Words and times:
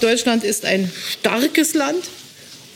Deutschland 0.00 0.44
ist 0.44 0.64
ein 0.64 0.90
starkes 1.08 1.74
Land 1.74 2.08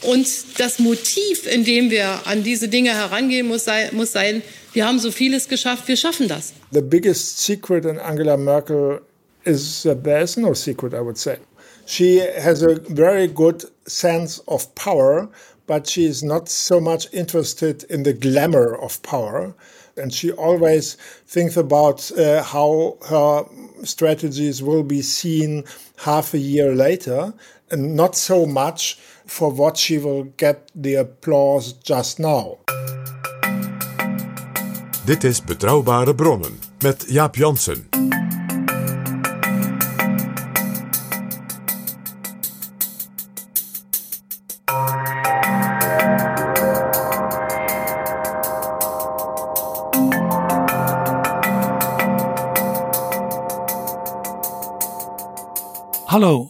und 0.03 0.27
das 0.59 0.79
Motiv, 0.79 1.47
in 1.47 1.65
dem 1.65 1.91
wir 1.91 2.27
an 2.27 2.43
diese 2.43 2.69
Dinge 2.69 2.95
herangehen, 2.95 3.49
muss 3.49 3.65
sein, 3.65 3.89
muss 3.93 4.13
sein, 4.13 4.43
wir 4.73 4.87
haben 4.87 4.99
so 4.99 5.11
vieles 5.11 5.49
geschafft, 5.49 5.89
wir 5.89 5.97
schaffen 5.97 6.29
das. 6.29 6.53
The 6.73 6.83
biggest 6.83 7.41
secret 7.41 7.85
in 7.85 7.99
Angela 7.99 8.37
Merkel 8.37 9.01
is 9.45 9.83
that 9.83 10.05
there 10.05 10.23
is 10.23 10.37
no 10.37 10.53
secret, 10.55 10.93
I 10.93 11.01
would 11.01 11.17
say. 11.17 11.39
She 11.87 12.21
has 12.21 12.63
a 12.63 12.81
very 12.89 13.29
good 13.29 13.65
sense 13.87 14.43
of 14.47 14.75
power, 14.75 15.29
but 15.67 15.89
she 15.89 16.07
is 16.07 16.23
not 16.23 16.49
so 16.49 16.81
much 16.81 17.09
interested 17.13 17.85
in 17.85 18.05
the 18.05 18.15
glamour 18.15 18.75
of 18.75 19.03
power. 19.03 19.55
And 19.97 20.13
she 20.13 20.33
always 20.33 20.97
thinks 21.27 21.57
about 21.57 22.11
uh, 22.19 22.43
how 22.43 22.97
her 23.09 23.45
strategies 23.87 24.63
will 24.63 24.83
be 24.83 25.03
seen 25.03 25.65
half 25.97 26.35
a 26.35 26.39
year 26.39 26.75
later, 26.75 27.33
and 27.71 27.97
not 27.97 28.17
so 28.17 28.47
much 28.47 28.99
for 29.27 29.51
what 29.51 29.77
she 29.77 29.99
will 29.99 30.25
get 30.37 30.71
the 30.75 30.95
applause 30.95 31.73
just 31.73 32.19
now. 32.19 32.59
Dit 35.05 35.25
is 35.25 35.41
Betrouwbare 35.41 36.15
Bronnen 36.15 36.59
met 36.83 37.05
Jaap 37.09 37.37
Jansen. 37.37 38.04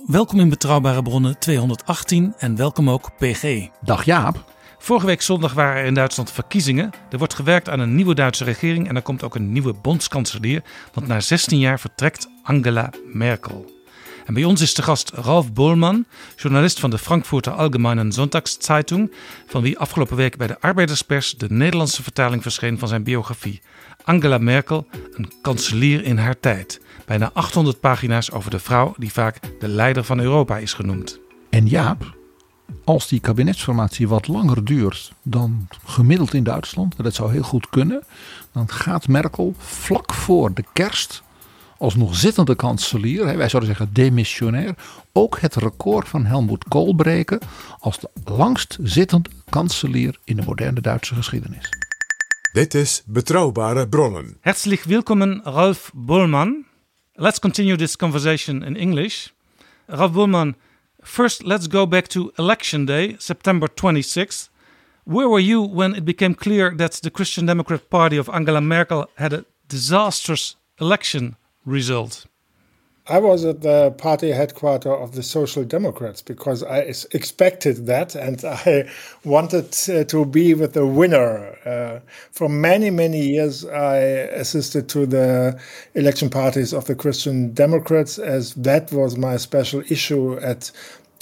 Welkom 0.06 0.40
in 0.40 0.48
Betrouwbare 0.48 1.02
Bronnen 1.02 1.38
218 1.38 2.34
en 2.38 2.56
welkom 2.56 2.90
ook 2.90 3.10
PG. 3.18 3.68
Dag 3.80 4.04
Jaap. 4.04 4.52
Vorige 4.78 5.06
week 5.06 5.22
zondag 5.22 5.52
waren 5.52 5.80
er 5.80 5.86
in 5.86 5.94
Duitsland 5.94 6.32
verkiezingen. 6.32 6.90
Er 7.10 7.18
wordt 7.18 7.34
gewerkt 7.34 7.68
aan 7.68 7.80
een 7.80 7.94
nieuwe 7.94 8.14
Duitse 8.14 8.44
regering 8.44 8.88
en 8.88 8.96
er 8.96 9.02
komt 9.02 9.22
ook 9.22 9.34
een 9.34 9.52
nieuwe 9.52 9.72
bondskanselier. 9.72 10.62
Want 10.92 11.06
na 11.06 11.20
16 11.20 11.58
jaar 11.58 11.80
vertrekt 11.80 12.28
Angela 12.42 12.90
Merkel. 13.12 13.72
En 14.24 14.34
bij 14.34 14.44
ons 14.44 14.60
is 14.60 14.74
de 14.74 14.82
gast 14.82 15.10
Ralf 15.10 15.52
Bohlmann, 15.52 16.06
journalist 16.36 16.80
van 16.80 16.90
de 16.90 16.98
Frankfurter 16.98 17.52
Allgemeinen 17.52 18.12
Sonntagszeitung, 18.12 19.12
van 19.46 19.62
wie 19.62 19.78
afgelopen 19.78 20.16
week 20.16 20.36
bij 20.36 20.46
de 20.46 20.60
Arbeiderspers 20.60 21.34
de 21.36 21.46
Nederlandse 21.50 22.02
vertaling 22.02 22.42
verscheen 22.42 22.78
van 22.78 22.88
zijn 22.88 23.02
biografie. 23.02 23.60
Angela 24.04 24.38
Merkel, 24.38 24.86
een 25.12 25.32
kanselier 25.42 26.04
in 26.04 26.16
haar 26.18 26.40
tijd. 26.40 26.80
Bijna 27.06 27.30
800 27.32 27.80
pagina's 27.80 28.30
over 28.30 28.50
de 28.50 28.58
vrouw 28.58 28.94
die 28.96 29.12
vaak 29.12 29.40
de 29.60 29.68
leider 29.68 30.04
van 30.04 30.20
Europa 30.20 30.58
is 30.58 30.72
genoemd. 30.72 31.20
En 31.50 31.66
Jaap, 31.66 32.16
als 32.84 33.08
die 33.08 33.20
kabinetsformatie 33.20 34.08
wat 34.08 34.28
langer 34.28 34.64
duurt 34.64 35.12
dan 35.22 35.68
gemiddeld 35.84 36.34
in 36.34 36.44
Duitsland, 36.44 36.94
en 36.96 37.04
dat 37.04 37.14
zou 37.14 37.32
heel 37.32 37.42
goed 37.42 37.68
kunnen, 37.68 38.02
dan 38.52 38.70
gaat 38.70 39.08
Merkel 39.08 39.54
vlak 39.58 40.14
voor 40.14 40.54
de 40.54 40.64
kerst 40.72 41.22
als 41.78 41.94
nog 41.94 42.16
zittende 42.16 42.54
kanselier, 42.54 43.24
wij 43.24 43.48
zouden 43.48 43.76
zeggen 43.76 43.94
demissionair, 43.94 44.74
ook 45.12 45.40
het 45.40 45.54
record 45.54 46.08
van 46.08 46.24
Helmut 46.24 46.64
Kohl 46.68 46.94
breken 46.94 47.38
als 47.78 47.98
de 47.98 48.08
langst 48.24 48.78
zittende 48.82 49.30
kanselier 49.48 50.18
in 50.24 50.36
de 50.36 50.42
moderne 50.42 50.80
Duitse 50.80 51.14
geschiedenis. 51.14 51.68
Dit 52.52 52.74
is 52.74 53.02
Betrouwbare 53.06 53.88
Bronnen. 53.88 54.36
Herzlich 54.40 54.84
willkommen, 54.84 55.40
Ralf 55.44 55.90
Bohlmann. 55.94 56.64
Let's 57.16 57.38
continue 57.38 57.76
this 57.76 57.94
conversation 57.94 58.64
in 58.64 58.74
English. 58.74 59.32
Ralph 59.88 60.14
Bollmann, 60.14 60.56
first 61.04 61.44
let's 61.44 61.68
go 61.68 61.86
back 61.86 62.08
to 62.08 62.32
election 62.40 62.86
day, 62.86 63.16
September 63.20 63.68
26th. 63.68 64.48
Where 65.04 65.28
were 65.28 65.38
you 65.38 65.62
when 65.62 65.94
it 65.94 66.04
became 66.04 66.34
clear 66.34 66.74
that 66.74 66.94
the 66.94 67.10
Christian 67.10 67.46
Democrat 67.46 67.88
Party 67.88 68.16
of 68.16 68.28
Angela 68.30 68.60
Merkel 68.60 69.08
had 69.14 69.32
a 69.32 69.44
disastrous 69.68 70.56
election 70.80 71.36
result? 71.64 72.26
I 73.06 73.18
was 73.18 73.44
at 73.44 73.60
the 73.60 73.90
party 73.90 74.30
headquarters 74.32 74.90
of 74.90 75.12
the 75.12 75.22
Social 75.22 75.62
Democrats 75.62 76.22
because 76.22 76.62
I 76.62 76.78
expected 77.12 77.84
that 77.84 78.14
and 78.14 78.42
I 78.66 78.88
wanted 79.24 79.76
uh, 79.90 80.04
to 80.04 80.24
be 80.24 80.54
with 80.54 80.72
the 80.72 80.86
winner. 80.86 81.58
Uh, 81.66 82.00
for 82.30 82.48
many, 82.48 82.88
many 82.88 83.20
years, 83.20 83.66
I 83.66 83.98
assisted 83.98 84.88
to 84.88 85.04
the 85.04 85.60
election 85.94 86.30
parties 86.30 86.72
of 86.72 86.86
the 86.86 86.94
Christian 86.94 87.52
Democrats 87.52 88.18
as 88.18 88.54
that 88.54 88.90
was 88.90 89.18
my 89.18 89.36
special 89.36 89.82
issue 89.90 90.38
at 90.38 90.70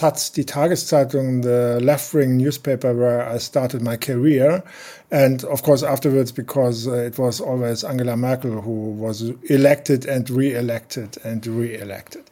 Taz, 0.02 0.32
die 0.32 0.44
Tageszeitung, 0.44 1.42
the 1.42 1.78
left 1.80 2.12
wing 2.12 2.36
newspaper 2.36 2.92
where 2.92 3.24
I 3.28 3.38
started 3.38 3.82
my 3.82 3.96
career. 3.96 4.64
And 5.10 5.44
of 5.44 5.62
course, 5.62 5.84
afterwards, 5.84 6.32
because 6.32 6.88
uh, 6.88 6.94
it 6.94 7.18
was 7.18 7.40
always 7.40 7.84
Angela 7.84 8.16
Merkel 8.16 8.62
who 8.62 8.90
was 8.98 9.22
elected 9.48 10.06
and 10.06 10.28
re 10.28 10.54
elected 10.54 11.18
and 11.24 11.46
re 11.46 11.78
elected. 11.78 12.24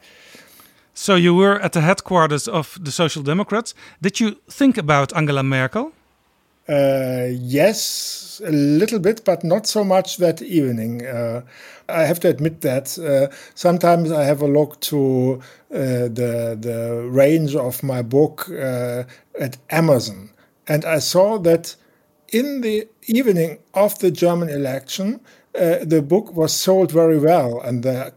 So 0.93 1.15
you 1.15 1.33
were 1.33 1.59
at 1.61 1.71
the 1.71 1.81
headquarters 1.81 2.47
of 2.47 2.77
the 2.83 2.91
Social 2.91 3.23
Democrats. 3.23 3.73
Did 4.01 4.19
you 4.19 4.35
think 4.49 4.77
about 4.77 5.15
Angela 5.15 5.43
Merkel? 5.43 5.93
Uh, 6.69 7.27
yes, 7.31 8.41
a 8.45 8.51
little 8.51 8.99
bit, 8.99 9.23
but 9.25 9.43
not 9.43 9.65
so 9.67 9.83
much 9.83 10.17
that 10.17 10.41
evening. 10.41 11.05
Uh, 11.05 11.41
I 11.89 12.03
have 12.03 12.19
to 12.21 12.29
admit 12.29 12.61
that 12.61 12.97
uh, 12.99 13.33
sometimes 13.55 14.11
I 14.11 14.23
have 14.23 14.41
a 14.41 14.47
look 14.47 14.79
to 14.81 15.41
uh, 15.73 15.77
the 16.07 16.57
the 16.59 17.07
range 17.09 17.55
of 17.55 17.83
my 17.83 18.01
book 18.01 18.47
uh, 18.49 19.03
at 19.39 19.57
Amazon, 19.69 20.29
and 20.67 20.85
I 20.85 20.99
saw 20.99 21.39
that 21.39 21.75
in 22.31 22.61
the 22.61 22.87
evening 23.07 23.57
of 23.73 23.99
the 23.99 24.11
German 24.11 24.47
election, 24.49 25.19
uh, 25.55 25.79
the 25.83 26.01
book 26.01 26.33
was 26.33 26.53
sold 26.53 26.91
very 26.91 27.17
well, 27.19 27.59
and 27.59 27.83
the 27.83 28.13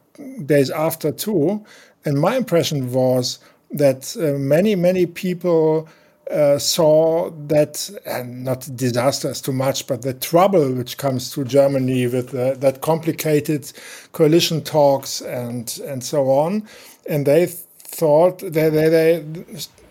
days 0.47 0.71
after 0.71 1.11
too. 1.11 1.65
And 2.05 2.21
my 2.21 2.37
impression 2.37 2.93
was 2.93 3.39
that 3.71 4.15
many 4.39 4.77
many 4.77 5.07
people 5.07 5.89
uh, 6.31 6.59
saw 6.59 7.31
that, 7.49 7.91
and 8.07 8.45
not 8.45 8.69
disaster 8.77 9.31
is 9.31 9.41
too 9.41 9.53
much, 9.53 9.87
but 9.87 10.03
the 10.03 10.15
trouble 10.15 10.73
which 10.73 10.97
comes 10.97 11.31
to 11.33 11.45
Germany 11.45 12.07
with 12.07 12.35
uh, 12.35 12.55
that 12.55 12.81
complicated 12.81 13.71
coalition 14.13 14.63
talks 14.63 15.21
and 15.21 15.81
and 15.87 16.03
so 16.03 16.31
on, 16.31 16.67
and 17.09 17.27
they 17.27 17.47
thought 17.47 18.39
they 18.39 18.71
they, 18.71 18.89
they 18.89 19.25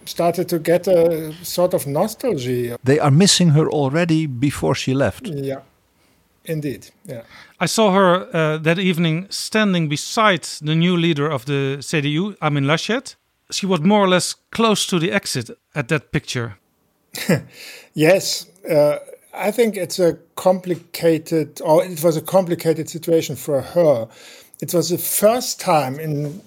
started 0.06 0.50
to 0.50 0.60
get 0.60 0.88
a 0.88 1.34
sort 1.44 1.74
of 1.74 1.88
nostalgia. 1.88 2.78
They 2.84 3.00
are 3.00 3.12
missing 3.12 3.50
her 3.50 3.70
already 3.70 4.28
before 4.28 4.76
she 4.76 4.94
left. 4.94 5.28
Yeah, 5.28 5.62
indeed. 6.46 6.90
Yeah. 7.06 7.22
I 7.60 7.68
saw 7.68 7.92
her 7.92 8.28
uh, 8.34 8.58
that 8.58 8.80
evening 8.80 9.28
standing 9.30 9.88
beside 9.88 10.44
the 10.62 10.76
new 10.76 10.98
leader 10.98 11.30
of 11.30 11.46
the 11.46 11.78
CDU, 11.80 12.36
Armin 12.42 12.66
Laschet. 12.66 13.16
She 13.54 13.66
was 13.66 13.82
more 13.82 14.00
or 14.00 14.10
less 14.10 14.36
close 14.52 14.86
to 14.88 15.00
the 15.00 15.12
exit 15.12 15.50
at 15.76 15.88
that 15.88 16.12
picture. 16.12 16.58
Yes, 17.96 18.48
uh, 18.68 18.98
I 19.36 19.52
think 19.52 19.78
it's 19.78 20.00
a 20.00 20.18
complicated, 20.36 21.62
or 21.62 21.84
it 21.86 22.04
was 22.04 22.18
a 22.18 22.22
complicated 22.22 22.90
situation 22.90 23.36
for 23.36 23.62
her. 23.62 24.08
it 24.62 24.74
was 24.74 24.90
the 24.90 24.98
first 24.98 25.60
time 25.60 26.00
in 26.00 26.42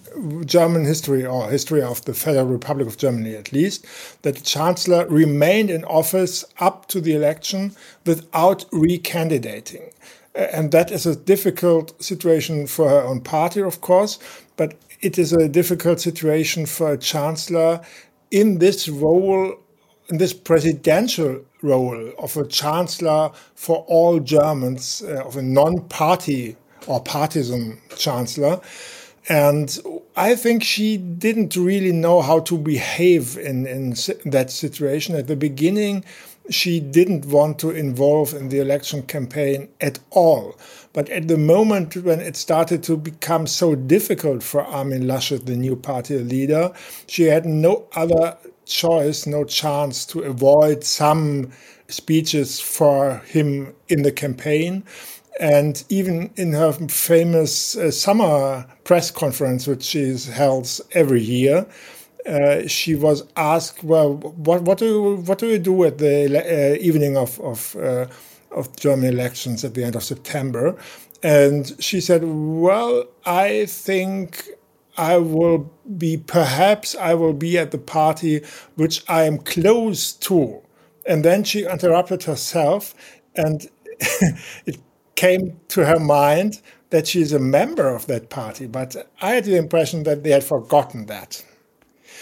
German 0.46 0.84
history, 0.84 1.24
or 1.24 1.50
history 1.50 1.82
of 1.82 2.04
the 2.04 2.14
Federal 2.14 2.46
Republic 2.46 2.88
of 2.88 2.96
Germany 2.96 3.34
at 3.36 3.52
least, 3.52 3.86
that 4.22 4.36
the 4.36 4.40
Chancellor 4.42 5.06
remained 5.06 5.70
in 5.70 5.84
office 5.84 6.44
up 6.58 6.86
to 6.88 7.00
the 7.00 7.14
election 7.14 7.72
without 8.06 8.64
recandidating. 8.70 9.92
And 10.34 10.72
that 10.72 10.90
is 10.90 11.06
a 11.06 11.16
difficult 11.16 12.02
situation 12.02 12.66
for 12.66 12.88
her 12.88 13.02
own 13.02 13.20
party, 13.20 13.60
of 13.60 13.80
course, 13.80 14.18
but 14.56 14.74
it 15.06 15.20
is 15.20 15.32
a 15.32 15.48
difficult 15.48 16.00
situation 16.00 16.66
for 16.66 16.92
a 16.92 16.98
chancellor 16.98 17.80
in 18.32 18.58
this 18.58 18.88
role, 18.88 19.54
in 20.08 20.18
this 20.18 20.32
presidential 20.32 21.44
role 21.62 22.12
of 22.18 22.36
a 22.36 22.44
chancellor 22.44 23.30
for 23.54 23.84
all 23.86 24.18
Germans, 24.18 25.04
uh, 25.06 25.24
of 25.24 25.36
a 25.36 25.42
non 25.42 25.78
party 25.88 26.56
or 26.88 27.00
partisan 27.00 27.80
chancellor. 27.96 28.60
And 29.28 29.78
I 30.16 30.34
think 30.34 30.64
she 30.64 30.96
didn't 30.96 31.54
really 31.54 31.92
know 31.92 32.20
how 32.20 32.40
to 32.40 32.58
behave 32.58 33.38
in, 33.38 33.64
in 33.68 33.94
that 34.24 34.50
situation. 34.50 35.14
At 35.14 35.28
the 35.28 35.36
beginning, 35.36 36.04
she 36.50 36.80
didn't 36.80 37.26
want 37.26 37.60
to 37.60 37.70
involve 37.70 38.34
in 38.34 38.48
the 38.48 38.58
election 38.58 39.02
campaign 39.02 39.68
at 39.80 40.00
all. 40.10 40.58
But 40.96 41.10
at 41.10 41.28
the 41.28 41.36
moment 41.36 41.94
when 41.94 42.20
it 42.20 42.36
started 42.36 42.82
to 42.84 42.96
become 42.96 43.46
so 43.46 43.74
difficult 43.74 44.42
for 44.42 44.62
Armin 44.62 45.02
Laschet, 45.02 45.44
the 45.44 45.54
new 45.54 45.76
party 45.76 46.16
leader, 46.16 46.72
she 47.06 47.24
had 47.24 47.44
no 47.44 47.84
other 47.94 48.38
choice, 48.64 49.26
no 49.26 49.44
chance 49.44 50.06
to 50.06 50.22
avoid 50.22 50.84
some 50.84 51.50
speeches 51.88 52.60
for 52.60 53.18
him 53.26 53.74
in 53.88 54.04
the 54.04 54.10
campaign. 54.10 54.84
And 55.38 55.84
even 55.90 56.30
in 56.36 56.54
her 56.54 56.72
famous 56.88 57.76
uh, 57.76 57.90
summer 57.90 58.64
press 58.84 59.10
conference, 59.10 59.66
which 59.66 59.82
she 59.82 60.16
holds 60.16 60.80
every 60.92 61.20
year, 61.20 61.66
uh, 62.24 62.66
she 62.66 62.94
was 62.94 63.22
asked, 63.36 63.84
"Well, 63.84 64.14
what 64.14 64.62
what 64.62 64.78
do 64.78 64.86
you, 64.86 65.16
what 65.26 65.38
do 65.38 65.46
you 65.46 65.58
do 65.58 65.84
at 65.84 65.98
the 65.98 66.16
uh, 66.40 66.76
evening 66.80 67.18
of 67.18 67.38
of 67.40 67.76
uh, 67.76 68.06
of 68.56 68.74
German 68.76 69.06
elections 69.08 69.64
at 69.64 69.74
the 69.74 69.84
end 69.84 69.94
of 69.96 70.02
September?" 70.02 70.76
And 71.22 71.74
she 71.78 72.00
said, 72.00 72.22
"Well, 72.24 73.04
I 73.24 73.66
think 73.66 74.48
I 74.98 75.18
will 75.18 75.70
be 75.98 76.16
perhaps 76.16 76.94
I 76.94 77.14
will 77.14 77.34
be 77.34 77.58
at 77.58 77.70
the 77.70 77.78
party 77.78 78.42
which 78.76 79.04
I 79.08 79.24
am 79.24 79.38
close 79.38 80.12
to." 80.12 80.62
And 81.06 81.24
then 81.24 81.44
she 81.44 81.64
interrupted 81.66 82.24
herself, 82.24 82.94
and 83.36 83.68
it 84.66 84.78
came 85.14 85.60
to 85.68 85.86
her 85.86 85.98
mind 86.00 86.60
that 86.90 87.06
she 87.06 87.20
is 87.20 87.32
a 87.32 87.38
member 87.38 87.88
of 87.94 88.06
that 88.06 88.30
party. 88.30 88.66
But 88.66 89.08
I 89.20 89.30
had 89.30 89.44
the 89.44 89.56
impression 89.56 90.04
that 90.04 90.22
they 90.22 90.30
had 90.30 90.44
forgotten 90.44 91.06
that. 91.06 91.44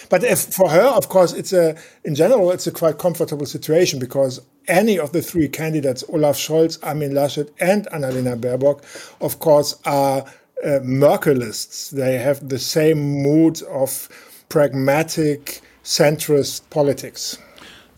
But 0.09 0.25
if, 0.25 0.41
for 0.41 0.71
her, 0.71 0.83
of 0.83 1.09
course, 1.09 1.33
it's 1.33 1.53
a 1.53 1.77
in 2.05 2.15
general 2.15 2.51
it's 2.51 2.67
a 2.67 2.73
quite 2.73 2.99
comfortable 2.99 3.47
situation 3.47 3.99
because 3.99 4.41
any 4.69 4.99
of 4.99 5.13
the 5.13 5.23
three 5.23 5.49
candidates, 5.49 6.05
Olaf 6.09 6.37
Scholz, 6.37 6.79
Armin 6.83 7.13
Laschet, 7.13 7.51
and 7.61 7.87
Annalena 7.87 8.37
Baerbock, 8.39 8.83
of 9.21 9.39
course, 9.39 9.77
are 9.85 10.25
uh, 10.65 10.81
Merkelists. 10.83 11.91
They 11.91 12.19
have 12.19 12.49
the 12.49 12.59
same 12.59 12.99
mood 12.99 13.63
of 13.65 14.09
pragmatic 14.49 15.61
centrist 15.83 16.63
politics. 16.71 17.39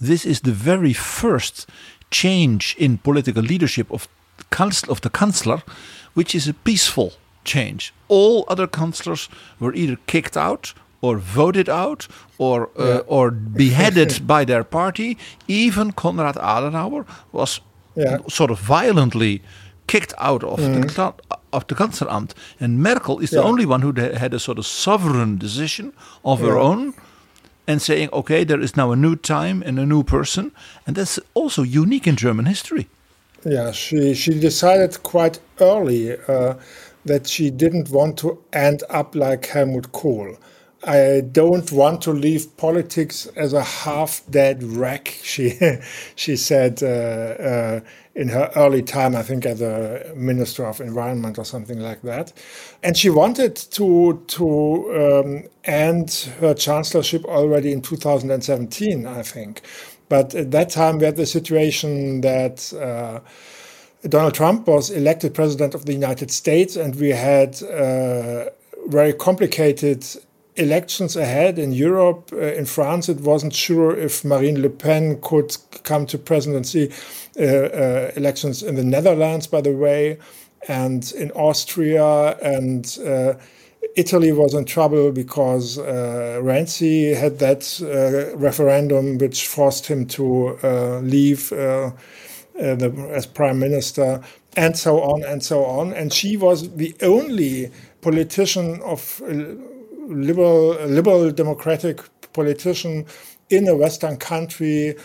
This 0.00 0.24
is 0.26 0.40
the 0.40 0.52
very 0.52 0.92
first 0.92 1.68
change 2.10 2.76
in 2.78 2.98
political 2.98 3.42
leadership 3.42 3.90
of 3.90 4.08
of 4.88 5.00
the 5.00 5.10
Chancellor, 5.10 5.62
which 6.14 6.34
is 6.34 6.48
a 6.48 6.54
peaceful 6.54 7.12
change. 7.44 7.92
All 8.08 8.44
other 8.48 8.66
councillors 8.66 9.28
were 9.60 9.74
either 9.74 9.96
kicked 10.06 10.36
out 10.36 10.72
or 11.06 11.18
voted 11.18 11.68
out 11.68 12.08
or 12.38 12.70
uh, 12.78 12.84
yeah. 12.84 13.00
or 13.06 13.30
beheaded 13.30 14.26
by 14.34 14.44
their 14.44 14.64
party. 14.64 15.16
Even 15.48 15.92
Konrad 15.92 16.36
Adenauer 16.36 17.06
was 17.32 17.60
yeah. 17.94 18.18
sort 18.28 18.50
of 18.50 18.58
violently 18.58 19.42
kicked 19.86 20.14
out 20.18 20.42
of 20.44 20.58
mm. 20.58 20.82
the 20.82 21.14
of 21.52 21.66
the 21.68 21.74
Kanzleramt, 21.74 22.34
and 22.60 22.82
Merkel 22.82 23.20
is 23.20 23.32
yeah. 23.32 23.40
the 23.40 23.46
only 23.46 23.64
one 23.64 23.82
who 23.82 23.92
had 23.92 24.34
a 24.34 24.38
sort 24.38 24.58
of 24.58 24.66
sovereign 24.66 25.38
decision 25.38 25.92
of 26.24 26.40
her 26.40 26.58
own. 26.58 26.94
And 27.68 27.82
saying, 27.82 28.10
okay, 28.12 28.44
there 28.44 28.60
is 28.60 28.76
now 28.76 28.92
a 28.92 28.96
new 28.96 29.16
time 29.16 29.60
and 29.66 29.76
a 29.76 29.84
new 29.84 30.04
person. 30.04 30.52
And 30.86 30.94
that's 30.94 31.18
also 31.34 31.64
unique 31.64 32.06
in 32.06 32.14
German 32.14 32.46
history. 32.46 32.86
Yeah, 33.44 33.72
she, 33.72 34.14
she 34.14 34.38
decided 34.38 35.02
quite 35.02 35.40
early 35.60 36.16
uh, 36.28 36.54
that 37.06 37.26
she 37.26 37.50
didn't 37.50 37.90
want 37.90 38.18
to 38.18 38.38
end 38.52 38.82
up 38.88 39.14
like 39.14 39.46
Helmut 39.46 39.92
Kohl. 39.92 40.36
I 40.86 41.20
don't 41.32 41.72
want 41.72 42.00
to 42.02 42.12
leave 42.12 42.56
politics 42.56 43.26
as 43.34 43.52
a 43.52 43.62
half-dead 43.62 44.62
wreck. 44.62 45.08
She 45.26 45.58
she 46.14 46.36
said 46.36 46.82
uh, 46.82 46.86
uh, 46.86 47.80
in 48.14 48.28
her 48.28 48.50
early 48.54 48.82
time, 48.82 49.16
I 49.16 49.22
think, 49.22 49.44
as 49.44 49.60
a 49.60 50.12
minister 50.14 50.64
of 50.64 50.80
environment 50.80 51.38
or 51.38 51.44
something 51.44 51.80
like 51.80 52.02
that, 52.02 52.32
and 52.82 52.96
she 52.96 53.10
wanted 53.10 53.56
to 53.56 54.22
to 54.28 54.44
um, 55.02 55.42
end 55.64 56.30
her 56.40 56.54
chancellorship 56.54 57.24
already 57.24 57.72
in 57.72 57.82
2017, 57.82 59.06
I 59.06 59.22
think. 59.22 59.62
But 60.08 60.34
at 60.34 60.52
that 60.52 60.70
time, 60.70 60.98
we 60.98 61.06
had 61.06 61.16
the 61.16 61.26
situation 61.26 62.20
that. 62.22 62.72
Uh, 62.72 63.20
Donald 64.08 64.34
Trump 64.34 64.68
was 64.68 64.90
elected 64.90 65.34
president 65.34 65.74
of 65.74 65.86
the 65.86 65.92
United 65.92 66.30
States, 66.30 66.76
and 66.76 66.94
we 66.94 67.08
had 67.08 67.60
uh, 67.64 68.44
very 68.86 69.12
complicated 69.12 70.04
elections 70.56 71.16
ahead 71.16 71.58
in 71.58 71.72
Europe. 71.72 72.30
Uh, 72.32 72.38
in 72.38 72.66
France, 72.66 73.08
it 73.08 73.20
wasn't 73.20 73.54
sure 73.54 73.96
if 73.96 74.24
Marine 74.24 74.60
Le 74.62 74.70
Pen 74.70 75.20
could 75.20 75.56
come 75.84 76.06
to 76.06 76.18
presidency. 76.18 76.92
Uh, 77.38 77.42
uh, 77.42 78.12
elections 78.16 78.62
in 78.62 78.76
the 78.76 78.84
Netherlands, 78.84 79.46
by 79.46 79.60
the 79.60 79.72
way, 79.72 80.18
and 80.68 81.12
in 81.12 81.30
Austria 81.32 82.36
and. 82.42 82.98
Uh, 83.04 83.34
Italy 83.94 84.30
was 84.30 84.52
in 84.52 84.66
trouble 84.66 85.10
because 85.10 85.78
uh, 85.78 86.38
Renzi 86.42 87.16
had 87.16 87.38
that 87.38 87.80
referendum 88.36 89.16
which 89.16 89.46
forced 89.46 89.86
him 89.86 90.04
to 90.08 90.58
leave 91.02 91.48
the, 91.48 91.94
as 93.14 93.24
prime 93.24 93.58
minister, 93.58 94.20
and 94.54 94.76
so 94.76 95.00
on 95.00 95.22
and 95.24 95.42
so 95.42 95.64
on. 95.64 95.94
And 95.94 96.12
she 96.12 96.36
was 96.36 96.76
the 96.76 96.94
only 97.00 97.70
politician 98.02 98.82
of 98.82 99.22
liberal, 100.08 100.74
liberal 100.86 101.30
democratic 101.30 102.00
politician 102.32 103.06
in 103.50 103.68
a 103.68 103.76
Western 103.76 104.16
country 104.16 104.96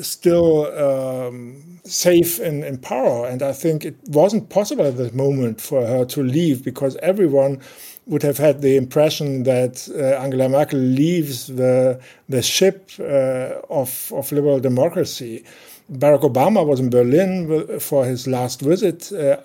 still 0.00 0.66
um, 0.78 1.80
safe 1.84 2.38
in, 2.38 2.62
in 2.62 2.78
power. 2.78 3.26
And 3.26 3.42
I 3.42 3.52
think 3.52 3.84
it 3.84 3.96
wasn't 4.06 4.48
possible 4.48 4.86
at 4.86 4.96
that 4.98 5.14
moment 5.14 5.60
for 5.60 5.84
her 5.86 6.04
to 6.06 6.22
leave 6.22 6.64
because 6.64 6.96
everyone 6.98 7.60
would 8.06 8.22
have 8.22 8.38
had 8.38 8.62
the 8.62 8.76
impression 8.76 9.44
that 9.44 9.88
uh, 9.94 10.22
Angela 10.22 10.48
Merkel 10.48 10.78
leaves 10.78 11.46
the, 11.48 12.00
the 12.28 12.42
ship 12.42 12.90
uh, 12.98 13.60
of, 13.68 14.12
of 14.14 14.30
liberal 14.32 14.60
democracy. 14.60 15.44
Barack 15.92 16.22
Obama 16.22 16.64
was 16.64 16.80
in 16.80 16.90
Berlin 16.90 17.80
for 17.80 18.04
his 18.04 18.26
last 18.26 18.60
visit. 18.60 19.12
Uh, 19.12 19.38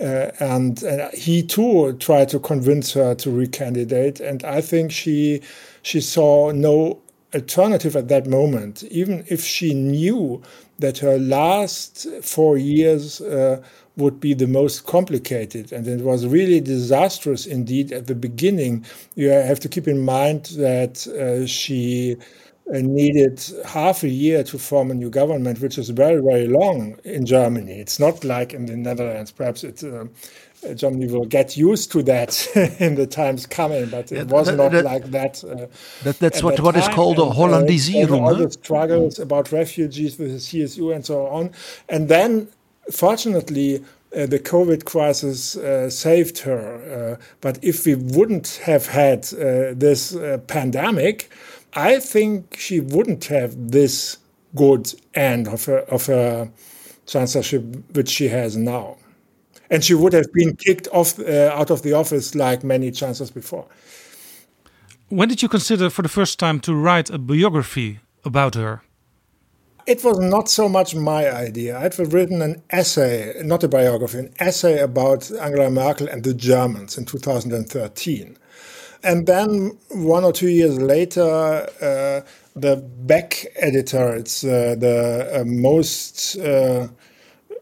uh, 0.00 0.30
and, 0.40 0.82
and, 0.82 1.12
he 1.14 1.42
too 1.42 1.92
tried 1.94 2.28
to 2.30 2.38
convince 2.38 2.92
her 2.92 3.14
to 3.16 3.30
recandidate. 3.30 4.20
And 4.20 4.42
I 4.44 4.60
think 4.60 4.90
she 4.90 5.42
she 5.82 6.00
saw 6.00 6.50
no 6.50 7.00
alternative 7.34 7.96
at 7.96 8.08
that 8.08 8.26
moment, 8.26 8.82
even 8.84 9.24
if 9.28 9.44
she 9.44 9.74
knew 9.74 10.42
that 10.78 10.98
her 10.98 11.18
last 11.18 12.06
four 12.22 12.56
years 12.56 13.20
uh, 13.20 13.62
would 13.96 14.20
be 14.20 14.34
the 14.34 14.46
most 14.46 14.86
complicated. 14.86 15.72
And 15.72 15.86
it 15.86 16.00
was 16.00 16.26
really 16.26 16.60
disastrous 16.60 17.46
indeed 17.46 17.92
at 17.92 18.06
the 18.06 18.14
beginning. 18.14 18.84
You 19.14 19.28
have 19.28 19.60
to 19.60 19.68
keep 19.68 19.86
in 19.86 20.04
mind 20.04 20.46
that 20.56 21.06
uh, 21.06 21.46
she 21.46 22.16
needed 22.66 23.42
half 23.64 24.02
a 24.02 24.08
year 24.08 24.42
to 24.44 24.58
form 24.58 24.90
a 24.90 24.94
new 24.94 25.10
government, 25.10 25.60
which 25.60 25.78
is 25.78 25.90
very, 25.90 26.22
very 26.22 26.46
long 26.46 26.96
in 27.04 27.26
Germany. 27.26 27.72
It's 27.80 27.98
not 27.98 28.24
like 28.24 28.54
in 28.54 28.66
the 28.66 28.76
Netherlands. 28.76 29.30
Perhaps 29.30 29.64
it's, 29.64 29.82
uh, 29.82 30.06
uh 30.66 30.74
Germany 30.74 31.08
will 31.08 31.24
get 31.24 31.56
used 31.56 31.90
to 31.92 32.02
that 32.04 32.46
in 32.80 32.94
the 32.94 33.06
times 33.06 33.46
coming, 33.46 33.88
but 33.90 34.12
it 34.12 34.28
was 34.28 34.46
that, 34.46 34.56
not 34.56 34.72
that, 34.72 34.84
like 34.84 35.04
that. 35.10 35.42
Uh, 35.44 35.66
that 36.04 36.18
that's 36.18 36.42
what, 36.42 36.60
what 36.60 36.76
is 36.76 36.88
called 36.88 37.18
a 37.18 37.22
Hollandisierung. 37.22 38.20
Uh, 38.20 38.24
all 38.24 38.34
the 38.36 38.50
struggles 38.50 39.18
about 39.18 39.50
refugees 39.52 40.18
with 40.18 40.30
the 40.30 40.38
CSU 40.38 40.94
and 40.94 41.04
so 41.04 41.26
on. 41.26 41.50
And 41.88 42.08
then, 42.08 42.48
fortunately, 42.90 43.84
uh, 44.14 44.26
the 44.26 44.38
COVID 44.38 44.84
crisis 44.84 45.56
uh, 45.56 45.88
saved 45.88 46.38
her. 46.40 47.16
Uh, 47.18 47.24
but 47.40 47.58
if 47.62 47.86
we 47.86 47.94
wouldn't 47.94 48.60
have 48.62 48.86
had 48.86 49.24
this 49.24 50.14
pandemic, 50.46 51.30
I 51.74 52.00
think 52.00 52.56
she 52.58 52.80
wouldn't 52.80 53.24
have 53.26 53.70
this 53.70 54.18
good 54.54 54.92
end 55.14 55.48
of 55.48 55.64
her, 55.64 55.78
of 55.78 56.06
her 56.06 56.50
chancellorship 57.06 57.62
which 57.94 58.08
she 58.08 58.28
has 58.28 58.56
now. 58.56 58.96
And 59.70 59.82
she 59.82 59.94
would 59.94 60.12
have 60.12 60.30
been 60.34 60.54
kicked 60.56 60.88
off 60.92 61.18
uh, 61.18 61.50
out 61.54 61.70
of 61.70 61.82
the 61.82 61.94
office 61.94 62.34
like 62.34 62.62
many 62.62 62.90
chancellors 62.90 63.30
before. 63.30 63.66
When 65.08 65.28
did 65.28 65.42
you 65.42 65.48
consider 65.48 65.88
for 65.90 66.02
the 66.02 66.08
first 66.08 66.38
time 66.38 66.60
to 66.60 66.74
write 66.74 67.10
a 67.10 67.18
biography 67.18 68.00
about 68.24 68.54
her? 68.54 68.82
It 69.86 70.04
was 70.04 70.18
not 70.18 70.48
so 70.48 70.68
much 70.68 70.94
my 70.94 71.28
idea. 71.28 71.78
I'd 71.78 71.98
written 71.98 72.40
an 72.40 72.62
essay, 72.70 73.34
not 73.42 73.64
a 73.64 73.68
biography, 73.68 74.18
an 74.18 74.34
essay 74.38 74.78
about 74.78 75.30
Angela 75.32 75.70
Merkel 75.70 76.08
and 76.08 76.22
the 76.22 76.34
Germans 76.34 76.96
in 76.96 77.04
2013. 77.04 78.36
And 79.04 79.26
then 79.26 79.78
one 79.90 80.24
or 80.24 80.32
two 80.32 80.48
years 80.48 80.78
later, 80.80 81.22
uh, 81.80 82.20
the 82.54 82.76
Beck 82.76 83.46
editor, 83.56 84.14
it's 84.14 84.44
uh, 84.44 84.76
the 84.78 85.40
uh, 85.40 85.44
most 85.44 86.38
uh, 86.38 86.88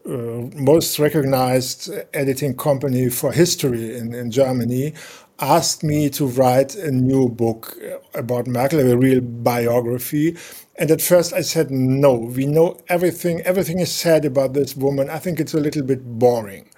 uh, 0.05 0.49
most 0.55 0.97
recognized 0.99 1.91
editing 2.13 2.55
company 2.57 3.09
for 3.09 3.31
history 3.31 3.95
in, 3.95 4.13
in 4.13 4.31
Germany, 4.31 4.93
asked 5.39 5.83
me 5.83 6.09
to 6.09 6.25
write 6.25 6.75
a 6.75 6.91
new 6.91 7.29
book 7.29 7.77
about 8.15 8.47
Merkel, 8.47 8.79
a 8.79 8.97
real 8.97 9.21
biography. 9.21 10.35
And 10.77 10.89
at 10.91 11.01
first 11.01 11.33
I 11.33 11.41
said, 11.41 11.69
no, 11.71 12.13
we 12.15 12.47
know 12.47 12.77
everything. 12.89 13.41
Everything 13.41 13.79
is 13.79 13.91
said 13.91 14.25
about 14.25 14.53
this 14.53 14.75
woman. 14.75 15.09
I 15.09 15.19
think 15.19 15.39
it's 15.39 15.53
a 15.53 15.59
little 15.59 15.83
bit 15.83 16.03
boring. 16.19 16.70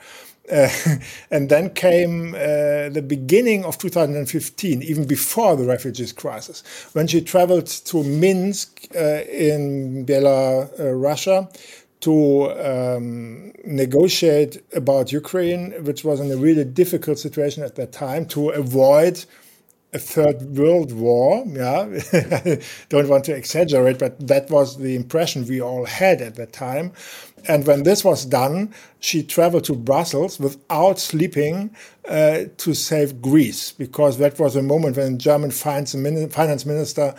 Uh, 0.51 0.67
and 1.31 1.49
then 1.49 1.69
came 1.69 2.35
uh, 2.35 2.89
the 2.89 3.03
beginning 3.05 3.63
of 3.63 3.77
2015, 3.77 4.83
even 4.83 5.07
before 5.07 5.55
the 5.55 5.63
refugees 5.63 6.11
crisis, 6.11 6.63
when 6.93 7.07
she 7.07 7.21
traveled 7.21 7.67
to 7.67 8.03
Minsk 8.03 8.87
uh, 8.93 9.21
in 9.29 10.05
Belarus 10.05 11.47
to 12.01 12.51
um, 12.59 13.53
negotiate 13.63 14.61
about 14.75 15.13
Ukraine, 15.13 15.71
which 15.85 16.03
was 16.03 16.19
in 16.19 16.29
a 16.29 16.35
really 16.35 16.65
difficult 16.65 17.17
situation 17.17 17.63
at 17.63 17.75
that 17.75 17.93
time, 17.93 18.25
to 18.25 18.49
avoid 18.49 19.23
a 19.93 19.99
third 19.99 20.41
world 20.57 20.91
war. 20.91 21.43
Yeah, 21.47 21.87
don't 22.89 23.07
want 23.07 23.23
to 23.25 23.35
exaggerate, 23.35 23.99
but 23.99 24.27
that 24.27 24.49
was 24.49 24.77
the 24.77 24.95
impression 24.95 25.47
we 25.47 25.61
all 25.61 25.85
had 25.85 26.21
at 26.21 26.35
that 26.35 26.51
time. 26.51 26.91
And 27.47 27.67
when 27.67 27.83
this 27.83 28.03
was 28.03 28.25
done, 28.25 28.73
she 28.99 29.23
traveled 29.23 29.65
to 29.65 29.75
Brussels 29.75 30.39
without 30.39 30.99
sleeping 30.99 31.75
uh, 32.07 32.45
to 32.57 32.73
save 32.73 33.21
Greece, 33.21 33.71
because 33.71 34.17
that 34.17 34.39
was 34.39 34.55
a 34.55 34.61
moment 34.61 34.97
when 34.97 35.19
German 35.19 35.51
finance 35.51 35.95
minister 35.95 37.15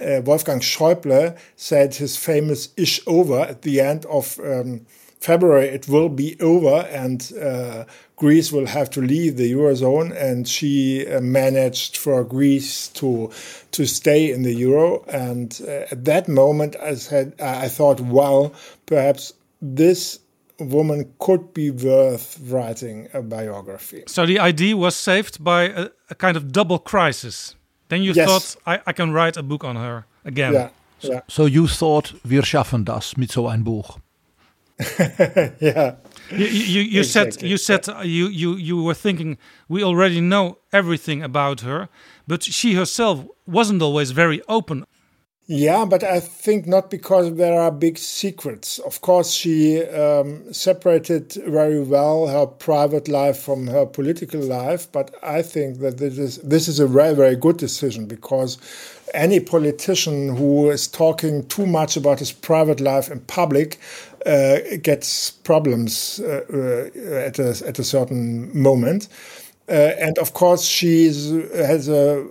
uh, 0.00 0.20
Wolfgang 0.24 0.60
Schäuble 0.60 1.36
said 1.56 1.94
his 1.94 2.16
famous 2.16 2.68
"isch 2.76 3.00
over" 3.06 3.40
at 3.40 3.62
the 3.62 3.80
end 3.80 4.06
of 4.06 4.38
um, 4.40 4.86
February. 5.20 5.66
It 5.66 5.88
will 5.88 6.08
be 6.08 6.36
over, 6.40 6.86
and 6.90 7.32
uh, 7.40 7.84
Greece 8.16 8.52
will 8.52 8.66
have 8.66 8.90
to 8.90 9.00
leave 9.00 9.36
the 9.36 9.52
eurozone. 9.52 10.14
And 10.16 10.46
she 10.46 11.06
uh, 11.06 11.20
managed 11.20 11.96
for 11.96 12.22
Greece 12.24 12.88
to 12.88 13.30
to 13.72 13.86
stay 13.86 14.32
in 14.32 14.42
the 14.42 14.54
euro. 14.54 15.04
And 15.08 15.60
uh, 15.66 15.86
at 15.90 16.04
that 16.04 16.28
moment, 16.28 16.76
I 16.80 16.94
said, 16.94 17.34
I 17.40 17.68
thought, 17.68 18.00
well, 18.00 18.54
perhaps 18.86 19.32
this 19.60 20.20
woman 20.58 21.12
could 21.18 21.54
be 21.54 21.70
worth 21.70 22.38
writing 22.48 23.08
a 23.14 23.22
biography. 23.22 24.04
So 24.06 24.26
the 24.26 24.38
idea 24.38 24.76
was 24.76 24.96
saved 24.96 25.42
by 25.42 25.64
a, 25.64 25.88
a 26.10 26.14
kind 26.14 26.36
of 26.36 26.52
double 26.52 26.78
crisis. 26.78 27.54
Then 27.88 28.02
you 28.02 28.12
yes. 28.12 28.28
thought, 28.28 28.56
I, 28.66 28.80
I 28.86 28.92
can 28.92 29.12
write 29.12 29.36
a 29.36 29.42
book 29.42 29.64
on 29.64 29.76
her 29.76 30.06
again. 30.24 30.52
Yeah, 30.52 30.70
yeah. 31.00 31.20
So 31.28 31.46
you 31.46 31.66
thought, 31.66 32.14
wir 32.24 32.42
schaffen 32.42 32.84
das 32.84 33.16
mit 33.16 33.30
so 33.30 33.46
ein 33.46 33.62
Buch. 33.64 33.98
yeah. 35.60 35.96
You, 36.30 36.46
you, 36.46 36.82
you 36.82 37.00
exactly. 37.00 37.32
said 37.32 37.42
you 37.42 37.56
said 37.56 37.88
uh, 37.88 38.02
you, 38.02 38.28
you 38.28 38.54
you 38.54 38.82
were 38.82 38.94
thinking 38.94 39.38
we 39.68 39.82
already 39.82 40.20
know 40.20 40.58
everything 40.72 41.22
about 41.22 41.62
her, 41.62 41.88
but 42.28 42.44
she 42.44 42.74
herself 42.74 43.24
wasn't 43.46 43.82
always 43.82 44.12
very 44.12 44.40
open 44.46 44.84
yeah, 45.50 45.86
but 45.86 46.04
I 46.04 46.20
think 46.20 46.66
not 46.66 46.90
because 46.90 47.34
there 47.36 47.58
are 47.58 47.70
big 47.70 47.96
secrets. 47.96 48.78
Of 48.80 49.00
course, 49.00 49.30
she 49.32 49.82
um, 49.82 50.52
separated 50.52 51.32
very 51.46 51.80
well 51.80 52.26
her 52.26 52.44
private 52.44 53.08
life 53.08 53.38
from 53.38 53.66
her 53.68 53.86
political 53.86 54.40
life, 54.42 54.92
but 54.92 55.14
I 55.22 55.40
think 55.40 55.78
that 55.78 55.96
this 55.96 56.18
is, 56.18 56.36
this 56.38 56.68
is 56.68 56.80
a 56.80 56.86
very, 56.86 57.14
very 57.14 57.34
good 57.34 57.56
decision 57.56 58.04
because 58.04 58.58
any 59.14 59.40
politician 59.40 60.36
who 60.36 60.68
is 60.70 60.86
talking 60.86 61.46
too 61.48 61.66
much 61.66 61.96
about 61.96 62.18
his 62.18 62.30
private 62.30 62.78
life 62.78 63.10
in 63.10 63.20
public 63.20 63.78
uh, 64.26 64.58
gets 64.82 65.30
problems 65.30 66.20
uh, 66.20 66.44
uh, 66.52 67.14
at, 67.26 67.38
a, 67.38 67.66
at 67.66 67.78
a 67.78 67.84
certain 67.84 68.50
moment. 68.60 69.08
Uh, 69.68 69.92
and 69.98 70.18
of 70.18 70.32
course, 70.32 70.64
she 70.64 71.06
has 71.06 71.88
a 71.88 72.26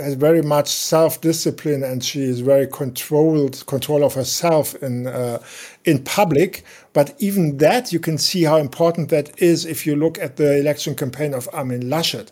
has 0.00 0.14
very 0.14 0.42
much 0.42 0.68
self 0.68 1.20
discipline 1.20 1.82
and 1.82 2.02
she 2.04 2.22
is 2.22 2.40
very 2.40 2.66
controlled 2.66 3.64
control 3.66 4.04
of 4.04 4.14
herself 4.14 4.74
in 4.76 5.06
uh, 5.06 5.42
in 5.84 6.02
public. 6.02 6.64
But 6.92 7.14
even 7.18 7.58
that, 7.58 7.92
you 7.92 8.00
can 8.00 8.18
see 8.18 8.44
how 8.44 8.56
important 8.56 9.10
that 9.10 9.40
is 9.40 9.66
if 9.66 9.86
you 9.86 9.96
look 9.96 10.18
at 10.18 10.36
the 10.36 10.58
election 10.58 10.94
campaign 10.94 11.34
of 11.34 11.48
Armin 11.52 11.82
Laschet, 11.82 12.30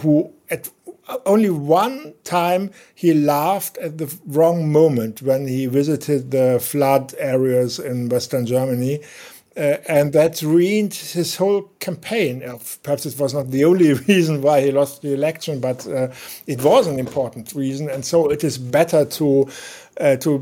who 0.00 0.32
at 0.50 0.70
only 1.26 1.50
one 1.50 2.14
time 2.24 2.70
he 2.94 3.12
laughed 3.12 3.76
at 3.78 3.98
the 3.98 4.14
wrong 4.26 4.70
moment 4.70 5.20
when 5.22 5.46
he 5.46 5.66
visited 5.66 6.30
the 6.30 6.58
flood 6.60 7.14
areas 7.18 7.78
in 7.78 8.08
Western 8.08 8.46
Germany 8.46 9.00
uh, 9.56 9.76
and 9.86 10.12
that 10.12 10.40
ruined 10.40 10.94
his 10.94 11.36
whole 11.36 11.62
campaign. 11.78 12.40
Perhaps 12.82 13.06
it 13.06 13.18
was 13.18 13.34
not 13.34 13.50
the 13.50 13.64
only 13.64 13.92
reason 14.08 14.40
why 14.40 14.62
he 14.62 14.70
lost 14.70 15.02
the 15.02 15.12
election, 15.12 15.60
but 15.60 15.86
uh, 15.86 16.08
it 16.46 16.62
was 16.62 16.86
an 16.86 16.98
important 16.98 17.52
reason. 17.54 17.90
And 17.90 18.04
so 18.04 18.30
it 18.30 18.44
is 18.44 18.56
better 18.58 19.04
to 19.04 19.48
uh, 20.00 20.16
to 20.16 20.34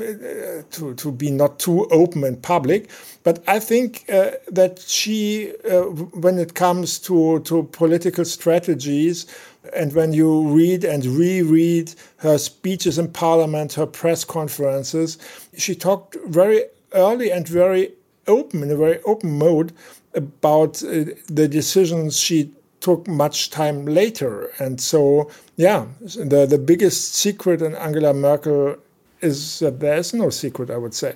uh, 0.00 0.62
to 0.70 0.94
to 0.94 1.12
be 1.12 1.30
not 1.30 1.58
too 1.58 1.84
open 1.86 2.24
and 2.24 2.42
public. 2.42 2.90
But 3.24 3.42
I 3.46 3.58
think 3.58 4.04
uh, 4.08 4.32
that 4.48 4.78
she, 4.80 5.52
uh, 5.70 5.82
when 6.20 6.38
it 6.38 6.54
comes 6.54 6.98
to 7.00 7.40
to 7.40 7.64
political 7.64 8.24
strategies. 8.24 9.26
And 9.74 9.92
when 9.94 10.12
you 10.12 10.46
read 10.50 10.84
and 10.84 11.04
reread 11.04 11.92
her 12.18 12.38
speeches 12.38 12.98
in 12.98 13.10
parliament, 13.10 13.72
her 13.72 13.84
press 13.84 14.24
conferences, 14.24 15.18
she 15.58 15.74
talked 15.74 16.16
very 16.26 16.62
early 16.92 17.32
and 17.32 17.48
very 17.48 17.90
open, 18.26 18.62
in 18.62 18.70
a 18.70 18.76
very 18.76 19.00
open 19.02 19.38
mode 19.38 19.72
about 20.14 20.82
uh, 20.82 21.04
the 21.28 21.48
decisions 21.48 22.18
she 22.18 22.50
took 22.80 23.06
much 23.08 23.50
time 23.50 23.86
later. 23.86 24.50
And 24.58 24.80
so, 24.80 25.30
yeah, 25.56 25.86
the, 26.00 26.46
the 26.46 26.58
biggest 26.58 27.14
secret 27.14 27.62
in 27.62 27.74
Angela 27.74 28.14
Merkel 28.14 28.76
is 29.20 29.58
that 29.60 29.80
there 29.80 29.96
is 29.96 30.14
no 30.14 30.30
secret, 30.30 30.70
I 30.70 30.76
would 30.76 30.94
say. 30.94 31.14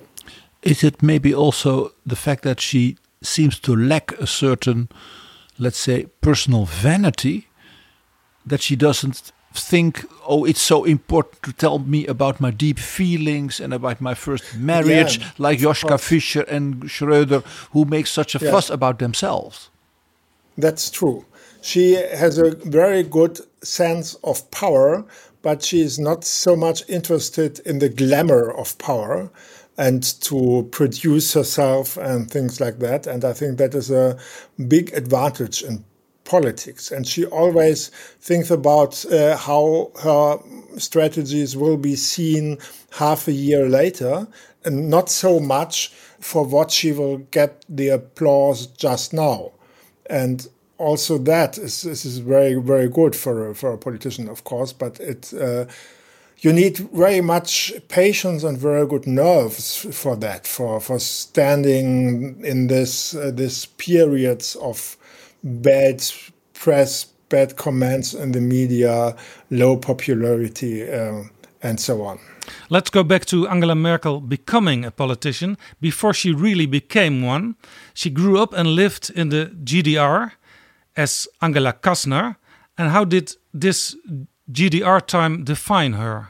Is 0.63 0.83
it 0.83 1.01
maybe 1.01 1.33
also 1.33 1.91
the 2.05 2.15
fact 2.15 2.43
that 2.43 2.59
she 2.59 2.97
seems 3.21 3.59
to 3.59 3.75
lack 3.75 4.11
a 4.13 4.27
certain, 4.27 4.89
let's 5.57 5.77
say, 5.77 6.07
personal 6.21 6.65
vanity 6.65 7.47
that 8.45 8.61
she 8.61 8.75
doesn't 8.75 9.31
think, 9.53 10.05
oh, 10.27 10.45
it's 10.45 10.61
so 10.61 10.83
important 10.83 11.43
to 11.43 11.53
tell 11.53 11.79
me 11.79 12.07
about 12.07 12.39
my 12.39 12.51
deep 12.51 12.79
feelings 12.79 13.59
and 13.59 13.73
about 13.73 14.01
my 14.01 14.13
first 14.13 14.57
marriage, 14.57 15.19
yeah, 15.19 15.27
like 15.37 15.59
Joschka 15.59 15.99
Fischer 15.99 16.41
and 16.43 16.83
Schröder, 16.83 17.43
who 17.71 17.85
make 17.85 18.07
such 18.07 18.35
a 18.35 18.39
yeah. 18.39 18.51
fuss 18.51 18.69
about 18.69 18.99
themselves. 18.99 19.69
That's 20.57 20.89
true. 20.89 21.25
She 21.61 21.93
has 21.93 22.37
a 22.37 22.55
very 22.55 23.03
good 23.03 23.39
sense 23.61 24.15
of 24.23 24.49
power, 24.51 25.05
but 25.41 25.63
she 25.63 25.81
is 25.81 25.99
not 25.99 26.23
so 26.23 26.55
much 26.55 26.83
interested 26.89 27.59
in 27.59 27.79
the 27.79 27.89
glamour 27.89 28.51
of 28.51 28.77
power 28.77 29.29
and 29.77 30.03
to 30.21 30.67
produce 30.71 31.33
herself 31.33 31.97
and 31.97 32.29
things 32.29 32.59
like 32.59 32.79
that. 32.79 33.07
And 33.07 33.23
I 33.23 33.33
think 33.33 33.57
that 33.57 33.73
is 33.73 33.89
a 33.89 34.17
big 34.67 34.93
advantage 34.93 35.63
in 35.63 35.83
politics. 36.31 36.91
And 36.91 37.05
she 37.05 37.25
always 37.25 37.89
thinks 38.27 38.51
about 38.51 39.05
uh, 39.05 39.35
how 39.37 39.91
her 40.01 40.39
strategies 40.77 41.57
will 41.57 41.77
be 41.77 41.95
seen 41.95 42.57
half 42.91 43.27
a 43.27 43.31
year 43.33 43.67
later, 43.67 44.27
and 44.65 44.89
not 44.89 45.09
so 45.09 45.39
much 45.39 45.89
for 46.19 46.43
what 46.45 46.71
she 46.71 46.91
will 46.93 47.17
get 47.31 47.65
the 47.67 47.89
applause 47.89 48.67
just 48.67 49.13
now. 49.13 49.51
And 50.05 50.47
also 50.77 51.17
that 51.17 51.57
is, 51.57 51.81
this 51.81 52.05
is 52.05 52.19
very, 52.19 52.55
very 52.55 52.89
good 52.89 53.15
for 53.15 53.49
a, 53.49 53.55
for 53.55 53.73
a 53.73 53.77
politician, 53.77 54.29
of 54.29 54.43
course, 54.43 54.73
but 54.73 54.99
it, 54.99 55.33
uh, 55.33 55.65
you 56.43 56.53
need 56.53 56.77
very 56.77 57.21
much 57.21 57.73
patience 57.87 58.43
and 58.47 58.57
very 58.57 58.87
good 58.87 59.05
nerves 59.05 59.77
for 60.01 60.15
that, 60.17 60.47
for, 60.47 60.79
for 60.79 60.99
standing 60.99 62.43
in 62.43 62.67
this, 62.67 63.15
uh, 63.15 63.31
this 63.33 63.65
periods 63.65 64.55
of 64.55 64.97
bad 65.43 66.03
press, 66.53 67.05
bad 67.29 67.55
comments 67.55 68.13
in 68.13 68.31
the 68.31 68.41
media, 68.41 69.15
low 69.49 69.77
popularity. 69.77 70.89
Uh, 70.89 71.23
and 71.63 71.79
so 71.79 72.01
on. 72.03 72.19
Let's 72.69 72.89
go 72.89 73.03
back 73.03 73.25
to 73.25 73.47
Angela 73.47 73.75
Merkel 73.75 74.19
becoming 74.19 74.83
a 74.83 74.91
politician. 74.91 75.57
Before 75.79 76.13
she 76.13 76.33
really 76.33 76.65
became 76.65 77.21
one, 77.21 77.55
she 77.93 78.09
grew 78.09 78.41
up 78.41 78.53
and 78.53 78.69
lived 78.69 79.11
in 79.15 79.29
the 79.29 79.51
GDR 79.63 80.31
as 80.95 81.27
Angela 81.41 81.73
Kassner. 81.73 82.35
And 82.77 82.89
how 82.89 83.05
did 83.05 83.35
this 83.53 83.95
GDR 84.51 85.05
time 85.05 85.43
define 85.43 85.93
her? 85.93 86.29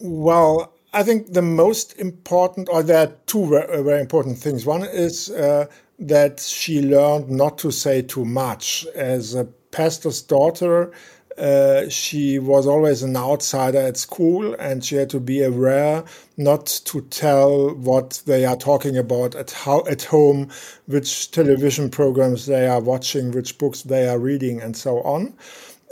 Well, 0.00 0.72
I 0.92 1.02
think 1.02 1.32
the 1.32 1.42
most 1.42 1.98
important, 1.98 2.68
or 2.68 2.82
there 2.82 2.98
are 2.98 3.12
two 3.26 3.46
very, 3.46 3.82
very 3.82 4.00
important 4.00 4.38
things. 4.38 4.64
One 4.64 4.82
is 4.82 5.30
uh, 5.30 5.66
that 5.98 6.40
she 6.40 6.82
learned 6.82 7.30
not 7.30 7.58
to 7.58 7.70
say 7.70 8.02
too 8.02 8.24
much. 8.24 8.86
As 8.94 9.34
a 9.34 9.44
pastor's 9.70 10.22
daughter, 10.22 10.92
uh, 11.38 11.88
she 11.88 12.38
was 12.38 12.66
always 12.66 13.02
an 13.02 13.16
outsider 13.16 13.78
at 13.78 13.96
school 13.96 14.54
and 14.60 14.84
she 14.84 14.94
had 14.94 15.10
to 15.10 15.18
be 15.18 15.42
aware 15.42 16.04
not 16.36 16.66
to 16.84 17.00
tell 17.02 17.74
what 17.74 18.22
they 18.26 18.44
are 18.44 18.56
talking 18.56 18.96
about 18.96 19.34
at, 19.34 19.50
how, 19.50 19.84
at 19.86 20.02
home, 20.02 20.48
which 20.86 21.30
television 21.32 21.90
programs 21.90 22.46
they 22.46 22.68
are 22.68 22.80
watching, 22.80 23.32
which 23.32 23.58
books 23.58 23.82
they 23.82 24.08
are 24.08 24.18
reading, 24.18 24.60
and 24.60 24.76
so 24.76 25.00
on. 25.02 25.34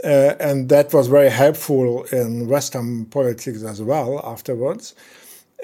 Uh, 0.05 0.35
and 0.41 0.69
that 0.69 0.93
was 0.93 1.07
very 1.07 1.31
helpful 1.31 2.05
in 2.05 2.49
Western 2.49 3.05
politics 3.07 3.63
as 3.63 3.81
well 3.81 4.21
afterwards. 4.25 4.95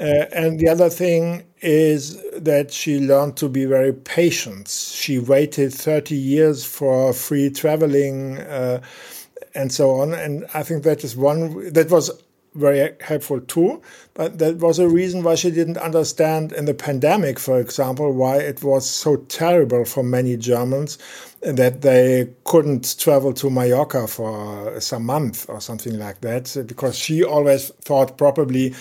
Uh, 0.01 0.27
and 0.33 0.61
the 0.61 0.69
other 0.69 0.89
thing 0.89 1.45
is 1.61 2.23
that 2.33 2.71
she 2.73 3.01
learned 3.01 3.37
to 3.37 3.49
be 3.49 3.65
very 3.65 3.93
patient. 3.93 4.69
She 4.69 5.19
waited 5.19 5.75
30 5.75 6.15
years 6.15 6.65
for 6.65 7.13
free 7.13 7.51
traveling 7.51 8.39
uh, 8.39 8.81
and 9.55 9.73
so 9.73 9.91
on. 9.91 10.15
And 10.15 10.47
I 10.55 10.63
think 10.63 10.85
that 10.85 11.03
is 11.03 11.17
one 11.17 11.73
that 11.73 11.91
was 11.91 12.11
very 12.55 12.95
helpful 13.01 13.41
too. 13.41 13.81
But 14.15 14.39
that 14.39 14.59
was 14.59 14.79
a 14.79 14.89
reason 14.89 15.23
why 15.23 15.37
she 15.37 15.51
didn't 15.51 15.79
understand 15.79 16.53
in 16.53 16.65
the 16.65 16.75
pandemic, 16.75 17.39
for 17.39 17.61
example, 17.61 18.13
why 18.13 18.39
it 18.39 18.63
was 18.63 18.89
so 18.89 19.17
terrible 19.17 19.85
for 19.85 20.03
many 20.03 20.37
Germans 20.37 20.99
that 21.41 21.83
they 21.83 22.29
couldn't 22.45 22.97
travel 22.99 23.33
to 23.35 23.51
Mallorca 23.51 24.07
for 24.09 24.81
some 24.81 25.05
month 25.05 25.49
or 25.49 25.61
something 25.61 25.99
like 25.99 26.21
that, 26.23 26.57
because 26.67 26.99
she 26.99 27.23
always 27.23 27.69
thought 27.83 28.19
probably, 28.19 28.75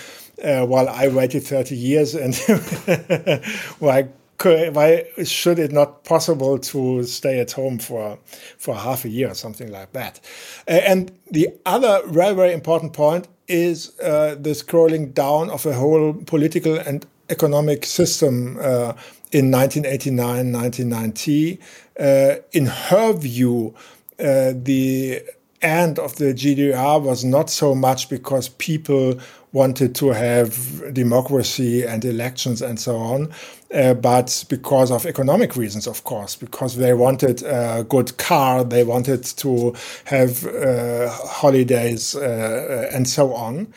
uh, 0.44 0.66
well, 0.68 0.88
I 0.88 1.08
waited 1.08 1.44
30 1.44 1.76
years 1.76 2.14
and 2.14 2.34
why 3.78 4.08
why 4.40 5.04
should 5.24 5.58
it 5.58 5.72
not 5.72 6.04
possible 6.04 6.58
to 6.58 7.02
stay 7.02 7.40
at 7.40 7.50
home 7.52 7.78
for 7.78 8.18
for 8.56 8.74
half 8.76 9.04
a 9.04 9.08
year 9.08 9.30
or 9.30 9.34
something 9.34 9.70
like 9.70 9.92
that? 9.92 10.20
And 10.68 11.10
the 11.30 11.48
other 11.66 12.02
very 12.06 12.34
very 12.34 12.52
important 12.52 12.92
point 12.92 13.26
is 13.48 13.98
uh, 14.00 14.36
the 14.38 14.50
scrolling 14.50 15.12
down 15.12 15.50
of 15.50 15.66
a 15.66 15.72
whole 15.72 16.12
political 16.12 16.78
and 16.78 17.04
economic 17.30 17.84
system 17.84 18.58
uh, 18.60 18.92
in 19.32 19.50
1989 19.50 20.52
1990. 20.52 21.58
Uh, 21.98 22.36
in 22.52 22.66
her 22.66 23.12
view, 23.12 23.74
uh, 24.20 24.52
the 24.54 25.20
end 25.62 25.98
of 25.98 26.16
the 26.16 26.26
GDR 26.26 27.02
was 27.02 27.24
not 27.24 27.50
so 27.50 27.74
much 27.74 28.08
because 28.08 28.48
people 28.48 29.18
wanted 29.52 29.94
to 29.96 30.10
have 30.10 30.94
democracy 30.94 31.84
and 31.84 32.04
elections 32.04 32.62
and 32.62 32.78
so 32.78 32.96
on, 32.96 33.32
uh, 33.74 33.94
but 33.94 34.44
because 34.48 34.90
of 34.90 35.06
economic 35.06 35.56
reasons, 35.56 35.86
of 35.86 36.04
course, 36.04 36.36
because 36.36 36.76
they 36.76 36.94
wanted 36.94 37.42
a 37.42 37.84
good 37.88 38.16
car, 38.18 38.64
they 38.64 38.84
wanted 38.84 39.24
to 39.24 39.74
have 40.04 40.46
uh, 40.46 41.08
holidays 41.10 42.14
uh, 42.16 42.90
and 42.92 43.08
so 43.08 43.32
on. 43.34 43.72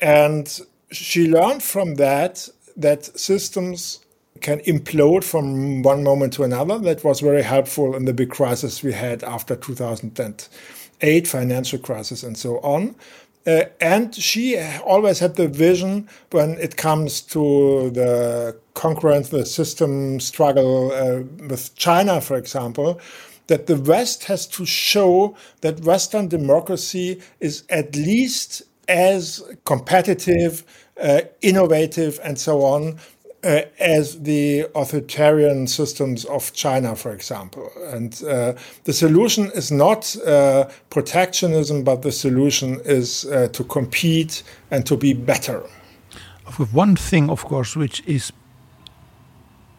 And 0.00 0.60
she 0.90 1.28
learned 1.28 1.62
from 1.62 1.94
that 1.96 2.48
that 2.76 3.04
systems 3.18 4.00
can 4.40 4.58
implode 4.60 5.24
from 5.24 5.82
one 5.82 6.02
moment 6.02 6.32
to 6.34 6.42
another. 6.42 6.78
That 6.78 7.04
was 7.04 7.20
very 7.20 7.42
helpful 7.42 7.94
in 7.94 8.04
the 8.04 8.12
big 8.12 8.30
crisis 8.30 8.82
we 8.82 8.92
had 8.92 9.22
after 9.22 9.54
2008, 9.56 11.28
financial 11.28 11.78
crisis 11.78 12.22
and 12.22 12.36
so 12.36 12.58
on. 12.58 12.96
Uh, 13.44 13.64
and 13.80 14.14
she 14.14 14.56
always 14.86 15.18
had 15.18 15.34
the 15.34 15.48
vision 15.48 16.08
when 16.30 16.52
it 16.60 16.76
comes 16.76 17.20
to 17.20 17.90
the 17.90 18.56
concurrence, 18.74 19.30
the 19.30 19.44
system 19.44 20.20
struggle 20.20 20.92
uh, 20.92 21.22
with 21.48 21.74
China, 21.74 22.20
for 22.20 22.36
example, 22.36 23.00
that 23.48 23.66
the 23.66 23.76
West 23.76 24.24
has 24.24 24.46
to 24.46 24.64
show 24.64 25.36
that 25.60 25.80
Western 25.80 26.28
democracy 26.28 27.20
is 27.40 27.64
at 27.68 27.96
least 27.96 28.62
as 28.88 29.42
competitive, 29.64 30.64
uh, 31.00 31.22
innovative, 31.40 32.20
and 32.22 32.38
so 32.38 32.62
on 32.62 32.98
uh, 33.44 33.62
as 33.80 34.22
the 34.22 34.66
authoritarian 34.74 35.66
systems 35.66 36.24
of 36.26 36.52
China, 36.52 36.94
for 36.94 37.12
example. 37.12 37.70
And 37.86 38.22
uh, 38.22 38.54
the 38.84 38.92
solution 38.92 39.50
is 39.54 39.70
not 39.70 40.16
uh, 40.24 40.68
protectionism, 40.90 41.82
but 41.82 42.02
the 42.02 42.12
solution 42.12 42.80
is 42.84 43.24
uh, 43.26 43.48
to 43.52 43.64
compete 43.64 44.42
and 44.70 44.86
to 44.86 44.96
be 44.96 45.12
better. 45.12 45.62
One 46.72 46.96
thing, 46.96 47.30
of 47.30 47.44
course, 47.44 47.76
which 47.76 48.02
is 48.06 48.32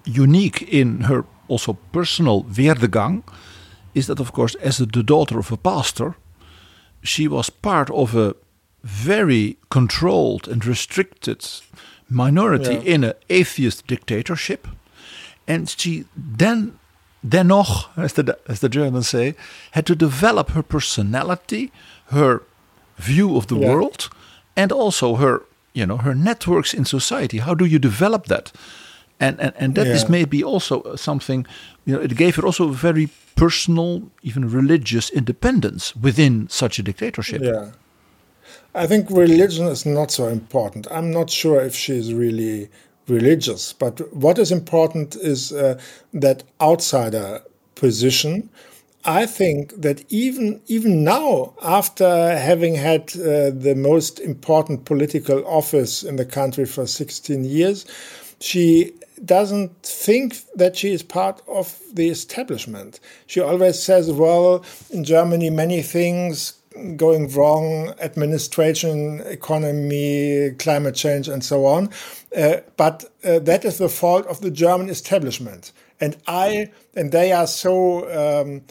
unique 0.06 0.62
in 0.63 1.02
her 1.02 1.26
also 1.47 1.78
personal 1.91 2.43
Werdegang 2.43 3.23
is 3.93 4.08
that, 4.08 4.19
of 4.19 4.32
course, 4.32 4.56
as 4.56 4.78
the 4.78 5.04
daughter 5.04 5.39
of 5.39 5.52
a 5.52 5.58
pastor, 5.58 6.15
she 7.04 7.28
was 7.28 7.49
part 7.49 7.89
of 7.89 8.15
a 8.15 8.36
very 8.84 9.58
controlled 9.69 10.47
and 10.47 10.65
restricted 10.65 11.45
minority 12.10 12.76
yeah. 12.76 12.94
in 12.94 13.04
an 13.04 13.13
atheist 13.30 13.88
dictatorship. 13.88 14.68
And 15.48 15.70
she 15.70 16.06
then, 16.16 16.80
dennoch, 17.26 17.89
as 17.98 18.13
the, 18.13 18.38
as 18.48 18.60
the 18.60 18.70
Germans 18.70 19.10
say, 19.10 19.36
had 19.72 19.86
to 19.86 19.96
develop 19.96 20.52
her 20.52 20.63
personality, 20.63 21.72
her 22.08 22.44
view 22.98 23.36
of 23.36 23.48
the 23.48 23.58
yeah. 23.58 23.70
world, 23.70 24.10
and 24.56 24.72
also 24.72 25.16
her, 25.16 25.42
you 25.74 25.86
know, 25.86 25.98
her 25.98 26.16
networks 26.16 26.74
in 26.74 26.86
society. 26.86 27.39
How 27.39 27.56
do 27.56 27.66
you 27.66 27.80
develop 27.80 28.28
that? 28.28 28.52
And, 29.20 29.39
and, 29.39 29.54
and 29.58 29.76
that 29.76 29.88
yeah. 29.88 29.94
is 29.94 30.10
maybe 30.10 30.44
also 30.44 30.82
uh, 30.82 30.96
something, 30.98 31.46
you 31.86 31.96
know, 31.96 32.02
it 32.02 32.16
gave 32.16 32.36
her 32.36 32.46
also 32.46 32.70
a 32.70 32.74
very 32.74 33.10
personal, 33.36 34.04
even 34.22 34.50
religious 34.50 35.10
independence 35.10 35.96
within 35.96 36.48
such 36.50 36.80
a 36.80 36.84
dictatorship. 36.84 37.42
Yeah. 37.42 37.72
I 38.76 38.88
think 38.88 39.10
religion 39.10 39.68
is 39.68 39.86
not 39.86 40.12
so 40.12 40.28
important. 40.28 40.88
I'm 40.92 41.12
not 41.12 41.30
sure 41.30 41.62
if 41.62 41.76
she's 41.76 42.13
really 42.13 42.70
religious, 43.08 43.74
but 43.74 44.13
what 44.13 44.39
is 44.39 44.52
important 44.52 45.16
is 45.16 45.52
uh, 45.52 45.80
that 46.13 46.44
outsider 46.62 47.42
position. 47.76 48.50
I 49.06 49.26
think 49.26 49.82
that 49.82 50.06
even 50.10 50.62
even 50.68 51.04
now, 51.04 51.54
after 51.62 52.38
having 52.38 52.76
had 52.76 53.13
uh, 53.18 53.52
the 53.52 53.76
most 53.76 54.20
important 54.20 54.86
political 54.86 55.46
office 55.46 56.04
in 56.04 56.16
the 56.16 56.26
country 56.26 56.66
for 56.66 56.88
16 56.88 57.44
years, 57.44 57.86
she 58.39 58.94
doesn't 59.26 59.72
think 59.84 60.38
that 60.56 60.78
she 60.78 60.94
is 60.94 61.04
part 61.04 61.42
of 61.48 61.80
the 61.94 62.10
establishment. 62.10 63.02
She 63.28 63.42
always 63.42 63.78
says, 63.84 64.10
"Well, 64.10 64.63
in 64.89 65.04
Germany, 65.04 65.50
many 65.50 65.82
things 65.82 66.54
going 66.96 67.30
wrong, 67.30 67.94
administration, 68.00 69.22
economy, 69.26 70.52
climate 70.60 70.96
change, 70.96 71.28
and 71.28 71.44
so 71.44 71.66
on. 71.66 71.90
Uh, 72.36 72.58
but 72.78 73.06
uh, 73.24 73.40
that 73.40 73.66
is 73.66 73.78
the 73.78 73.90
fault 73.90 74.26
of 74.28 74.42
the 74.42 74.52
German 74.52 74.90
establishment. 74.90 75.72
And 76.00 76.18
I, 76.28 76.72
and 76.96 77.12
they 77.12 77.32
are 77.32 77.48
so, 77.48 78.10
um, 78.12 78.62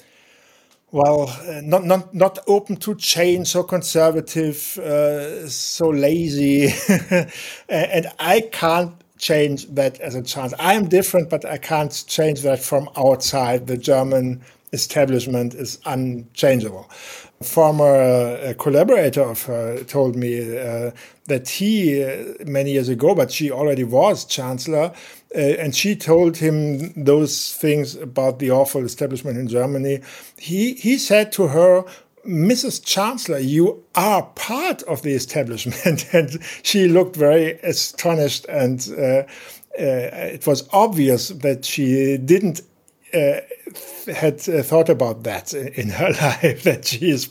well, 0.91 1.29
uh, 1.29 1.61
not, 1.63 1.85
not, 1.85 2.15
not 2.15 2.39
open 2.47 2.77
to 2.77 2.95
change, 2.95 3.49
so 3.49 3.63
conservative, 3.63 4.79
uh, 4.79 5.49
so 5.49 5.89
lazy. 5.89 6.69
and 7.69 8.07
I 8.19 8.43
can't 8.53 8.95
change 9.19 9.67
that 9.69 10.01
as 10.01 10.15
a 10.15 10.23
chance. 10.23 10.53
I 10.59 10.75
am 10.75 10.89
different, 10.89 11.31
but 11.31 11.45
I 11.45 11.57
can't 11.57 12.05
change 12.09 12.43
that 12.43 12.61
from 12.61 12.89
outside. 12.97 13.69
The 13.69 13.77
German 13.77 14.43
establishment 14.73 15.55
is 15.55 15.79
unchangeable 15.85 16.91
former 17.43 17.95
uh, 17.95 18.55
collaborator 18.59 19.23
of 19.23 19.43
her 19.45 19.83
told 19.85 20.17
me 20.17 20.59
uh, 20.59 20.91
that 21.27 21.49
he, 21.49 22.03
uh, 22.03 22.35
many 22.47 22.73
years 22.73 22.89
ago, 22.89 23.15
but 23.15 23.31
she 23.31 23.51
already 23.51 23.85
was 23.85 24.25
chancellor, 24.25 24.93
uh, 25.35 25.39
and 25.39 25.75
she 25.75 25.97
told 25.97 26.37
him 26.37 26.93
those 26.95 27.55
things 27.55 27.95
about 27.97 28.39
the 28.39 28.51
awful 28.51 28.85
establishment 28.85 29.39
in 29.39 29.49
Germany. 29.49 30.01
He, 30.37 30.75
he 30.75 30.99
said 30.99 31.33
to 31.33 31.49
her, 31.49 31.85
Mrs. 32.27 32.85
Chancellor, 32.85 33.39
you 33.39 33.83
are 33.95 34.23
part 34.35 34.83
of 34.85 35.03
the 35.03 35.13
establishment. 35.13 36.07
and 36.13 36.39
she 36.63 36.87
looked 36.87 37.17
very 37.17 37.59
astonished, 37.61 38.47
and 38.49 38.89
uh, 38.97 39.03
uh, 39.03 39.25
it 39.79 40.47
was 40.47 40.69
obvious 40.73 41.29
that 41.29 41.65
she 41.65 42.17
didn't 42.19 42.61
uh, 43.15 43.41
had 44.07 44.49
uh, 44.49 44.63
thought 44.63 44.89
about 44.89 45.23
that 45.25 45.53
in 45.55 45.91
her 45.91 46.11
life 46.21 46.63
that 46.63 46.87
she 46.87 47.11
is 47.11 47.29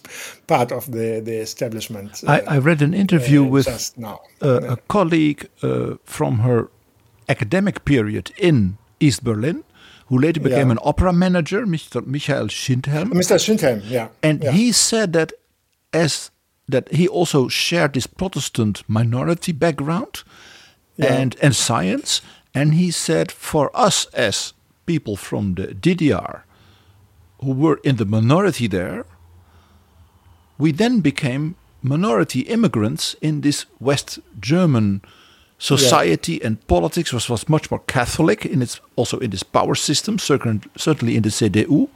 part 0.47 0.71
of 0.71 0.91
the 0.91 1.21
the 1.23 1.37
establishment. 1.37 2.23
I, 2.27 2.41
I, 2.41 2.57
read 2.57 2.81
an 2.81 2.93
interview 2.93 3.45
uh, 3.45 3.49
with 3.49 3.93
uh, 4.01 4.17
a 4.41 4.77
colleague 4.87 5.47
uh, 5.61 5.95
from 6.03 6.39
her 6.39 6.69
academic 7.29 7.85
period 7.85 8.31
in 8.37 8.77
East 8.99 9.23
Berlin 9.23 9.63
who 10.11 10.19
later 10.19 10.41
became 10.41 10.67
yeah. 10.67 10.73
an 10.73 10.79
opera 10.83 11.13
manager, 11.13 11.65
Mr. 11.65 12.05
Michael 12.05 12.47
Schindhelm. 12.47 13.13
Mr. 13.13 13.39
Schindhelm, 13.39 13.81
yeah. 13.85 14.09
And 14.21 14.43
yeah. 14.43 14.51
he 14.51 14.73
said 14.73 15.13
that 15.13 15.31
as 15.93 16.31
that 16.67 16.91
he 16.91 17.07
also 17.07 17.47
shared 17.47 17.93
this 17.93 18.07
Protestant 18.07 18.83
minority 18.87 19.53
background 19.53 20.23
yeah. 20.97 21.13
and 21.13 21.37
and 21.41 21.55
science, 21.55 22.21
and 22.53 22.73
he 22.73 22.91
said 22.91 23.31
for 23.31 23.71
us 23.73 24.05
as 24.13 24.53
people 24.85 25.15
from 25.15 25.55
the 25.55 25.67
DDR 25.67 26.41
who 27.43 27.51
were 27.51 27.79
in 27.83 27.95
the 27.97 28.05
minority 28.05 28.67
there, 28.67 29.05
we 30.57 30.71
then 30.71 31.01
became 31.01 31.55
minority 31.81 32.41
immigrants 32.41 33.15
in 33.21 33.41
this 33.41 33.65
West 33.79 34.19
German 34.39 35.01
society 35.57 36.33
yeah. 36.33 36.47
and 36.47 36.67
politics 36.67 37.13
was, 37.13 37.29
was 37.29 37.47
much 37.47 37.69
more 37.69 37.81
Catholic 37.87 38.45
in 38.45 38.61
its 38.61 38.81
also 38.95 39.19
in 39.19 39.29
this 39.29 39.43
power 39.43 39.75
system, 39.75 40.17
certainly 40.19 41.15
in 41.15 41.23
the 41.23 41.29
CDU. 41.29 41.87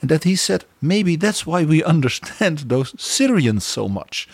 And 0.00 0.10
that 0.10 0.24
he 0.24 0.36
said 0.36 0.64
maybe 0.82 1.16
that's 1.16 1.46
why 1.46 1.64
we 1.64 1.82
understand 1.84 2.58
those 2.68 2.94
Syrians 3.00 3.64
so 3.64 3.88
much. 3.88 4.28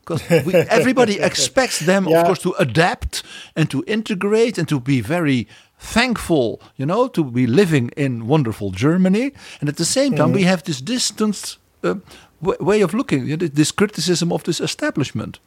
Because 0.00 0.22
everybody 0.30 1.18
expects 1.30 1.78
them, 1.78 2.06
yeah. 2.06 2.20
of 2.20 2.26
course, 2.26 2.42
to 2.42 2.52
adapt 2.58 3.22
and 3.56 3.70
to 3.70 3.82
integrate 3.86 4.58
and 4.58 4.68
to 4.68 4.78
be 4.78 5.00
very 5.00 5.48
thankful, 5.84 6.60
you 6.76 6.86
know, 6.86 7.08
to 7.08 7.24
be 7.24 7.46
living 7.46 7.90
in 7.96 8.26
wonderful 8.26 8.70
Germany. 8.70 9.32
And 9.60 9.68
at 9.68 9.76
the 9.76 9.84
same 9.84 10.14
time, 10.14 10.30
mm 10.30 10.34
we 10.34 10.42
have 10.42 10.62
this 10.62 10.80
distant 10.80 11.58
uh, 11.82 11.94
way 12.40 12.82
of 12.82 12.92
looking, 12.92 13.38
this 13.38 13.72
criticism 13.72 14.32
of 14.32 14.42
this 14.42 14.60
establishment. 14.60 15.38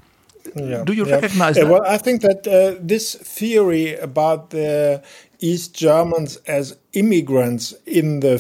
Yeah, 0.55 0.83
Do 0.85 0.93
you 0.93 1.05
yeah. 1.05 1.15
recognize 1.15 1.55
that? 1.55 1.67
Well, 1.67 1.83
I 1.85 1.97
think 1.97 2.21
that 2.21 2.47
uh, 2.47 2.79
this 2.79 3.15
theory 3.15 3.95
about 3.95 4.49
the 4.51 5.01
East 5.39 5.75
Germans 5.75 6.37
as 6.47 6.77
immigrants 6.93 7.73
in 7.85 8.21
the 8.21 8.39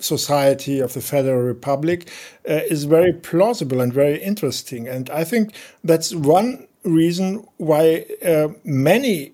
society 0.00 0.80
of 0.80 0.92
the 0.92 1.00
Federal 1.00 1.42
Republic 1.42 2.10
uh, 2.48 2.70
is 2.70 2.84
very 2.84 3.12
plausible 3.12 3.80
and 3.80 3.92
very 3.92 4.18
interesting. 4.22 4.88
And 4.88 5.08
I 5.10 5.24
think 5.24 5.54
that's 5.82 6.14
one 6.14 6.66
reason 6.84 7.46
why 7.56 8.04
uh, 8.24 8.48
many 8.64 9.32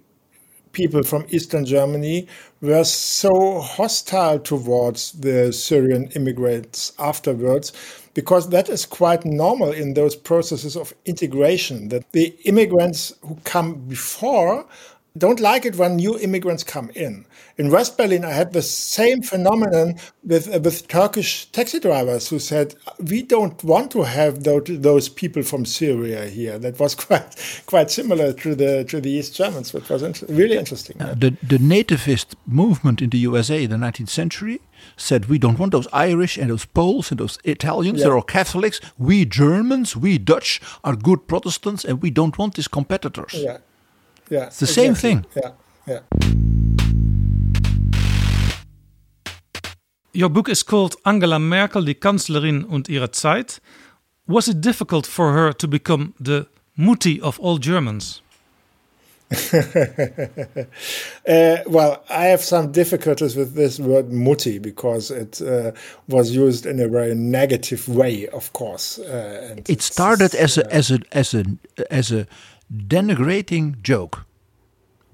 people 0.77 1.03
from 1.03 1.25
Eastern 1.31 1.65
Germany 1.65 2.29
were 2.61 2.85
so 2.85 3.61
hostile 3.61 4.39
towards 4.39 5.13
the 5.13 5.51
Syrian 5.51 6.11
immigrants 6.15 6.93
afterwards 6.99 7.73
because 8.13 8.51
that 8.51 8.69
is 8.69 8.85
quite 8.85 9.25
normal 9.25 9.73
in 9.73 9.95
those 9.95 10.15
processes 10.15 10.77
of 10.77 10.93
integration 11.07 11.89
that 11.89 12.05
the 12.13 12.27
immigrants 12.45 13.15
who 13.23 13.39
come 13.45 13.89
before 13.89 14.67
don't 15.17 15.41
like 15.41 15.65
it 15.65 15.77
when 15.77 15.97
new 15.97 16.19
immigrants 16.19 16.65
come 16.65 16.91
in. 16.95 17.27
In 17.57 17.71
West 17.71 17.97
Berlin, 17.97 18.25
I 18.25 18.33
had 18.33 18.53
the 18.53 18.63
same 18.63 19.23
phenomenon 19.23 19.95
with 20.25 20.55
uh, 20.55 20.61
with 20.61 20.89
Turkish 20.89 21.47
taxi 21.47 21.81
drivers 21.81 22.29
who 22.29 22.39
said, 22.39 22.75
"We 22.99 23.23
don't 23.23 23.63
want 23.65 23.91
to 23.93 24.03
have 24.03 24.45
those, 24.45 24.65
those 24.67 25.09
people 25.09 25.43
from 25.43 25.65
Syria 25.65 26.27
here." 26.27 26.59
That 26.59 26.79
was 26.79 26.95
quite 27.07 27.63
quite 27.67 27.91
similar 27.91 28.33
to 28.33 28.55
the 28.55 28.85
to 28.85 29.01
the 29.01 29.11
East 29.11 29.35
Germans, 29.35 29.73
which 29.73 29.89
was 29.89 30.03
inter 30.03 30.27
really 30.29 30.57
interesting. 30.57 31.01
Uh, 31.01 31.15
the 31.15 31.31
the 31.43 31.59
nativist 31.59 32.35
movement 32.47 33.01
in 33.01 33.11
the 33.11 33.19
USA 33.19 33.63
in 33.63 33.71
the 33.71 33.77
19th 33.77 34.11
century 34.11 34.61
said, 34.97 35.27
We 35.27 35.39
don't 35.39 35.59
want 35.59 35.73
those 35.73 35.89
Irish 35.93 36.37
and 36.37 36.51
those 36.51 36.65
Poles 36.65 37.11
and 37.11 37.21
those 37.21 37.39
Italians. 37.45 37.99
Yeah. 37.99 38.05
They're 38.05 38.17
all 38.17 38.23
Catholics. 38.23 38.81
We 38.99 39.25
Germans, 39.25 39.97
we 39.97 40.19
Dutch 40.19 40.61
are 40.85 40.97
good 40.97 41.27
Protestants 41.27 41.85
and 41.85 42.03
we 42.03 42.11
don't 42.11 42.39
want 42.39 42.55
these 42.55 42.69
competitors. 42.69 43.35
Yeah. 43.35 43.59
Yeah. 44.31 44.47
It's 44.47 44.59
the 44.59 44.65
exactly. 44.65 44.83
same 44.83 44.95
thing. 44.95 45.27
Yeah. 45.35 45.51
Yeah. 45.87 46.01
Your 50.13 50.31
book 50.31 50.49
is 50.49 50.63
called 50.63 50.97
Angela 51.05 51.39
Merkel, 51.39 51.85
die 51.85 51.95
Kanzlerin 51.95 52.65
und 52.65 52.89
ihre 52.89 53.11
Zeit. 53.11 53.61
Was 54.27 54.49
it 54.49 54.61
difficult 54.61 55.07
for 55.07 55.33
her 55.33 55.53
to 55.53 55.69
become 55.69 56.15
the 56.19 56.47
Mutti 56.77 57.21
of 57.21 57.39
all 57.39 57.59
Germans? 57.59 58.23
uh, 59.53 59.59
well, 61.67 62.05
I 62.09 62.27
have 62.27 62.43
some 62.43 62.71
difficulties 62.71 63.35
with 63.35 63.55
this 63.55 63.81
word 63.81 64.11
"mutti" 64.11 64.63
because 64.63 65.11
it 65.11 65.43
uh, 65.43 65.73
was 66.09 66.31
used 66.31 66.65
in 66.65 66.79
a 66.79 66.87
very 66.87 67.13
negative 67.15 67.89
way, 67.89 68.29
of 68.29 68.53
course. 68.53 69.01
Uh, 69.01 69.57
it 69.67 69.83
started 69.83 70.33
as 70.37 70.59
a 70.59 70.73
as 70.73 70.93
a 70.93 71.01
as 71.11 71.35
a 71.35 71.45
as 71.91 72.13
a 72.13 72.29
denigrating 72.73 73.83
joke 73.83 74.27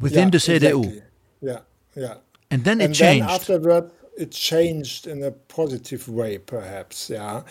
within 0.00 0.24
yeah, 0.24 0.30
the 0.30 0.38
CDU. 0.38 0.84
Exactly. 0.84 1.02
Yeah, 1.40 1.58
yeah. 1.94 2.14
And 2.50 2.64
then 2.64 2.80
it 2.80 2.84
and 2.84 2.94
changed. 2.94 3.24
Then 3.24 3.34
afterward, 3.34 3.90
it 4.16 4.30
changed 4.32 5.06
in 5.06 5.22
a 5.22 5.30
positive 5.30 6.08
way, 6.08 6.38
perhaps. 6.38 7.10
Yeah, 7.10 7.42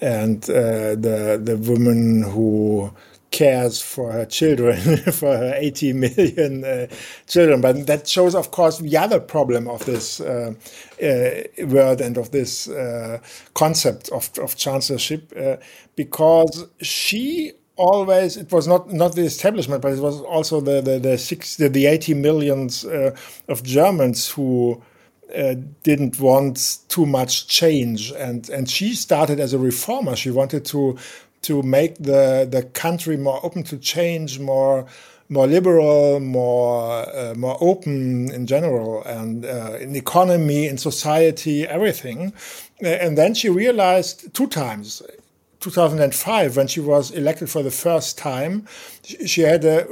and 0.00 0.42
uh, 0.50 0.94
the 0.94 1.40
the 1.42 1.56
woman 1.56 2.22
who 2.22 2.92
cares 3.32 3.80
for 3.80 4.12
her 4.12 4.26
children, 4.26 4.78
for 5.12 5.36
her 5.36 5.54
80 5.56 5.92
million 5.94 6.64
uh, 6.64 6.86
children. 7.26 7.60
But 7.60 7.86
that 7.86 8.06
shows, 8.06 8.34
of 8.34 8.50
course, 8.50 8.78
the 8.78 8.96
other 8.96 9.18
problem 9.18 9.68
of 9.68 9.84
this 9.86 10.20
uh, 10.20 10.52
uh, 11.02 11.66
word 11.66 12.00
and 12.00 12.18
of 12.18 12.30
this 12.30 12.68
uh, 12.68 13.18
concept 13.54 14.10
of, 14.10 14.30
of 14.38 14.56
chancellorship, 14.56 15.32
uh, 15.36 15.56
because 15.96 16.66
she 16.82 17.52
always 17.76 18.36
it 18.36 18.52
was 18.52 18.68
not 18.68 18.92
not 18.92 19.14
the 19.14 19.22
establishment 19.22 19.80
but 19.80 19.92
it 19.92 20.00
was 20.00 20.20
also 20.20 20.60
the 20.60 20.80
the 20.80 20.98
the 20.98 21.16
six 21.16 21.56
the, 21.56 21.68
the 21.68 21.86
80 21.86 22.14
millions 22.14 22.84
uh, 22.84 23.16
of 23.48 23.62
germans 23.62 24.30
who 24.30 24.82
uh, 25.34 25.54
didn't 25.82 26.20
want 26.20 26.78
too 26.88 27.06
much 27.06 27.48
change 27.48 28.12
and 28.12 28.50
and 28.50 28.68
she 28.68 28.94
started 28.94 29.40
as 29.40 29.54
a 29.54 29.58
reformer 29.58 30.14
she 30.14 30.30
wanted 30.30 30.64
to 30.66 30.98
to 31.42 31.62
make 31.62 31.96
the 31.96 32.46
the 32.50 32.62
country 32.72 33.16
more 33.16 33.40
open 33.44 33.62
to 33.64 33.76
change, 33.76 34.38
more 34.38 34.86
more 35.28 35.46
liberal, 35.46 36.20
more 36.20 37.08
uh, 37.14 37.34
more 37.36 37.56
open 37.60 38.30
in 38.30 38.46
general, 38.46 39.02
and 39.04 39.44
uh, 39.44 39.76
in 39.80 39.94
economy, 39.96 40.66
in 40.66 40.78
society, 40.78 41.66
everything. 41.66 42.32
And 42.80 43.16
then 43.16 43.34
she 43.34 43.48
realized 43.48 44.34
two 44.34 44.46
times. 44.46 45.02
2005, 45.62 46.56
when 46.56 46.66
she 46.66 46.80
was 46.80 47.10
elected 47.12 47.48
for 47.48 47.62
the 47.62 47.70
first 47.70 48.18
time, 48.18 48.66
she 49.02 49.42
had 49.42 49.64
a, 49.64 49.86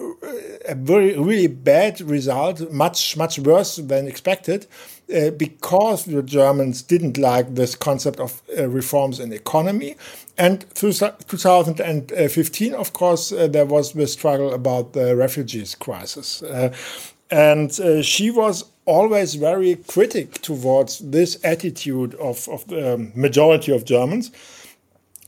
a 0.69 0.75
very 0.75 1.17
really 1.19 1.47
bad 1.47 2.01
result, 2.01 2.71
much 2.71 3.17
much 3.17 3.39
worse 3.39 3.77
than 3.77 4.07
expected, 4.07 4.67
uh, 5.15 5.31
because 5.31 6.05
the 6.05 6.23
Germans 6.23 6.83
didn't 6.83 7.17
like 7.17 7.55
this 7.55 7.75
concept 7.75 8.21
of 8.21 8.43
uh, 8.59 8.69
reforms 8.69 9.21
in 9.21 9.33
economy, 9.33 9.97
and 10.37 10.63
through 10.71 10.93
2015, 10.93 12.75
of 12.75 12.93
course, 12.93 13.31
uh, 13.31 13.47
there 13.47 13.67
was 13.67 13.93
the 13.93 14.07
struggle 14.07 14.53
about 14.55 14.93
the 14.93 15.15
refugees 15.15 15.75
crisis. 15.75 16.43
Uh, 16.43 16.75
and 17.31 17.79
uh, 17.79 18.03
she 18.03 18.31
was 18.31 18.65
always 18.87 19.35
very 19.35 19.77
critic 19.77 20.41
towards 20.43 20.99
this 20.99 21.39
attitude 21.45 22.15
of, 22.15 22.49
of 22.49 22.67
the 22.69 22.95
um, 22.95 23.13
majority 23.15 23.71
of 23.73 23.85
Germans. 23.85 24.31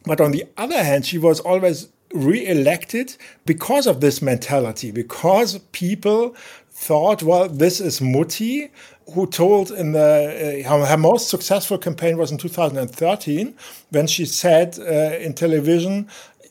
But 0.04 0.20
on 0.20 0.32
the 0.32 0.44
other 0.56 0.82
hand, 0.82 1.06
she 1.06 1.18
was 1.18 1.40
always 1.40 1.88
re-elected 2.12 3.16
because 3.46 3.86
of 3.86 4.00
this 4.00 4.20
mentality, 4.20 4.90
because 4.90 5.58
people 5.72 6.34
thought, 6.70 7.22
well, 7.22 7.48
this 7.48 7.80
is 7.80 8.00
Mutti, 8.00 8.70
who 9.14 9.26
told 9.26 9.70
in 9.70 9.92
the 9.92 10.64
uh, 10.66 10.86
her 10.86 10.96
most 10.96 11.28
successful 11.28 11.78
campaign 11.78 12.16
was 12.16 12.30
in 12.30 12.38
2013 12.38 13.54
when 13.90 14.06
she 14.06 14.24
said 14.24 14.78
uh, 14.78 15.16
in 15.18 15.34
television, 15.34 16.08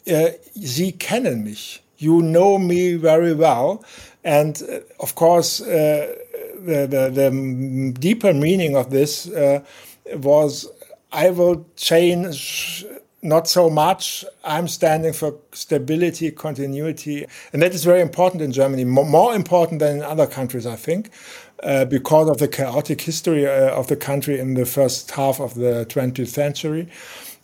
uh, 0.07 0.29
"Sie 0.55 0.91
kennen 0.93 1.43
mich, 1.43 1.81
you 1.97 2.21
know 2.21 2.57
me 2.57 2.95
very 2.95 3.33
well," 3.33 3.83
and 4.23 4.61
uh, 4.63 4.79
of 4.99 5.15
course, 5.15 5.61
uh, 5.61 6.15
the, 6.59 6.87
the, 6.87 7.09
the 7.09 7.93
deeper 7.99 8.33
meaning 8.33 8.75
of 8.75 8.89
this 8.91 9.29
uh, 9.29 9.61
was, 10.13 10.67
"I 11.11 11.29
will 11.29 11.65
change." 11.75 12.85
Not 13.23 13.47
so 13.47 13.69
much. 13.69 14.25
I'm 14.43 14.67
standing 14.67 15.13
for 15.13 15.35
stability, 15.51 16.31
continuity, 16.31 17.27
and 17.53 17.61
that 17.61 17.75
is 17.75 17.83
very 17.83 18.01
important 18.01 18.41
in 18.41 18.51
Germany. 18.51 18.83
More 18.83 19.35
important 19.35 19.79
than 19.79 19.97
in 19.97 20.03
other 20.03 20.25
countries, 20.25 20.65
I 20.65 20.75
think. 20.75 21.11
Uh, 21.61 21.85
because 21.85 22.27
of 22.27 22.39
the 22.39 22.47
chaotic 22.47 23.01
history 23.01 23.45
uh, 23.45 23.69
of 23.75 23.85
the 23.85 23.95
country 23.95 24.39
in 24.39 24.55
the 24.55 24.65
first 24.65 25.11
half 25.11 25.39
of 25.39 25.53
the 25.53 25.85
20th 25.87 26.29
century. 26.29 26.87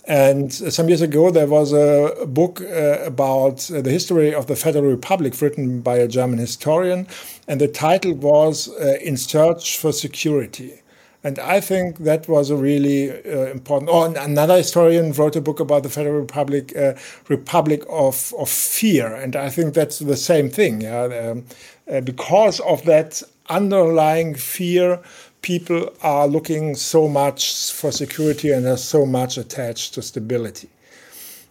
And 0.08 0.52
some 0.52 0.88
years 0.88 1.02
ago, 1.02 1.30
there 1.30 1.46
was 1.46 1.72
a 1.72 2.26
book 2.26 2.62
uh, 2.62 3.04
about 3.06 3.58
the 3.70 3.92
history 3.92 4.34
of 4.34 4.48
the 4.48 4.56
Federal 4.56 4.86
Republic 4.86 5.40
written 5.40 5.82
by 5.82 5.98
a 5.98 6.08
German 6.08 6.40
historian, 6.40 7.08
and 7.48 7.62
the 7.62 7.68
title 7.68 8.14
was 8.14 8.70
uh, 8.70 8.98
In 9.04 9.18
Search 9.18 9.78
for 9.78 9.92
Security. 9.92 10.82
And 11.24 11.40
I 11.40 11.60
think 11.60 11.98
that 12.00 12.28
was 12.28 12.50
a 12.50 12.56
really 12.56 13.12
uh, 13.12 13.52
important. 13.52 13.90
Oh, 13.92 14.04
another 14.04 14.58
historian 14.58 15.12
wrote 15.14 15.36
a 15.36 15.42
book 15.42 15.60
about 15.60 15.84
the 15.84 15.90
Federal 15.90 16.20
Republic, 16.20 16.76
uh, 16.78 16.94
Republic 17.28 17.84
of, 17.90 18.34
of 18.38 18.50
Fear, 18.50 19.16
and 19.16 19.36
I 19.36 19.50
think 19.50 19.74
that's 19.74 20.00
the 20.00 20.16
same 20.16 20.50
thing. 20.50 20.82
Yeah? 20.82 21.04
Um, 21.04 21.46
uh, 21.92 22.02
because 22.02 22.60
of 22.62 22.84
that 22.86 23.24
underlying 23.50 24.36
fear, 24.36 25.00
people 25.42 25.90
are 26.02 26.28
looking 26.28 26.76
so 26.76 27.08
much 27.08 27.72
for 27.72 27.92
security 27.92 28.52
and 28.52 28.66
are 28.66 28.78
so 28.78 29.06
much 29.06 29.38
attached 29.38 29.94
to 29.96 30.02
stability. 30.02 30.70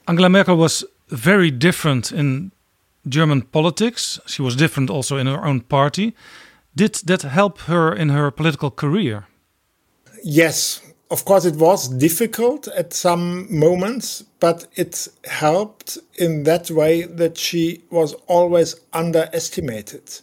Angela 0.06 0.28
Merkel 0.28 0.56
was 0.56 0.84
very 1.08 1.50
different 1.50 2.12
in 2.12 2.52
German 3.08 3.42
politics. 3.42 4.20
She 4.26 4.42
was 4.42 4.56
different 4.56 4.90
also 4.90 5.16
in 5.16 5.26
her 5.26 5.44
own 5.44 5.60
party. 5.60 6.14
Did 6.74 6.94
that 7.06 7.22
help 7.22 7.58
her 7.60 7.94
in 7.94 8.10
her 8.10 8.30
political 8.30 8.70
career? 8.70 9.26
Yes, 10.22 10.80
of 11.10 11.24
course, 11.24 11.44
it 11.44 11.56
was 11.56 11.88
difficult 11.88 12.66
at 12.68 12.92
some 12.92 13.46
moments, 13.56 14.22
but 14.40 14.66
it 14.74 15.08
helped 15.24 15.98
in 16.16 16.42
that 16.44 16.70
way 16.70 17.02
that 17.02 17.38
she 17.38 17.82
was 17.90 18.14
always 18.26 18.76
underestimated. 18.92 20.20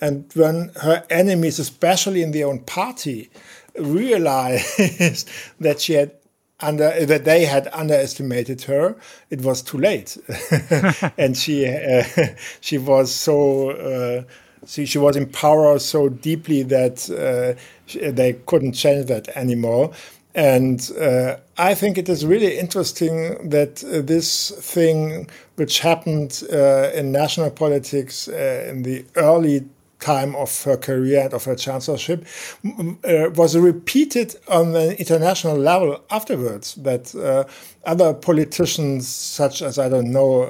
And 0.00 0.30
when 0.34 0.70
her 0.80 1.04
enemies, 1.10 1.58
especially 1.58 2.22
in 2.22 2.32
their 2.32 2.46
own 2.46 2.60
party, 2.60 3.30
realized 3.78 5.28
that 5.60 5.80
she 5.80 5.94
had 5.94 6.12
under 6.60 7.04
that 7.06 7.24
they 7.24 7.44
had 7.44 7.68
underestimated 7.72 8.62
her, 8.62 8.96
it 9.30 9.42
was 9.42 9.62
too 9.62 9.78
late, 9.78 10.16
and 11.18 11.36
she 11.36 11.66
uh, 11.66 12.04
she 12.60 12.78
was 12.78 13.14
so. 13.14 13.70
Uh, 13.70 14.22
she, 14.64 14.86
she 14.86 14.98
was 14.98 15.16
in 15.16 15.26
power 15.26 15.76
so 15.80 16.08
deeply 16.08 16.62
that 16.62 17.10
uh, 17.10 17.60
they 17.94 18.34
couldn't 18.46 18.72
change 18.72 19.06
that 19.06 19.28
anymore. 19.36 19.92
And 20.34 20.90
uh, 20.98 21.36
I 21.58 21.74
think 21.74 21.98
it 21.98 22.08
is 22.08 22.24
really 22.24 22.58
interesting 22.58 23.50
that 23.50 23.84
uh, 23.84 24.00
this 24.00 24.50
thing, 24.50 25.28
which 25.56 25.80
happened 25.80 26.42
uh, 26.50 26.90
in 26.94 27.12
national 27.12 27.50
politics 27.50 28.28
uh, 28.28 28.66
in 28.68 28.82
the 28.82 29.04
early 29.16 29.68
time 30.02 30.34
of 30.34 30.64
her 30.64 30.76
career 30.76 31.20
and 31.20 31.34
of 31.34 31.44
her 31.44 31.54
chancellorship 31.54 32.26
uh, 32.64 33.30
was 33.36 33.56
repeated 33.56 34.34
on 34.48 34.74
an 34.74 34.92
international 34.92 35.56
level 35.56 36.02
afterwards 36.10 36.74
that 36.74 37.14
uh, 37.14 37.44
other 37.84 38.12
politicians 38.12 39.06
such 39.08 39.62
as 39.62 39.78
i 39.78 39.88
don't 39.88 40.10
know 40.10 40.42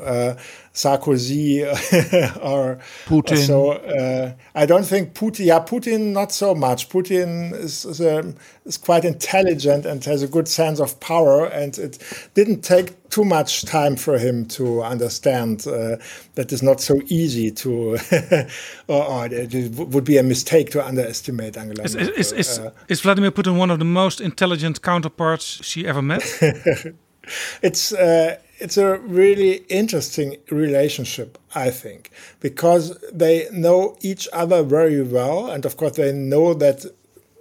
Sarkozy 0.75 1.63
or 2.43 2.79
Putin. 3.05 3.47
So 3.47 3.73
uh, 3.73 4.33
I 4.55 4.67
don't 4.67 4.87
think 4.87 5.13
Putin. 5.15 5.45
Yeah, 5.45 5.61
Putin 5.61 6.13
not 6.13 6.33
so 6.33 6.55
much. 6.55 6.89
Putin 6.89 7.53
is 7.53 7.85
is, 7.85 8.01
um, 8.01 8.35
is, 8.65 8.79
quite 8.79 9.05
intelligent 9.05 9.85
and 9.85 10.03
has 10.05 10.23
a 10.23 10.29
good 10.29 10.49
sense 10.49 10.81
of 10.81 10.99
power, 11.01 11.45
and 11.47 11.77
it 11.79 11.99
didn't 12.35 12.63
take 12.63 12.95
too 13.11 13.25
much 13.25 13.67
time 13.67 13.97
for 13.97 14.19
him 14.19 14.47
to 14.47 14.83
understand 14.83 15.67
uh, 15.67 15.97
that 16.37 16.51
it's 16.51 16.63
not 16.63 16.81
so 16.81 16.99
easy 17.09 17.51
to, 17.51 17.99
or, 18.89 19.05
or, 19.05 19.27
it 19.27 19.75
would 19.77 20.05
be 20.05 20.17
a 20.17 20.23
mistake 20.23 20.71
to 20.71 20.83
underestimate 20.83 21.59
Angela. 21.59 21.85
Is, 21.85 21.95
is, 21.95 22.33
is, 22.33 22.59
uh, 22.59 22.71
is 22.89 23.03
Vladimir 23.03 23.31
Putin 23.31 23.59
one 23.59 23.71
of 23.71 23.79
the 23.79 23.85
most 23.85 24.23
intelligent 24.23 24.81
counterparts 24.81 25.63
she 25.63 25.87
ever 25.87 26.01
met? 26.01 26.23
it's 27.63 27.93
uh, 27.93 28.39
it's 28.63 28.77
a 28.77 28.99
really 28.99 29.65
interesting 29.69 30.37
relationship, 30.51 31.37
I 31.55 31.71
think, 31.71 32.11
because 32.41 32.97
they 33.13 33.49
know 33.53 33.97
each 34.01 34.29
other 34.33 34.63
very 34.63 35.03
well, 35.03 35.51
and 35.51 35.67
of 35.67 35.77
course 35.77 35.97
they 35.97 36.13
know 36.13 36.55
that 36.55 36.85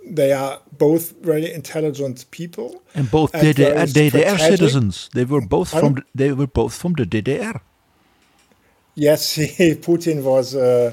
they 0.04 0.32
are 0.34 0.60
both 0.78 1.14
very 1.22 1.54
intelligent 1.54 2.26
people 2.32 2.82
and 2.96 3.10
both 3.12 3.36
and 3.36 3.44
DDR, 3.44 3.86
DDR 3.86 4.38
citizens. 4.40 5.10
They 5.14 5.26
were 5.26 5.42
both 5.42 5.70
from 5.70 5.94
the, 5.94 6.04
they 6.16 6.32
were 6.32 6.48
both 6.48 6.74
from 6.74 6.94
the 6.94 7.06
DDR. 7.06 7.62
Yes, 8.96 9.38
Putin 9.88 10.24
was. 10.24 10.56
Uh, 10.56 10.92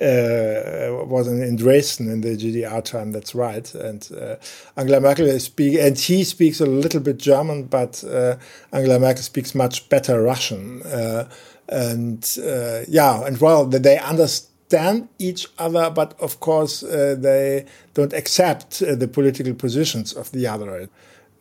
uh, 0.00 1.04
was 1.06 1.26
in, 1.26 1.42
in, 1.42 1.56
Dresden 1.56 2.10
in 2.10 2.20
the 2.20 2.36
GDR 2.36 2.84
time. 2.84 3.12
That's 3.12 3.34
right. 3.34 3.72
And 3.74 4.08
uh, 4.12 4.36
Angela 4.76 5.00
Merkel 5.00 5.38
speak, 5.40 5.78
and 5.78 5.98
he 5.98 6.24
speaks 6.24 6.60
a 6.60 6.66
little 6.66 7.00
bit 7.00 7.18
German, 7.18 7.64
but 7.64 8.04
uh, 8.04 8.36
Angela 8.72 8.98
Merkel 8.98 9.22
speaks 9.22 9.54
much 9.54 9.88
better 9.88 10.22
Russian. 10.22 10.82
Uh, 10.82 11.28
and 11.68 12.38
uh, 12.44 12.80
yeah, 12.88 13.24
and 13.24 13.38
well, 13.38 13.64
they 13.64 13.98
understand 13.98 15.08
each 15.18 15.46
other, 15.58 15.90
but 15.90 16.18
of 16.20 16.40
course 16.40 16.82
uh, 16.82 17.16
they 17.18 17.64
don't 17.94 18.12
accept 18.12 18.80
the 18.80 19.08
political 19.08 19.54
positions 19.54 20.12
of 20.12 20.30
the 20.32 20.46
other. 20.46 20.88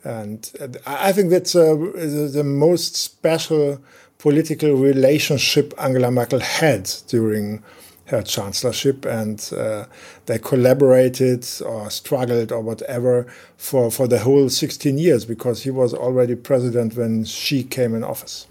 And 0.03 0.49
I 0.85 1.11
think 1.11 1.29
that's 1.29 1.53
the 1.53 2.43
most 2.45 2.95
special 2.95 3.81
political 4.17 4.75
relationship 4.75 5.73
Angela 5.77 6.09
Merkel 6.09 6.39
had 6.39 6.89
during 7.07 7.63
her 8.05 8.21
chancellorship, 8.21 9.05
and 9.05 9.51
uh, 9.57 9.85
they 10.25 10.37
collaborated 10.37 11.47
or 11.65 11.89
struggled 11.89 12.51
or 12.51 12.61
whatever 12.61 13.25
for, 13.57 13.89
for 13.89 14.07
the 14.07 14.19
whole 14.19 14.49
16 14.49 14.97
years 14.97 15.25
because 15.25 15.63
he 15.63 15.71
was 15.71 15.93
already 15.93 16.35
president 16.35 16.95
when 16.95 17.25
she 17.25 17.63
came 17.63 17.95
in 17.95 18.03
office. 18.03 18.47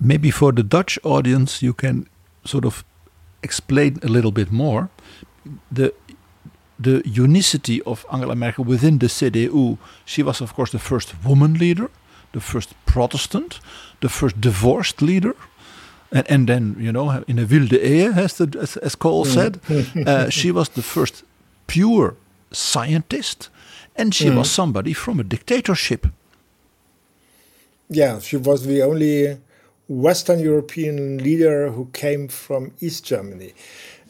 Maybe 0.00 0.30
for 0.30 0.52
the 0.52 0.62
Dutch 0.62 0.98
audience, 1.02 1.62
you 1.62 1.72
can 1.72 2.08
sort 2.44 2.64
of 2.64 2.84
explain 3.42 3.98
a 4.02 4.08
little 4.08 4.32
bit 4.32 4.50
more 4.50 4.90
the 5.70 5.92
the 6.80 7.02
unicity 7.04 7.82
of 7.82 8.06
Angela 8.12 8.36
Merkel 8.36 8.64
within 8.64 8.98
the 8.98 9.08
CDU. 9.08 9.78
She 10.04 10.22
was, 10.22 10.40
of 10.40 10.54
course, 10.54 10.70
the 10.70 10.78
first 10.78 11.12
woman 11.24 11.54
leader, 11.54 11.90
the 12.32 12.40
first 12.40 12.74
Protestant, 12.86 13.58
the 14.00 14.08
first 14.08 14.40
divorced 14.40 15.02
leader 15.02 15.34
and, 16.12 16.30
and 16.30 16.48
then, 16.48 16.76
you 16.78 16.92
know, 16.92 17.22
in 17.26 17.38
a 17.38 17.44
wilde 17.44 17.72
ehe, 17.72 18.16
as, 18.16 18.34
the, 18.34 18.58
as, 18.60 18.76
as 18.78 18.94
Kohl 18.94 19.24
mm. 19.24 19.34
said, 19.34 19.60
uh, 20.06 20.28
she 20.30 20.50
was 20.50 20.70
the 20.70 20.82
first 20.82 21.24
pure 21.66 22.14
scientist 22.50 23.50
and 23.96 24.14
she 24.14 24.26
mm. 24.26 24.36
was 24.38 24.50
somebody 24.50 24.92
from 24.92 25.20
a 25.20 25.24
dictatorship. 25.24 26.06
Yeah, 27.90 28.20
she 28.20 28.36
was 28.36 28.66
the 28.66 28.82
only 28.82 29.38
Western 29.88 30.38
European 30.38 31.18
leader 31.18 31.70
who 31.70 31.86
came 31.92 32.28
from 32.28 32.72
East 32.80 33.04
Germany. 33.04 33.52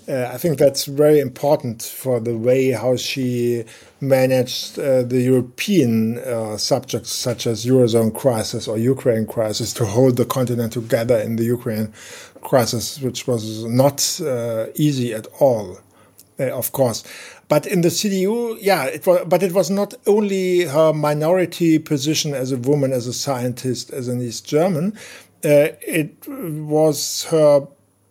Uh, 0.08 0.30
I 0.32 0.38
think 0.38 0.56
that's 0.56 0.86
very 0.86 1.20
important 1.20 1.82
for 1.82 2.18
the 2.18 2.34
way 2.34 2.70
how 2.70 2.96
she 2.96 3.64
managed 4.00 4.78
uh, 4.78 5.02
the 5.02 5.20
European 5.20 6.18
uh, 6.20 6.56
subjects 6.56 7.10
such 7.10 7.46
as 7.46 7.66
Eurozone 7.66 8.14
crisis 8.14 8.66
or 8.66 8.78
Ukraine 8.78 9.26
crisis 9.26 9.74
to 9.74 9.84
hold 9.84 10.16
the 10.16 10.24
continent 10.24 10.72
together 10.72 11.18
in 11.18 11.36
the 11.36 11.44
Ukraine 11.44 11.92
crisis, 12.40 12.98
which 13.02 13.26
was 13.26 13.64
not 13.66 14.18
uh, 14.22 14.66
easy 14.76 15.12
at 15.12 15.26
all, 15.40 15.78
uh, 16.40 16.44
of 16.52 16.72
course. 16.72 17.04
But 17.48 17.66
in 17.66 17.82
the 17.82 17.88
CDU, 17.88 18.56
yeah, 18.62 18.84
it 18.84 19.06
was, 19.06 19.26
but 19.26 19.42
it 19.42 19.52
was 19.52 19.68
not 19.68 19.92
only 20.06 20.62
her 20.62 20.94
minority 20.94 21.78
position 21.78 22.32
as 22.32 22.50
a 22.50 22.56
woman, 22.56 22.92
as 22.92 23.06
a 23.06 23.12
scientist, 23.12 23.90
as 23.90 24.08
an 24.08 24.22
East 24.22 24.46
German. 24.46 24.94
Uh, 25.44 25.76
it 25.82 26.26
was 26.26 27.24
her 27.24 27.68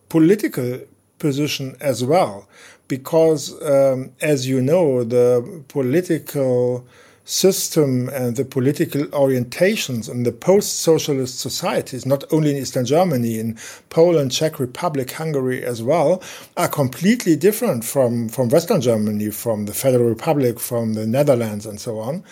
political 0.10 0.80
position 1.20 1.76
as 1.80 2.04
well, 2.04 2.48
because 2.88 3.60
um, 3.62 4.12
as 4.22 4.48
you 4.48 4.62
know, 4.62 5.04
the 5.04 5.64
political 5.68 6.86
system 7.28 8.08
and 8.10 8.38
the 8.38 8.46
political 8.46 9.04
orientations 9.08 10.10
in 10.10 10.24
the 10.24 10.32
post-socialist 10.32 11.38
societies, 11.38 12.06
not 12.06 12.24
only 12.32 12.52
in 12.52 12.58
Eastern 12.58 12.86
Germany, 12.86 13.38
in 13.38 13.58
Poland, 13.90 14.32
Czech 14.32 14.60
Republic, 14.60 15.12
Hungary 15.12 15.62
as 15.62 15.84
well, 15.84 16.24
are 16.56 16.70
completely 16.70 17.36
different 17.36 17.84
from, 17.84 18.30
from 18.30 18.48
Western 18.48 18.80
Germany, 18.80 19.30
from 19.30 19.66
the 19.66 19.74
Federal 19.74 20.08
Republic, 20.08 20.58
from 20.58 20.94
the 20.94 21.06
Netherlands 21.06 21.66
and 21.66 21.82
so 21.82 22.00
on. 22.00 22.24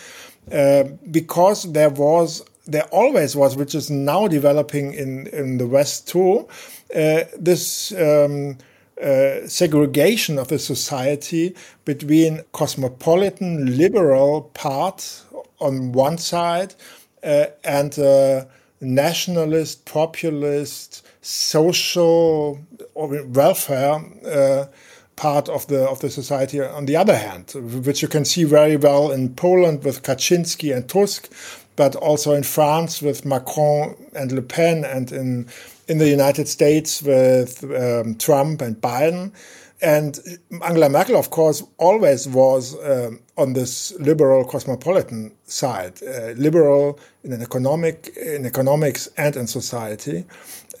Uh, 0.50 0.84
because 1.10 1.70
there 1.72 1.90
was, 1.90 2.42
there 2.66 2.84
always 2.84 3.36
was, 3.36 3.54
which 3.54 3.74
is 3.74 3.90
now 3.90 4.26
developing 4.26 4.94
in, 4.94 5.26
in 5.26 5.58
the 5.58 5.66
West 5.66 6.08
too, 6.08 6.48
uh, 6.94 7.24
this 7.38 7.92
um, 7.92 8.56
uh, 9.02 9.46
segregation 9.46 10.38
of 10.38 10.48
the 10.48 10.58
society 10.58 11.54
between 11.84 12.42
cosmopolitan 12.52 13.76
liberal 13.76 14.42
part 14.54 15.22
on 15.58 15.92
one 15.92 16.18
side 16.18 16.74
uh, 17.22 17.46
and 17.64 17.98
uh, 17.98 18.44
nationalist, 18.80 19.84
populist, 19.84 21.06
social 21.20 22.58
welfare 22.94 24.00
uh, 24.24 24.66
part 25.16 25.48
of 25.48 25.66
the 25.66 25.88
of 25.88 26.00
the 26.00 26.10
society 26.10 26.60
on 26.60 26.86
the 26.86 26.96
other 26.96 27.16
hand, 27.16 27.52
which 27.84 28.02
you 28.02 28.08
can 28.08 28.24
see 28.24 28.44
very 28.44 28.76
well 28.76 29.10
in 29.10 29.34
Poland 29.34 29.82
with 29.82 30.02
Kaczynski 30.02 30.74
and 30.74 30.88
Tusk, 30.88 31.32
but 31.74 31.96
also 31.96 32.32
in 32.32 32.42
France 32.42 33.02
with 33.02 33.24
Macron 33.24 33.96
and 34.14 34.30
Le 34.32 34.42
Pen, 34.42 34.84
and 34.84 35.10
in 35.10 35.48
in 35.88 35.98
the 35.98 36.08
United 36.08 36.48
States 36.48 37.02
with 37.02 37.62
um, 37.64 38.16
Trump 38.16 38.62
and 38.62 38.80
Biden, 38.80 39.32
And 39.82 40.18
Angela 40.62 40.88
Merkel, 40.88 41.16
of 41.16 41.30
course, 41.30 41.62
always 41.76 42.26
was 42.26 42.76
um, 42.82 43.20
on 43.36 43.52
this 43.52 43.92
liberal 44.00 44.44
cosmopolitan 44.44 45.32
side, 45.44 46.00
uh, 46.02 46.30
liberal 46.30 46.98
in 47.24 47.32
an 47.32 47.42
economic, 47.42 48.08
in 48.16 48.46
economics 48.46 49.08
and 49.18 49.36
in 49.36 49.46
society. 49.46 50.24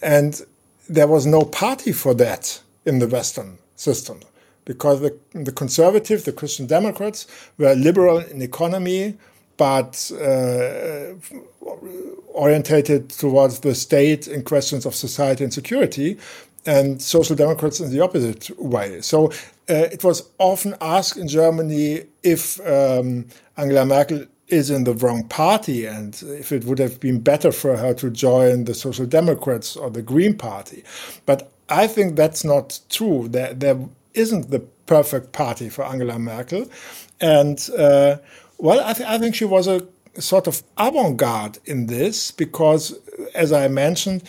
And 0.00 0.40
there 0.88 1.06
was 1.06 1.26
no 1.26 1.42
party 1.42 1.92
for 1.92 2.14
that 2.14 2.60
in 2.86 2.98
the 2.98 3.08
Western 3.08 3.58
system 3.74 4.20
because 4.64 5.00
the, 5.00 5.16
the 5.32 5.52
conservatives, 5.52 6.24
the 6.24 6.32
Christian 6.32 6.66
Democrats, 6.66 7.26
were 7.58 7.74
liberal 7.74 8.18
in 8.18 8.40
economy, 8.40 9.18
but 9.58 10.10
uh, 10.14 11.14
orientated 12.28 13.10
towards 13.10 13.60
the 13.60 13.74
state 13.74 14.28
in 14.28 14.42
questions 14.42 14.86
of 14.86 14.94
society 14.94 15.44
and 15.44 15.52
security, 15.52 16.18
and 16.66 17.00
social 17.00 17.36
democrats 17.36 17.80
in 17.80 17.90
the 17.90 18.00
opposite 18.00 18.50
way. 18.58 19.00
So 19.00 19.28
uh, 19.70 19.88
it 19.92 20.02
was 20.04 20.28
often 20.38 20.74
asked 20.80 21.16
in 21.16 21.28
Germany 21.28 22.04
if 22.22 22.60
um, 22.66 23.26
Angela 23.56 23.86
Merkel 23.86 24.26
is 24.48 24.70
in 24.70 24.84
the 24.84 24.94
wrong 24.94 25.24
party 25.24 25.86
and 25.86 26.22
if 26.22 26.52
it 26.52 26.64
would 26.64 26.78
have 26.78 27.00
been 27.00 27.20
better 27.20 27.50
for 27.50 27.76
her 27.76 27.94
to 27.94 28.10
join 28.10 28.64
the 28.64 28.74
Social 28.74 29.06
Democrats 29.06 29.76
or 29.76 29.90
the 29.90 30.02
Green 30.02 30.36
Party. 30.36 30.84
But 31.24 31.50
I 31.68 31.86
think 31.88 32.16
that's 32.16 32.44
not 32.44 32.78
true. 32.88 33.28
There, 33.28 33.54
there 33.54 33.78
isn't 34.14 34.50
the 34.50 34.60
perfect 34.86 35.32
party 35.32 35.68
for 35.68 35.84
Angela 35.84 36.18
Merkel. 36.18 36.66
And 37.20 37.58
uh, 37.76 38.16
well, 38.58 38.80
I, 38.80 38.92
th 38.92 39.08
I 39.08 39.18
think 39.18 39.34
she 39.34 39.44
was 39.44 39.66
a 39.66 39.86
sort 40.18 40.46
of 40.46 40.62
avant 40.76 41.16
garde 41.16 41.58
in 41.64 41.86
this 41.86 42.30
because, 42.30 42.98
as 43.34 43.52
I 43.52 43.68
mentioned, 43.68 44.22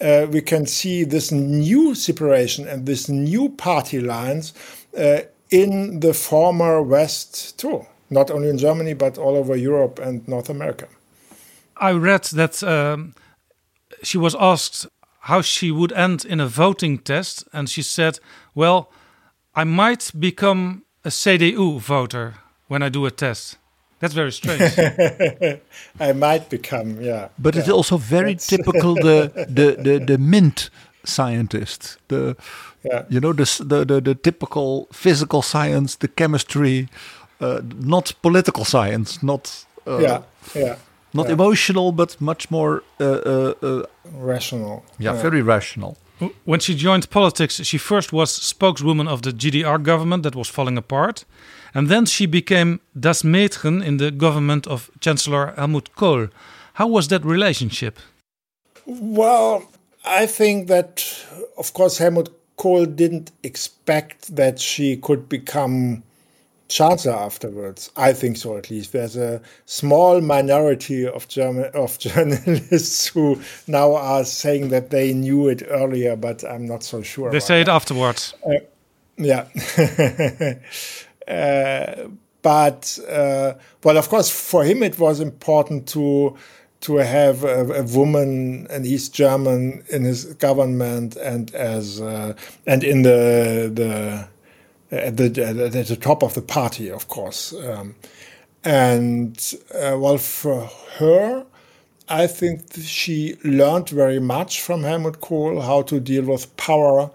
uh, 0.00 0.26
we 0.30 0.40
can 0.40 0.66
see 0.66 1.04
this 1.04 1.30
new 1.30 1.94
separation 1.94 2.66
and 2.66 2.86
this 2.86 3.08
new 3.08 3.48
party 3.48 4.00
lines 4.00 4.52
uh, 4.98 5.20
in 5.50 6.00
the 6.00 6.12
former 6.12 6.82
West 6.82 7.58
too, 7.58 7.86
not 8.10 8.30
only 8.30 8.48
in 8.48 8.58
Germany 8.58 8.94
but 8.94 9.18
all 9.18 9.36
over 9.36 9.56
Europe 9.56 9.98
and 9.98 10.26
North 10.26 10.50
America. 10.50 10.88
I 11.76 11.92
read 11.92 12.24
that 12.24 12.62
um, 12.62 13.14
she 14.02 14.18
was 14.18 14.34
asked 14.38 14.86
how 15.20 15.40
she 15.40 15.70
would 15.70 15.92
end 15.92 16.24
in 16.24 16.40
a 16.40 16.46
voting 16.46 16.98
test, 16.98 17.44
and 17.52 17.68
she 17.68 17.82
said, 17.82 18.18
"Well, 18.54 18.90
I 19.54 19.64
might 19.64 20.12
become 20.18 20.84
a 21.04 21.08
CDU 21.08 21.80
voter 21.80 22.34
when 22.68 22.82
I 22.82 22.90
do 22.90 23.06
a 23.06 23.10
test." 23.10 23.58
That's 24.00 24.14
very 24.14 24.32
strange. 24.32 24.60
I 26.00 26.12
might 26.12 26.50
become, 26.50 27.00
yeah. 27.00 27.28
But 27.38 27.54
yeah. 27.54 27.60
it's 27.60 27.70
also 27.70 27.96
very 27.96 28.34
That's 28.34 28.46
typical 28.46 28.94
the, 29.08 29.32
the 29.48 29.76
the 29.82 30.04
the 30.04 30.18
mint 30.18 30.70
scientist. 31.04 31.98
The 32.08 32.36
yeah. 32.82 33.04
you 33.08 33.20
know 33.20 33.32
the, 33.32 33.44
the 33.64 33.84
the 33.84 34.00
the 34.00 34.14
typical 34.14 34.88
physical 34.92 35.42
science, 35.42 35.96
the 35.96 36.08
chemistry, 36.08 36.88
uh, 37.40 37.60
not 37.78 38.12
political 38.20 38.64
science, 38.64 39.22
not 39.22 39.64
uh, 39.86 39.98
yeah 39.98 40.22
yeah. 40.54 40.76
Not 41.12 41.26
yeah. 41.26 41.34
emotional, 41.34 41.92
but 41.92 42.20
much 42.20 42.50
more 42.50 42.82
uh, 43.00 43.04
uh, 43.04 43.54
uh 43.62 43.82
rational. 44.12 44.82
Yeah, 44.98 45.12
very 45.22 45.42
rational. 45.42 45.96
When 46.44 46.60
she 46.60 46.74
joined 46.74 47.10
politics, 47.10 47.60
she 47.62 47.78
first 47.78 48.12
was 48.12 48.30
spokeswoman 48.30 49.08
of 49.08 49.22
the 49.22 49.32
GDR 49.32 49.82
government 49.82 50.22
that 50.22 50.34
was 50.34 50.48
falling 50.48 50.78
apart. 50.78 51.24
And 51.74 51.88
then 51.88 52.06
she 52.06 52.26
became 52.26 52.80
Das 52.98 53.22
Mädchen 53.22 53.84
in 53.84 53.96
the 53.96 54.10
government 54.10 54.66
of 54.66 54.90
Chancellor 55.00 55.54
Helmut 55.56 55.94
Kohl. 55.96 56.28
How 56.74 56.86
was 56.86 57.08
that 57.08 57.24
relationship? 57.24 57.98
Well, 58.86 59.64
I 60.04 60.26
think 60.26 60.68
that, 60.68 61.04
of 61.56 61.72
course, 61.72 61.98
Helmut 61.98 62.28
Kohl 62.56 62.86
didn't 62.86 63.32
expect 63.42 64.36
that 64.36 64.60
she 64.60 64.96
could 64.96 65.28
become 65.28 66.02
chancellor 66.68 67.14
afterwards. 67.14 67.90
I 67.96 68.12
think 68.12 68.36
so, 68.36 68.56
at 68.56 68.70
least. 68.70 68.92
There's 68.92 69.16
a 69.16 69.40
small 69.66 70.20
minority 70.20 71.06
of 71.06 71.28
German 71.28 71.70
of 71.74 71.98
journalists 72.06 73.06
who 73.06 73.40
now 73.66 73.94
are 73.94 74.24
saying 74.24 74.68
that 74.68 74.90
they 74.90 75.12
knew 75.12 75.48
it 75.48 75.62
earlier, 75.68 76.16
but 76.16 76.44
I'm 76.44 76.66
not 76.66 76.82
so 76.82 77.02
sure. 77.02 77.30
They 77.30 77.40
say 77.40 77.60
it 77.60 77.68
afterwards. 77.68 78.34
Uh, 78.46 78.54
yeah. 79.16 79.48
Uh, 81.26 82.08
but 82.42 82.98
uh, 83.08 83.54
well, 83.82 83.96
of 83.96 84.10
course, 84.10 84.28
for 84.28 84.64
him 84.64 84.82
it 84.82 84.98
was 84.98 85.18
important 85.18 85.88
to 85.88 86.36
to 86.80 86.96
have 86.96 87.44
a, 87.44 87.80
a, 87.80 87.82
woman, 87.84 88.66
an 88.68 88.84
East 88.84 89.14
German, 89.14 89.82
in 89.88 90.04
his 90.04 90.26
government 90.34 91.16
and 91.16 91.54
as 91.54 92.02
uh, 92.02 92.34
and 92.66 92.84
in 92.84 93.00
the 93.00 93.70
the 93.72 94.28
at 94.94 95.16
the 95.16 95.44
at 95.44 95.86
the 95.88 95.96
top 95.96 96.22
of 96.22 96.34
the 96.34 96.42
party, 96.42 96.90
of 96.90 97.08
course. 97.08 97.52
Um, 97.54 97.94
and 98.64 99.54
uh, 99.74 99.96
well, 99.98 100.18
for 100.18 100.70
her, 100.98 101.46
I 102.08 102.26
think 102.26 102.62
she 102.82 103.36
learned 103.44 103.90
very 103.90 104.20
much 104.20 104.60
from 104.62 104.82
Helmut 104.84 105.20
Kohl 105.20 105.60
how 105.62 105.82
to 105.82 106.00
deal 106.00 106.24
with 106.24 106.56
power 106.56 107.10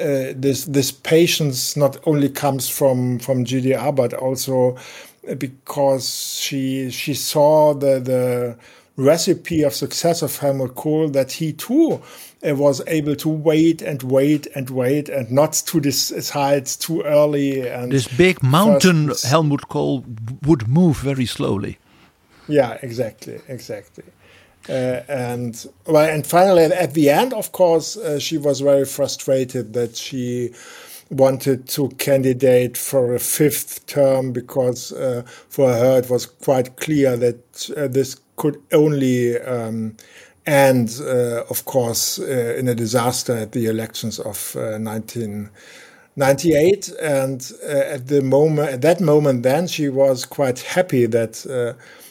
uh, 0.00 0.32
this 0.36 0.66
this 0.66 0.92
patience 0.92 1.76
not 1.76 1.96
only 2.06 2.28
comes 2.28 2.68
from 2.68 3.18
from 3.18 3.44
GDR 3.44 3.94
but 3.94 4.14
also 4.14 4.76
because 5.38 6.38
she 6.40 6.90
she 6.90 7.14
saw 7.14 7.74
the 7.74 8.00
the 8.00 8.56
recipe 8.96 9.62
of 9.62 9.74
success 9.74 10.22
of 10.22 10.36
Helmut 10.38 10.74
Kohl 10.74 11.08
that 11.10 11.32
he 11.32 11.52
too 11.52 12.02
uh, 12.46 12.54
was 12.54 12.82
able 12.86 13.14
to 13.16 13.28
wait 13.28 13.82
and 13.82 14.02
wait 14.02 14.46
and 14.54 14.70
wait 14.70 15.08
and 15.08 15.30
not 15.30 15.52
to 15.52 15.80
decide 15.80 16.66
too 16.66 17.02
early 17.02 17.68
and 17.68 17.92
this 17.92 18.08
big 18.08 18.42
mountain 18.42 19.12
Helmut 19.24 19.68
Kohl 19.68 20.04
would 20.42 20.68
move 20.68 20.98
very 20.98 21.26
slowly. 21.26 21.78
Yeah 22.48 22.78
exactly 22.82 23.40
exactly. 23.48 24.04
Uh, 24.68 25.02
and 25.08 25.66
well, 25.86 26.08
and 26.08 26.26
finally, 26.26 26.64
at 26.64 26.94
the 26.94 27.08
end, 27.08 27.32
of 27.32 27.52
course, 27.52 27.96
uh, 27.96 28.18
she 28.18 28.36
was 28.36 28.60
very 28.60 28.84
frustrated 28.84 29.74
that 29.74 29.96
she 29.96 30.52
wanted 31.10 31.68
to 31.68 31.88
candidate 31.90 32.76
for 32.76 33.14
a 33.14 33.18
fifth 33.18 33.86
term 33.86 34.32
because 34.32 34.92
uh, 34.92 35.22
for 35.48 35.68
her 35.68 35.98
it 35.98 36.10
was 36.10 36.26
quite 36.26 36.76
clear 36.76 37.16
that 37.16 37.70
uh, 37.76 37.86
this 37.86 38.20
could 38.34 38.60
only 38.72 39.38
um, 39.40 39.96
end, 40.46 41.00
uh, 41.00 41.44
of 41.50 41.64
course, 41.64 42.18
uh, 42.18 42.56
in 42.58 42.68
a 42.68 42.74
disaster 42.74 43.36
at 43.36 43.52
the 43.52 43.66
elections 43.66 44.18
of 44.18 44.54
1998. 44.54 46.92
And 47.02 47.52
at 47.62 48.06
the 48.06 48.22
moment, 48.22 48.70
at 48.70 48.80
that 48.82 49.00
moment, 49.00 49.42
then 49.42 49.66
she 49.66 49.88
was 49.88 50.24
quite 50.24 50.60
happy 50.60 51.06
that 51.06 51.44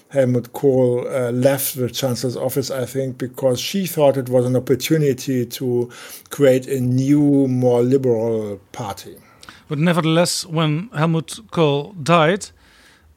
Helmut 0.10 0.54
Kohl 0.54 1.08
uh, 1.08 1.32
left 1.32 1.76
the 1.76 1.90
chancellor's 1.90 2.38
office, 2.38 2.72
I 2.72 2.86
think, 2.86 3.18
because 3.18 3.60
she 3.60 3.86
thought 3.86 4.18
it 4.18 4.30
was 4.30 4.46
an 4.46 4.56
opportunity 4.56 5.46
to 5.46 5.92
create 6.30 6.68
a 6.68 6.80
new, 6.80 7.48
more 7.48 7.82
liberal 7.82 8.60
party. 8.72 9.18
But 9.68 9.80
nevertheless, 9.80 10.46
when 10.46 10.90
Helmut 10.94 11.40
Kohl 11.52 11.96
died, 12.02 12.52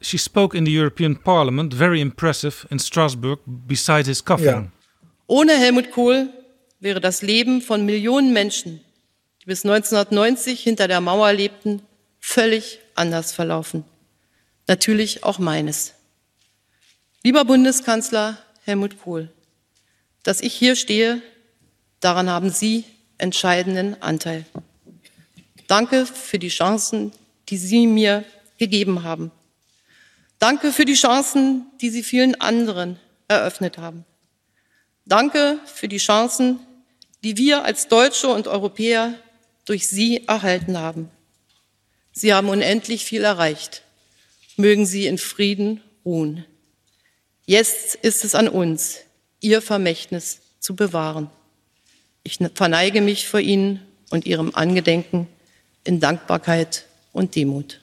she 0.01 0.19
spoke 0.19 0.55
in 0.55 0.65
the 0.65 0.73
European 0.73 1.17
Parliament, 1.17 1.75
very 1.75 2.01
impressive, 2.01 2.67
in 2.71 2.79
Strasbourg, 2.79 3.39
beside 3.67 4.07
his 4.07 4.23
coffin. 4.23 4.47
Ja. 4.47 4.78
Ohne 5.31 5.59
Helmut 5.59 5.91
Kohl 5.91 6.31
wäre 6.81 7.03
das 7.03 7.21
Leben 7.21 7.61
von 7.61 7.85
Millionen 7.85 8.33
Menschen, 8.33 8.81
die 9.43 9.45
bis 9.45 9.63
1990 9.63 10.63
hinter 10.63 10.89
der 10.89 11.03
Mauer 11.03 11.35
lebten, 11.35 11.83
völlig 12.19 12.81
anders 12.95 13.33
verlaufen. 13.33 13.85
Natürlich 14.67 15.25
auch 15.25 15.39
meines. 15.39 15.93
Lieber 17.23 17.45
Bundeskanzler 17.45 18.39
Helmut 18.65 19.03
Kohl, 19.03 19.31
dass 20.23 20.41
ich 20.41 20.55
hier 20.55 20.77
stehe, 20.77 21.21
daran 22.01 22.31
haben 22.31 22.49
Sie 22.49 22.85
entscheidenden 23.19 24.01
Anteil. 24.01 24.47
Danke 25.67 26.07
für 26.07 26.39
die 26.39 26.49
Chancen, 26.49 27.13
die 27.51 27.59
Sie 27.59 27.87
mir 27.87 28.25
gegeben 28.57 29.03
haben. 29.03 29.31
Danke 30.39 30.73
für 30.73 30.87
die 30.87 30.95
Chancen, 30.95 31.67
die 31.83 31.91
Sie 31.91 32.03
vielen 32.03 32.41
anderen 32.41 32.99
eröffnet 33.29 33.77
haben. 33.77 34.07
Danke 35.09 35.59
für 35.65 35.89
die 35.89 35.97
Chancen, 35.97 36.61
die 37.25 37.39
wir 37.39 37.65
als 37.65 37.89
Deutsche 37.89 38.29
und 38.29 38.47
Europäer 38.47 39.15
durch 39.65 39.89
Sie 39.89 40.29
erhalten 40.29 40.77
haben. 40.77 41.11
Sie 42.13 42.35
haben 42.35 42.51
unendlich 42.51 43.07
viel 43.07 43.25
erreicht. 43.25 43.83
Mögen 44.57 44.85
Sie 44.85 45.07
in 45.07 45.17
Frieden 45.17 45.81
ruhen. 46.05 46.45
Jetzt 47.47 47.95
ist 47.95 48.23
es 48.25 48.35
an 48.35 48.49
uns, 48.49 48.99
Ihr 49.41 49.63
Vermächtnis 49.63 50.41
zu 50.61 50.77
bewahren. 50.77 51.31
Ich 52.23 52.39
verneige 52.55 53.01
mich 53.01 53.29
vor 53.29 53.41
Ihnen 53.41 53.81
und 54.11 54.27
Ihrem 54.27 54.55
Angedenken 54.55 55.27
in 55.85 56.01
Dankbarkeit 56.01 56.85
und 57.15 57.35
Demut. 57.35 57.81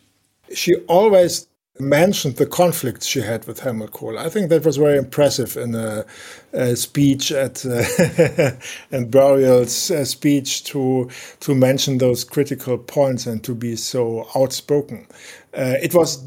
She 0.53 0.78
always 0.88 1.47
mentioned 1.78 2.38
the 2.38 2.45
conflicts 2.45 3.05
she 3.05 3.21
had 3.21 3.45
with 3.47 3.59
Helmut 3.59 3.91
Kohl. 3.91 4.17
I 4.17 4.30
think 4.30 4.49
that 4.49 4.63
was 4.63 4.78
very 4.78 4.97
impressive 4.97 5.57
in 5.57 5.76
a, 5.76 6.05
a 6.53 6.76
speech 6.76 7.32
at 7.32 7.65
uh, 7.65 8.51
and 8.91 9.11
Burial's 9.11 9.91
uh, 9.91 10.05
speech 10.05 10.63
to 10.65 11.09
to 11.41 11.55
mention 11.55 11.97
those 11.97 12.23
critical 12.23 12.78
points 12.78 13.26
and 13.26 13.43
to 13.43 13.53
be 13.53 13.76
so 13.76 14.28
outspoken. 14.36 15.07
Uh, 15.53 15.76
it 15.82 15.93
was 15.93 16.23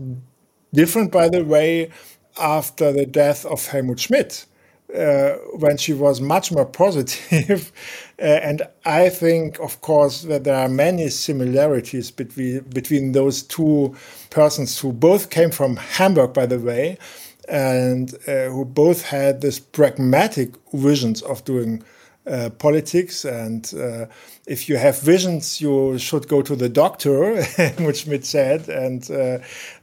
different, 0.75 1.13
by 1.13 1.29
the 1.29 1.45
way, 1.45 1.91
after 2.39 2.93
the 2.93 3.07
death 3.07 3.45
of 3.47 3.67
Helmut 3.67 4.01
Schmidt. 4.01 4.45
Uh, 4.95 5.35
when 5.53 5.77
she 5.77 5.93
was 5.93 6.19
much 6.19 6.51
more 6.51 6.65
positive. 6.65 7.73
uh, 8.19 8.23
and 8.23 8.63
I 8.87 9.11
think, 9.11 9.61
of 9.61 9.83
course, 9.83 10.23
that 10.23 10.45
there 10.45 10.57
are 10.57 10.69
many 10.69 11.11
similarities 11.11 12.11
between 12.11 12.61
between 12.61 13.13
those 13.13 13.43
two 13.43 13.95
persons 14.31 14.79
who 14.79 14.95
both 14.95 15.29
came 15.29 15.51
from 15.51 15.77
Hamburg, 15.77 16.33
by 16.33 16.47
the 16.47 16.59
way, 16.59 16.97
and 17.51 18.15
uh, 18.27 18.47
who 18.47 18.65
both 18.65 19.03
had 19.03 19.43
this 19.43 19.59
pragmatic 19.61 20.55
visions 20.73 21.21
of 21.21 21.45
doing 21.45 21.83
uh, 22.29 22.51
politics. 22.51 23.25
And 23.25 23.73
uh, 23.75 24.07
if 24.47 24.69
you 24.69 24.77
have 24.77 25.01
visions, 25.01 25.61
you 25.61 25.99
should 25.99 26.29
go 26.29 26.43
to 26.43 26.57
the 26.57 26.69
doctor, 26.69 27.43
which 27.79 28.03
Schmidt 28.03 28.25
said. 28.25 28.69
And 28.69 29.11
uh, 29.11 29.39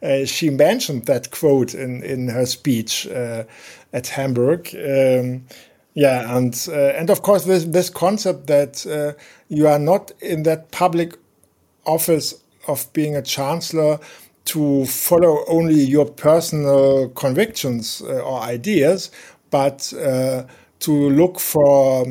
uh, 0.06 0.26
she 0.26 0.50
mentioned 0.50 1.06
that 1.06 1.32
quote 1.32 1.74
in, 1.74 2.04
in 2.04 2.30
her 2.30 2.46
speech 2.46 3.08
at 3.08 4.08
Hamburg. 4.08 4.70
Um, 4.76 5.46
yeah, 5.94 6.36
and 6.36 6.68
and 6.68 7.10
of 7.10 7.22
course 7.22 7.46
this 7.46 7.64
this 7.64 7.90
concept 7.90 8.48
that 8.48 8.86
you 9.48 9.66
are 9.66 9.80
not 9.80 10.12
in 10.20 10.44
that 10.44 10.72
public 10.72 11.14
office 11.86 12.34
of 12.68 12.92
being 12.94 13.16
a 13.16 13.22
chancellor 13.22 14.00
to 14.46 14.86
follow 14.86 15.44
only 15.48 15.82
your 15.82 16.06
personal 16.06 17.10
convictions 17.10 18.02
uh, 18.02 18.20
or 18.20 18.40
ideas, 18.42 19.12
but 19.50 19.92
uh, 19.94 20.44
to 20.80 21.10
look 21.10 21.40
for 21.40 22.06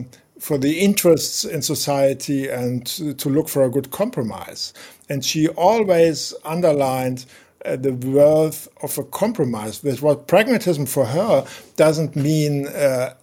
for 0.44 0.58
the 0.58 0.78
interests 0.80 1.42
in 1.42 1.62
society 1.62 2.48
and 2.50 2.84
to 3.18 3.30
look 3.30 3.48
for 3.48 3.64
a 3.64 3.70
good 3.70 3.90
compromise. 3.90 4.74
And 5.08 5.24
she 5.24 5.48
always 5.48 6.34
underlined 6.44 7.24
uh, 7.64 7.76
the 7.76 7.94
worth 7.94 8.68
of 8.82 8.98
a 8.98 9.04
compromise. 9.04 9.78
That 9.78 10.02
what 10.02 10.26
pragmatism 10.26 10.84
for 10.84 11.06
her 11.06 11.46
doesn't 11.76 12.14
mean 12.14 12.66
uh, 12.66 13.14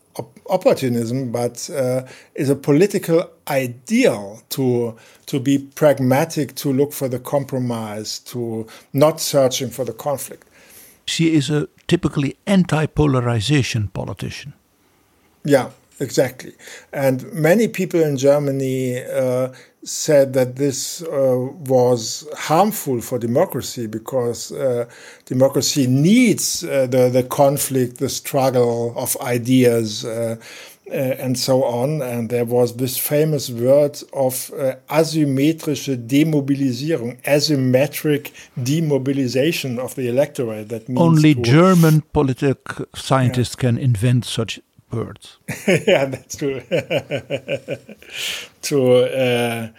opportunism, 0.49 1.31
but 1.31 1.69
uh, 1.69 2.07
is 2.33 2.49
a 2.49 2.55
political 2.55 3.29
ideal 3.47 4.41
to 4.49 4.95
to 5.27 5.39
be 5.39 5.59
pragmatic, 5.75 6.55
to 6.55 6.73
look 6.73 6.91
for 6.91 7.07
the 7.07 7.19
compromise, 7.19 8.17
to 8.31 8.65
not 8.93 9.21
searching 9.21 9.69
for 9.69 9.85
the 9.85 9.93
conflict. 9.93 10.47
She 11.05 11.35
is 11.35 11.51
a 11.51 11.67
typically 11.87 12.35
anti-polarization 12.47 13.89
politician. 13.89 14.53
Yeah, 15.43 15.69
exactly. 16.01 16.53
And 16.91 17.31
many 17.33 17.67
people 17.67 18.01
in 18.01 18.17
Germany 18.17 19.03
uh, 19.03 19.53
said 19.83 20.33
that 20.33 20.57
this 20.57 21.01
uh, 21.01 21.07
was 21.67 22.27
harmful 22.37 23.01
for 23.01 23.17
democracy 23.17 23.87
because 23.87 24.51
uh, 24.51 24.85
democracy 25.25 25.87
needs 25.87 26.63
uh, 26.63 26.87
the, 26.87 27.09
the 27.09 27.23
conflict, 27.23 27.97
the 27.97 28.09
struggle 28.09 28.93
of 28.95 29.17
ideas. 29.21 30.05
Uh, 30.05 30.35
uh, 30.91 31.15
and 31.19 31.39
so 31.39 31.63
on. 31.63 32.01
And 32.01 32.29
there 32.29 32.43
was 32.43 32.75
this 32.75 32.97
famous 32.97 33.49
word 33.49 33.97
of 34.11 34.51
uh, 34.51 34.75
asymmetrische 34.89 35.95
Demobilisierung, 35.95 37.21
asymmetric 37.23 38.31
demobilization 38.61 39.79
of 39.79 39.95
the 39.95 40.09
electorate. 40.09 40.67
That 40.67 40.89
means 40.89 40.99
only 40.99 41.35
German 41.35 42.01
political 42.11 42.87
scientists 42.93 43.55
yeah. 43.57 43.69
can 43.69 43.77
invent 43.77 44.25
such 44.25 44.59
words. 44.91 45.37
yeah, 45.67 46.05
that's 46.05 46.35
true. 46.35 46.61
to 48.61 48.93
uh, 48.95 49.69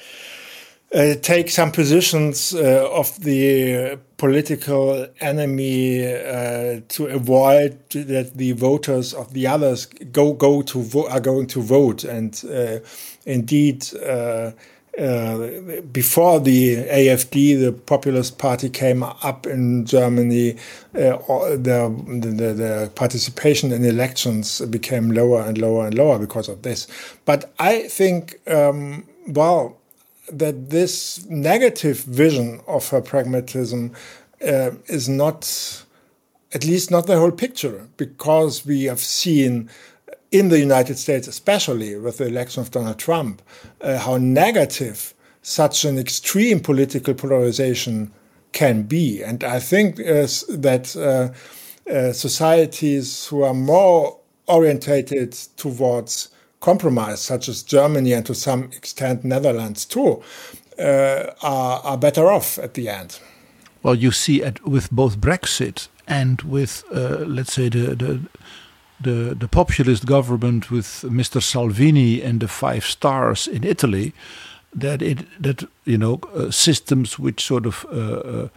uh, 0.95 1.15
take 1.23 1.49
some 1.49 1.73
positions 1.73 2.55
uh, 2.55 2.87
of 2.93 3.19
the 3.21 3.99
political 4.19 5.07
enemy 5.21 6.05
uh, 6.05 6.81
to 6.89 7.07
avoid 7.07 7.79
that 7.91 8.33
the 8.35 8.53
voters 8.53 9.15
of 9.15 9.33
the 9.33 9.47
others 9.47 9.87
go 9.87 10.35
go 10.35 10.61
to 10.63 11.07
are 11.09 11.21
going 11.21 11.47
to 11.47 11.63
vote 11.63 12.05
and 12.05 12.45
uh, 12.45 12.79
indeed 13.25 13.87
uh, 14.99 15.81
before 15.91 16.39
the 16.39 16.77
AFD, 16.77 17.59
the 17.59 17.73
Populist 17.73 18.37
Party 18.37 18.69
came 18.69 19.03
up 19.03 19.47
in 19.47 19.87
Germany, 19.87 20.53
uh, 20.95 21.17
the, 21.57 21.95
the, 22.21 22.53
the, 22.53 22.93
participation 22.95 23.73
in 23.73 23.87
elections 23.87 24.61
became 24.67 25.11
lower 25.11 25.41
and 25.41 25.57
lower 25.57 25.87
and 25.87 25.97
lower 25.97 26.19
because 26.19 26.47
of 26.49 26.61
this. 26.61 26.87
But 27.25 27.53
I 27.59 27.89
think, 27.89 28.39
um, 28.47 29.05
well, 29.27 29.79
that 30.31 30.69
this 30.69 31.25
negative 31.27 32.01
vision 32.01 32.61
of 32.67 32.89
her 32.91 33.01
pragmatism 33.01 33.93
uh, 34.47 34.73
is 34.87 35.09
not, 35.09 35.85
at 36.53 36.67
least 36.67 36.91
not 36.91 37.07
the 37.07 37.19
whole 37.19 37.33
picture, 37.33 37.89
because 37.97 38.67
we 38.67 38.85
have 38.85 39.01
seen 39.01 39.71
in 40.33 40.49
the 40.49 40.59
United 40.59 40.99
States, 40.99 41.29
especially 41.29 41.95
with 41.97 42.19
the 42.19 42.27
election 42.27 42.63
of 42.63 42.71
Donald 42.71 42.99
Trump, 42.99 43.43
uh, 43.83 43.99
how 43.99 44.17
negative 44.17 45.15
such 45.43 45.85
an 45.85 45.99
extreme 45.99 46.59
political 46.59 47.15
polarization 47.15 48.11
can 48.53 48.83
be. 48.83 49.23
And 49.23 49.45
I 49.45 49.61
think 49.61 50.01
uh, 50.01 50.27
that 50.49 50.97
uh, 50.97 51.91
uh, 51.91 52.13
societies 52.13 53.27
who 53.27 53.43
are 53.43 53.55
more 53.55 54.19
orientated 54.47 55.33
towards 55.57 56.29
compromise, 56.61 57.21
such 57.21 57.49
as 57.49 57.63
Germany 57.63 58.13
and 58.13 58.25
to 58.27 58.35
some 58.35 58.65
extent 58.65 59.25
Netherlands 59.25 59.85
too, 59.85 60.23
uh, 60.79 61.33
are, 61.43 61.81
are, 61.85 61.99
better 61.99 62.31
off 62.31 62.59
at 62.59 62.75
the 62.75 62.89
end. 62.89 63.19
Well, 63.83 63.95
you 63.95 64.13
see, 64.13 64.43
at, 64.43 64.65
with 64.65 64.91
both 64.91 65.19
Brexit 65.19 65.89
and 66.07 66.41
with, 66.43 66.85
uh, 66.95 67.25
let's 67.27 67.53
say, 67.53 67.69
the, 67.69 67.95
the 67.95 68.21
the, 69.03 69.35
the 69.35 69.49
populist 69.49 70.07
government 70.07 70.71
with 70.71 71.05
Mr. 71.09 71.43
Salvini 71.43 72.23
and 72.23 72.41
the 72.41 72.49
five 72.49 72.85
stars 72.85 73.47
in 73.47 73.65
Italy, 73.65 74.13
that 74.75 75.03
it 75.03 75.27
that 75.43 75.65
you 75.85 75.99
know 75.99 76.21
uh, 76.35 76.51
systems 76.51 77.19
which 77.19 77.45
sort 77.45 77.67
of 77.67 77.87
uh, 77.93 77.97
uh, 77.97 78.49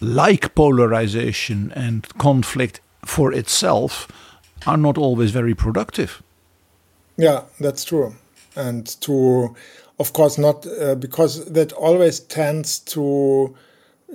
like 0.00 0.54
polarization 0.54 1.72
and 1.74 2.08
conflict 2.18 2.80
for 3.04 3.32
itself 3.32 4.08
are 4.66 4.78
not 4.78 4.96
always 4.98 5.30
very 5.30 5.54
productive. 5.54 6.22
Yeah, 7.16 7.42
that's 7.60 7.84
true, 7.84 8.14
and 8.56 8.86
to 9.02 9.54
of 9.98 10.12
course 10.12 10.38
not 10.38 10.66
uh, 10.66 10.94
because 10.94 11.44
that 11.52 11.72
always 11.72 12.20
tends 12.20 12.78
to 12.80 13.54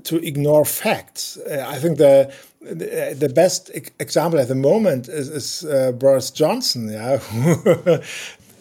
to 0.04 0.18
ignore 0.18 0.66
facts. 0.66 1.38
Uh, 1.38 1.66
I 1.68 1.80
think 1.80 1.98
the 1.98 2.34
the 2.62 3.32
best 3.34 3.72
example 4.00 4.40
at 4.40 4.48
the 4.48 4.56
moment 4.56 5.08
is, 5.08 5.30
is 5.30 5.66
uh, 5.66 5.92
Boris 5.94 6.30
Johnson, 6.30 6.90
yeah, 6.92 7.18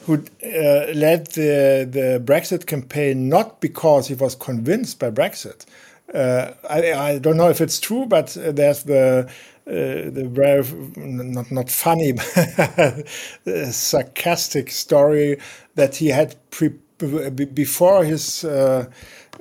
who 0.06 0.14
uh, 0.14 0.92
led 0.94 1.26
the, 1.28 1.86
the 1.90 2.22
Brexit 2.24 2.66
campaign 2.66 3.28
not 3.28 3.60
because 3.60 4.08
he 4.08 4.14
was 4.14 4.34
convinced 4.34 4.98
by 4.98 5.10
Brexit. 5.10 5.66
Uh, 6.14 6.52
I, 6.68 6.92
I, 6.92 7.18
don't 7.18 7.36
know 7.36 7.50
if 7.50 7.60
it's 7.60 7.78
true, 7.78 8.06
but 8.06 8.28
there's 8.40 8.84
the 8.84 9.28
uh, 9.66 9.70
the 9.70 10.26
very 10.26 10.64
not 10.96 11.52
not 11.52 11.70
funny, 11.70 12.16
sarcastic 13.70 14.70
story 14.70 15.38
that 15.74 15.96
he 15.96 16.08
had 16.08 16.36
before 17.54 18.04
his 18.04 18.44
uh, 18.44 18.86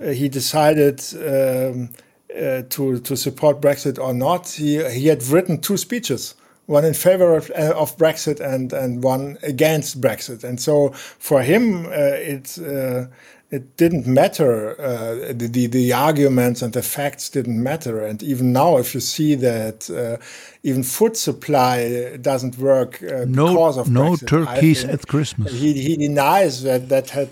he 0.02 0.28
decided. 0.28 1.02
Um, 1.16 1.90
uh, 2.38 2.64
to 2.70 3.00
to 3.00 3.16
support 3.16 3.62
Brexit 3.62 4.00
or 4.00 4.14
not, 4.14 4.50
he 4.50 4.84
he 4.90 5.08
had 5.08 5.24
written 5.24 5.60
two 5.60 5.78
speeches, 5.78 6.36
one 6.68 6.86
in 6.86 6.94
favor 6.94 7.36
of, 7.36 7.52
uh, 7.52 7.74
of 7.76 7.98
Brexit 7.98 8.40
and 8.40 8.74
and 8.74 9.04
one 9.04 9.38
against 9.44 10.02
Brexit, 10.02 10.44
and 10.44 10.60
so 10.60 10.90
for 11.20 11.42
him 11.42 11.86
uh, 11.86 11.90
it. 12.34 12.58
Uh, 12.60 13.08
it 13.50 13.78
didn't 13.78 14.06
matter. 14.06 14.76
Uh, 14.80 15.32
the, 15.34 15.48
the, 15.48 15.68
the 15.68 15.94
arguments 15.94 16.62
and 16.62 16.74
the 16.74 16.82
facts 16.82 17.30
didn't 17.30 17.64
matter. 17.64 18.02
And 18.02 18.22
even 18.22 18.52
now, 18.52 18.78
if 18.78 18.94
you 18.94 19.00
see 19.00 19.36
that 19.36 19.90
uh, 19.90 20.22
even 20.64 20.84
food 20.84 21.16
supply 21.16 22.18
doesn't 22.18 22.58
work 22.58 23.02
no, 23.02 23.48
because 23.48 23.78
of 23.78 23.90
no 23.90 24.16
Brexit, 24.16 24.28
turkeys 24.28 24.84
at 24.84 25.08
Christmas, 25.08 25.54
he, 25.54 25.74
he 25.82 25.96
denies 25.96 26.64
that 26.64 26.90
that 26.90 27.10
had 27.10 27.30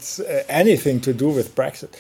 anything 0.48 1.02
to 1.02 1.14
do 1.14 1.28
with 1.28 1.54
Brexit. 1.54 1.92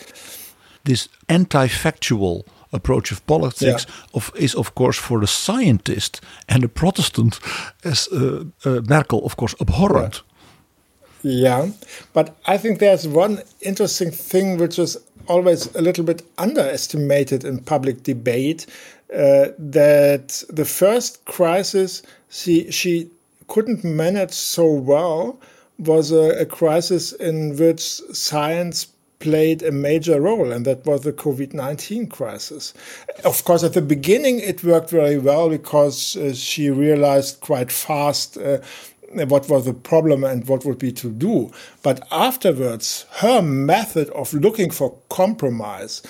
This 0.86 1.10
anti-factual 1.28 2.46
approach 2.76 3.12
of 3.12 3.26
politics 3.26 3.86
yeah. 3.88 3.96
of, 4.14 4.32
is, 4.36 4.56
of 4.56 4.76
course, 4.76 4.98
for 4.98 5.20
the 5.20 5.28
scientist 5.28 6.22
and 6.48 6.64
the 6.64 6.70
Protestant, 6.70 7.40
as 7.84 8.08
uh, 8.12 8.44
uh, 8.66 8.82
Merkel, 8.88 9.26
of 9.26 9.36
course, 9.36 9.56
abhorrent. 9.60 10.22
Yeah. 11.24 11.72
but 12.14 12.36
I 12.46 12.58
think 12.58 12.80
there's 12.80 13.08
one 13.08 13.42
interesting 13.62 14.12
thing 14.12 14.60
which 14.60 14.78
is 14.78 14.98
always 15.28 15.74
a 15.76 15.82
little 15.82 16.04
bit 16.04 16.22
underestimated 16.38 17.44
in 17.44 17.60
public 17.60 18.04
debate, 18.04 18.68
uh, 19.14 19.48
that 19.58 20.44
the 20.50 20.66
first 20.66 21.24
crisis 21.26 22.02
she 22.30 22.70
she 22.72 23.10
couldn't 23.48 23.84
manage 23.84 24.34
so 24.34 24.72
well 24.72 25.40
was 25.78 26.12
a, 26.12 26.42
a 26.42 26.46
crisis 26.46 27.12
in 27.14 27.56
which 27.58 27.82
science 28.14 28.88
played 29.26 29.64
a 29.64 29.72
major 29.72 30.22
role, 30.22 30.52
and 30.52 30.66
that 30.66 30.86
was 30.86 31.02
the 31.02 31.12
COVID 31.12 31.52
19 31.52 32.06
crisis. 32.08 32.76
Of 33.24 33.44
course, 33.44 33.64
at 33.64 33.74
the 33.74 33.82
beginning, 33.82 34.40
it 34.40 34.64
worked 34.64 34.92
very 34.92 35.18
well 35.18 35.50
because 35.50 36.16
uh, 36.16 36.34
she 36.34 36.70
realized 36.70 37.40
quite 37.40 37.72
fast 37.72 38.38
uh, 38.38 38.60
what 39.24 39.50
was 39.50 39.66
the 39.66 39.74
problem 39.74 40.24
and 40.24 40.48
what 40.48 40.64
would 40.64 40.78
be 40.78 40.92
to 40.92 41.10
do. 41.10 41.52
But 41.82 42.08
afterwards, 42.12 43.06
her 43.22 43.42
method 43.42 44.10
of 44.10 44.32
looking 44.32 44.70
for 44.70 44.96
compromise, 45.10 46.04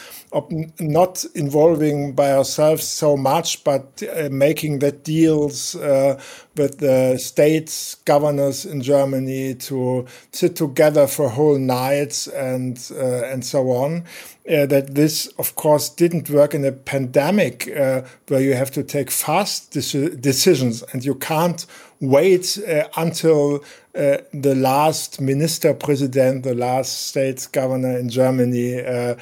not 0.79 1.23
involving 1.33 2.13
by 2.13 2.31
ourselves 2.31 2.85
so 2.85 3.15
much, 3.15 3.63
but 3.63 4.03
uh, 4.03 4.29
making 4.31 4.79
the 4.79 4.91
deals 4.91 5.75
uh, 5.75 6.19
with 6.57 6.79
the 6.79 7.17
states 7.17 7.95
governors 8.05 8.65
in 8.65 8.81
Germany 8.81 9.55
to 9.55 10.05
sit 10.31 10.55
together 10.55 11.07
for 11.07 11.29
whole 11.29 11.57
nights 11.57 12.27
and 12.27 12.91
uh, 12.91 13.25
and 13.25 13.45
so 13.45 13.71
on. 13.71 14.03
Uh, 14.47 14.67
that 14.67 14.93
this, 14.93 15.25
of 15.39 15.55
course, 15.55 15.89
didn't 15.89 16.29
work 16.29 16.53
in 16.53 16.63
a 16.63 16.71
pandemic 16.71 17.67
uh, 17.75 18.03
where 18.27 18.41
you 18.41 18.53
have 18.53 18.69
to 18.69 18.83
take 18.83 19.09
fast 19.09 19.71
decisions 19.71 20.83
and 20.93 21.03
you 21.03 21.15
can't 21.15 21.65
wait 21.99 22.59
uh, 22.67 22.87
until 22.97 23.63
uh, 23.95 24.17
the 24.33 24.53
last 24.55 25.21
minister 25.21 25.73
president, 25.73 26.43
the 26.43 26.53
last 26.53 27.07
state 27.07 27.47
governor 27.53 27.97
in 27.97 28.09
Germany, 28.09 28.81
uh, 28.81 29.15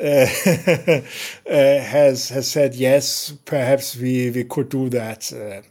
Uh, 0.00 0.26
uh, 1.46 1.80
has 1.80 2.28
has 2.28 2.50
said 2.50 2.74
yes. 2.74 3.32
Perhaps 3.44 3.96
we 3.96 4.30
we 4.30 4.44
could 4.44 4.68
do 4.68 4.88
that. 4.88 5.32
Uh, 5.32 5.62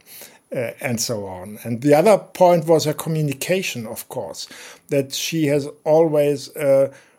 uh, 0.50 0.72
and 0.80 0.98
so 0.98 1.26
on. 1.26 1.58
And 1.62 1.82
the 1.82 1.92
other 1.92 2.16
point 2.16 2.64
was 2.64 2.86
her 2.86 2.94
communication, 2.94 3.86
of 3.86 4.08
course, 4.08 4.48
that 4.88 5.12
she 5.12 5.44
has 5.44 5.68
always 5.84 6.48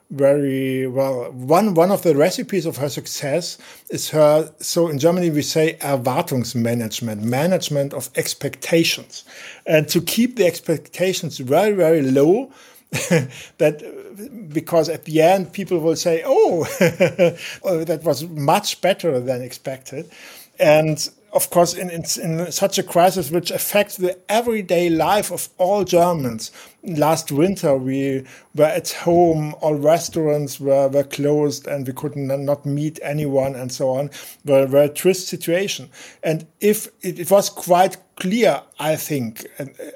very 0.10 0.88
well. 0.88 1.32
One 1.32 1.74
one 1.74 1.92
of 1.92 2.02
the 2.02 2.16
recipes 2.16 2.66
of 2.66 2.78
her 2.78 2.90
success 2.90 3.58
is 3.90 4.10
her. 4.10 4.52
So 4.60 4.88
in 4.88 4.98
Germany 4.98 5.30
we 5.30 5.42
say 5.42 5.78
Erwartungsmanagement, 5.82 7.22
management 7.22 7.94
of 7.94 8.10
expectations, 8.16 9.24
and 9.66 9.88
to 9.90 10.02
keep 10.02 10.36
the 10.36 10.46
expectations 10.46 11.38
very 11.38 11.74
very 11.74 12.02
low. 12.02 12.52
that 13.58 14.50
because 14.52 14.90
at 14.90 15.06
the 15.06 15.22
end 15.22 15.54
people 15.54 15.80
will 15.80 15.96
say, 15.96 16.24
"Oh, 16.26 16.66
oh 17.64 17.84
that 17.84 18.04
was 18.04 18.28
much 18.28 18.82
better 18.82 19.20
than 19.20 19.44
expected," 19.44 20.10
and 20.60 21.10
of 21.32 21.50
course, 21.50 21.74
in, 21.74 21.90
in, 21.90 22.04
in, 22.22 22.52
such 22.52 22.78
a 22.78 22.84
crisis 22.84 23.30
which 23.30 23.52
affects 23.52 23.98
the 23.98 24.18
everyday 24.30 24.90
life 24.90 25.32
of 25.32 25.50
all 25.58 25.84
Germans. 25.84 26.52
Last 26.84 27.32
winter, 27.32 27.76
we 27.78 28.26
were 28.56 28.66
at 28.66 28.90
home, 28.92 29.54
all 29.62 29.76
restaurants 29.76 30.60
were, 30.60 30.88
were 30.88 31.04
closed, 31.04 31.68
and 31.68 31.86
we 31.86 31.94
could 31.94 32.16
not 32.16 32.66
meet 32.66 33.00
anyone, 33.04 33.56
and 33.56 33.72
so 33.72 33.90
on. 33.90 34.10
Were, 34.46 34.66
were 34.66 34.84
a 34.84 34.90
trist 34.90 35.28
situation. 35.28 35.90
And 36.24 36.48
if 36.62 36.88
it, 37.02 37.20
it 37.20 37.32
was 37.32 37.50
quite 37.50 37.98
clear, 38.20 38.62
I 38.80 38.96
think, 38.96 39.48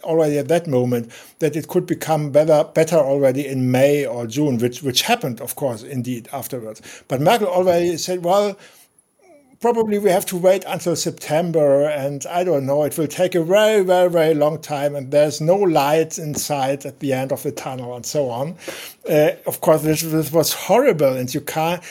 already 0.04 0.38
at 0.38 0.48
that 0.48 0.68
moment, 0.68 1.12
that 1.40 1.56
it 1.56 1.68
could 1.68 1.86
become 1.86 2.32
better, 2.32 2.64
better 2.74 2.98
already 2.98 3.46
in 3.46 3.72
May 3.72 4.06
or 4.06 4.26
June, 4.26 4.58
which, 4.58 4.82
which 4.82 5.04
happened, 5.04 5.42
of 5.42 5.56
course, 5.56 5.84
indeed, 5.84 6.30
afterwards. 6.32 6.82
But 7.08 7.22
Merkel 7.22 7.48
already 7.48 7.98
said, 7.98 8.24
well, 8.24 8.58
probably 9.64 9.98
we 9.98 10.10
have 10.10 10.26
to 10.26 10.36
wait 10.36 10.66
until 10.68 10.94
September, 10.94 11.86
and 11.88 12.26
I 12.30 12.44
don't 12.44 12.66
know. 12.66 12.84
It 12.84 12.98
will 12.98 13.08
take 13.08 13.34
a 13.34 13.42
very, 13.42 13.82
very, 13.82 14.10
very 14.10 14.34
long 14.34 14.60
time, 14.60 14.94
and 14.94 15.10
there's 15.10 15.40
no 15.40 15.56
light 15.56 16.18
in 16.18 16.36
sight 16.36 16.86
at 16.86 17.00
the 17.00 17.14
end 17.14 17.32
of 17.32 17.44
the 17.44 17.52
tunnel, 17.52 17.96
and 17.96 18.06
so 18.06 18.30
on. 18.30 18.58
Uh, 19.10 19.32
of 19.46 19.62
course, 19.62 19.82
this, 19.84 20.02
this, 20.02 20.34
was 20.34 20.52
horrible, 20.54 21.14
and 21.14 21.34
you 21.34 21.40
can't 21.40 21.82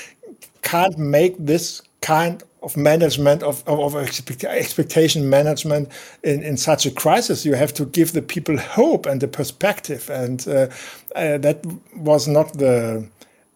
can't 0.60 0.96
make 0.98 1.34
this 1.38 1.82
kind 2.02 2.42
of 2.62 2.76
management 2.76 3.42
of, 3.42 3.62
of, 3.66 3.94
of 3.94 3.96
expectation 3.96 5.28
management 5.28 5.88
in, 6.22 6.42
in 6.42 6.56
such 6.56 6.86
a 6.86 6.90
crisis. 6.90 7.44
You 7.44 7.54
have 7.54 7.72
to 7.74 7.84
give 7.84 8.12
the 8.12 8.22
people 8.22 8.56
hope 8.56 9.06
and 9.06 9.20
the 9.20 9.28
perspective, 9.28 10.10
and 10.10 10.46
uh, 10.48 10.68
uh, 11.16 11.38
that 11.38 11.64
was 11.96 12.26
not 12.26 12.52
the 12.58 13.04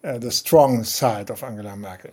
uh, 0.03 0.17
the 0.17 0.31
strong 0.31 0.83
side 0.83 1.31
of 1.31 1.43
Angela 1.43 1.75
Merkel. 1.75 2.11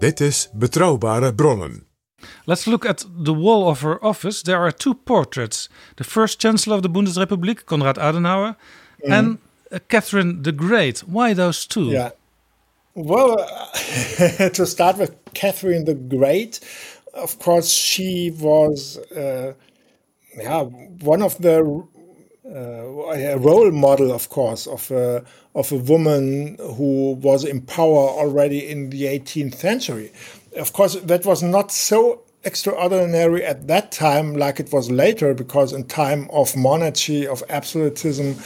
Dit 0.00 0.20
is 0.20 0.48
Betrouwbare 0.52 1.32
Bronnen. 1.32 1.84
Let's 2.46 2.66
look 2.66 2.84
at 2.84 3.04
the 3.24 3.34
wall 3.34 3.68
of 3.68 3.80
her 3.82 3.98
office. 4.04 4.42
There 4.42 4.58
are 4.58 4.72
two 4.72 4.94
portraits. 4.94 5.68
The 5.96 6.04
first 6.04 6.40
Chancellor 6.40 6.76
of 6.76 6.82
the 6.82 6.88
Bundesrepublik, 6.88 7.64
Konrad 7.64 7.96
Adenauer, 7.96 8.56
mm. 9.04 9.12
and 9.12 9.38
uh, 9.72 9.78
Catherine 9.88 10.42
the 10.42 10.52
Great. 10.52 11.00
Why 11.00 11.34
those 11.34 11.66
two? 11.66 11.90
Yeah. 11.90 12.10
Well, 12.94 13.36
to 14.52 14.66
start 14.66 14.98
with 14.98 15.16
Catherine 15.34 15.84
the 15.84 15.94
Great, 15.94 16.60
of 17.14 17.38
course, 17.38 17.70
she 17.70 18.30
was 18.38 18.98
uh, 19.12 19.54
yeah, 20.36 20.62
one 20.62 21.22
of 21.22 21.38
the 21.38 21.84
uh, 22.46 22.52
a 22.52 23.38
role 23.38 23.70
model, 23.70 24.12
of 24.12 24.28
course, 24.28 24.66
of 24.66 24.90
a, 24.90 25.24
of 25.54 25.70
a 25.72 25.76
woman 25.76 26.56
who 26.58 27.12
was 27.14 27.44
in 27.44 27.60
power 27.62 28.08
already 28.08 28.68
in 28.68 28.90
the 28.90 29.06
18th 29.06 29.54
century. 29.54 30.12
Of 30.56 30.72
course, 30.72 30.96
that 30.96 31.24
was 31.24 31.42
not 31.42 31.70
so 31.70 32.22
extraordinary 32.42 33.44
at 33.44 33.68
that 33.68 33.92
time 33.92 34.34
like 34.34 34.58
it 34.58 34.72
was 34.72 34.90
later, 34.90 35.34
because 35.34 35.72
in 35.72 35.84
time 35.84 36.28
of 36.32 36.56
monarchy, 36.56 37.26
of 37.26 37.42
absolutism, 37.50 38.36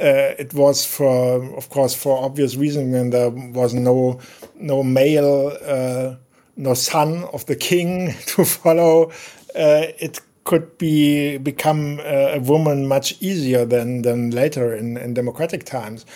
uh, 0.00 0.34
it 0.38 0.54
was 0.54 0.84
for, 0.84 1.44
of 1.56 1.68
course, 1.68 1.94
for 1.94 2.24
obvious 2.24 2.56
reasons, 2.56 2.94
and 2.94 3.12
there 3.12 3.30
was 3.30 3.74
no 3.74 4.18
no 4.56 4.82
male, 4.82 5.56
uh, 5.64 6.14
no 6.56 6.74
son 6.74 7.24
of 7.32 7.44
the 7.46 7.56
king 7.56 8.14
to 8.26 8.44
follow. 8.44 9.10
Uh, 9.54 9.92
it 9.98 10.20
could 10.44 10.78
be 10.78 11.36
become 11.38 12.00
a 12.00 12.38
woman 12.40 12.88
much 12.88 13.16
easier 13.20 13.64
than 13.66 14.02
than 14.02 14.30
later 14.30 14.74
in, 14.74 14.96
in 14.96 15.12
democratic 15.14 15.64
times. 15.64 16.06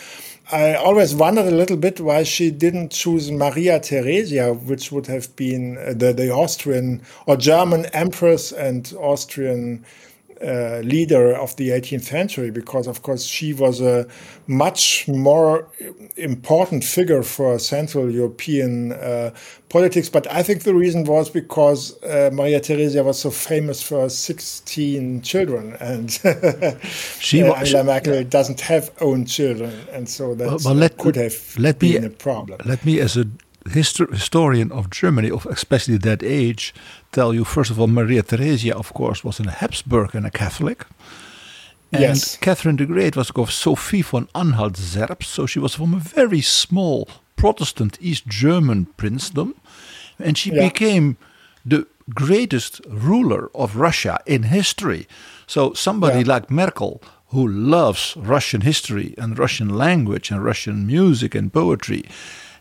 I 0.53 0.75
always 0.75 1.15
wondered 1.15 1.47
a 1.47 1.57
little 1.57 1.79
bit 1.79 2.01
why 2.01 2.23
she 2.23 2.51
didn't 2.51 2.91
choose 2.93 3.31
Maria 3.31 3.81
Theresia, 3.81 4.55
which 4.67 4.93
would 4.93 5.07
have 5.07 5.35
been 5.37 5.75
the, 5.75 6.13
the 6.13 6.31
Austrian 6.31 7.01
or 7.27 7.37
German 7.37 7.87
empress 7.87 8.53
and 8.53 8.93
Austrian 8.99 9.85
uh, 10.45 10.81
leader 10.81 11.35
of 11.35 11.57
the 11.57 11.71
18th 11.71 12.03
century 12.03 12.51
because, 12.51 12.87
of 12.87 13.03
course, 13.03 13.25
she 13.25 13.53
was 13.53 13.81
a 13.81 14.07
much 14.47 15.09
more 15.09 15.67
important 16.17 16.85
figure 16.85 17.23
for 17.23 17.59
Central 17.59 18.11
European 18.11 18.93
uh, 18.93 19.31
politics. 19.69 20.09
But 20.09 20.31
I 20.31 20.43
think 20.43 20.63
the 20.65 20.75
reason 20.75 21.05
was 21.05 21.31
because 21.31 22.03
uh, 22.03 22.31
Maria 22.33 22.61
Theresia 22.61 23.05
was 23.05 23.19
so 23.19 23.31
famous 23.31 23.83
for 23.83 24.09
16 24.09 25.23
children, 25.23 25.77
and 25.81 26.11
she 27.21 27.43
uh, 27.43 27.55
Angela 27.55 27.85
Merkel 27.85 28.15
yeah. 28.17 28.23
doesn't 28.23 28.61
have 28.61 28.91
own 29.01 29.25
children, 29.25 29.73
and 29.93 30.09
so 30.09 30.35
that 30.35 30.63
well, 30.65 30.75
let, 30.75 30.99
could 30.99 31.17
have 31.17 31.57
let 31.59 31.79
been 31.79 32.03
me, 32.03 32.07
a 32.07 32.11
problem. 32.11 32.61
Let 32.65 32.85
me, 32.85 33.01
as 33.01 33.17
a 33.17 33.27
histor 33.65 34.11
historian 34.11 34.71
of 34.73 34.91
Germany, 34.91 35.31
of 35.31 35.47
especially 35.47 35.99
that 35.99 36.23
age, 36.23 36.75
tell 37.13 37.35
you 37.35 37.45
first 37.45 37.71
of 37.71 37.81
all, 37.81 37.87
Maria 37.87 38.23
Theresia, 38.23 38.73
of 38.73 38.93
course, 38.95 39.25
was 39.25 39.41
a 39.41 39.51
Habsburg 39.51 40.15
and 40.15 40.27
a 40.27 40.31
Catholic. 40.31 40.87
And 41.93 42.03
yes. 42.03 42.37
Catherine 42.37 42.77
the 42.77 42.87
Great 42.87 43.17
was 43.17 43.31
called 43.31 43.51
Sophie 43.51 44.03
von 44.03 44.29
Anhalt 44.35 44.75
Zerbst, 44.75 45.25
so 45.27 45.47
she 45.47 45.61
was 45.61 45.77
from 45.77 45.95
a 45.95 45.99
very 45.99 46.41
small 46.41 47.09
Protestant 47.37 47.99
East 48.01 48.27
German 48.27 48.87
princedom, 48.97 49.55
and 50.19 50.37
she 50.37 50.51
yeah. 50.51 50.69
became 50.69 51.17
the 51.65 51.87
greatest 52.13 52.81
ruler 52.89 53.51
of 53.55 53.77
Russia 53.77 54.19
in 54.27 54.45
history. 54.45 55.07
So 55.47 55.73
somebody 55.73 56.21
yeah. 56.21 56.35
like 56.35 56.51
Merkel, 56.51 57.01
who 57.29 57.47
loves 57.47 58.15
Russian 58.17 58.63
history 58.63 59.15
and 59.17 59.39
Russian 59.39 59.69
language 59.69 60.31
and 60.31 60.45
Russian 60.45 60.87
music 60.87 61.35
and 61.35 61.53
poetry, 61.53 62.05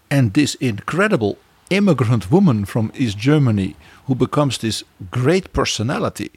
and 0.10 0.34
this 0.34 0.56
incredible 0.56 1.38
immigrant 1.70 2.32
woman 2.32 2.66
from 2.66 2.92
East 2.96 3.18
Germany 3.18 3.76
who 4.06 4.16
becomes 4.16 4.58
this 4.58 4.84
great 5.12 5.54
personality 5.54 6.32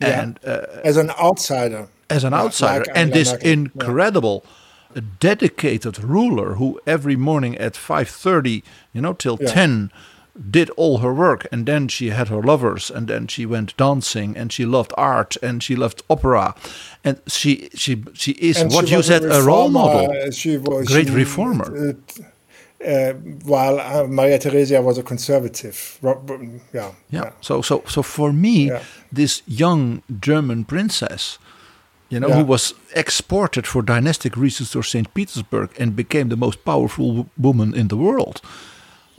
yeah. 0.00 0.22
and 0.22 0.40
uh, 0.44 0.66
as 0.84 0.96
an 0.96 1.10
outsider. 1.10 1.88
as 2.08 2.24
an 2.24 2.34
outsider. 2.34 2.84
Like 2.86 2.96
and 2.96 3.12
this 3.12 3.32
incredible 3.34 4.44
yeah. 4.94 5.02
dedicated 5.18 6.02
ruler 6.02 6.54
who 6.54 6.80
every 6.86 7.16
morning 7.16 7.56
at 7.58 7.74
5:30 7.74 8.62
you 8.92 9.00
know 9.02 9.12
till 9.12 9.38
yeah. 9.40 9.52
10 9.52 9.90
did 10.50 10.70
all 10.70 10.98
her 10.98 11.12
work. 11.12 11.46
And 11.52 11.66
then 11.66 11.88
she 11.88 12.10
had 12.10 12.28
her 12.28 12.42
lovers. 12.42 12.90
And 12.90 13.08
then 13.08 13.26
she 13.26 13.46
went 13.46 13.76
dancing. 13.76 14.36
And 14.36 14.52
she 14.52 14.64
loved 14.64 14.92
art. 14.96 15.36
And 15.42 15.62
she 15.62 15.76
loved 15.76 16.02
opera. 16.08 16.54
And 17.04 17.20
she 17.26 17.68
she 17.74 18.04
she 18.14 18.32
is 18.32 18.58
and 18.58 18.72
what 18.72 18.88
she 18.88 18.94
you 18.94 19.02
said 19.02 19.24
a, 19.24 19.38
a, 19.38 19.42
role 19.42 19.68
model. 19.68 20.30
she 20.30 20.56
was 20.56 20.86
great 20.86 21.08
she, 21.08 21.14
reformer. 21.14 21.90
it, 21.90 22.20
uh, 22.86 23.12
while 23.44 23.78
uh, 23.78 24.06
Maria 24.06 24.38
Theresia 24.38 24.82
was 24.82 24.98
a 24.98 25.02
conservative. 25.02 25.98
Yeah, 26.02 26.48
yeah. 26.72 26.92
yeah. 27.10 27.32
So, 27.40 27.62
so, 27.62 27.82
so 27.86 28.02
for 28.02 28.32
me, 28.32 28.68
yeah. 28.68 28.82
this 29.12 29.42
young 29.46 30.02
German 30.20 30.64
princess, 30.64 31.38
you 32.08 32.18
know, 32.18 32.28
yeah. 32.28 32.36
who 32.36 32.44
was 32.44 32.74
exported 32.94 33.66
for 33.66 33.82
dynastic 33.82 34.36
reasons 34.36 34.70
to 34.72 34.82
St. 34.82 35.12
Petersburg 35.14 35.70
and 35.78 35.94
became 35.94 36.28
the 36.28 36.36
most 36.36 36.64
powerful 36.64 37.28
woman 37.38 37.74
in 37.74 37.88
the 37.88 37.96
world, 37.96 38.40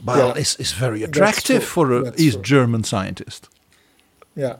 well, 0.04 0.32
is, 0.32 0.56
is 0.56 0.72
very 0.72 1.02
attractive 1.02 1.62
for 1.62 1.92
an 1.92 2.14
East 2.16 2.34
true. 2.34 2.42
German 2.42 2.84
scientist. 2.84 3.48
Yeah. 4.34 4.56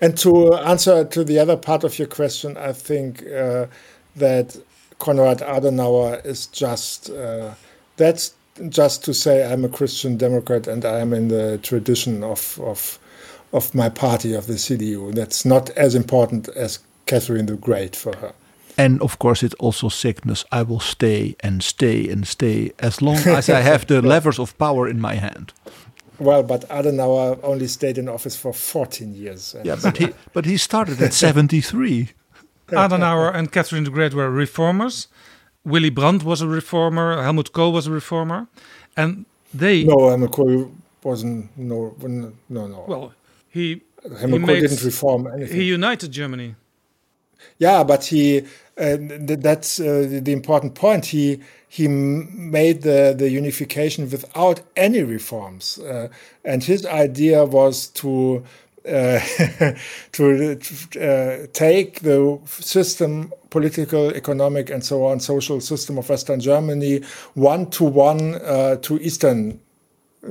And 0.00 0.18
to 0.18 0.54
answer 0.54 1.04
to 1.04 1.24
the 1.24 1.38
other 1.38 1.56
part 1.56 1.84
of 1.84 1.98
your 1.98 2.08
question, 2.08 2.56
I 2.56 2.72
think 2.72 3.22
uh, 3.26 3.66
that 4.16 4.56
Konrad 4.98 5.38
Adenauer 5.38 6.24
is 6.26 6.46
just 6.48 7.08
uh, 7.10 7.54
that's 7.96 8.34
just 8.68 9.04
to 9.04 9.14
say 9.14 9.50
I'm 9.50 9.64
a 9.64 9.68
Christian 9.68 10.16
Democrat 10.16 10.66
and 10.66 10.84
I 10.84 11.00
am 11.00 11.12
in 11.12 11.28
the 11.28 11.58
tradition 11.62 12.22
of 12.22 12.58
of 12.60 12.98
of 13.52 13.74
my 13.74 13.88
party 13.88 14.34
of 14.34 14.46
the 14.46 14.54
CDU. 14.54 15.14
That's 15.14 15.44
not 15.44 15.70
as 15.70 15.94
important 15.94 16.48
as 16.48 16.78
Catherine 17.06 17.46
the 17.46 17.56
Great 17.56 17.96
for 17.96 18.16
her. 18.16 18.32
And 18.78 19.02
of 19.02 19.18
course, 19.18 19.42
it 19.42 19.54
also 19.58 19.88
sickness. 19.90 20.44
I 20.50 20.62
will 20.62 20.80
stay 20.80 21.36
and 21.40 21.62
stay 21.62 22.08
and 22.08 22.26
stay 22.26 22.72
as 22.78 23.02
long 23.02 23.16
as 23.16 23.50
I 23.50 23.60
have 23.60 23.86
the 23.86 24.00
levers 24.14 24.38
of 24.38 24.56
power 24.56 24.88
in 24.88 25.00
my 25.00 25.16
hand. 25.16 25.52
Well, 26.18 26.42
but 26.42 26.68
Adenauer 26.68 27.38
only 27.42 27.68
stayed 27.68 27.98
in 27.98 28.08
office 28.08 28.36
for 28.36 28.52
14 28.52 29.14
years. 29.14 29.56
Yeah, 29.64 29.76
but 29.82 29.98
he 29.98 30.08
but 30.32 30.46
he 30.46 30.56
started 30.56 31.02
at 31.06 31.12
73. 31.12 32.10
Adenauer 32.68 33.34
and 33.34 33.52
Catherine 33.52 33.84
the 33.84 33.90
Great 33.90 34.14
were 34.14 34.30
reformers. 34.30 35.08
Willy 35.64 35.90
Brandt 35.90 36.24
was 36.24 36.40
a 36.40 36.48
reformer. 36.48 37.22
Helmut 37.22 37.52
Kohl 37.52 37.72
was 37.72 37.86
a 37.86 37.90
reformer, 37.90 38.48
and 38.96 39.24
they. 39.54 39.84
No, 39.84 40.08
Helmut 40.08 40.32
Kohl 40.32 40.72
wasn't. 41.02 41.56
No, 41.56 41.94
no, 41.98 42.32
no. 42.66 42.84
Well, 42.88 43.14
he. 43.48 43.82
Helmut 44.18 44.40
he 44.40 44.46
Kohl 44.46 44.60
didn't 44.60 44.82
reform 44.82 45.26
anything. 45.28 45.56
He 45.56 45.64
united 45.64 46.10
Germany. 46.10 46.54
Yeah, 47.58 47.84
but 47.84 48.04
he. 48.04 48.42
Uh, 48.76 48.96
that's 48.98 49.78
uh, 49.78 50.20
the 50.22 50.32
important 50.32 50.74
point. 50.74 51.06
He 51.06 51.40
he 51.72 51.88
made 51.88 52.82
the, 52.82 53.14
the 53.16 53.30
unification 53.30 54.10
without 54.10 54.60
any 54.76 55.02
reforms. 55.02 55.78
Uh, 55.78 56.08
and 56.44 56.62
his 56.62 56.84
idea 56.84 57.46
was 57.46 57.86
to 57.86 58.44
uh, 58.86 59.20
to 60.12 60.58
uh, 61.00 61.46
take 61.54 62.00
the 62.00 62.38
system, 62.46 63.32
political, 63.52 64.04
economic, 64.22 64.70
and 64.70 64.82
so 64.82 64.96
on, 65.08 65.20
social 65.20 65.60
system 65.60 65.98
of 65.98 66.08
Western 66.08 66.40
Germany 66.40 67.02
one 67.34 67.66
to 67.70 67.84
one 67.84 68.34
uh, 68.36 68.76
to 68.86 68.92
Eastern 69.08 69.60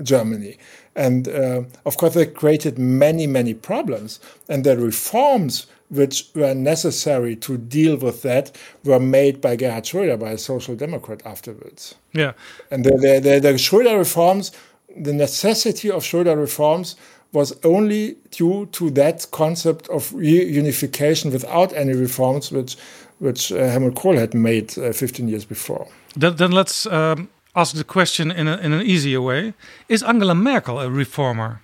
Germany. 0.03 0.57
And 0.95 1.28
uh, 1.28 1.63
of 1.86 1.95
course, 1.97 2.13
they 2.15 2.26
created 2.26 2.78
many, 2.78 3.28
many 3.28 3.53
problems. 3.53 4.19
And 4.49 4.63
the 4.63 4.76
reforms 4.76 5.67
which 5.89 6.30
were 6.36 6.55
necessary 6.55 7.36
to 7.36 7.57
deal 7.57 7.97
with 7.97 8.22
that 8.22 8.51
were 8.84 8.99
made 8.99 9.36
by 9.41 9.57
Gerhard 9.57 9.84
Schröder, 9.84 10.17
by 10.17 10.32
a 10.32 10.38
social 10.38 10.76
democrat 10.76 11.22
afterwards. 11.26 11.95
Yeah. 12.13 12.34
And 12.72 12.86
the, 12.86 12.91
the, 12.91 13.19
the, 13.19 13.39
the 13.39 13.53
Schröder 13.57 13.97
reforms, 13.97 14.51
the 14.95 15.13
necessity 15.13 15.91
of 15.91 16.03
Schröder 16.03 16.38
reforms 16.38 16.95
was 17.34 17.53
only 17.63 18.17
due 18.32 18.65
to 18.67 18.89
that 18.91 19.28
concept 19.32 19.88
of 19.89 20.11
reunification 20.11 21.32
without 21.32 21.74
any 21.74 21.93
reforms, 21.93 22.51
which 22.51 22.78
which 23.22 23.51
uh, 23.51 23.57
Helmut 23.69 23.95
Kohl 23.95 24.17
had 24.17 24.34
made 24.34 24.78
uh, 24.78 24.91
15 24.91 25.28
years 25.28 25.45
before. 25.45 25.88
Then, 26.15 26.36
then 26.36 26.51
let's 26.51 26.86
um, 26.88 27.30
ask 27.55 27.76
the 27.76 27.84
question 27.84 28.32
in, 28.32 28.47
a, 28.47 28.57
in 28.57 28.74
an 28.74 28.82
easier 28.82 29.22
way: 29.22 29.53
Is 29.88 30.03
Angela 30.03 30.36
Merkel 30.36 30.80
a 30.80 30.89
reformer? 30.89 31.61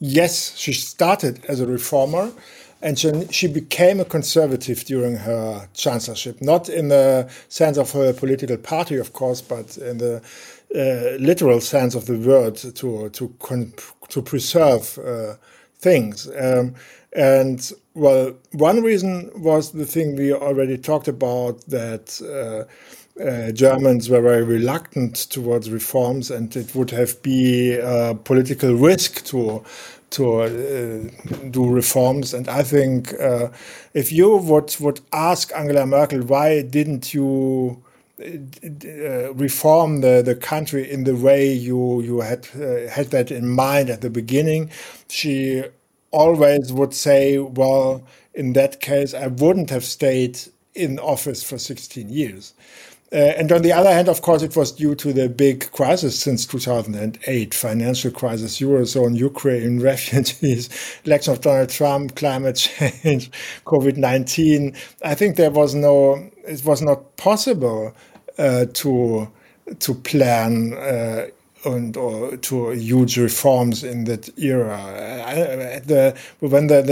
Yes, 0.00 0.56
she 0.56 0.72
started 0.72 1.44
as 1.46 1.60
a 1.60 1.66
reformer 1.66 2.30
and 2.80 2.98
she, 2.98 3.10
she 3.30 3.48
became 3.48 4.00
a 4.00 4.04
conservative 4.04 4.84
during 4.84 5.16
her 5.16 5.68
chancellorship, 5.74 6.40
not 6.40 6.68
in 6.68 6.88
the 6.88 7.28
sense 7.48 7.76
of 7.76 7.90
her 7.92 8.12
political 8.12 8.56
party, 8.56 8.96
of 8.96 9.12
course, 9.12 9.40
but 9.40 9.76
in 9.78 9.98
the 9.98 10.22
uh, 10.74 11.16
literal 11.18 11.60
sense 11.60 11.94
of 11.94 12.06
the 12.06 12.18
word 12.18 12.54
to 12.56 13.08
to 13.10 13.72
to 14.08 14.22
preserve 14.22 14.98
uh, 14.98 15.34
things. 15.78 16.28
Um, 16.38 16.74
and 17.14 17.72
well, 17.94 18.34
one 18.52 18.82
reason 18.82 19.30
was 19.34 19.72
the 19.72 19.86
thing 19.86 20.16
we 20.16 20.32
already 20.32 20.78
talked 20.78 21.08
about 21.08 21.60
that. 21.66 22.20
Uh, 22.22 22.70
uh, 23.20 23.50
Germans 23.50 24.08
were 24.08 24.20
very 24.20 24.44
reluctant 24.44 25.16
towards 25.16 25.72
reforms, 25.72 26.30
and 26.30 26.54
it 26.54 26.72
would 26.76 26.92
have 26.92 27.20
been 27.20 27.80
a 27.82 28.14
political 28.14 28.74
risk 28.74 29.24
to 29.24 29.64
to 30.10 30.42
uh, 30.42 31.48
do 31.50 31.68
reforms. 31.68 32.32
And 32.32 32.48
I 32.48 32.62
think 32.62 33.12
uh, 33.20 33.48
if 33.92 34.12
you 34.12 34.36
would 34.36 34.76
would 34.80 35.00
ask 35.12 35.52
Angela 35.54 35.86
Merkel 35.86 36.22
why 36.22 36.62
didn't 36.62 37.12
you 37.12 37.82
uh, 38.20 39.32
reform 39.34 40.00
the, 40.00 40.22
the 40.24 40.34
country 40.34 40.90
in 40.90 41.04
the 41.04 41.14
way 41.14 41.52
you 41.52 42.00
you 42.02 42.20
had 42.20 42.48
uh, 42.54 42.88
had 42.88 43.10
that 43.10 43.30
in 43.30 43.48
mind 43.48 43.90
at 43.90 44.00
the 44.00 44.10
beginning, 44.10 44.70
she 45.08 45.64
always 46.10 46.72
would 46.72 46.94
say, 46.94 47.38
"Well, 47.38 48.02
in 48.34 48.52
that 48.54 48.80
case, 48.80 49.14
I 49.14 49.26
wouldn't 49.28 49.70
have 49.70 49.84
stayed 49.84 50.38
in 50.74 50.98
office 50.98 51.42
for 51.42 51.58
16 51.58 52.08
years." 52.08 52.54
Uh, 53.10 53.16
and 53.16 53.50
on 53.52 53.62
the 53.62 53.72
other 53.72 53.90
hand, 53.90 54.06
of 54.06 54.20
course, 54.20 54.42
it 54.42 54.54
was 54.54 54.70
due 54.70 54.94
to 54.94 55.14
the 55.14 55.30
big 55.30 55.70
crisis 55.72 56.18
since 56.20 56.44
2008 56.44 57.54
financial 57.54 58.10
crisis, 58.10 58.60
Eurozone, 58.60 59.16
Ukraine, 59.16 59.80
refugees, 59.92 60.68
election 61.06 61.32
of 61.32 61.40
Donald 61.40 61.70
Trump, 61.70 62.16
climate 62.16 62.56
change, 63.02 63.30
COVID 63.64 63.96
19. 63.96 64.74
I 65.02 65.14
think 65.14 65.36
there 65.36 65.50
was 65.50 65.74
no, 65.74 66.30
it 66.46 66.62
was 66.66 66.82
not 66.82 67.16
possible 67.16 67.94
uh, 68.36 68.66
to, 68.74 69.26
to 69.78 69.94
plan. 69.94 70.74
Uh, 70.74 71.28
and 71.64 71.96
or 71.96 72.36
to 72.36 72.70
huge 72.70 73.16
reforms 73.16 73.84
in 73.84 74.04
that 74.04 74.28
era. 74.38 75.82
The, 75.84 76.16
when 76.40 76.68
the, 76.68 76.82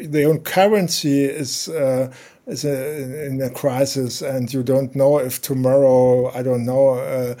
the 0.00 0.24
own 0.24 0.40
currency 0.40 1.24
is 1.24 1.68
uh, 1.68 2.12
is 2.48 2.64
a, 2.64 3.26
in 3.26 3.40
a 3.42 3.50
crisis, 3.50 4.22
and 4.22 4.52
you 4.52 4.62
don't 4.62 4.94
know 4.96 5.18
if 5.18 5.40
tomorrow, 5.42 6.30
I 6.32 6.42
don't 6.42 6.64
know, 6.64 6.90
uh, 6.90 7.34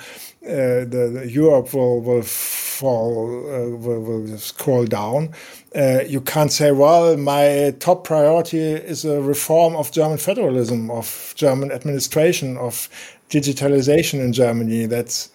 uh, 0.46 0.84
the, 0.84 1.10
the, 1.14 1.30
Europe 1.30 1.72
will 1.72 2.00
will 2.00 2.22
fall, 2.22 3.26
uh, 3.48 3.76
will, 3.76 4.00
will 4.00 4.38
scroll 4.38 4.84
down. 4.84 5.30
Uh, 5.74 6.00
you 6.06 6.20
can't 6.20 6.52
say, 6.52 6.72
well, 6.72 7.16
my 7.16 7.74
top 7.80 8.04
priority 8.04 8.58
is 8.58 9.04
a 9.04 9.20
reform 9.20 9.76
of 9.76 9.90
German 9.92 10.18
federalism, 10.18 10.90
of 10.90 11.32
German 11.36 11.72
administration, 11.72 12.56
of 12.56 12.88
digitalization 13.30 14.20
in 14.20 14.32
Germany. 14.32 14.86
That's 14.86 15.30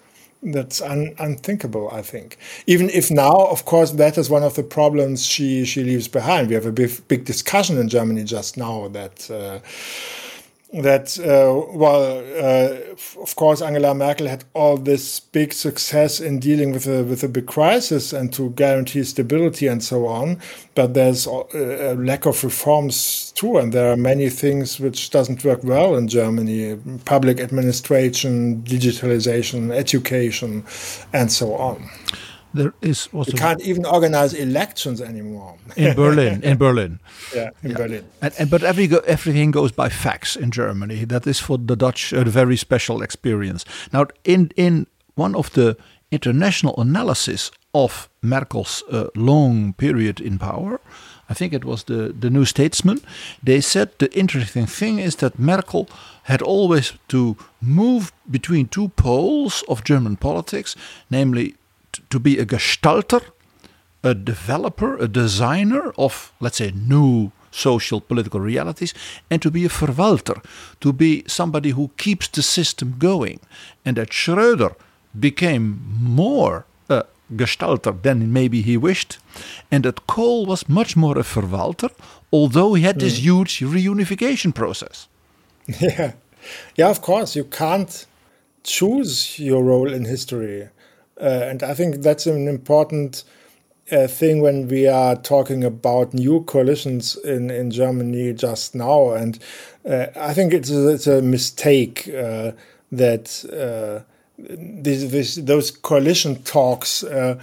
that's 0.46 0.82
un, 0.82 1.16
unthinkable, 1.20 1.89
I 1.91 2.02
think. 2.02 2.38
Even 2.68 2.89
if 2.89 3.10
now, 3.12 3.48
of 3.48 3.66
course, 3.66 3.91
that 3.91 4.18
is 4.18 4.30
one 4.30 4.44
of 4.44 4.56
the 4.56 4.64
problems 4.64 5.26
she 5.26 5.66
she 5.66 5.84
leaves 5.84 6.08
behind. 6.08 6.50
We 6.50 6.56
have 6.56 6.66
a 6.66 6.72
big, 6.72 6.91
big 7.08 7.26
discussion 7.26 7.78
in 7.78 7.89
Germany 7.89 8.24
just 8.24 8.58
now 8.58 8.88
that. 8.89 9.30
Uh, 9.32 9.60
that 10.74 11.19
uh, 11.19 11.76
well, 11.78 12.17
uh, 12.38 13.21
of 13.21 13.36
course, 13.36 13.61
Angela 13.61 13.93
Merkel 13.93 14.28
had 14.28 14.43
all 14.53 14.78
this 14.78 15.19
big 15.19 15.53
success 15.53 16.19
in 16.19 16.39
dealing 16.39 16.71
with 16.71 16.88
a 16.88 17.03
with 17.03 17.24
a 17.24 17.28
big 17.28 17.45
crisis 17.45 18.11
and 18.11 18.34
to 18.34 18.49
guarantee 18.51 19.03
stability 19.03 19.67
and 19.67 19.84
so 19.84 20.07
on. 20.07 20.39
But 20.74 20.95
there's 20.95 21.28
a 21.28 21.95
lack 21.95 22.26
of 22.26 22.43
reforms 22.43 23.32
too, 23.36 23.57
and 23.57 23.71
there 23.71 23.91
are 23.91 23.97
many 23.97 24.30
things 24.30 24.80
which 24.80 25.11
doesn't 25.11 25.45
work 25.45 25.63
well 25.63 25.95
in 25.95 26.07
Germany: 26.07 26.80
public 27.05 27.39
administration, 27.39 28.63
digitalization, 28.63 29.71
education, 29.71 30.65
and 31.13 31.32
so 31.32 31.53
on 31.55 31.89
there 32.54 32.74
is 32.82 33.10
also 33.14 33.32
you 33.32 33.38
can't 33.38 33.62
even 33.62 33.86
organize 33.86 34.34
elections 34.34 35.01
anymore 35.01 35.56
in 35.76 35.95
Berlin. 35.95 36.43
In 36.43 36.58
Berlin, 36.58 36.99
yeah, 37.36 37.49
in 37.64 37.72
yeah. 37.72 37.78
Berlin. 37.78 38.06
And, 38.22 38.34
and, 38.39 38.49
but 38.49 38.64
every 38.64 38.88
go, 38.88 38.99
everything 38.99 39.51
goes 39.51 39.72
by 39.72 39.89
fax 39.89 40.36
in 40.36 40.51
Germany. 40.51 41.06
That 41.06 41.28
is 41.28 41.39
for 41.39 41.58
the 41.58 41.76
Dutch 41.76 42.14
a 42.14 42.24
very 42.24 42.58
special 42.58 43.01
experience. 43.01 43.66
Now, 43.91 44.06
in 44.24 44.51
in 44.56 44.88
one 45.16 45.36
of 45.36 45.51
the 45.51 45.78
international 46.12 46.76
analysis 46.78 47.51
of 47.74 48.08
Merkel's 48.22 48.84
uh, 48.91 49.08
long 49.16 49.74
period 49.74 50.22
in 50.22 50.38
power. 50.38 50.80
I 51.30 51.34
think 51.34 51.54
it 51.54 51.66
was 51.66 51.84
the, 51.84 52.14
the 52.20 52.30
New 52.30 52.45
Statesman. 52.45 52.99
They 53.41 53.62
said 53.62 53.89
the 53.97 54.16
interesting 54.16 54.68
thing 54.68 54.99
is 54.99 55.16
that 55.16 55.39
Merkel 55.39 55.88
had 56.24 56.41
always 56.41 56.93
to 57.08 57.36
move 57.62 58.12
between 58.30 58.68
two 58.68 58.89
poles 58.89 59.64
of 59.68 59.84
German 59.84 60.18
politics, 60.18 60.76
namely 61.10 61.56
to 62.10 62.20
be 62.20 62.39
a 62.39 62.46
gestalter, 62.46 63.22
a 64.04 64.14
developer, 64.14 64.98
a 64.98 65.08
designer 65.08 65.91
of, 65.98 66.32
let's 66.39 66.58
say, 66.58 66.72
new 66.76 67.32
social 67.52 68.02
political 68.02 68.39
realities, 68.39 68.94
and 69.30 69.41
to 69.41 69.52
be 69.52 69.64
a 69.66 69.70
verwalter, 69.70 70.44
to 70.80 70.91
be 70.91 71.24
somebody 71.28 71.70
who 71.72 71.89
keeps 71.98 72.28
the 72.28 72.41
system 72.41 72.96
going. 72.98 73.39
And 73.86 73.96
that 73.98 74.10
Schröder 74.10 74.74
became 75.20 75.80
more 76.00 76.66
a 76.89 77.04
gestalter 77.36 78.02
than 78.02 78.34
maybe 78.34 78.62
he 78.62 78.76
wished, 78.78 79.20
and 79.72 79.84
that 79.84 80.08
Kohl 80.08 80.46
was 80.46 80.68
much 80.68 80.96
more 80.96 81.18
a 81.20 81.24
verwalter, 81.24 81.91
although 82.32 82.74
he 82.74 82.84
had 82.84 83.00
this 83.00 83.20
Mm. 83.20 83.24
huge 83.24 83.60
reunification 83.62 84.52
process. 84.54 85.08
Yeah, 85.82 86.12
yeah. 86.76 86.89
Of 86.89 87.02
course, 87.02 87.36
you 87.39 87.46
can't 87.46 88.08
choose 88.64 89.39
your 89.39 89.64
role 89.64 89.94
in 89.94 90.06
history, 90.06 90.70
and 91.26 91.63
I 91.63 91.74
think 91.74 91.97
that's 91.97 92.26
an 92.28 92.47
important 92.47 93.24
uh, 93.91 94.07
thing 94.07 94.41
when 94.41 94.67
we 94.67 94.88
are 94.88 95.15
talking 95.15 95.63
about 95.63 96.13
new 96.13 96.43
coalitions 96.43 97.15
in 97.17 97.49
in 97.49 97.71
Germany 97.71 98.34
just 98.34 98.76
now. 98.76 99.11
And 99.11 99.39
uh, 99.86 100.07
I 100.15 100.34
think 100.34 100.53
it's 100.53 100.71
a, 100.71 100.89
it's 100.89 101.07
a 101.07 101.21
mistake 101.21 102.09
uh, 102.09 102.51
that. 102.91 103.45
Uh, 103.45 104.03
this, 104.38 105.36
those 105.36 105.69
coalition 105.69 106.41
talks 106.43 107.03
uh, 107.03 107.39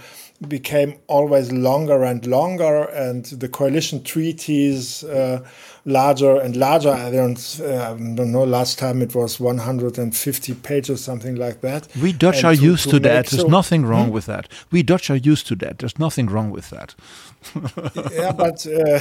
became 0.47 0.95
always 1.07 1.51
longer 1.51 2.03
and 2.03 2.25
longer, 2.25 2.83
and 2.83 3.25
the 3.25 3.47
coalition 3.47 4.03
treaties 4.03 5.03
uh, 5.05 5.41
larger 5.85 6.35
and 6.39 6.55
larger. 6.55 6.91
I 6.91 7.11
don't, 7.11 7.59
uh, 7.63 7.93
don't 7.95 8.31
know. 8.31 8.43
Last 8.43 8.77
time 8.79 9.01
it 9.01 9.15
was 9.15 9.39
150 9.39 10.53
pages, 10.55 11.03
something 11.03 11.35
like 11.35 11.61
that. 11.61 11.87
We 12.01 12.13
Dutch 12.13 12.37
And 12.37 12.45
are 12.45 12.53
used 12.53 12.89
to, 12.89 12.95
make 12.95 13.03
that. 13.03 13.27
There's 13.27 13.41
so- 13.41 13.47
nothing 13.47 13.85
wrong 13.85 14.07
Hmm? 14.07 14.13
with 14.13 14.25
that. 14.27 14.47
We 14.71 14.83
Dutch 14.83 15.09
are 15.09 15.15
used 15.15 15.47
to 15.47 15.55
that. 15.55 15.79
There's 15.79 15.97
nothing 15.97 16.27
wrong 16.27 16.51
with 16.51 16.69
that. 16.69 16.95
yeah, 18.13 18.31
but 18.33 18.67
uh, 18.67 18.99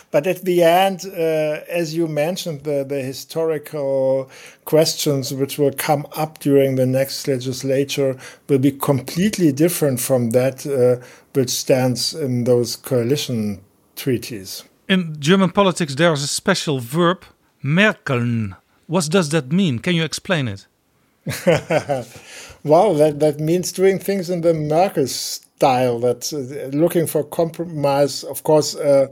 but 0.12 0.26
at 0.26 0.44
the 0.44 0.62
end, 0.62 1.04
uh, 1.06 1.60
as 1.68 1.94
you 1.94 2.06
mentioned, 2.06 2.62
the 2.62 2.84
the 2.84 3.02
historical 3.02 4.30
questions 4.64 5.32
which 5.34 5.58
will 5.58 5.72
come 5.76 6.06
up 6.16 6.38
during 6.38 6.76
the 6.76 6.86
next 6.86 7.26
legislature 7.26 8.16
will 8.48 8.60
be 8.60 8.70
completely 8.70 9.50
different 9.52 9.98
from 10.00 10.30
that 10.30 10.64
uh, 10.64 11.04
which 11.34 11.50
stands 11.50 12.14
in 12.14 12.44
those 12.44 12.76
coalition 12.76 13.60
treaties. 13.96 14.62
In 14.90 15.20
German 15.20 15.50
politics, 15.50 15.94
there 15.94 16.12
is 16.12 16.24
a 16.24 16.26
special 16.26 16.80
verb, 16.80 17.24
merkeln. 17.62 18.56
What 18.88 19.08
does 19.08 19.28
that 19.28 19.52
mean? 19.52 19.78
Can 19.78 19.94
you 19.94 20.02
explain 20.02 20.48
it? 20.48 20.66
well, 22.64 22.94
that, 22.94 23.20
that 23.20 23.38
means 23.38 23.70
doing 23.70 24.00
things 24.00 24.28
in 24.28 24.40
the 24.40 24.52
Merkel 24.52 25.06
style. 25.06 26.00
That 26.00 26.32
uh, 26.32 26.76
looking 26.76 27.06
for 27.06 27.22
compromise. 27.22 28.24
Of 28.24 28.42
course, 28.42 28.74
uh, 28.74 29.06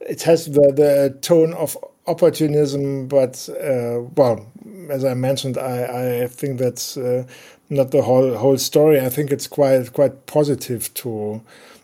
it 0.00 0.22
has 0.22 0.46
the, 0.46 0.72
the 0.74 1.16
tone 1.20 1.54
of 1.54 1.78
opportunism, 2.08 3.06
but 3.06 3.48
uh, 3.50 4.00
well, 4.16 4.44
as 4.90 5.04
I 5.04 5.14
mentioned, 5.14 5.58
I, 5.58 6.22
I 6.22 6.26
think 6.26 6.58
that's 6.58 6.96
uh, 6.96 7.24
not 7.68 7.92
the 7.92 8.02
whole 8.02 8.34
whole 8.34 8.58
story. 8.58 9.00
I 9.00 9.08
think 9.08 9.30
it's 9.30 9.46
quite 9.46 9.92
quite 9.92 10.26
positive 10.26 10.92
to 10.94 11.40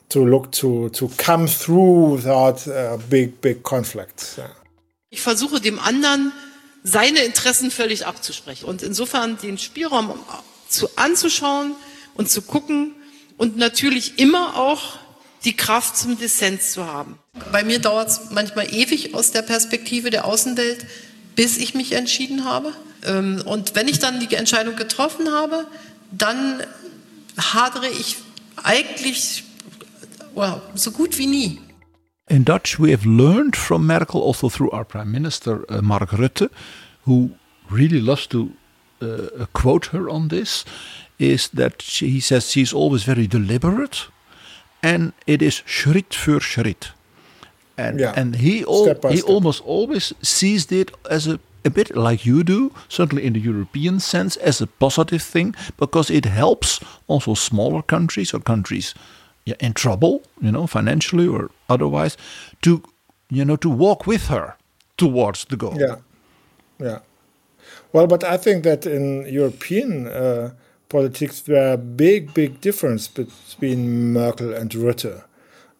to 0.08 0.24
look 0.24 0.52
to 0.52 0.88
to 0.90 1.10
come 1.16 1.48
through 1.48 2.16
without 2.16 2.66
uh, 2.66 2.98
big 3.08 3.40
big 3.40 3.62
conflicts. 3.62 4.36
Yeah. 4.36 4.50
Ich 5.10 5.20
versuche 5.20 5.60
dem 5.60 5.78
anderen 5.78 6.32
seine 6.82 7.20
Interessen 7.20 7.70
völlig 7.70 8.06
abzusprechen 8.06 8.66
und 8.66 8.82
insofern 8.82 9.38
den 9.38 9.58
Spielraum 9.58 10.12
zu 10.68 10.88
anzuschauen 10.96 11.74
und 12.14 12.30
zu 12.30 12.42
gucken 12.42 12.94
und 13.36 13.56
natürlich 13.56 14.18
immer 14.18 14.56
auch 14.56 14.98
die 15.44 15.56
Kraft 15.56 15.96
zum 15.96 16.18
Dissens 16.18 16.72
zu 16.72 16.86
haben. 16.86 17.18
Bei 17.52 17.62
mir 17.62 17.78
dauert 17.78 18.08
es 18.08 18.20
manchmal 18.30 18.72
ewig 18.72 19.14
aus 19.14 19.30
der 19.30 19.42
Perspektive 19.42 20.10
der 20.10 20.24
Außenwelt, 20.24 20.86
bis 21.34 21.56
ich 21.56 21.74
mich 21.74 21.92
entschieden 21.92 22.44
habe. 22.44 22.72
Ähm, 23.04 23.42
Und 23.46 23.74
wenn 23.74 23.88
ich 23.88 23.98
dann 23.98 24.20
die 24.20 24.34
Entscheidung 24.34 24.76
getroffen 24.76 25.32
habe, 25.32 25.66
dann 26.10 26.62
hadere 27.36 27.88
ich 27.88 28.16
eigentlich 28.62 29.44
well, 30.36 30.60
so 30.74 30.90
gut 30.90 31.16
wie 31.18 31.26
nie. 31.26 31.58
In 32.28 32.44
Dutch, 32.44 32.78
we 32.78 32.90
have 32.90 33.06
learned 33.06 33.56
from 33.56 33.86
Merkel, 33.86 34.20
also 34.20 34.48
through 34.48 34.70
our 34.72 34.84
Prime 34.84 35.10
Minister 35.12 35.64
uh, 35.70 35.80
Mark 35.80 36.10
Rutte, 36.10 36.50
who 37.04 37.30
really 37.70 38.00
loves 38.00 38.26
to 38.28 38.50
uh, 39.00 39.46
quote 39.52 39.86
her 39.92 40.08
on 40.10 40.28
this, 40.28 40.64
is 41.18 41.48
that 41.48 41.80
she, 41.82 42.08
he 42.08 42.20
says 42.20 42.50
she's 42.50 42.72
always 42.72 43.04
very 43.04 43.26
deliberate, 43.28 44.08
and 44.82 45.12
it 45.26 45.40
is 45.40 45.62
Schritt 45.66 46.10
für 46.14 46.40
Schritt. 46.40 46.92
And, 47.78 48.00
Yeah. 48.00 48.12
and 48.16 48.36
he, 48.36 48.64
al- 48.64 48.84
Step 48.84 49.04
he 49.10 49.16
step. 49.18 49.30
almost 49.30 49.62
always 49.64 50.12
sees 50.22 50.72
it 50.72 50.90
as 51.10 51.26
a, 51.28 51.38
a 51.64 51.70
bit 51.70 51.94
like 51.94 52.24
you 52.26 52.42
do, 52.42 52.72
certainly 52.88 53.24
in 53.24 53.34
the 53.34 53.40
European 53.40 54.00
sense, 54.00 54.36
as 54.38 54.60
a 54.60 54.66
positive 54.66 55.22
thing, 55.22 55.54
because 55.76 56.10
it 56.10 56.24
helps 56.24 56.80
also 57.06 57.34
smaller 57.34 57.82
countries 57.82 58.34
or 58.34 58.40
countries 58.40 58.94
yeah, 58.94 59.02
in 59.60 59.72
trouble, 59.72 60.22
you 60.40 60.50
know, 60.50 60.66
financially 60.66 61.26
or 61.26 61.50
otherwise, 61.68 62.16
to 62.62 62.82
you 63.30 63.44
know 63.44 63.56
to 63.56 63.70
walk 63.70 64.06
with 64.06 64.26
her 64.26 64.56
towards 64.96 65.44
the 65.46 65.56
goal. 65.56 65.76
Yeah, 65.78 65.96
yeah. 66.78 66.98
Well, 67.92 68.06
but 68.06 68.24
I 68.24 68.36
think 68.36 68.64
that 68.64 68.86
in 68.86 69.26
European 69.26 70.08
uh, 70.08 70.50
politics 70.88 71.40
there 71.40 71.72
are 71.72 71.76
big, 71.76 72.34
big 72.34 72.60
difference 72.60 73.08
between 73.08 74.12
Merkel 74.12 74.52
and 74.54 74.70
Rutte. 74.70 75.24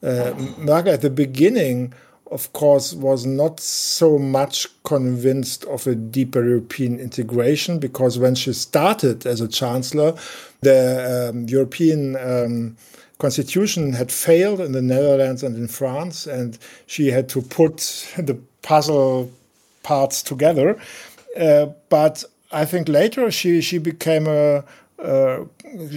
Uh, 0.03 0.35
Merkel 0.59 0.93
at 0.93 1.03
the 1.03 1.11
beginning, 1.11 1.93
of 2.31 2.53
course, 2.53 2.93
was 2.95 3.27
not 3.27 3.61
so 3.61 4.19
much 4.19 4.67
convinced 4.85 5.65
of 5.65 5.87
a 5.87 5.95
deeper 5.95 6.45
European 6.45 6.99
integration 6.99 7.79
because 7.79 8.19
when 8.19 8.35
she 8.35 8.53
started 8.53 9.27
as 9.27 9.41
a 9.41 9.49
chancellor, 9.49 10.15
the 10.61 11.31
um, 11.31 11.45
European 11.45 12.17
um, 12.17 12.77
constitution 13.19 13.93
had 13.93 14.13
failed 14.13 14.61
in 14.61 14.73
the 14.73 14.83
Netherlands 14.83 15.43
and 15.43 15.57
in 15.57 15.69
France, 15.69 16.27
and 16.27 16.59
she 16.87 17.11
had 17.11 17.29
to 17.31 17.43
put 17.43 17.79
the 18.19 18.39
puzzle 18.63 19.31
parts 19.83 20.23
together. 20.23 20.79
Uh, 21.39 21.67
but 21.89 22.25
I 22.53 22.65
think 22.65 22.89
later 22.89 23.31
she 23.31 23.61
she 23.61 23.79
became 23.79 24.27
a, 24.27 24.65
uh, 24.99 25.45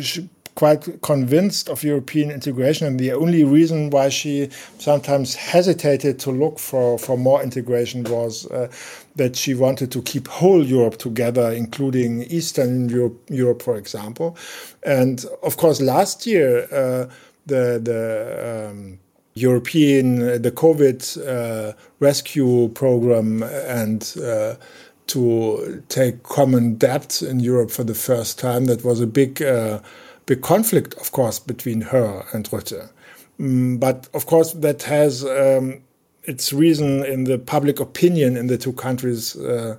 she 0.02 0.30
quite 0.56 1.02
convinced 1.02 1.70
of 1.70 1.84
European 1.84 2.32
integration, 2.32 2.86
and 2.88 3.00
the 3.00 3.14
only 3.14 3.44
reason 3.44 3.90
why 3.90 4.10
she 4.10 4.50
sometimes 4.78 5.36
hesitated 5.36 6.20
to 6.20 6.32
look 6.32 6.60
for 6.60 6.98
for 7.00 7.18
more 7.18 7.42
integration 7.42 8.04
was 8.04 8.46
uh, 8.48 8.68
that 9.20 9.36
she 9.36 9.54
wanted 9.54 9.92
to 9.92 10.02
keep 10.02 10.28
whole 10.28 10.66
Europe 10.66 10.98
together, 10.98 11.52
including 11.52 12.24
Eastern 12.24 12.90
Europe, 12.90 13.20
Europe 13.30 13.62
for 13.62 13.78
example. 13.78 14.36
And 14.84 15.26
of 15.44 15.58
course, 15.58 15.82
last 15.82 16.26
year 16.26 16.64
uh, 16.72 17.06
the 17.46 17.80
the 17.90 18.70
um, 18.72 19.00
European 19.36 20.42
the 20.42 20.52
COVID 20.52 21.00
uh, 21.18 21.74
rescue 22.00 22.70
program 22.70 23.44
and 23.44 24.02
uh, 24.24 24.56
to 25.08 25.84
take 25.90 26.24
common 26.24 26.76
debt 26.76 27.22
in 27.22 27.40
Europe 27.40 27.72
for 27.72 27.84
the 27.84 27.96
first 27.96 28.40
time. 28.40 28.66
That 28.66 28.84
was 28.84 29.02
a 29.02 29.08
big 29.08 29.42
uh, 29.42 29.80
big 30.26 30.42
conflict, 30.42 30.94
of 30.96 31.12
course, 31.12 31.40
between 31.40 31.82
her 31.82 32.26
and 32.34 32.50
Rutte. 32.50 32.90
Mm, 33.40 33.80
but 33.80 34.08
of 34.14 34.26
course, 34.26 34.54
that 34.54 34.84
has 34.84 35.24
um, 35.26 35.82
its 36.30 36.54
reason 36.54 37.04
in 37.06 37.24
the 37.24 37.40
public 37.40 37.80
opinion 37.80 38.38
in 38.38 38.48
the 38.48 38.58
two 38.58 38.74
countries 38.74 39.36
uh, 39.36 39.76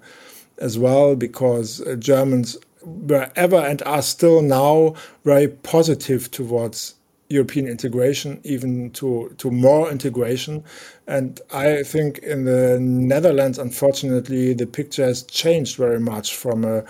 as 0.59 0.79
well, 0.79 1.15
because 1.15 1.81
uh, 1.81 1.95
Germans 1.95 2.59
were 2.83 3.31
ever 3.37 3.57
and 3.57 3.83
are 3.83 4.03
still 4.03 4.43
now 4.43 4.95
very 5.25 5.49
positive 5.49 6.31
towards 6.31 6.95
European 7.29 7.69
integration, 7.69 8.41
even 8.43 8.91
to, 8.91 9.33
to 9.39 9.51
more 9.51 9.89
integration. 9.91 10.65
And 11.07 11.41
I 11.53 11.85
think 11.85 12.19
in 12.19 12.45
the 12.45 12.79
Netherlands, 12.81 13.59
unfortunately, 13.59 14.53
the 14.53 14.67
picture 14.67 15.05
has 15.05 15.23
changed 15.23 15.77
very 15.77 16.01
much 16.01 16.35
from 16.35 16.65
a 16.65 16.83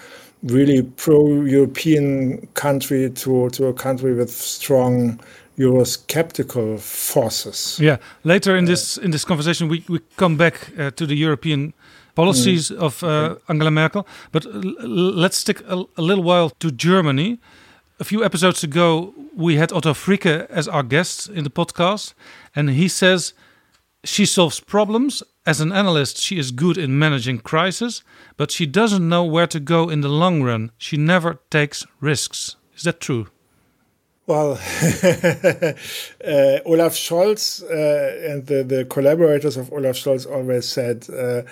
really 0.42 0.82
pro 0.82 1.42
European 1.42 2.46
country 2.54 3.10
to, 3.10 3.50
to 3.50 3.66
a 3.66 3.74
country 3.74 4.14
with 4.14 4.30
strong 4.30 5.20
Eurosceptical 5.60 6.78
forces. 6.80 7.78
Yeah. 7.80 7.98
Later 8.22 8.56
in 8.56 8.64
this 8.64 8.96
in 8.96 9.10
this 9.10 9.24
conversation, 9.24 9.68
we, 9.68 9.84
we 9.88 10.00
come 10.16 10.36
back 10.36 10.54
uh, 10.78 10.90
to 10.90 11.06
the 11.06 11.14
European 11.14 11.72
policies 12.14 12.70
of 12.70 13.02
uh, 13.02 13.36
Angela 13.48 13.70
Merkel. 13.70 14.06
But 14.32 14.46
let's 15.24 15.36
stick 15.38 15.60
a, 15.68 15.84
a 15.96 16.02
little 16.02 16.24
while 16.24 16.50
to 16.50 16.70
Germany. 16.70 17.38
A 17.98 18.04
few 18.04 18.24
episodes 18.24 18.64
ago, 18.64 19.12
we 19.36 19.56
had 19.56 19.72
Otto 19.72 19.92
Fricke 19.92 20.46
as 20.50 20.66
our 20.68 20.82
guest 20.82 21.28
in 21.28 21.44
the 21.44 21.50
podcast, 21.50 22.14
and 22.54 22.70
he 22.70 22.88
says 22.88 23.34
she 24.04 24.26
solves 24.26 24.60
problems. 24.60 25.22
As 25.44 25.60
an 25.60 25.72
analyst, 25.72 26.18
she 26.18 26.38
is 26.38 26.50
good 26.50 26.78
in 26.78 26.98
managing 26.98 27.40
crisis, 27.40 28.02
but 28.36 28.50
she 28.50 28.66
doesn't 28.66 29.08
know 29.08 29.24
where 29.24 29.46
to 29.46 29.60
go 29.60 29.90
in 29.90 30.00
the 30.00 30.08
long 30.08 30.42
run. 30.42 30.70
She 30.78 30.96
never 30.96 31.38
takes 31.50 31.86
risks. 32.00 32.56
Is 32.76 32.82
that 32.82 33.00
true? 33.00 33.26
Well, 34.30 34.52
uh, 34.52 34.56
Olaf 36.64 36.94
Scholz 36.94 37.64
uh, 37.64 38.30
and 38.30 38.46
the, 38.46 38.62
the, 38.62 38.84
collaborators 38.84 39.56
of 39.56 39.72
Olaf 39.72 39.96
Scholz 39.96 40.24
always 40.24 40.68
said, 40.68 41.04
uh, 41.12 41.42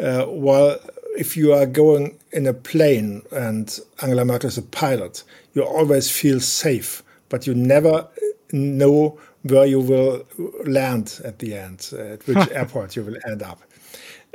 uh, 0.00 0.24
well, 0.28 0.78
if 1.16 1.36
you 1.36 1.52
are 1.52 1.66
going 1.66 2.16
in 2.30 2.46
a 2.46 2.52
plane 2.52 3.22
and 3.32 3.80
Angela 4.02 4.24
Merkel 4.24 4.46
is 4.46 4.56
a 4.56 4.62
pilot, 4.62 5.24
you 5.54 5.64
always 5.64 6.12
feel 6.12 6.38
safe, 6.38 7.02
but 7.28 7.44
you 7.44 7.56
never 7.56 8.06
know 8.52 9.18
where 9.42 9.66
you 9.66 9.80
will 9.80 10.24
land 10.64 11.20
at 11.24 11.40
the 11.40 11.56
end, 11.56 11.90
uh, 11.92 12.12
at 12.12 12.26
which 12.28 12.50
airport 12.52 12.94
you 12.94 13.02
will 13.02 13.16
end 13.26 13.42
up. 13.42 13.60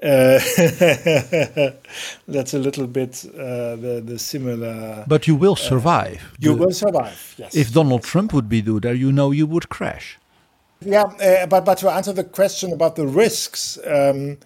Uh, 0.03 0.39
that's 2.27 2.53
a 2.53 2.59
little 2.59 2.87
bit 2.87 3.23
uh, 3.33 3.77
the 3.77 4.03
the 4.05 4.19
similar. 4.19 5.05
But 5.07 5.27
you 5.27 5.35
will 5.35 5.55
survive. 5.55 6.21
Uh, 6.21 6.37
you 6.39 6.55
the, 6.55 6.57
will 6.57 6.73
survive. 6.73 7.35
Yes. 7.37 7.55
If 7.55 7.71
Donald 7.71 8.03
Trump 8.03 8.33
would 8.33 8.49
be 8.49 8.59
there, 8.59 8.93
you 8.93 9.13
know 9.13 9.31
you 9.31 9.47
would 9.47 9.69
crash. 9.69 10.19
Yeah, 10.81 11.03
uh, 11.03 11.45
but 11.45 11.63
but 11.63 11.77
to 11.77 11.89
answer 11.89 12.11
the 12.11 12.25
question 12.25 12.73
about 12.73 12.97
the 12.97 13.07
risks, 13.07 13.79
um, 13.85 14.39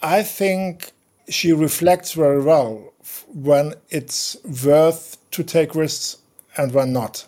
I 0.00 0.22
think 0.22 0.92
she 1.28 1.52
reflects 1.52 2.12
very 2.12 2.42
well 2.42 2.94
when 3.34 3.74
it's 3.90 4.36
worth 4.64 5.18
to 5.32 5.44
take 5.44 5.74
risks 5.74 6.16
and 6.56 6.72
when 6.72 6.94
not. 6.94 7.26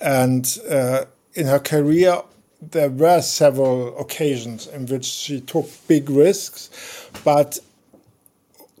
And 0.00 0.58
uh, 0.70 1.04
in 1.34 1.46
her 1.48 1.58
career, 1.58 2.22
there 2.72 2.90
were 2.90 3.20
several 3.20 3.98
occasions 3.98 4.66
in 4.66 4.86
which 4.86 5.04
she 5.04 5.40
took 5.40 5.68
big 5.88 6.10
risks, 6.10 6.70
but 7.24 7.58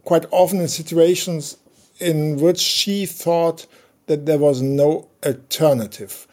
quite 0.04 0.26
often 0.30 0.60
in 0.60 0.68
situations 0.68 1.56
in 2.00 2.40
which 2.40 2.58
she 2.58 3.06
thought 3.06 3.66
that 4.06 4.26
there 4.26 4.38
was 4.38 4.60
no 4.60 5.08
alternative. 5.24 6.26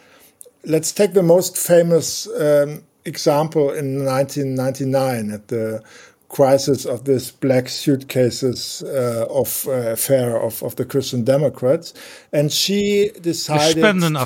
Let's 0.66 0.91
take 0.91 1.14
the 1.14 1.24
most 1.24 1.58
famous 1.58 2.28
um, 2.28 2.84
example 3.06 3.72
in 3.72 4.06
1999 4.06 5.32
at 5.32 5.47
the 5.47 5.84
crisis 6.30 6.86
of 6.86 7.04
this 7.06 7.30
black 7.32 7.68
suitcases 7.68 8.84
uh, 8.84 9.26
of 9.30 9.68
uh, 9.68 9.72
affair 9.72 10.38
of, 10.41 10.64
of 10.64 10.76
the 10.78 10.86
Christian 10.86 11.24
Democrats, 11.24 11.93
and 12.32 12.52
she 12.52 13.12
decided 13.22 13.76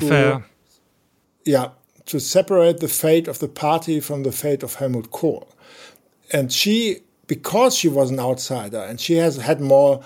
to, 0.00 0.44
yeah, 1.44 1.70
to 2.06 2.20
separate 2.20 2.78
the 2.78 2.88
fate 2.88 3.28
of 3.28 3.38
the 3.40 3.48
party 3.48 4.00
from 4.00 4.22
the 4.22 4.32
fate 4.32 4.62
of 4.62 4.74
Helmut 4.74 5.10
Kohl. 5.10 5.48
And 6.32 6.52
she, 6.52 7.00
because 7.26 7.76
she 7.76 7.88
was 7.88 8.10
an 8.10 8.20
outsider 8.20 8.78
and 8.78 9.00
she 9.00 9.14
has 9.16 9.36
had 9.36 9.60
more, 9.60 10.02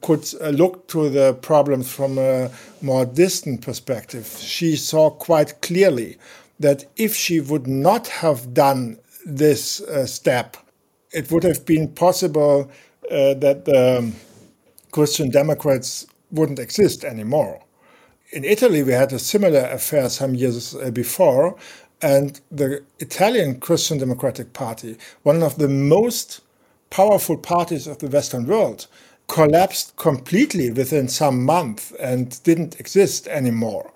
could 0.00 0.26
uh, 0.40 0.48
look 0.48 0.88
to 0.88 1.08
the 1.10 1.34
problems 1.34 1.92
from 1.92 2.18
a 2.18 2.50
more 2.80 3.04
distant 3.04 3.62
perspective, 3.62 4.26
she 4.40 4.76
saw 4.76 5.10
quite 5.10 5.60
clearly 5.60 6.18
that 6.60 6.84
if 6.96 7.14
she 7.14 7.40
would 7.40 7.66
not 7.66 8.08
have 8.08 8.54
done 8.54 8.98
this 9.26 9.80
uh, 9.82 10.06
step, 10.06 10.56
it 11.12 11.30
would 11.30 11.42
have 11.42 11.66
been 11.66 11.88
possible 11.88 12.70
uh, 13.10 13.34
that 13.34 13.64
the 13.64 14.12
Christian 14.90 15.30
Democrats 15.30 16.06
wouldn't 16.30 16.58
exist 16.58 17.04
anymore 17.04 17.61
in 18.32 18.44
Italy, 18.44 18.82
we 18.82 18.92
had 18.92 19.12
a 19.12 19.18
similar 19.18 19.60
affair 19.60 20.08
some 20.08 20.34
years 20.34 20.74
uh, 20.74 20.90
before, 20.90 21.56
and 22.00 22.40
the 22.50 22.82
Italian 22.98 23.60
Christian 23.60 23.98
Democratic 23.98 24.54
Party, 24.54 24.96
one 25.22 25.42
of 25.42 25.58
the 25.58 25.68
most 25.68 26.40
powerful 26.90 27.36
parties 27.36 27.86
of 27.86 27.98
the 27.98 28.08
Western 28.08 28.46
world, 28.46 28.86
collapsed 29.28 29.96
completely 29.96 30.70
within 30.70 31.08
some 31.08 31.44
months 31.44 31.92
and 32.00 32.42
didn't 32.42 32.80
exist 32.80 33.28
anymore. 33.28 33.92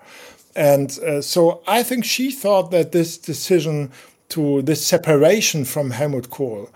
And 0.55 0.97
uh, 0.99 1.21
so 1.21 1.61
I 1.67 1.83
think 1.83 2.05
she 2.05 2.31
thought 2.31 2.71
that 2.71 2.91
this 2.91 3.17
decision 3.17 3.91
to 4.29 4.61
this 4.61 4.85
separation 4.85 5.65
from 5.65 5.91
Helmut 5.91 6.29
Kohl 6.29 6.69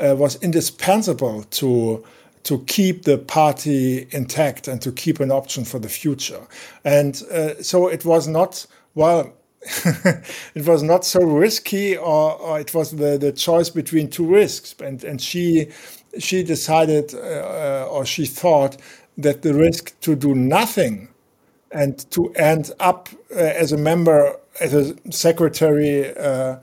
uh, 0.00 0.14
was 0.16 0.36
indispensable 0.42 1.44
to 1.44 2.04
to 2.44 2.58
keep 2.66 3.04
the 3.04 3.18
party 3.18 4.06
intact 4.10 4.68
and 4.68 4.80
to 4.82 4.92
keep 4.92 5.18
an 5.20 5.30
option 5.30 5.64
for 5.64 5.78
the 5.78 5.88
future. 5.88 6.46
And 6.84 7.20
uh, 7.30 7.62
so 7.62 7.88
it 7.88 8.04
was 8.04 8.28
not, 8.28 8.66
well, 8.94 9.32
it 10.54 10.66
was 10.66 10.82
not 10.82 11.06
so 11.06 11.20
risky, 11.20 11.96
or, 11.96 12.34
or, 12.34 12.60
it 12.60 12.74
was 12.74 12.90
the, 12.90 13.16
the 13.16 13.32
choice 13.32 13.70
between 13.70 14.10
two 14.10 14.26
risks. 14.26 14.74
And, 14.78 15.02
and 15.04 15.20
she, 15.20 15.68
she 16.18 16.42
decided, 16.42 17.14
uh, 17.14 17.88
or 17.90 18.04
she 18.04 18.26
thought, 18.26 18.76
that 19.16 19.42
the 19.42 19.54
risk 19.54 19.98
to 20.00 20.14
do 20.14 20.34
nothing 20.34 21.08
and 21.70 22.10
to 22.10 22.30
end 22.34 22.72
up 22.78 23.08
uh, 23.34 23.38
as 23.38 23.72
a 23.72 23.76
member, 23.78 24.36
as 24.60 24.74
a 24.74 24.94
secretary 25.10 26.14
uh, 26.16 26.56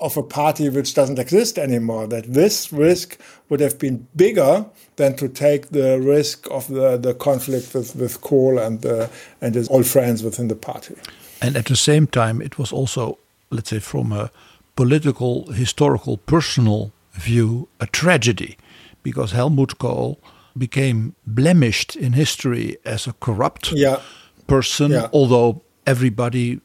of 0.00 0.16
a 0.16 0.22
party 0.22 0.68
which 0.68 0.94
doesn't 0.94 1.18
exist 1.18 1.58
anymore, 1.58 2.06
that 2.06 2.32
this 2.32 2.72
risk 2.72 3.18
would 3.48 3.60
have 3.60 3.78
been 3.78 4.06
bigger 4.16 4.64
than 4.96 5.16
to 5.16 5.28
take 5.28 5.68
the 5.68 6.00
risk 6.00 6.50
of 6.50 6.68
the, 6.68 6.96
the 6.96 7.14
conflict 7.14 7.74
with, 7.74 7.94
with 7.96 8.20
Kohl 8.20 8.58
and, 8.58 8.80
the, 8.80 9.10
and 9.40 9.54
his 9.54 9.68
old 9.68 9.86
friends 9.86 10.22
within 10.22 10.48
the 10.48 10.56
party. 10.56 10.94
And 11.42 11.56
at 11.56 11.66
the 11.66 11.76
same 11.76 12.06
time, 12.06 12.40
it 12.40 12.58
was 12.58 12.72
also, 12.72 13.18
let's 13.50 13.70
say, 13.70 13.80
from 13.80 14.12
a 14.12 14.30
political, 14.76 15.50
historical, 15.52 16.16
personal 16.16 16.92
view, 17.12 17.68
a 17.80 17.86
tragedy 17.86 18.56
because 19.02 19.32
Helmut 19.32 19.78
Kohl 19.78 20.18
became 20.56 21.14
blemished 21.26 21.96
in 21.96 22.12
history 22.12 22.76
as 22.84 23.06
a 23.06 23.12
corrupt 23.14 23.72
yeah. 23.72 24.00
person, 24.46 24.92
yeah. 24.92 25.08
although 25.12 25.62
everybody 25.86 26.60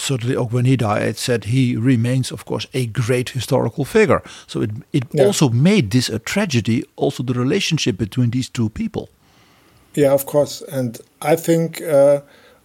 certainly 0.00 0.36
ook 0.36 0.50
when 0.52 0.64
he 0.64 0.76
died 0.76 1.16
said 1.16 1.44
he 1.44 1.76
remains 1.76 2.32
of 2.32 2.44
course 2.44 2.68
a 2.72 2.86
great 2.86 3.30
historical 3.30 3.84
figure. 3.84 4.22
So 4.46 4.62
it, 4.62 4.70
it 4.92 5.04
yeah. 5.10 5.26
also 5.26 5.48
made 5.48 5.90
this 5.90 6.08
a 6.08 6.18
tragedy 6.18 6.84
also 6.96 7.22
the 7.22 7.34
relationship 7.34 7.96
between 7.96 8.30
these 8.30 8.50
two 8.50 8.68
people. 8.68 9.08
Yeah 9.94 10.12
of 10.12 10.24
course. 10.24 10.62
And 10.72 10.98
i 11.20 11.36
think 11.36 11.80
uh, 11.80 12.20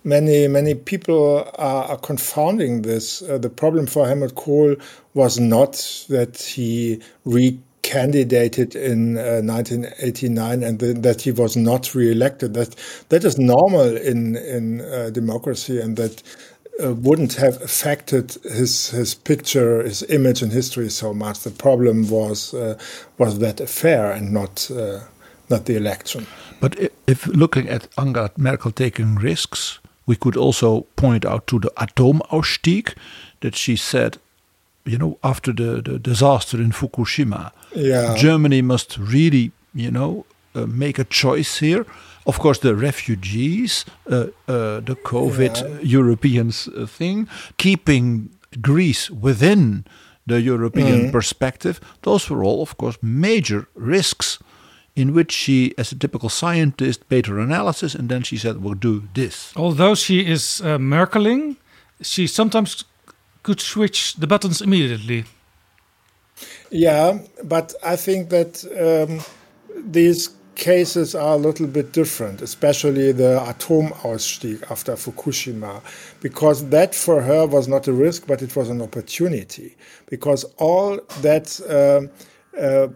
many 0.06 0.48
many 0.48 0.76
people 0.76 1.50
are, 1.58 1.84
are 1.86 1.98
confounding 1.98 2.84
this. 2.84 3.22
Uh, 3.22 3.38
the 3.38 3.50
problem 3.50 3.88
for 3.88 4.08
helmut 4.08 4.36
kohl 4.36 4.76
was 5.14 5.40
not 5.40 5.74
that 6.10 6.38
he 6.38 7.02
recandidated 7.26 8.76
in 8.76 9.18
uh, 9.18 9.42
1989 9.42 10.64
and 10.64 10.80
th 10.80 10.96
that 11.02 11.22
he 11.22 11.32
was 11.32 11.58
not 11.58 11.94
re-elected. 11.96 12.54
That 12.54 12.76
that 13.10 13.24
is 13.26 13.38
normal 13.38 13.98
in 13.98 14.36
in 14.36 14.82
uh, 14.82 15.10
democracy 15.10 15.82
and 15.82 15.98
that 15.98 16.24
uh, 16.84 16.94
wouldn't 16.94 17.34
have 17.36 17.62
affected 17.62 18.38
his 18.44 18.90
his 18.90 19.16
picture, 19.16 19.84
his 19.84 20.04
image 20.04 20.42
in 20.42 20.52
history 20.52 20.90
so 20.90 21.14
much. 21.14 21.40
The 21.40 21.52
problem 21.52 22.10
was 22.10 22.54
uh, 22.54 22.78
was 23.18 23.40
that 23.40 23.60
affair 23.62 24.12
and 24.12 24.32
not 24.32 24.70
uh, 24.72 25.00
not 25.50 25.66
the 25.66 25.76
election. 25.76 26.28
But 26.60 26.76
if 27.08 27.28
looking 27.28 27.70
at 27.70 27.88
Angela 27.98 28.32
Merkel 28.38 28.72
taking 28.72 29.16
risks, 29.16 29.80
we 30.06 30.16
could 30.16 30.38
also 30.38 30.86
point 30.96 31.26
out 31.26 31.48
to 31.48 31.60
the 31.60 31.72
Atomausstieg 31.78 32.96
that 33.42 33.56
she 33.56 33.76
said, 33.76 34.18
you 34.86 34.98
know, 34.98 35.18
after 35.24 35.54
the, 35.54 35.82
the 35.82 36.00
disaster 36.00 36.58
in 36.58 36.72
Fukushima, 36.72 37.52
yeah. 37.76 38.16
Germany 38.16 38.62
must 38.62 38.98
really, 38.98 39.52
you 39.74 39.92
know, 39.92 40.26
make 40.56 40.99
a 40.99 41.03
choice 41.03 41.60
here 41.60 41.86
of 42.26 42.39
course, 42.39 42.60
the 42.60 42.76
refugees, 42.76 43.86
uh, 44.10 44.28
uh, 44.47 44.80
the 44.80 44.97
COVID 45.03 45.62
yeah. 45.62 45.82
Europeans 45.82 46.68
uh, 46.68 46.88
thing, 46.88 47.28
keeping 47.58 48.30
Greece 48.62 49.12
within 49.12 49.86
the 50.26 50.41
European 50.41 51.08
mm. 51.08 51.12
perspective, 51.12 51.80
those 52.01 52.30
were 52.30 52.43
all, 52.43 52.62
of 52.62 52.78
course, 52.78 52.97
major 53.01 53.68
risks 53.76 54.39
in 54.95 55.14
which 55.14 55.32
she, 55.32 55.74
as 55.78 55.91
a 55.91 55.95
typical 55.95 56.30
scientist, 56.30 57.03
made 57.12 57.28
her 57.28 57.39
analysis 57.39 57.93
and 57.93 58.10
then 58.10 58.24
she 58.24 58.38
said, 58.38 58.64
we'll 58.64 58.74
do 58.74 59.03
this. 59.14 59.53
Although 59.56 59.93
she 59.93 60.26
is 60.26 60.62
uh, 60.62 60.78
Merkeling, 60.78 61.58
she 62.01 62.28
sometimes 62.28 62.86
could 63.43 63.60
switch 63.60 64.16
the 64.16 64.26
buttons 64.26 64.62
immediately. 64.62 65.26
Yeah, 66.72 67.20
but 67.43 67.74
I 67.84 67.95
think 67.95 68.30
that 68.30 68.64
um, 68.74 69.22
these 69.91 70.30
cases 70.56 71.16
are 71.16 71.34
a 71.34 71.38
little 71.38 71.68
bit 71.68 71.91
different, 71.91 72.41
especially 72.41 73.12
the 73.12 73.39
Atomausstieg 73.45 74.70
after 74.72 74.93
Fukushima, 74.93 75.82
because 76.22 76.70
that 76.70 76.95
for 76.95 77.22
her 77.22 77.45
was 77.45 77.68
not 77.68 77.88
a 77.88 77.93
risk, 77.93 78.26
but 78.28 78.41
it 78.41 78.56
was 78.56 78.70
an 78.70 78.82
opportunity. 78.82 79.76
Because 80.08 80.43
all 80.58 80.99
that 81.22 81.60
uh, 81.70 82.60
uh, 82.60 82.88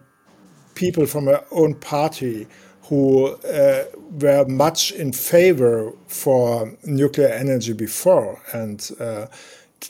people 0.75 1.05
from 1.05 1.25
her 1.25 1.43
own 1.51 1.75
party 1.75 2.47
who 2.83 3.27
uh, 3.27 3.83
were 4.19 4.45
much 4.47 4.91
in 4.93 5.11
favor 5.11 5.93
for 6.07 6.75
nuclear 6.83 7.27
energy 7.27 7.73
before 7.73 8.41
and 8.51 8.89
uh, 8.99 9.27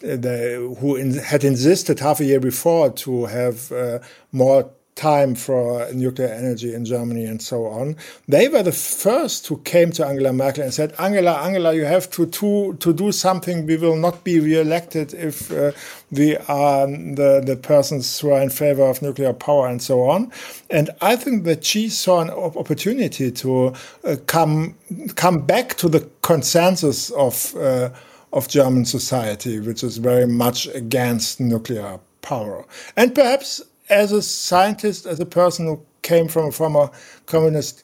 who 0.02 0.96
in, 0.96 1.14
had 1.14 1.44
insisted 1.44 2.00
half 2.00 2.20
a 2.20 2.26
year 2.26 2.40
before 2.40 2.92
to 2.92 3.26
have 3.26 3.72
uh, 3.72 4.00
more 4.32 4.70
time 5.00 5.34
for 5.34 5.88
nuclear 5.94 6.28
energy 6.28 6.74
in 6.74 6.84
Germany 6.84 7.24
and 7.24 7.42
so 7.42 7.66
on. 7.68 7.96
They 8.28 8.50
were 8.50 8.64
the 8.64 8.74
first 8.74 9.48
who 9.48 9.58
came 9.60 9.92
to 9.94 10.06
Angela 10.06 10.34
Merkel 10.34 10.64
and 10.64 10.74
said, 10.74 10.94
Angela, 11.00 11.42
Angela, 11.42 11.74
you 11.74 11.86
have 11.86 12.10
to, 12.12 12.26
to, 12.26 12.74
to 12.74 12.94
do 12.94 13.14
something. 13.14 13.66
We 13.66 13.78
will 13.78 13.96
not 13.96 14.26
be 14.26 14.42
re-elected 14.42 15.14
if 15.14 15.52
uh, 15.54 15.72
we 16.12 16.36
are 16.36 16.86
the, 16.86 17.42
the 17.46 17.56
persons 17.56 18.20
who 18.20 18.32
are 18.32 18.42
in 18.42 18.50
favor 18.50 18.84
of 18.84 19.02
nuclear 19.02 19.32
power 19.32 19.70
and 19.70 19.82
so 19.82 20.02
on. 20.02 20.34
And 20.70 20.90
I 21.02 21.16
think 21.16 21.46
that 21.46 21.64
she 21.64 21.88
saw 21.88 22.20
an 22.20 22.30
opportunity 22.30 23.32
to 23.32 23.74
uh, 24.04 24.18
come, 24.28 24.76
come 25.16 25.46
back 25.46 25.78
to 25.78 25.88
the 25.88 26.10
consensus 26.22 27.10
of, 27.12 27.56
uh, 27.56 27.90
of 28.34 28.50
German 28.50 28.84
society, 28.84 29.62
which 29.62 29.82
is 29.82 29.98
very 29.98 30.28
much 30.28 30.68
against 30.76 31.40
nuclear 31.40 32.00
power. 32.22 32.66
And 32.98 33.16
perhaps 33.16 33.62
as 33.90 34.12
a 34.12 34.22
scientist, 34.22 35.06
as 35.06 35.20
a 35.20 35.26
person 35.26 35.66
who 35.66 35.84
came 36.02 36.28
from, 36.28 36.52
from 36.52 36.76
a 36.76 36.92
communist 37.26 37.84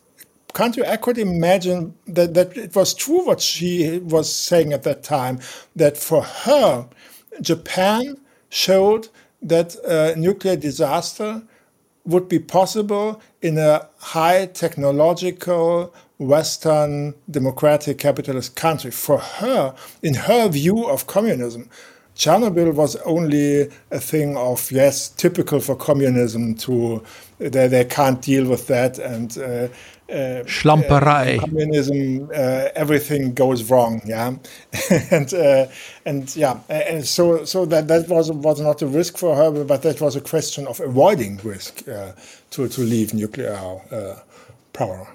country, 0.54 0.86
I 0.88 0.98
could 0.98 1.18
imagine 1.18 1.94
that, 2.08 2.34
that 2.34 2.56
it 2.58 2.76
was 2.76 2.94
true 2.94 3.26
what 3.26 3.42
she 3.42 4.00
was 4.00 4.34
saying 4.34 4.74
at 4.74 4.84
that 4.84 5.04
time, 5.04 5.40
that 5.76 5.98
for 5.98 6.24
her, 6.24 6.88
Japan 7.42 8.18
showed 8.50 9.10
that 9.42 9.76
a 9.84 10.16
nuclear 10.18 10.56
disaster 10.56 11.44
would 12.06 12.30
be 12.30 12.40
possible 12.40 13.22
in 13.42 13.58
a 13.58 13.88
high 13.98 14.46
technological 14.46 15.94
Western 16.18 17.14
democratic 17.30 17.98
capitalist 17.98 18.56
country. 18.56 18.92
For 18.92 19.18
her, 19.18 19.76
in 20.02 20.14
her 20.14 20.48
view 20.48 20.86
of 20.88 21.08
communism, 21.08 21.70
Chernobyl 22.16 22.74
was 22.74 22.96
only 22.98 23.70
a 23.92 24.00
thing 24.00 24.38
of 24.38 24.72
yes, 24.72 25.10
typical 25.10 25.60
for 25.60 25.76
communism. 25.76 26.56
To 26.56 27.04
they, 27.40 27.68
they 27.68 27.84
can't 27.84 28.22
deal 28.22 28.48
with 28.50 28.68
that, 28.68 28.98
and 29.00 29.38
uh, 29.38 29.68
uh, 30.10 30.44
Schlamperei. 30.46 31.38
Uh, 31.38 31.42
communism, 31.42 32.30
uh, 32.34 32.70
everything 32.76 33.34
goes 33.34 33.70
wrong. 33.70 34.02
Yeah, 34.06 34.36
and 35.12 35.34
uh, 35.34 35.68
and 36.06 36.34
yeah, 36.36 36.60
and 36.70 37.06
so 37.06 37.44
so 37.44 37.66
that 37.66 37.88
that 37.88 38.08
was 38.08 38.32
was 38.32 38.62
not 38.62 38.82
a 38.82 38.88
risk 38.88 39.18
for 39.18 39.36
her, 39.36 39.64
but 39.66 39.82
that 39.82 40.00
was 40.00 40.16
a 40.16 40.22
question 40.22 40.68
of 40.68 40.80
avoiding 40.80 41.38
risk 41.44 41.88
uh, 41.88 42.14
to 42.52 42.68
to 42.68 42.82
leave 42.82 43.14
nuclear 43.14 43.56
uh, 43.92 44.16
power. 44.74 45.08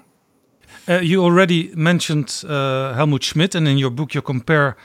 you 1.01 1.23
already 1.23 1.71
mentioned 1.75 2.43
Helmut 2.43 3.23
Schmidt, 3.23 3.55
and 3.55 3.67
in 3.67 3.77
your 3.77 3.91
book 3.91 4.13
you 4.13 4.21
compare 4.21 4.75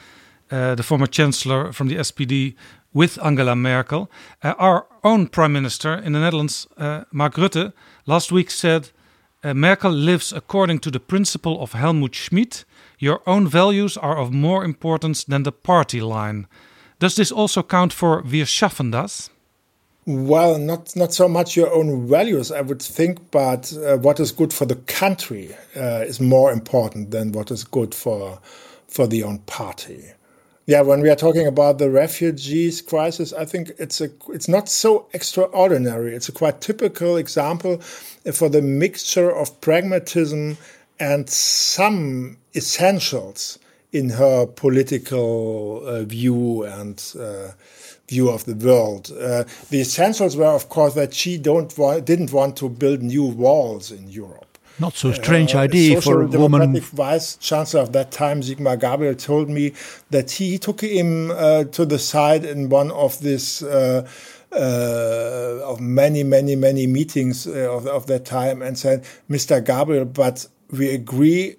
uh, 0.51 0.75
the 0.75 0.83
former 0.83 1.07
chancellor 1.07 1.73
from 1.73 1.89
the 1.89 1.97
SPD 1.97 2.55
with 2.93 3.19
Angela 3.25 3.57
Merkel. 3.57 4.11
Uh, 4.43 4.55
our 4.59 4.87
own 5.03 5.29
prime 5.29 5.53
minister 5.53 5.95
in 5.95 6.13
the 6.13 6.21
Netherlands, 6.21 6.67
uh, 6.79 7.05
Mark 7.13 7.35
Rutte, 7.35 7.73
last 8.07 8.33
week 8.33 8.51
said 8.51 8.91
Merkel 9.45 9.93
lives 9.93 10.33
according 10.33 10.81
to 10.81 10.91
the 10.91 10.99
principle 10.99 11.63
of 11.63 11.73
Helmut 11.73 12.15
Schmidt. 12.15 12.65
Your 12.99 13.21
own 13.27 13.47
values 13.47 13.97
are 13.97 14.17
of 14.19 14.33
more 14.33 14.65
importance 14.65 15.23
than 15.23 15.45
the 15.45 15.53
party 15.53 16.01
line. 16.01 16.49
Does 16.99 17.15
this 17.15 17.31
also 17.31 17.63
count 17.63 17.93
for 17.93 18.23
Wir 18.23 18.47
schaffen 18.47 18.91
das? 18.91 19.31
Well, 20.07 20.59
not 20.59 20.95
not 20.95 21.13
so 21.13 21.29
much 21.29 21.57
your 21.57 21.75
own 21.75 22.07
values, 22.07 22.53
I 22.53 22.61
would 22.61 22.81
think, 22.81 23.31
but 23.33 23.73
uh, 23.73 23.97
what 23.99 24.21
is 24.21 24.31
good 24.33 24.53
for 24.53 24.65
the 24.65 24.77
country 24.87 25.57
uh, 25.77 26.05
is 26.07 26.21
more 26.21 26.53
important 26.53 27.11
than 27.11 27.33
what 27.33 27.51
is 27.51 27.65
good 27.65 27.93
for 27.93 28.39
for 28.87 29.09
the 29.09 29.25
own 29.25 29.39
party. 29.47 30.13
Yeah, 30.67 30.81
when 30.81 31.01
we 31.01 31.11
are 31.11 31.17
talking 31.17 31.47
about 31.47 31.79
the 31.79 31.91
refugees 31.91 32.83
crisis, 32.83 33.33
I 33.33 33.45
think 33.45 33.71
it's 33.79 34.01
a 34.01 34.11
it's 34.31 34.49
not 34.49 34.69
so 34.69 35.07
extraordinary. 35.13 36.13
It's 36.15 36.29
a 36.29 36.33
quite 36.33 36.61
typical 36.61 37.17
example 37.17 37.79
for 38.33 38.49
the 38.49 38.63
mixture 38.63 39.31
of 39.31 39.61
pragmatism 39.61 40.59
and 40.99 41.31
some 41.31 42.39
essentials 42.57 43.61
in 43.93 44.11
her 44.11 44.45
political 44.47 45.87
uh, 45.87 46.03
view 46.03 46.65
and 46.65 47.01
uh, 47.19 47.53
view 48.09 48.29
of 48.29 48.45
the 48.45 48.55
world. 48.55 49.13
Uh, 49.13 49.45
the 49.71 49.81
essentials 49.81 50.37
were, 50.37 50.47
of 50.55 50.69
course, 50.69 50.95
that 50.95 51.15
she 51.15 51.39
don't 51.39 51.77
wa- 51.79 52.01
didn't 52.01 52.33
want 52.33 52.57
to 52.57 52.69
build 52.69 53.03
new 53.03 53.25
walls 53.25 53.93
in 53.93 54.09
Europe. 54.09 54.46
Not 54.79 54.95
so 54.95 55.13
strange 55.13 55.55
uh, 55.55 55.61
idea 55.61 56.01
for 56.01 56.23
a 56.23 56.27
woman. 56.27 56.79
Vice 56.81 57.37
Chancellor 57.37 57.81
of 57.81 57.93
that 57.93 58.11
time, 58.11 58.43
Sigmar 58.43 58.79
Gabriel, 58.79 59.15
told 59.15 59.49
me 59.49 59.73
that 60.11 60.31
he 60.33 60.59
took 60.59 60.83
him 60.83 61.31
uh, 61.31 61.65
to 61.65 61.87
the 61.87 61.99
side 61.99 62.45
in 62.45 62.69
one 62.69 62.91
of 62.91 63.21
these 63.21 63.63
uh, 63.63 64.07
uh 64.53 65.61
of 65.65 65.81
many, 65.81 66.23
many, 66.23 66.57
many 66.57 66.87
meetings 66.87 67.47
uh, 67.47 67.75
of, 67.75 67.87
of 67.87 68.07
that 68.07 68.25
time 68.27 68.61
and 68.61 68.79
said, 68.79 69.05
"Mr. 69.31 69.65
Gabriel, 69.65 70.05
but 70.05 70.47
we 70.71 70.91
agree 70.91 71.57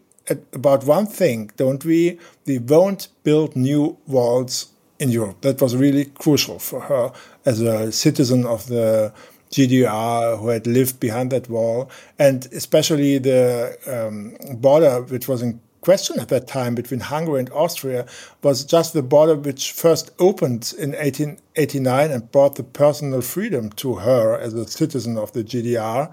about 0.53 0.85
one 0.85 1.07
thing, 1.07 1.49
don't 1.57 1.83
we? 1.85 2.19
We 2.45 2.59
won't 2.59 3.07
build 3.23 3.55
new 3.55 3.97
walls 4.05 4.67
in 4.99 5.09
Europe." 5.09 5.41
That 5.41 5.59
was 5.59 5.75
really 5.75 6.05
crucial 6.05 6.59
for 6.59 6.81
her 6.81 7.11
as 7.45 7.61
a 7.61 7.91
citizen 7.91 8.45
of 8.45 8.67
the 8.67 9.11
GDR 9.51 10.39
who 10.39 10.49
had 10.49 10.67
lived 10.67 10.99
behind 10.99 11.31
that 11.31 11.49
wall, 11.49 11.89
and 12.19 12.47
especially 12.51 13.17
the 13.17 13.77
um, 13.87 14.35
border, 14.59 15.01
which 15.03 15.27
was 15.27 15.41
in 15.41 15.59
question 15.81 16.19
at 16.19 16.27
that 16.27 16.47
time 16.47 16.75
between 16.75 16.99
Hungary 16.99 17.39
and 17.39 17.49
Austria, 17.51 18.05
was 18.43 18.65
just 18.65 18.93
the 18.93 19.01
border 19.01 19.35
which 19.35 19.71
first 19.71 20.11
opened 20.19 20.73
in 20.77 20.91
1889 20.91 22.11
and 22.11 22.31
brought 22.31 22.55
the 22.55 22.63
personal 22.63 23.21
freedom 23.21 23.69
to 23.69 23.95
her 23.95 24.37
as 24.37 24.53
a 24.53 24.67
citizen 24.67 25.17
of 25.17 25.31
the 25.31 25.45
GDR. 25.45 26.11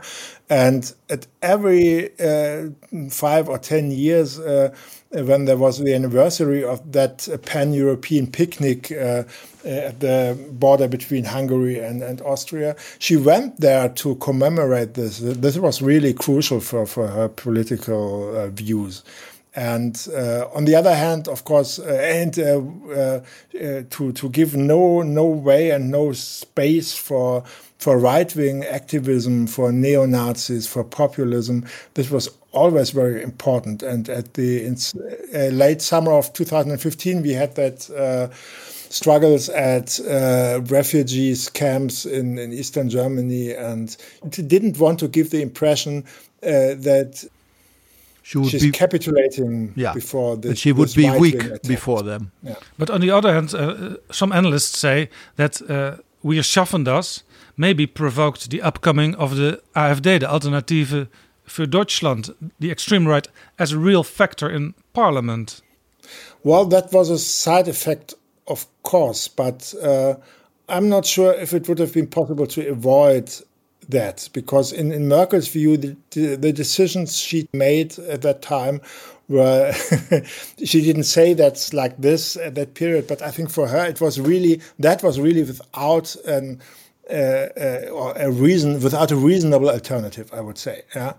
And 0.49 0.95
at 1.11 1.27
every 1.43 2.11
uh, 2.21 2.69
five 3.11 3.49
or 3.49 3.59
ten 3.59 3.91
years, 3.91 4.39
uh, 4.39 4.73
when 5.11 5.45
there 5.45 5.57
was 5.57 5.79
the 5.79 5.95
anniversary 5.95 6.63
of 6.63 6.93
that 6.93 7.29
pan-European 7.45 8.29
picnic 8.29 8.93
uh, 8.93 9.25
at 9.65 10.01
the 10.01 10.39
border 10.53 10.89
between 10.89 11.25
Hungary 11.25 11.79
and, 11.79 12.03
and 12.03 12.21
Austria, 12.23 12.77
she 12.99 13.17
went 13.17 13.61
there 13.61 13.89
to 13.89 14.17
commemorate 14.17 14.95
this. 14.95 15.19
This 15.19 15.57
was 15.59 15.81
really 15.83 16.13
crucial 16.13 16.61
for, 16.61 16.87
for 16.87 17.09
her 17.09 17.29
political 17.29 18.37
uh, 18.37 18.49
views. 18.49 19.03
And 19.57 20.09
uh, 20.13 20.49
on 20.53 20.65
the 20.65 20.75
other 20.75 20.95
hand, 20.95 21.29
of 21.29 21.45
course, 21.45 21.79
uh, 21.79 21.85
and 21.85 22.37
uh, 22.41 22.61
uh, 22.99 23.21
to 23.91 24.13
to 24.13 24.29
give 24.31 24.57
no 24.57 25.03
no 25.03 25.27
way 25.27 25.71
and 25.71 25.93
no 25.93 26.13
space 26.13 26.93
for 26.93 27.45
for 27.79 27.97
right 27.97 28.35
wing 28.35 28.65
activism, 28.65 29.47
for 29.47 29.71
neo 29.71 30.07
Nazis, 30.07 30.67
for 30.67 30.83
populism, 30.83 31.67
this 31.95 32.11
was 32.11 32.29
always 32.51 32.91
very 32.91 33.23
important. 33.23 33.83
And 33.83 34.09
at 34.09 34.35
the 34.35 34.65
in, 34.65 34.77
uh, 35.35 35.55
late 35.55 35.83
summer 35.83 36.13
of 36.13 36.33
2015, 36.33 37.23
we 37.23 37.33
had 37.33 37.55
that 37.55 37.91
uh, 37.91 38.35
struggles 38.95 39.49
at 39.49 40.01
uh, 40.01 40.61
refugees 40.71 41.51
camps 41.51 42.07
in, 42.07 42.39
in 42.39 42.53
Eastern 42.53 42.89
Germany, 42.89 43.53
and 43.53 43.97
didn't 44.49 44.79
want 44.79 44.99
to 45.01 45.09
give 45.09 45.29
the 45.31 45.41
impression 45.41 46.05
uh, 46.43 46.75
that 46.83 47.25
she 48.23 48.39
would 48.39 48.51
She's 48.51 48.63
be 48.63 48.71
capitulating 48.71 49.73
yeah, 49.77 49.95
before 49.95 50.37
this. 50.37 50.59
She 50.59 50.73
would 50.73 50.95
be 50.95 51.11
weak 51.19 51.63
before 51.63 52.03
them. 52.03 52.31
Yeah. 52.43 52.57
But 52.79 52.91
on 52.91 53.01
the 53.01 53.11
other 53.11 53.33
hand, 53.33 53.55
uh, 53.55 53.97
some 54.11 54.33
analysts 54.33 54.79
say 54.79 55.09
that 55.37 55.61
uh, 55.69 55.97
We 56.25 56.43
schaffen 56.43 56.85
das 56.85 57.23
maybe 57.55 57.87
provoked 57.87 58.49
the 58.49 58.63
upcoming 58.63 59.15
of 59.17 59.37
the 59.37 59.61
AfD, 59.75 60.21
the 60.21 60.31
Alternative 60.31 61.07
für 61.47 61.67
Deutschland, 61.67 62.35
the 62.59 62.71
extreme 62.71 63.07
right, 63.07 63.29
as 63.59 63.73
a 63.73 63.79
real 63.79 64.03
factor 64.03 64.49
in 64.49 64.73
parliament. 64.95 65.61
Well, 66.43 66.65
that 66.71 66.93
was 66.93 67.11
a 67.11 67.19
side 67.19 67.69
effect, 67.69 68.15
of 68.47 68.67
course, 68.85 69.27
but 69.27 69.75
uh, 69.83 70.15
I'm 70.69 70.89
not 70.89 71.05
sure 71.05 71.35
if 71.35 71.53
it 71.53 71.69
would 71.69 71.79
have 71.81 71.93
been 71.93 72.07
possible 72.07 72.47
to 72.47 72.69
avoid 72.69 73.31
that 73.89 74.29
because 74.33 74.73
in, 74.73 74.93
in 74.93 75.09
Merkel's 75.09 75.49
view, 75.49 75.77
the, 75.77 75.97
the, 76.37 76.53
decisions 76.53 77.19
she 77.19 77.47
made 77.53 77.99
at 77.99 78.23
that 78.23 78.41
time 78.41 78.81
were 79.29 79.73
she 80.65 80.83
didn't 80.83 81.05
say 81.05 81.35
that's 81.35 81.75
like 81.75 81.97
this 81.99 82.37
at 82.37 82.55
that 82.55 82.75
period, 82.75 83.07
but 83.07 83.21
I 83.21 83.31
think 83.31 83.51
for 83.51 83.67
her 83.69 83.85
it 83.85 84.01
was 84.01 84.21
really 84.21 84.61
that 84.79 85.03
was 85.03 85.21
really 85.21 85.43
without 85.43 86.15
an 86.27 86.61
uh, 87.11 87.15
uh, 87.15 88.15
a 88.17 88.31
reason 88.31 88.81
without 88.81 89.11
a 89.11 89.17
reasonable 89.17 89.69
alternative, 89.69 90.31
I 90.33 90.41
would 90.41 90.57
say. 90.57 90.83
Yeah, 90.95 91.13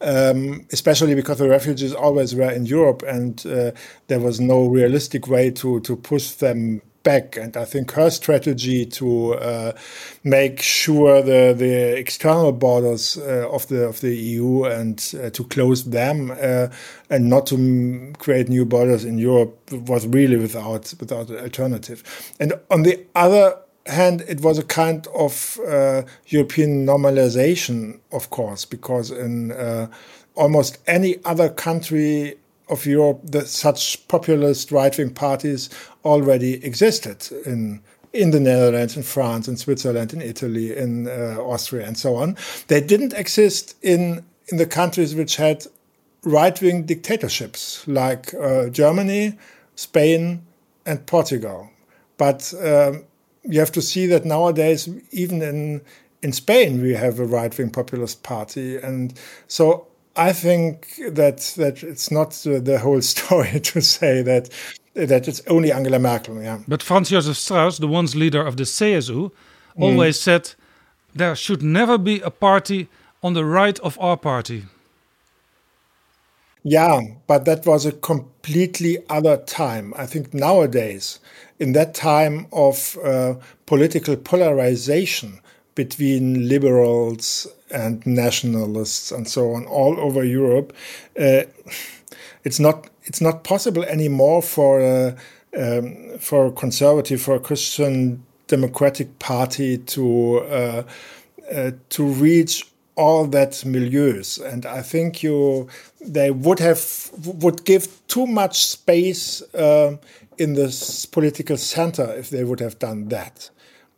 um, 0.00 0.64
especially 0.70 1.16
because 1.16 1.38
the 1.38 1.48
refugees 1.48 1.92
always 1.92 2.34
were 2.34 2.50
in 2.50 2.66
Europe, 2.66 3.02
and 3.02 3.44
uh, 3.46 3.72
there 4.06 4.20
was 4.20 4.40
no 4.40 4.66
realistic 4.66 5.26
way 5.26 5.50
to 5.50 5.80
to 5.80 5.96
push 5.96 6.32
them 6.32 6.82
back. 7.02 7.36
And 7.36 7.56
I 7.56 7.64
think 7.64 7.92
her 7.92 8.10
strategy 8.10 8.86
to 8.86 9.34
uh, 9.34 9.72
make 10.24 10.60
sure 10.62 11.22
the 11.22 11.54
the 11.56 11.96
external 11.96 12.52
borders 12.52 13.18
uh, 13.18 13.48
of 13.50 13.66
the 13.68 13.84
of 13.84 14.00
the 14.00 14.14
EU 14.14 14.64
and 14.64 15.14
uh, 15.22 15.30
to 15.30 15.44
close 15.44 15.84
them 15.84 16.30
uh, 16.30 16.68
and 17.10 17.28
not 17.28 17.46
to 17.46 18.12
create 18.18 18.48
new 18.48 18.64
borders 18.64 19.04
in 19.04 19.18
Europe 19.18 19.72
was 19.72 20.06
really 20.06 20.36
without 20.36 20.94
without 21.00 21.30
an 21.30 21.38
alternative. 21.38 22.02
And 22.40 22.54
on 22.70 22.82
the 22.82 23.04
other 23.14 23.58
hand, 23.86 24.22
it 24.28 24.40
was 24.40 24.58
a 24.58 24.64
kind 24.64 25.06
of 25.08 25.58
uh, 25.66 26.02
European 26.26 26.86
normalization, 26.86 27.98
of 28.12 28.30
course, 28.30 28.64
because 28.64 29.10
in 29.10 29.52
uh, 29.52 29.88
almost 30.34 30.78
any 30.86 31.16
other 31.24 31.48
country 31.48 32.36
of 32.72 32.86
Europe, 32.86 33.20
the, 33.24 33.46
such 33.46 34.08
populist 34.08 34.72
right 34.72 34.96
wing 34.96 35.10
parties 35.10 35.70
already 36.04 36.64
existed 36.64 37.28
in 37.46 37.80
in 38.12 38.30
the 38.30 38.40
Netherlands, 38.40 38.94
in 38.94 39.02
France, 39.02 39.48
in 39.48 39.56
Switzerland, 39.56 40.12
in 40.12 40.20
Italy, 40.20 40.76
in 40.76 41.08
uh, 41.08 41.38
Austria, 41.40 41.86
and 41.86 41.96
so 41.96 42.14
on. 42.16 42.36
They 42.66 42.80
didn't 42.80 43.14
exist 43.14 43.76
in 43.82 44.24
in 44.48 44.58
the 44.58 44.66
countries 44.66 45.14
which 45.14 45.36
had 45.36 45.66
right 46.24 46.60
wing 46.60 46.84
dictatorships 46.84 47.86
like 47.86 48.34
uh, 48.34 48.68
Germany, 48.68 49.38
Spain, 49.76 50.42
and 50.84 51.04
Portugal. 51.06 51.70
But 52.18 52.52
um, 52.62 53.04
you 53.44 53.58
have 53.58 53.72
to 53.72 53.82
see 53.82 54.06
that 54.06 54.24
nowadays, 54.24 54.88
even 55.10 55.42
in 55.42 55.80
in 56.22 56.32
Spain, 56.32 56.80
we 56.80 56.94
have 56.94 57.18
a 57.18 57.24
right 57.24 57.56
wing 57.56 57.70
populist 57.70 58.22
party, 58.22 58.76
and 58.76 59.14
so 59.48 59.86
I 60.16 60.32
think 60.32 61.00
that 61.10 61.38
that 61.56 61.82
it's 61.82 62.10
not 62.10 62.32
the, 62.44 62.60
the 62.60 62.78
whole 62.78 63.00
story 63.14 63.60
to 63.60 63.80
say 63.80 64.22
that 64.22 64.50
that 64.94 65.28
it's 65.28 65.40
only 65.46 65.72
Angela 65.72 65.98
Merkel. 65.98 66.42
Yeah. 66.42 66.60
But 66.68 66.82
Franz 66.82 67.10
Josef 67.10 67.36
Strauss, 67.36 67.78
the 67.78 67.88
once 67.88 68.14
leader 68.14 68.44
of 68.44 68.56
the 68.56 68.64
CSU, 68.64 69.30
always 69.78 70.18
mm. 70.18 70.22
said 70.22 70.54
there 71.14 71.34
should 71.34 71.62
never 71.62 71.98
be 71.98 72.20
a 72.20 72.30
party 72.30 72.88
on 73.22 73.34
the 73.34 73.44
right 73.44 73.78
of 73.80 73.98
our 73.98 74.16
party. 74.16 74.64
Yeah, 76.64 77.00
but 77.26 77.44
that 77.44 77.66
was 77.66 77.86
a 77.86 77.92
completely 77.92 78.98
other 79.08 79.36
time. 79.36 79.92
I 79.96 80.06
think 80.06 80.32
nowadays, 80.32 81.18
in 81.58 81.72
that 81.72 81.92
time 81.94 82.46
of 82.52 82.96
uh, 83.04 83.34
political 83.66 84.16
polarization 84.16 85.40
between 85.74 86.48
liberals 86.48 87.46
and 87.70 88.04
nationalists 88.06 89.10
and 89.10 89.26
so 89.26 89.52
on 89.52 89.64
all 89.66 89.98
over 89.98 90.24
Europe, 90.24 90.72
uh, 91.18 91.42
it's 92.44 92.60
not 92.60 92.88
it's 93.04 93.20
not 93.20 93.44
possible 93.44 93.82
anymore 93.84 94.42
for 94.42 94.80
a, 94.80 95.16
um, 95.58 96.18
for 96.18 96.46
a 96.46 96.52
conservative 96.52 97.20
for 97.20 97.34
a 97.34 97.40
Christian 97.40 98.22
democratic 98.46 99.18
party 99.18 99.78
to 99.78 100.38
uh, 100.38 100.82
uh, 101.52 101.70
to 101.90 102.04
reach 102.04 102.66
all 102.94 103.26
that 103.26 103.52
milieus. 103.64 104.38
And 104.52 104.66
i 104.66 104.82
think 104.82 105.22
you 105.22 105.68
they 106.00 106.30
would 106.30 106.58
have 106.58 107.10
would 107.42 107.64
give 107.64 107.88
too 108.06 108.26
much 108.26 108.66
space 108.66 109.42
uh, 109.54 109.96
in 110.38 110.54
this 110.54 111.06
political 111.06 111.56
center 111.56 112.12
if 112.14 112.30
they 112.30 112.44
would 112.44 112.60
have 112.60 112.78
done 112.78 113.08
that 113.08 113.50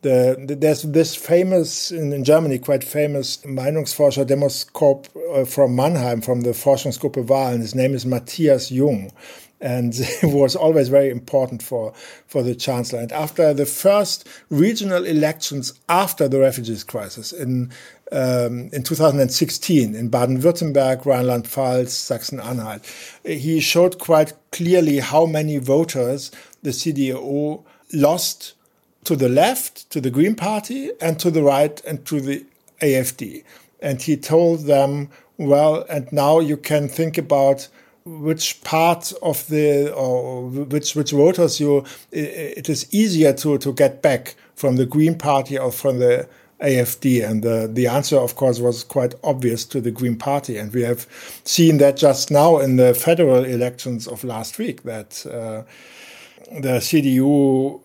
the, 0.05 0.45
the, 0.45 0.55
there's 0.55 0.83
this 0.83 1.15
famous 1.15 1.91
in, 1.91 2.13
in, 2.13 2.23
Germany 2.23 2.59
quite 2.59 2.83
famous 2.83 3.37
Meinungsforscher 3.37 4.23
Demoskop 4.23 5.07
uh, 5.33 5.45
from 5.45 5.75
Mannheim 5.75 6.21
from 6.21 6.41
the 6.41 6.51
Forschungsgruppe 6.51 7.25
Wahlen. 7.25 7.61
His 7.61 7.73
name 7.73 7.95
is 7.95 8.05
Matthias 8.05 8.69
Jung, 8.71 9.11
and 9.59 9.95
was 10.23 10.55
always 10.55 10.89
very 10.89 11.09
important 11.09 11.63
for 11.63 11.91
for 12.27 12.43
the 12.43 12.53
chancellor. 12.53 12.99
And 12.99 13.11
after 13.11 13.51
the 13.51 13.65
first 13.65 14.27
regional 14.51 15.05
elections 15.05 15.73
after 15.89 16.27
the 16.27 16.39
refugees 16.39 16.83
crisis 16.83 17.33
in 17.33 17.71
um, 18.11 18.69
in 18.73 18.83
2016 18.83 19.95
in 19.95 20.09
Baden-Württemberg, 20.09 21.03
Rhineland-Pfalz, 21.03 21.89
Saxon-Anhalt, 21.89 22.85
he 23.25 23.59
showed 23.59 23.97
quite 23.97 24.33
clearly 24.51 24.99
how 24.99 25.25
many 25.25 25.57
voters 25.57 26.29
the 26.61 26.69
CDU 26.69 27.63
lost 27.91 28.54
to 29.05 29.15
the 29.15 29.29
left, 29.29 29.89
to 29.91 30.01
the 30.01 30.09
Green 30.09 30.35
Party, 30.35 30.91
and 30.99 31.19
to 31.19 31.31
the 31.31 31.43
right, 31.43 31.81
and 31.85 32.05
to 32.05 32.19
the 32.19 32.45
AFD. 32.81 33.43
And 33.79 34.01
he 34.01 34.17
told 34.17 34.65
them, 34.65 35.09
well, 35.37 35.85
and 35.89 36.11
now 36.11 36.39
you 36.39 36.57
can 36.57 36.87
think 36.87 37.17
about 37.17 37.67
which 38.05 38.61
part 38.63 39.11
of 39.23 39.47
the 39.47 39.91
or 39.91 40.47
which 40.47 40.95
which 40.95 41.11
voters 41.11 41.59
you 41.59 41.83
it 42.11 42.69
is 42.69 42.87
easier 42.93 43.33
to 43.33 43.57
to 43.57 43.73
get 43.73 44.03
back 44.03 44.35
from 44.53 44.75
the 44.75 44.85
Green 44.85 45.17
Party 45.17 45.57
or 45.57 45.71
from 45.71 45.97
the 45.97 46.27
AFD 46.61 47.27
and 47.27 47.41
the 47.41 47.67
the 47.71 47.87
answer 47.87 48.17
of 48.17 48.35
course 48.35 48.59
was 48.59 48.83
quite 48.83 49.15
obvious 49.23 49.65
to 49.65 49.81
the 49.81 49.89
Green 49.89 50.15
Party 50.17 50.55
and 50.55 50.71
we 50.71 50.83
have 50.83 51.07
seen 51.45 51.79
that 51.79 51.97
just 51.97 52.29
now 52.29 52.59
in 52.59 52.75
the 52.75 52.93
federal 52.93 53.43
elections 53.43 54.07
of 54.07 54.23
last 54.23 54.59
week 54.59 54.83
that 54.83 55.25
uh, 55.25 55.63
the 56.51 56.77
CDU 56.77 57.81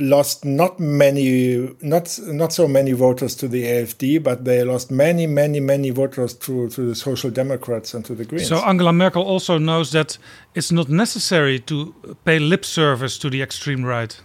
lost 0.00 0.44
not 0.44 0.78
many, 0.80 1.74
not 1.80 2.18
not 2.26 2.52
so 2.52 2.68
many 2.68 2.92
voters 2.92 3.34
to 3.36 3.48
the 3.48 3.64
AFD, 3.64 4.22
but 4.22 4.44
they 4.44 4.62
lost 4.64 4.90
many, 4.90 5.26
many, 5.26 5.60
many 5.60 5.90
voters 5.90 6.34
to 6.34 6.68
to 6.68 6.86
the 6.88 6.94
Social 6.94 7.30
Democrats 7.30 7.94
and 7.94 8.04
to 8.04 8.14
the 8.14 8.24
Greens. 8.24 8.48
So 8.48 8.56
Angela 8.56 8.92
Merkel 8.92 9.22
also 9.22 9.58
knows 9.58 9.90
that 9.92 10.18
it's 10.54 10.72
not 10.72 10.88
necessary 10.88 11.58
to 11.60 11.94
pay 12.24 12.38
lip 12.38 12.64
service 12.64 13.18
to 13.18 13.30
the 13.30 13.42
extreme 13.42 13.84
right. 13.84 14.20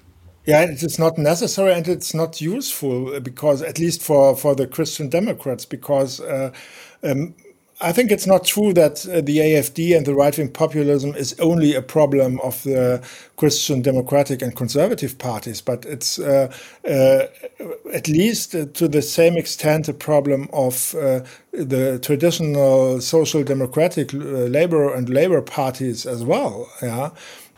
Yeah, 0.46 0.62
it 0.62 0.82
is 0.82 0.98
not 0.98 1.18
necessary 1.18 1.74
and 1.74 1.88
it's 1.88 2.14
not 2.14 2.42
useful 2.42 3.20
because, 3.20 3.62
at 3.62 3.78
least 3.80 4.02
for 4.02 4.36
for 4.36 4.56
the 4.56 4.68
Christian 4.68 5.10
Democrats, 5.10 5.66
because. 5.66 6.20
Uh, 6.20 6.52
um, 7.04 7.34
I 7.82 7.94
think 7.94 8.12
it's 8.12 8.28
not 8.28 8.44
true 8.44 8.74
that 8.74 9.08
uh, 9.08 9.22
the 9.22 9.38
AFD 9.38 9.96
and 9.96 10.06
the 10.06 10.14
right 10.14 10.38
wing 10.38 10.52
populism 10.52 11.16
is 11.16 11.40
only 11.40 11.76
a 11.76 11.82
problem 11.82 12.40
of 12.42 12.62
the 12.64 13.02
Christian 13.38 13.82
democratic 13.82 14.42
and 14.42 14.54
conservative 14.54 15.18
parties, 15.18 15.62
but 15.62 15.86
it's 15.86 16.20
uh, 16.20 16.52
uh, 16.86 17.24
at 17.94 18.10
least 18.10 18.54
uh, 18.54 18.66
to 18.74 18.90
the 18.90 19.02
same 19.02 19.38
extent 19.38 19.88
a 19.88 19.94
problem 19.94 20.50
of 20.52 20.94
uh, 20.96 21.22
the 21.54 22.00
traditional 22.00 23.00
social 23.00 23.44
democratic 23.44 24.14
uh, 24.14 24.18
labor 24.18 24.94
and 24.94 25.08
labor 25.08 25.42
parties 25.42 26.06
as 26.06 26.22
well. 26.22 26.70
Yeah. 26.82 27.12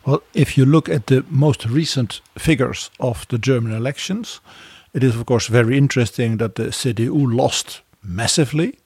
Well, 0.06 0.22
if 0.34 0.56
you 0.56 0.66
look 0.66 0.88
at 0.88 1.08
the 1.08 1.26
most 1.30 1.66
recent 1.66 2.22
figures 2.38 2.92
of 3.00 3.28
the 3.30 3.40
German 3.40 3.74
elections, 3.74 4.40
it 4.94 5.04
is 5.04 5.16
of 5.16 5.26
course 5.26 5.48
very 5.48 5.78
interesting 5.78 6.38
that 6.38 6.56
the 6.56 6.72
CDU 6.72 7.36
lost 7.36 7.82
massively 8.04 8.78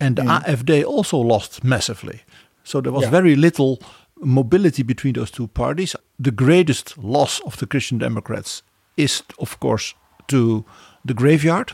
and 0.00 0.16
the 0.16 0.22
mm. 0.22 0.44
AfD 0.44 0.84
also 0.84 1.18
lost 1.18 1.62
massively. 1.62 2.20
So 2.64 2.80
there 2.80 2.92
was 2.92 3.04
yeah. 3.04 3.10
very 3.10 3.36
little 3.36 3.78
mobility 4.16 4.82
between 4.82 5.14
those 5.14 5.30
two 5.30 5.48
parties. 5.48 5.96
The 6.18 6.30
greatest 6.30 6.98
loss 6.98 7.40
of 7.40 7.56
the 7.56 7.66
Christian 7.66 7.98
Democrats 7.98 8.62
is, 8.96 9.22
of 9.38 9.58
course, 9.60 9.94
to 10.28 10.64
the 11.04 11.14
graveyard, 11.14 11.72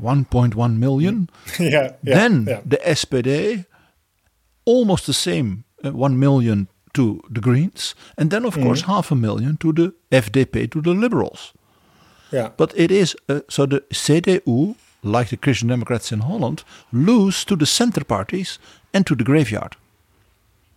1.1 0.00 0.78
million. 0.78 1.28
yeah, 1.58 1.68
yeah, 1.68 1.92
then 2.02 2.46
yeah. 2.48 2.60
the 2.64 2.78
SPD, 2.78 3.66
almost 4.64 5.06
the 5.06 5.12
same, 5.12 5.64
uh, 5.84 5.92
1 5.92 6.18
million 6.18 6.68
to 6.94 7.22
the 7.30 7.40
Greens, 7.40 7.94
and 8.18 8.30
then, 8.30 8.44
of 8.44 8.54
mm. 8.54 8.62
course, 8.62 8.82
half 8.82 9.10
a 9.10 9.14
million 9.14 9.56
to 9.58 9.72
the 9.72 9.94
FDP, 10.10 10.70
to 10.70 10.82
the 10.82 10.94
Liberals. 10.94 11.52
Yeah. 12.30 12.50
But 12.56 12.72
it 12.76 12.90
is 12.90 13.16
uh, 13.28 13.40
so 13.48 13.66
the 13.66 13.80
CDU 13.92 14.74
like 15.02 15.30
the 15.30 15.36
Christian 15.36 15.68
Democrats 15.68 16.12
in 16.12 16.20
Holland, 16.20 16.64
lose 16.92 17.44
to 17.44 17.56
the 17.56 17.66
center 17.66 18.04
parties 18.04 18.58
and 18.94 19.06
to 19.06 19.14
the 19.14 19.24
graveyard. 19.24 19.76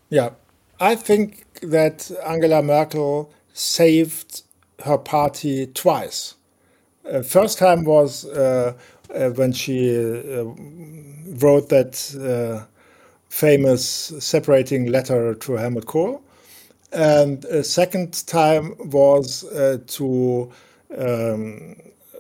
Yeah, 0.09 0.32
I 0.80 0.95
think 0.95 1.45
that 1.61 2.11
Angela 2.26 2.61
Merkel 2.61 3.32
saved 3.53 4.43
her 4.84 4.97
party 4.97 5.67
twice. 5.67 6.36
Uh, 7.09 7.21
first 7.21 7.57
time 7.57 7.84
was 7.86 8.26
uh, 8.26 8.73
uh, 9.13 9.30
when 9.32 9.51
she 9.51 9.95
uh, 9.95 10.43
wrote 11.39 11.69
that 11.69 11.95
uh, 12.19 12.65
famous 13.30 13.86
separating 14.19 14.88
letter 14.88 15.36
to 15.36 15.53
Helmut 15.53 15.86
Kohl. 15.86 16.21
And 16.91 17.45
second 17.65 18.26
time 18.26 18.76
was 18.80 19.43
uh, 19.43 19.80
to 19.88 20.51
um, 20.97 21.76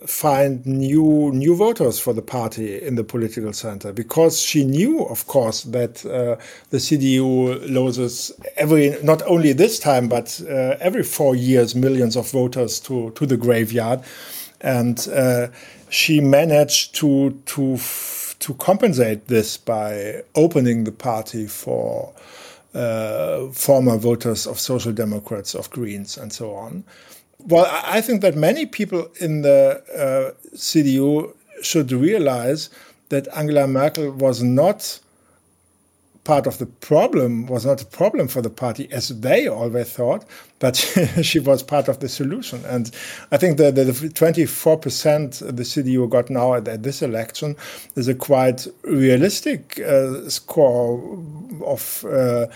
find 0.07 0.65
new 0.65 1.31
new 1.33 1.55
voters 1.55 1.99
for 1.99 2.13
the 2.13 2.21
party 2.21 2.81
in 2.81 2.95
the 2.95 3.03
political 3.03 3.53
center 3.53 3.91
because 3.91 4.39
she 4.39 4.63
knew, 4.63 5.05
of 5.05 5.27
course, 5.27 5.63
that 5.63 6.05
uh, 6.05 6.35
the 6.69 6.77
CDU 6.77 7.69
loses 7.69 8.31
every 8.57 8.97
not 9.03 9.21
only 9.23 9.53
this 9.53 9.79
time 9.79 10.07
but 10.07 10.41
uh, 10.49 10.75
every 10.79 11.03
four 11.03 11.35
years 11.35 11.75
millions 11.75 12.15
of 12.15 12.29
voters 12.31 12.79
to 12.81 13.11
to 13.11 13.25
the 13.25 13.37
graveyard, 13.37 14.01
and 14.61 15.07
uh, 15.13 15.47
she 15.89 16.21
managed 16.21 16.95
to 16.95 17.31
to 17.45 17.77
to 18.39 18.53
compensate 18.55 19.27
this 19.27 19.57
by 19.57 20.21
opening 20.35 20.83
the 20.83 20.91
party 20.91 21.47
for. 21.47 22.13
Uh, 22.73 23.47
former 23.53 23.95
voters 23.95 24.45
of 24.45 24.59
Social 24.59 24.91
Democrats, 24.91 25.55
of 25.55 25.69
Greens, 25.69 26.17
and 26.17 26.33
so 26.33 26.53
on. 26.53 26.83
Well, 27.47 27.67
I 27.85 28.01
think 28.01 28.21
that 28.21 28.35
many 28.35 28.65
people 28.65 29.07
in 29.19 29.43
the 29.43 29.83
uh, 29.93 30.55
CDU 30.55 31.35
should 31.61 31.91
realize 31.91 32.71
that 33.09 33.27
Angela 33.35 33.67
Merkel 33.67 34.11
was 34.11 34.41
not 34.41 34.99
part 36.23 36.47
of 36.47 36.57
the 36.57 36.65
problem, 36.65 37.45
was 37.45 37.67
not 37.67 37.83
a 37.83 37.85
problem 37.85 38.27
for 38.27 38.41
the 38.41 38.49
party 38.49 38.91
as 38.91 39.09
they 39.09 39.47
always 39.47 39.91
thought, 39.91 40.25
but 40.57 40.75
she 41.21 41.37
was 41.37 41.61
part 41.61 41.87
of 41.87 41.99
the 41.99 42.09
solution. 42.09 42.65
And 42.65 42.89
I 43.31 43.37
think 43.37 43.57
the, 43.57 43.71
the, 43.71 43.85
the 43.85 43.91
24% 43.91 45.39
the 45.39 45.63
CDU 45.63 46.09
got 46.09 46.31
now 46.31 46.55
at, 46.55 46.67
at, 46.67 46.81
this 46.81 47.03
election 47.03 47.55
is 47.95 48.07
a 48.07 48.15
quite 48.15 48.67
realistic 48.83 49.79
uh, 49.81 50.27
score 50.29 51.23
of 51.63 52.03
uh, 52.05 52.47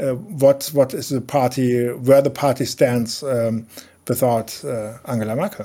uh, 0.00 0.14
what 0.14 0.70
what 0.72 0.94
is 0.94 1.10
the 1.10 1.20
party, 1.20 1.86
where 1.92 2.22
the 2.22 2.30
party 2.30 2.64
stands 2.64 3.22
um, 3.22 3.66
without 4.08 4.62
uh, 4.64 4.98
Angela 5.02 5.34
Merkel. 5.34 5.64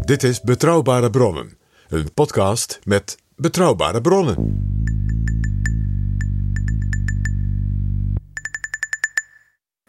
Dit 0.00 0.22
is 0.22 0.40
Betrouwbare 0.40 1.10
Bronnen, 1.10 1.58
een 1.88 2.14
podcast 2.14 2.78
met 2.84 3.16
betrouwbare 3.36 4.00
bronnen. 4.00 4.64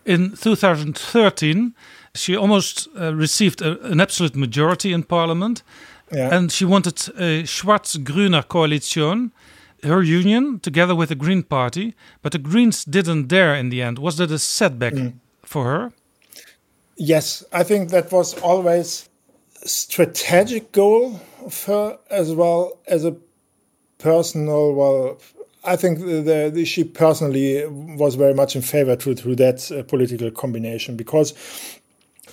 In 0.03 0.35
2013, 0.39 1.75
she 2.13 2.37
almost 2.37 2.89
uh, 2.95 3.17
received 3.17 3.61
a, 3.61 3.77
an 3.81 3.99
absolute 3.99 4.37
majority 4.37 4.91
in 4.91 5.05
parliament. 5.05 5.63
Yeah. 6.09 6.31
And 6.31 6.51
she 6.51 6.65
wanted 6.65 7.11
a 7.17 7.45
Schwarz-Grüner 7.45 8.47
coalition, 8.47 9.33
her 9.87 10.01
union, 10.01 10.59
together 10.59 10.95
with 10.95 11.09
the 11.09 11.15
Green 11.15 11.43
Party. 11.43 11.95
But 12.21 12.31
the 12.31 12.39
Greens 12.39 12.85
didn't 12.85 13.27
dare 13.27 13.55
in 13.55 13.69
the 13.69 13.81
end. 13.81 13.99
Was 13.99 14.17
that 14.17 14.31
a 14.31 14.39
setback 14.39 14.93
mm. 14.93 15.13
for 15.43 15.65
her? 15.65 15.91
Yes, 16.95 17.43
I 17.51 17.63
think 17.63 17.89
that 17.89 18.11
was 18.11 18.33
always 18.41 19.09
strategic 19.65 20.71
goal 20.71 21.19
of 21.45 21.63
her 21.65 21.97
as 22.09 22.33
well 22.33 22.79
as 22.87 23.03
a 23.05 23.15
personal 23.97 24.73
well 24.73 25.19
I 25.63 25.75
think 25.75 25.99
the, 25.99 26.51
the, 26.53 26.65
she 26.65 26.85
personally 26.85 27.65
was 27.67 28.15
very 28.15 28.33
much 28.33 28.55
in 28.55 28.61
favor 28.61 28.95
to, 28.95 29.15
to 29.15 29.35
that 29.35 29.69
uh, 29.69 29.83
political 29.83 30.31
combination 30.31 30.95
because 30.95 31.33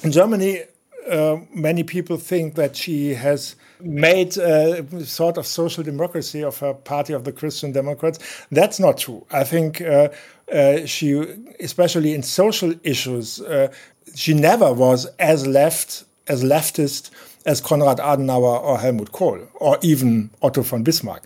in 0.05 0.13
Germany, 0.13 0.63
uh, 1.11 1.39
many 1.53 1.83
people 1.83 2.17
think 2.17 2.55
that 2.55 2.77
she 2.77 3.15
has 3.15 3.57
made 3.85 4.37
a 4.37 5.05
sort 5.05 5.39
of 5.39 5.47
social 5.47 5.85
democracy 5.85 6.43
of 6.43 6.59
her 6.59 6.75
party 6.75 7.13
of 7.13 7.25
the 7.25 7.33
Christian 7.33 7.73
Democrats. 7.73 8.19
That's 8.51 8.81
not 8.81 8.99
true. 8.99 9.27
I 9.31 9.45
think 9.45 9.81
uh, 9.81 10.09
uh 10.53 10.87
she, 10.87 11.25
especially 11.61 12.15
in 12.15 12.23
social 12.23 12.75
issues, 12.83 13.41
uh, 13.41 13.73
she 14.15 14.35
never 14.35 14.73
was 14.73 15.07
as 15.19 15.47
left 15.47 16.05
as 16.27 16.43
leftist 16.43 17.11
as 17.47 17.61
Konrad 17.61 17.99
Adenauer 17.99 18.63
or 18.63 18.79
Helmut 18.79 19.13
Kohl 19.13 19.41
or 19.55 19.79
even 19.83 20.31
Otto 20.43 20.63
von 20.63 20.83
Bismarck. 20.83 21.23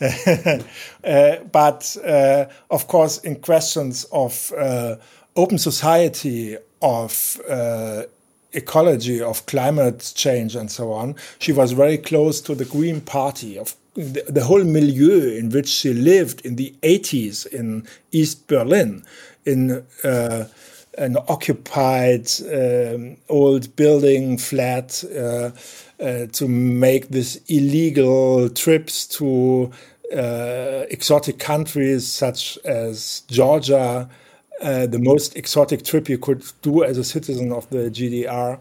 uh, 1.04 1.36
but 1.52 1.96
uh, 2.04 2.46
of 2.70 2.88
course, 2.88 3.18
in 3.18 3.36
questions 3.36 4.04
of 4.12 4.52
uh, 4.58 4.96
open 5.36 5.58
society, 5.58 6.56
of 6.82 7.40
uh, 7.48 8.02
ecology, 8.54 9.20
of 9.20 9.46
climate 9.46 10.12
change, 10.14 10.56
and 10.56 10.70
so 10.70 10.92
on, 10.92 11.14
she 11.38 11.52
was 11.52 11.72
very 11.72 11.98
close 11.98 12.40
to 12.42 12.54
the 12.54 12.64
Green 12.64 13.00
Party, 13.00 13.58
of 13.58 13.74
the, 13.94 14.24
the 14.28 14.44
whole 14.44 14.64
milieu 14.64 15.36
in 15.36 15.50
which 15.50 15.68
she 15.68 15.92
lived 15.92 16.44
in 16.44 16.56
the 16.56 16.74
80s 16.82 17.46
in 17.46 17.86
East 18.12 18.46
Berlin, 18.48 19.04
in 19.44 19.84
uh, 20.02 20.44
an 20.98 21.16
occupied 21.28 22.30
um, 22.52 23.16
old 23.28 23.74
building 23.76 24.38
flat 24.38 25.02
uh, 25.16 25.50
uh, 26.00 26.26
to 26.26 26.48
make 26.48 27.08
these 27.08 27.40
illegal 27.48 28.48
trips 28.48 29.06
to 29.06 29.70
uh, 30.14 30.84
exotic 30.90 31.38
countries 31.38 32.06
such 32.06 32.58
as 32.64 33.22
Georgia, 33.28 34.08
uh, 34.64 34.86
the 34.86 34.98
most 34.98 35.36
exotic 35.36 35.84
trip 35.84 36.08
you 36.08 36.18
could 36.18 36.42
do 36.62 36.82
as 36.82 36.98
a 36.98 37.04
citizen 37.04 37.52
of 37.52 37.68
the 37.70 37.90
GDR 37.90 38.58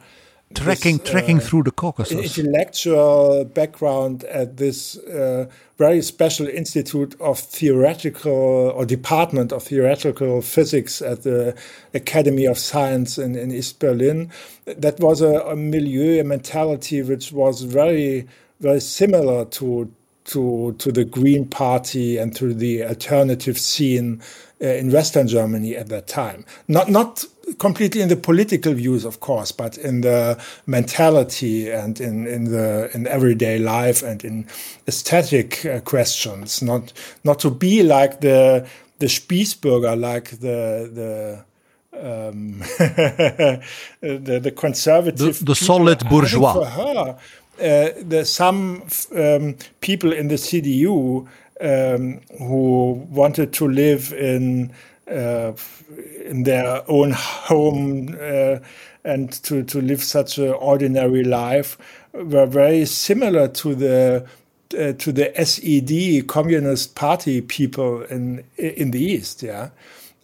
trekking 0.54 0.98
this, 0.98 1.10
trekking 1.10 1.38
uh, 1.38 1.42
through 1.42 1.64
the 1.64 1.72
Caucasus. 1.72 2.38
Intellectual 2.38 3.46
background 3.46 4.24
at 4.26 4.58
this 4.58 4.98
uh, 4.98 5.50
very 5.78 6.02
special 6.02 6.48
institute 6.48 7.20
of 7.20 7.40
theoretical 7.40 8.32
or 8.32 8.86
department 8.86 9.52
of 9.52 9.64
theoretical 9.64 10.42
physics 10.42 11.02
at 11.02 11.24
the 11.24 11.56
Academy 11.94 12.46
of 12.46 12.58
Science 12.58 13.18
in, 13.18 13.36
in 13.36 13.52
East 13.52 13.80
Berlin. 13.80 14.30
That 14.66 15.00
was 15.00 15.22
a, 15.22 15.40
a 15.42 15.56
milieu, 15.56 16.20
a 16.20 16.24
mentality 16.24 17.02
which 17.02 17.32
was 17.32 17.64
very 17.64 18.28
very 18.60 18.80
similar 18.80 19.46
to 19.46 19.92
to 20.26 20.74
to 20.80 20.92
the 20.92 21.04
Green 21.04 21.46
Party 21.46 22.18
and 22.18 22.36
to 22.36 22.54
the 22.54 22.84
alternative 22.84 23.58
scene 23.58 24.22
uh, 24.64 24.68
in 24.68 24.91
Western 24.91 25.27
Germany 25.27 25.76
at 25.76 25.90
that 25.90 26.07
time. 26.07 26.45
Not 26.68 26.90
not 26.90 27.26
completely 27.60 28.02
in 28.02 28.10
the 28.10 28.15
political 28.15 28.73
views, 28.73 29.06
of 29.06 29.19
course, 29.19 29.52
but 29.52 29.77
in 29.77 30.02
the 30.02 30.41
mentality 30.65 31.69
and 31.69 31.99
in, 31.99 32.26
in 32.26 32.45
the 32.45 32.90
in 32.94 33.06
everyday 33.07 33.60
life 33.60 34.02
and 34.02 34.23
in 34.23 34.48
aesthetic 34.88 35.65
uh, 35.65 35.80
questions. 35.81 36.61
Not 36.61 36.94
not 37.23 37.40
to 37.40 37.52
be 37.52 37.84
like 37.84 38.22
the 38.22 38.65
the 38.99 39.07
Spießbürger, 39.07 39.99
like 39.99 40.40
the 40.40 40.90
the 40.94 41.44
um, 41.99 42.60
the, 43.99 44.40
the 44.41 44.52
conservative, 44.52 45.40
the, 45.40 45.45
the 45.45 45.56
solid 45.56 46.07
bourgeois. 46.10 46.53
For 46.53 46.65
her, 46.65 47.18
uh, 47.60 47.90
the, 48.02 48.26
some 48.26 48.84
um, 49.15 49.56
people 49.80 50.11
in 50.11 50.27
the 50.27 50.35
CDU 50.35 51.27
um, 51.62 52.22
who 52.40 53.06
wanted 53.10 53.54
to 53.54 53.68
live 53.68 54.14
in 54.14 54.72
uh, 55.08 55.54
in 56.26 56.44
their 56.44 56.84
own 56.90 57.12
home 57.12 58.16
uh, 58.20 58.60
and 59.04 59.32
to, 59.44 59.64
to 59.64 59.82
live 59.82 60.02
such 60.02 60.38
an 60.38 60.54
ordinary 60.54 61.24
life 61.24 61.78
were 62.14 62.46
very 62.46 62.86
similar 62.86 63.48
to 63.50 63.76
the 63.76 64.26
uh, 64.78 64.94
to 64.94 65.12
the 65.12 65.32
SED 65.46 66.28
Communist 66.28 66.96
Party 66.96 67.42
people 67.42 68.04
in 68.04 68.44
in 68.58 68.92
the 68.92 69.04
East, 69.04 69.44
yeah, 69.44 69.70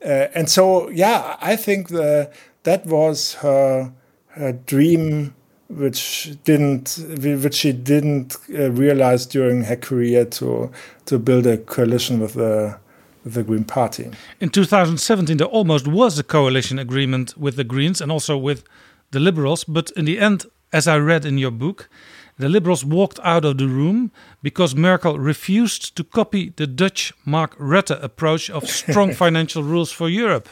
uh, 0.03 0.27
and 0.33 0.49
so 0.49 0.89
yeah, 0.89 1.37
I 1.41 1.55
think 1.55 1.89
the 1.89 2.31
that 2.63 2.85
was 2.85 3.35
her 3.35 3.91
her 4.29 4.53
dream, 4.53 5.35
which 5.69 6.35
didn't 6.43 6.97
which 7.43 7.53
she 7.53 7.71
didn't 7.71 8.37
uh, 8.53 8.71
realize 8.71 9.25
during 9.25 9.63
her 9.63 9.75
career 9.75 10.25
to 10.25 10.71
to 11.05 11.19
build 11.19 11.45
a 11.45 11.57
coalition 11.57 12.19
with 12.19 12.33
the 12.33 12.77
the 13.25 13.43
Green 13.43 13.63
Party. 13.63 14.09
In 14.39 14.49
2017, 14.49 15.37
there 15.37 15.47
almost 15.47 15.87
was 15.87 16.17
a 16.17 16.23
coalition 16.23 16.79
agreement 16.79 17.37
with 17.37 17.55
the 17.55 17.63
Greens 17.63 18.01
and 18.01 18.11
also 18.11 18.37
with 18.37 18.63
the 19.11 19.19
Liberals, 19.19 19.63
but 19.63 19.91
in 19.91 20.05
the 20.05 20.19
end, 20.19 20.45
as 20.71 20.87
I 20.87 20.97
read 20.97 21.25
in 21.25 21.37
your 21.37 21.51
book, 21.51 21.89
the 22.37 22.47
Liberals 22.47 22.85
walked 22.85 23.19
out 23.23 23.43
of 23.43 23.57
the 23.57 23.67
room 23.67 24.11
because 24.41 24.73
Merkel 24.73 25.19
refused 25.19 25.97
to 25.97 26.03
copy 26.03 26.53
the 26.55 26.65
Dutch 26.65 27.13
Mark 27.25 27.57
Rutte 27.57 28.01
approach 28.01 28.49
of 28.49 28.69
strong 28.69 29.13
financial 29.25 29.63
rules 29.63 29.91
for 29.91 30.07
Europe. 30.07 30.47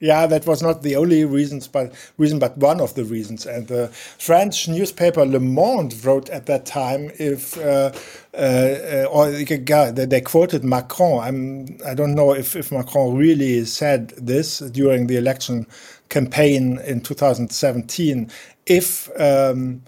Yeah, 0.00 0.26
that 0.26 0.46
was 0.46 0.62
not 0.62 0.82
the 0.82 0.94
only 0.96 1.24
reasons, 1.24 1.68
but 1.68 1.92
reason, 2.18 2.38
but 2.38 2.56
one 2.58 2.80
of 2.80 2.94
the 2.94 3.04
reasons. 3.04 3.46
And 3.46 3.66
the 3.68 3.88
French 3.88 4.68
newspaper 4.68 5.24
Le 5.24 5.40
Monde 5.40 5.94
wrote 6.04 6.28
at 6.30 6.46
that 6.46 6.66
time, 6.66 7.10
if 7.18 7.58
uh, 7.58 7.92
uh, 8.34 9.06
or 9.10 9.30
they 9.30 10.20
quoted 10.20 10.64
Macron. 10.64 11.20
I'm, 11.24 11.78
I 11.86 11.94
don't 11.94 12.14
know 12.14 12.34
if, 12.34 12.54
if 12.56 12.70
Macron 12.70 13.16
really 13.16 13.64
said 13.64 14.10
this 14.10 14.58
during 14.60 15.06
the 15.06 15.16
election 15.16 15.66
campaign 16.10 16.78
in 16.86 17.00
2017. 17.00 18.30
If 18.66 19.08
um, 19.18 19.82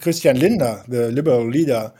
Christian 0.00 0.40
Lindner, 0.40 0.82
the 0.88 1.12
liberal 1.12 1.46
leader, 1.48 1.92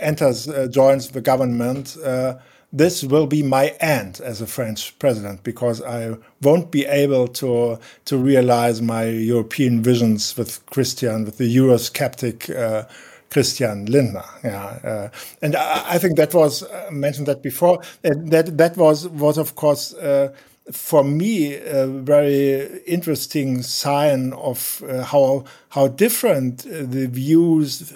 enters, 0.00 0.48
uh, 0.48 0.66
joins 0.70 1.10
the 1.10 1.20
government. 1.20 1.96
Uh, 2.04 2.34
this 2.74 3.04
will 3.04 3.28
be 3.28 3.42
my 3.42 3.68
end 3.80 4.20
as 4.20 4.40
a 4.40 4.46
French 4.46 4.98
president 4.98 5.44
because 5.44 5.80
I 5.80 6.16
won't 6.42 6.72
be 6.72 6.84
able 6.84 7.28
to 7.28 7.78
to 8.06 8.16
realize 8.18 8.82
my 8.82 9.04
European 9.04 9.82
visions 9.82 10.36
with 10.36 10.66
Christian, 10.66 11.24
with 11.24 11.38
the 11.38 11.56
Eurosceptic 11.56 12.50
uh, 12.50 12.88
Christian 13.30 13.86
Lindner. 13.86 14.24
Yeah, 14.42 14.66
uh, 14.66 15.08
and 15.40 15.54
I, 15.54 15.94
I, 15.94 15.98
think 15.98 16.16
that 16.16 16.34
was 16.34 16.64
uh, 16.64 16.88
mentioned 16.90 17.28
that 17.28 17.42
before. 17.42 17.80
That 18.02 18.58
that 18.58 18.76
was 18.76 19.08
was 19.08 19.38
of 19.38 19.54
course. 19.54 19.94
Uh, 19.94 20.32
for 20.72 21.04
me, 21.04 21.54
a 21.56 21.86
very 21.86 22.80
interesting 22.86 23.62
sign 23.62 24.32
of 24.32 24.82
uh, 24.88 25.04
how 25.04 25.44
how 25.68 25.88
different 25.88 26.66
uh, 26.66 26.84
the 26.84 27.06
views 27.06 27.92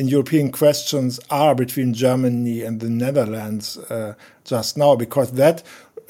in 0.00 0.08
European 0.08 0.50
questions 0.50 1.20
are 1.28 1.54
between 1.54 1.92
Germany 1.92 2.62
and 2.62 2.80
the 2.80 2.88
Netherlands 2.88 3.76
uh, 3.76 4.14
just 4.44 4.78
now, 4.78 4.96
because 4.96 5.32
that 5.32 5.62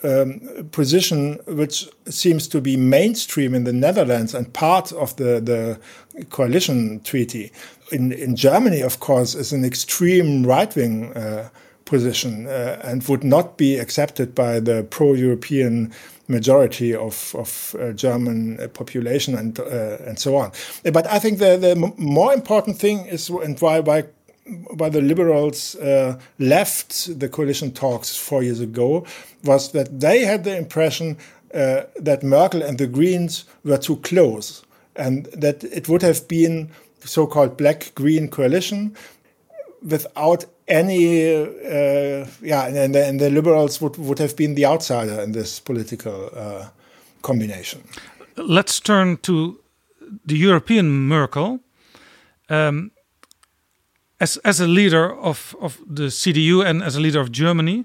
um, 0.04 0.68
position 0.70 1.40
which 1.46 1.88
seems 2.06 2.46
to 2.48 2.60
be 2.60 2.76
mainstream 2.76 3.52
in 3.52 3.64
the 3.64 3.72
Netherlands 3.72 4.32
and 4.32 4.52
part 4.52 4.92
of 4.92 5.16
the, 5.16 5.40
the 5.40 5.80
coalition 6.26 7.00
treaty. 7.00 7.50
In, 7.90 8.12
in 8.12 8.36
Germany, 8.36 8.80
of 8.80 9.00
course, 9.00 9.34
is 9.34 9.52
an 9.52 9.64
extreme 9.64 10.46
right 10.46 10.74
wing 10.76 11.12
uh, 11.14 11.48
position 11.84 12.46
uh, 12.46 12.80
and 12.84 13.02
would 13.08 13.24
not 13.24 13.58
be 13.58 13.76
accepted 13.76 14.36
by 14.36 14.60
the 14.60 14.84
pro 14.84 15.14
European 15.14 15.92
majority 16.30 16.94
of, 16.94 17.34
of 17.34 17.76
uh, 17.78 17.92
German 17.92 18.56
population 18.72 19.34
and 19.34 19.58
uh, 19.58 20.08
and 20.08 20.18
so 20.18 20.36
on. 20.36 20.52
But 20.92 21.06
I 21.06 21.18
think 21.18 21.38
the, 21.38 21.56
the 21.56 21.74
more 21.98 22.32
important 22.32 22.78
thing 22.78 23.06
is 23.06 23.28
and 23.28 23.60
why 23.60 23.80
why 23.80 24.04
why 24.76 24.88
the 24.88 25.00
liberals 25.00 25.76
uh, 25.76 26.18
left 26.38 27.18
the 27.20 27.28
coalition 27.28 27.72
talks 27.72 28.16
four 28.16 28.42
years 28.42 28.60
ago 28.60 29.04
was 29.44 29.72
that 29.72 30.00
they 30.00 30.24
had 30.24 30.44
the 30.44 30.56
impression 30.56 31.16
uh, 31.54 31.82
that 31.96 32.22
Merkel 32.22 32.62
and 32.62 32.78
the 32.78 32.86
Greens 32.86 33.44
were 33.64 33.78
too 33.78 33.96
close 33.96 34.62
and 34.96 35.26
that 35.26 35.64
it 35.64 35.88
would 35.88 36.02
have 36.02 36.26
been 36.28 36.70
so-called 37.04 37.56
black-green 37.56 38.28
coalition 38.28 38.94
without 39.82 40.44
any, 40.70 41.34
uh, 41.34 42.26
yeah, 42.40 42.66
and 42.66 42.94
the, 42.94 43.06
and 43.06 43.20
the, 43.20 43.30
liberals 43.30 43.80
would, 43.80 43.96
would 43.96 44.18
have 44.18 44.36
been 44.36 44.54
the 44.54 44.64
outsider 44.64 45.20
in 45.20 45.32
this 45.32 45.60
political 45.60 46.30
uh, 46.34 46.68
combination. 47.22 47.82
Let's 48.36 48.80
turn 48.80 49.18
to 49.18 49.58
the 50.24 50.36
European 50.36 50.88
Merkel. 51.08 51.60
Um, 52.48 52.90
as 54.20 54.36
as 54.44 54.60
a 54.60 54.66
leader 54.66 55.14
of 55.14 55.56
of 55.60 55.78
the 55.86 56.10
CDU 56.10 56.64
and 56.64 56.82
as 56.82 56.96
a 56.96 57.00
leader 57.00 57.20
of 57.20 57.30
Germany, 57.30 57.84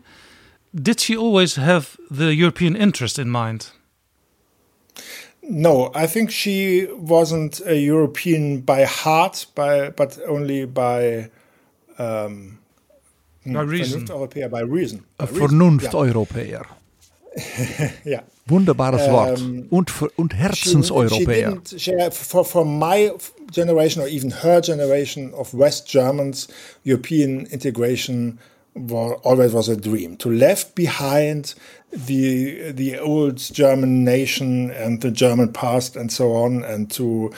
did 0.73 0.99
she 0.99 1.15
always 1.17 1.55
have 1.55 1.97
the 2.11 2.33
European 2.35 2.75
interest 2.75 3.19
in 3.19 3.29
mind? 3.29 3.71
No, 5.41 5.91
I 5.93 6.07
think 6.07 6.31
she 6.31 6.87
wasn't 6.91 7.61
a 7.65 7.75
European 7.75 8.61
by 8.61 8.85
heart, 8.85 9.45
by 9.55 9.91
but 9.91 10.19
only 10.27 10.65
by 10.65 11.29
um, 11.99 12.57
by 13.53 13.61
reason. 13.61 14.07
Europäer, 14.07 14.49
by 14.49 14.61
reason. 14.61 15.03
Vernunft-Europäer. 15.17 16.65
ja. 18.03 18.23
Wunderbares 18.47 19.09
Wort. 19.09 19.41
Um, 19.41 19.65
und, 19.71 19.91
und 20.17 20.35
Herzenseuropäer. 20.35 21.61
For, 22.11 22.45
for 22.45 22.63
my 22.63 23.11
generation 23.51 24.03
or 24.03 24.07
even 24.07 24.31
her 24.43 24.61
generation 24.61 25.33
of 25.33 25.53
West 25.53 25.87
Germans, 25.87 26.47
European 26.83 27.47
integration 27.47 28.37
was, 28.75 29.19
always 29.23 29.51
was 29.51 29.67
a 29.67 29.75
dream. 29.75 30.17
To 30.17 30.29
left 30.29 30.75
behind 30.75 31.55
the 31.91 32.71
the 32.71 32.99
old 32.99 33.37
German 33.37 34.03
nation 34.03 34.69
and 34.69 35.01
the 35.01 35.11
German 35.11 35.51
past 35.51 35.95
and 35.95 36.11
so 36.11 36.33
on, 36.33 36.63
and 36.63 36.91
to 36.91 37.31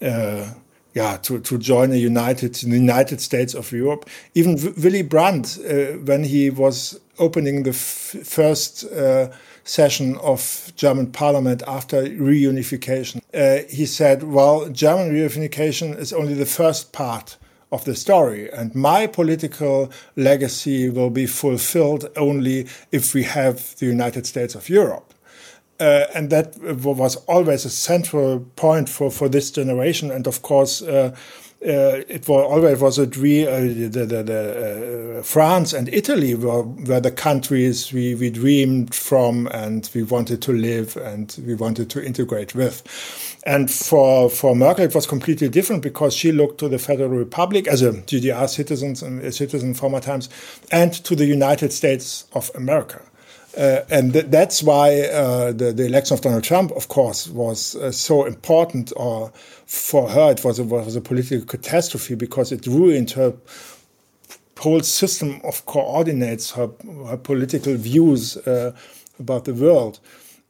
uh, 0.00 0.52
yeah, 0.94 1.16
to, 1.22 1.40
to 1.40 1.58
join 1.58 1.92
a 1.92 1.96
united 1.96 2.54
the 2.54 2.76
United 2.76 3.20
States 3.20 3.54
of 3.54 3.72
Europe. 3.72 4.08
Even 4.34 4.56
w 4.56 4.74
Willy 4.82 5.02
Brandt, 5.02 5.58
uh, 5.58 5.98
when 6.04 6.24
he 6.24 6.50
was 6.50 7.00
opening 7.18 7.64
the 7.64 7.72
first 7.72 8.84
uh, 8.84 9.28
session 9.64 10.16
of 10.18 10.72
German 10.76 11.06
Parliament 11.12 11.62
after 11.66 12.02
reunification, 12.02 13.20
uh, 13.34 13.62
he 13.70 13.86
said, 13.86 14.22
"Well, 14.22 14.68
German 14.68 15.12
reunification 15.12 15.98
is 15.98 16.12
only 16.12 16.34
the 16.34 16.46
first 16.46 16.92
part." 16.92 17.38
Of 17.72 17.84
the 17.84 17.94
story, 17.94 18.50
and 18.52 18.74
my 18.74 19.06
political 19.06 19.90
legacy 20.14 20.90
will 20.90 21.08
be 21.08 21.26
fulfilled 21.26 22.04
only 22.16 22.66
if 22.90 23.14
we 23.14 23.22
have 23.22 23.54
the 23.78 23.86
United 23.86 24.26
States 24.26 24.54
of 24.54 24.68
Europe. 24.68 25.11
Uh, 25.82 26.06
and 26.14 26.30
that 26.30 26.56
was 26.60 27.16
always 27.26 27.64
a 27.64 27.70
central 27.70 28.38
point 28.54 28.88
for, 28.88 29.10
for 29.10 29.28
this 29.28 29.50
generation. 29.50 30.12
And 30.12 30.28
of 30.28 30.42
course, 30.42 30.80
uh, 30.80 31.10
uh, 31.66 32.02
it 32.08 32.28
was 32.28 32.44
always 32.44 32.80
was 32.80 32.98
a 32.98 33.06
dream. 33.06 33.48
Uh, 33.48 33.60
the, 33.90 34.06
the, 34.06 34.22
the 34.22 35.18
uh, 35.18 35.22
France 35.24 35.72
and 35.72 35.88
Italy 35.88 36.36
were, 36.36 36.62
were 36.62 37.00
the 37.00 37.10
countries 37.10 37.92
we, 37.92 38.14
we 38.14 38.30
dreamed 38.30 38.94
from, 38.94 39.48
and 39.48 39.90
we 39.92 40.04
wanted 40.04 40.40
to 40.42 40.52
live 40.52 40.96
and 40.98 41.36
we 41.44 41.54
wanted 41.54 41.90
to 41.90 42.04
integrate 42.04 42.54
with. 42.54 42.84
And 43.44 43.68
for 43.68 44.30
for 44.30 44.54
Merkel, 44.54 44.84
it 44.84 44.94
was 44.94 45.04
completely 45.06 45.48
different 45.48 45.82
because 45.82 46.14
she 46.14 46.30
looked 46.30 46.58
to 46.58 46.68
the 46.68 46.78
Federal 46.78 47.10
Republic 47.10 47.66
as 47.66 47.82
a 47.82 47.90
GDR 47.90 48.48
citizen, 48.48 48.92
a 49.24 49.32
citizen 49.32 49.74
former 49.74 50.00
times, 50.00 50.28
and 50.70 50.92
to 50.92 51.16
the 51.16 51.26
United 51.26 51.72
States 51.72 52.26
of 52.34 52.52
America. 52.54 53.02
Uh, 53.56 53.80
and 53.90 54.12
th 54.14 54.26
that's 54.30 54.62
why 54.62 55.02
uh, 55.02 55.52
the, 55.52 55.72
the, 55.72 55.84
election 55.84 56.14
of 56.14 56.22
Donald 56.22 56.44
Trump, 56.44 56.72
of 56.72 56.88
course, 56.88 57.28
was 57.28 57.76
uh, 57.76 57.92
so 57.92 58.24
important. 58.24 58.92
Or 58.96 59.30
for 59.66 60.08
her, 60.08 60.30
it 60.30 60.42
was 60.42 60.58
a, 60.58 60.64
was 60.64 60.96
a 60.96 61.00
political 61.00 61.46
catastrophe 61.46 62.14
because 62.14 62.50
it 62.50 62.66
ruined 62.66 63.10
her 63.12 63.34
whole 64.58 64.80
system 64.80 65.40
of 65.44 65.66
coordinates, 65.66 66.52
her, 66.52 66.70
her 67.06 67.16
political 67.16 67.74
views 67.74 68.36
uh, 68.36 68.72
about 69.18 69.44
the 69.44 69.54
world. 69.54 69.98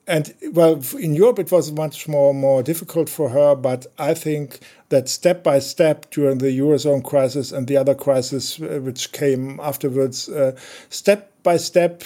And 0.06 0.34
well, 0.52 0.82
in 0.98 1.14
Europe, 1.14 1.38
it 1.38 1.52
was 1.52 1.70
much 1.70 2.08
more 2.08 2.34
more 2.34 2.62
difficult 2.62 3.08
for 3.08 3.28
her. 3.28 3.54
But 3.54 3.86
I 3.98 4.14
think 4.14 4.58
that 4.88 5.08
step 5.08 5.44
by 5.44 5.60
step 5.60 6.10
during 6.10 6.38
the 6.38 6.58
eurozone 6.58 7.04
crisis 7.04 7.52
and 7.52 7.68
the 7.68 7.76
other 7.76 7.94
crisis 7.94 8.60
uh, 8.60 8.80
which 8.82 9.12
came 9.12 9.60
afterwards, 9.60 10.28
uh, 10.28 10.56
step 10.90 11.30
by 11.42 11.56
step, 11.56 12.02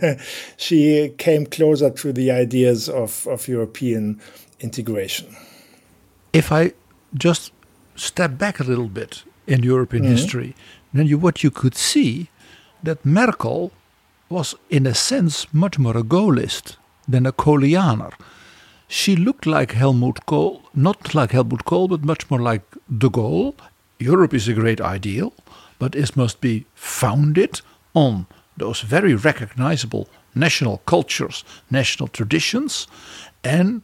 she 0.56 1.10
came 1.18 1.46
closer 1.46 1.90
to 1.90 2.12
the 2.12 2.30
ideas 2.30 2.88
of, 2.88 3.26
of 3.28 3.46
European 3.46 4.20
integration. 4.60 5.36
If 6.32 6.50
I 6.50 6.72
just 7.14 7.52
step 7.94 8.38
back 8.38 8.58
a 8.58 8.64
little 8.64 8.88
bit 8.88 9.22
in 9.46 9.62
European 9.62 10.04
mm 10.04 10.08
-hmm. 10.08 10.16
history, 10.16 10.54
then 10.94 11.06
you, 11.06 11.20
what 11.20 11.42
you 11.42 11.52
could 11.52 11.76
see 11.76 12.28
that 12.84 13.04
Merkel 13.04 13.70
was, 14.28 14.56
in 14.68 14.86
a 14.86 14.94
sense, 14.94 15.46
much 15.52 15.78
more 15.78 15.98
a 15.98 16.02
Gaullist 16.02 16.78
than 17.06 17.26
a 17.26 17.32
Kohlianer. 17.32 18.12
She 18.88 19.16
looked 19.16 19.46
like 19.46 19.72
Helmut 19.72 20.26
Kohl, 20.26 20.62
not 20.74 21.14
like 21.14 21.32
Helmut 21.32 21.64
Kohl, 21.64 21.88
but 21.88 22.04
much 22.04 22.30
more 22.30 22.40
like 22.40 22.62
de 22.98 23.08
Gaulle. 23.08 23.54
Europe 23.98 24.34
is 24.34 24.48
a 24.48 24.54
great 24.54 24.80
ideal, 24.80 25.32
but 25.78 25.94
it 25.94 26.16
must 26.16 26.40
be 26.40 26.66
founded 26.74 27.60
on 27.94 28.26
those 28.56 28.80
very 28.80 29.14
recognizable 29.14 30.08
national 30.34 30.78
cultures, 30.86 31.44
national 31.70 32.08
traditions, 32.08 32.86
and 33.42 33.82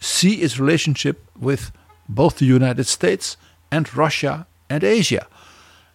see 0.00 0.42
its 0.42 0.58
relationship 0.58 1.24
with 1.38 1.70
both 2.08 2.38
the 2.38 2.46
United 2.46 2.86
States 2.86 3.36
and 3.70 3.94
Russia 3.96 4.46
and 4.68 4.82
Asia. 4.82 5.26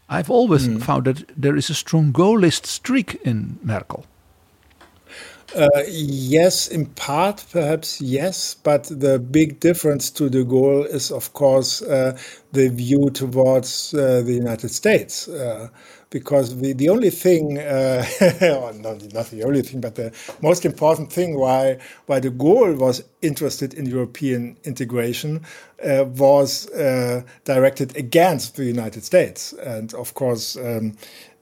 I've 0.10 0.30
always 0.30 0.68
mm. 0.68 0.82
found 0.82 1.06
that 1.06 1.26
there 1.36 1.56
is 1.56 1.70
a 1.70 1.74
strong 1.74 2.14
Gaullist 2.14 2.66
streak 2.66 3.16
in 3.24 3.60
Merkel. 3.62 4.06
Uh, 5.56 5.68
yes, 5.88 6.68
in 6.68 6.86
part, 6.88 7.44
perhaps 7.52 8.02
yes, 8.02 8.54
but 8.64 8.84
the 8.86 9.18
big 9.18 9.60
difference 9.62 10.10
to 10.12 10.30
de 10.30 10.44
Gaulle 10.44 10.86
is, 10.86 11.10
of 11.10 11.32
course, 11.34 11.82
uh, 11.82 12.18
the 12.52 12.68
view 12.70 13.10
towards 13.14 13.94
uh, 13.94 14.22
the 14.26 14.34
United 14.34 14.70
States. 14.70 15.28
Uh, 16.08 16.18
because 16.18 16.60
the, 16.60 16.74
the 16.74 16.90
only 16.90 17.10
thing, 17.10 17.58
uh, 17.58 18.06
not, 18.82 19.14
not 19.14 19.30
the 19.30 19.44
only 19.44 19.62
thing, 19.62 19.82
but 19.82 19.96
the 19.96 20.12
most 20.42 20.66
important 20.66 21.12
thing 21.12 21.38
why, 21.38 21.78
why 22.06 22.20
de 22.20 22.30
Gaulle 22.30 22.78
was 22.78 23.04
interested 23.22 23.74
in 23.74 23.86
European 23.86 24.58
integration 24.64 25.42
uh, 25.84 26.06
was 26.06 26.70
uh, 26.72 27.22
directed 27.46 27.96
against 27.98 28.56
the 28.56 28.66
United 28.66 29.04
States. 29.04 29.54
And 29.54 29.94
of 29.94 30.14
course, 30.14 30.58
um, 30.58 30.98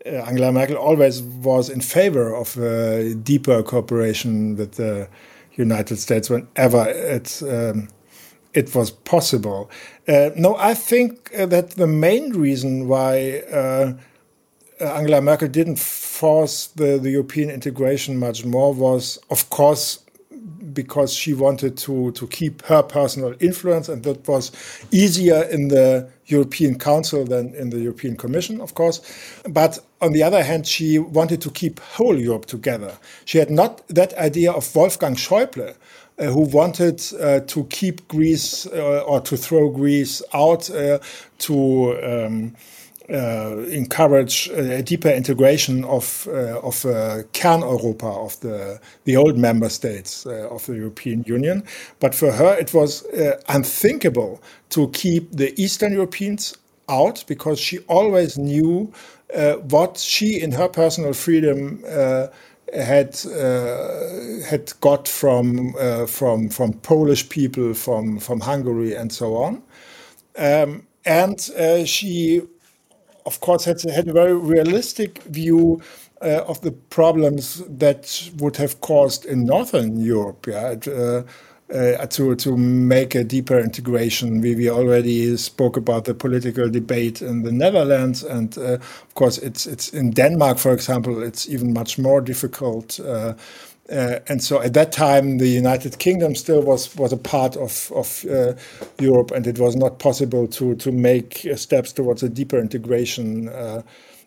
uh, 0.05 0.09
Angela 0.09 0.51
Merkel 0.51 0.77
always 0.77 1.21
was 1.21 1.69
in 1.69 1.81
favor 1.81 2.35
of 2.35 2.57
uh, 2.57 3.13
deeper 3.15 3.63
cooperation 3.63 4.55
with 4.57 4.73
the 4.73 5.07
United 5.57 5.97
States 5.97 6.29
whenever 6.29 6.85
it 6.87 7.41
um, 7.43 7.87
it 8.53 8.73
was 8.73 8.91
possible. 8.91 9.69
Uh, 10.07 10.29
no, 10.35 10.55
I 10.57 10.73
think 10.73 11.29
that 11.31 11.71
the 11.71 11.87
main 11.87 12.31
reason 12.31 12.87
why 12.87 13.43
uh, 13.51 13.93
Angela 14.79 15.21
Merkel 15.21 15.47
didn't 15.47 15.79
force 15.79 16.67
the, 16.67 16.97
the 16.97 17.11
European 17.11 17.49
integration 17.49 18.17
much 18.17 18.43
more 18.45 18.73
was, 18.73 19.17
of 19.29 19.49
course, 19.49 19.99
because 20.73 21.13
she 21.13 21.33
wanted 21.33 21.77
to, 21.77 22.11
to 22.11 22.27
keep 22.27 22.61
her 22.63 22.83
personal 22.83 23.33
influence, 23.39 23.87
and 23.87 24.03
that 24.03 24.27
was 24.27 24.51
easier 24.91 25.43
in 25.43 25.69
the 25.69 26.09
European 26.25 26.77
Council 26.77 27.23
than 27.23 27.55
in 27.55 27.69
the 27.69 27.79
European 27.79 28.17
Commission, 28.17 28.59
of 28.59 28.73
course. 28.73 29.01
But 29.49 29.79
on 30.01 30.11
the 30.11 30.23
other 30.23 30.43
hand, 30.43 30.67
she 30.67 30.99
wanted 30.99 31.41
to 31.41 31.51
keep 31.51 31.79
whole 31.79 32.19
Europe 32.19 32.45
together. 32.45 32.97
She 33.23 33.37
had 33.37 33.49
not 33.49 33.87
that 33.87 34.13
idea 34.15 34.51
of 34.51 34.75
Wolfgang 34.75 35.15
Schäuble, 35.15 35.73
uh, 36.17 36.25
who 36.25 36.41
wanted 36.41 37.01
uh, 37.19 37.39
to 37.41 37.63
keep 37.65 38.07
Greece 38.09 38.65
uh, 38.67 39.03
or 39.07 39.21
to 39.21 39.37
throw 39.37 39.69
Greece 39.69 40.21
out 40.33 40.69
uh, 40.69 40.99
to. 41.39 41.97
Um, 42.03 42.55
uh, 42.55 42.59
encourage 43.09 44.49
a 44.49 44.81
deeper 44.81 45.09
integration 45.09 45.83
of 45.85 46.27
uh, 46.27 46.59
of 46.61 46.85
uh, 46.85 47.23
Kern 47.33 47.61
Europa 47.61 48.07
of 48.07 48.39
the 48.39 48.79
the 49.03 49.15
old 49.15 49.37
member 49.37 49.69
states 49.69 50.25
uh, 50.25 50.47
of 50.49 50.65
the 50.65 50.75
European 50.75 51.23
Union. 51.27 51.63
But 51.99 52.15
for 52.15 52.31
her, 52.31 52.57
it 52.57 52.73
was 52.73 53.05
uh, 53.07 53.39
unthinkable 53.49 54.41
to 54.69 54.89
keep 54.89 55.31
the 55.31 55.53
Eastern 55.61 55.93
Europeans 55.93 56.57
out 56.89 57.23
because 57.27 57.59
she 57.59 57.79
always 57.87 58.37
knew 58.37 58.91
uh, 59.35 59.53
what 59.55 59.97
she, 59.97 60.39
in 60.39 60.51
her 60.51 60.67
personal 60.67 61.13
freedom, 61.13 61.83
had 62.73 63.15
had 64.49 64.73
got 64.81 65.07
from 65.07 65.73
from 66.07 66.49
from 66.49 66.73
Polish 66.73 67.29
people, 67.29 67.73
from 67.73 68.19
from 68.19 68.39
Hungary, 68.39 68.95
and 68.95 69.11
so 69.13 69.35
on. 69.35 69.61
Um, 70.37 70.87
and 71.05 71.39
she 71.87 72.41
of 73.25 73.39
course, 73.39 73.65
had, 73.65 73.81
had 73.81 74.07
a 74.07 74.13
very 74.13 74.35
realistic 74.35 75.23
view 75.23 75.81
uh, 76.21 76.43
of 76.47 76.61
the 76.61 76.71
problems 76.71 77.63
that 77.67 78.31
would 78.37 78.57
have 78.57 78.81
caused 78.81 79.25
in 79.25 79.45
Northern 79.45 79.97
Europe. 79.97 80.47
Yeah, 80.47 80.75
uh, 80.87 81.23
uh, 81.73 82.05
to 82.05 82.35
to 82.35 82.55
make 82.57 83.15
a 83.15 83.23
deeper 83.23 83.59
integration. 83.59 84.39
We, 84.41 84.55
we 84.55 84.69
already 84.69 85.35
spoke 85.37 85.77
about 85.77 86.05
the 86.05 86.13
political 86.13 86.69
debate 86.69 87.21
in 87.21 87.41
the 87.41 87.51
Netherlands, 87.51 88.23
and 88.23 88.55
uh, 88.57 88.73
of 88.75 89.15
course, 89.15 89.39
it's 89.39 89.65
it's 89.65 89.89
in 89.89 90.11
Denmark, 90.11 90.59
for 90.59 90.73
example, 90.73 91.23
it's 91.23 91.49
even 91.49 91.73
much 91.73 91.97
more 91.97 92.21
difficult. 92.21 92.99
Uh, 92.99 93.33
uh, 93.91 94.19
and 94.27 94.43
so 94.43 94.61
at 94.61 94.73
that 94.73 94.91
time, 94.91 95.37
the 95.37 95.47
United 95.47 95.99
Kingdom 95.99 96.33
still 96.35 96.61
was 96.61 96.95
was 96.95 97.13
a 97.13 97.17
part 97.17 97.55
of 97.55 97.91
of 97.93 98.25
uh, 98.25 98.53
Europe, 98.99 99.31
and 99.31 99.45
it 99.45 99.59
was 99.59 99.75
not 99.75 99.99
possible 99.99 100.47
to 100.47 100.75
to 100.75 100.91
make 100.91 101.45
uh, 101.45 101.55
steps 101.55 101.93
towards 101.93 102.23
a 102.23 102.29
deeper 102.29 102.57
integration, 102.57 103.49
uh, 103.49 103.83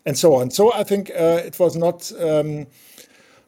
and 0.07 0.17
so 0.17 0.35
on. 0.35 0.51
So 0.51 0.73
I 0.73 0.85
think 0.85 1.11
uh, 1.11 1.43
it 1.45 1.59
was 1.59 1.75
not 1.77 2.13
um, 2.21 2.67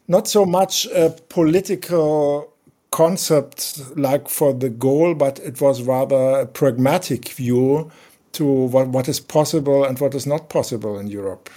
not 0.08 0.26
so 0.26 0.44
much 0.44 0.86
a 0.86 1.10
political 1.28 2.52
concept 2.90 3.80
like 3.96 4.28
for 4.28 4.52
de 4.52 4.68
Gaulle, 4.68 5.16
but 5.16 5.38
it 5.38 5.60
was 5.60 5.82
rather 5.82 6.40
a 6.40 6.46
pragmatic 6.46 7.28
view 7.28 7.90
to 8.32 8.44
what, 8.44 8.88
what 8.88 9.08
is 9.08 9.20
possible 9.20 9.84
and 9.84 9.98
what 10.00 10.14
is 10.14 10.26
not 10.26 10.48
possible 10.48 10.98
in 10.98 11.06
Europe. 11.06 11.48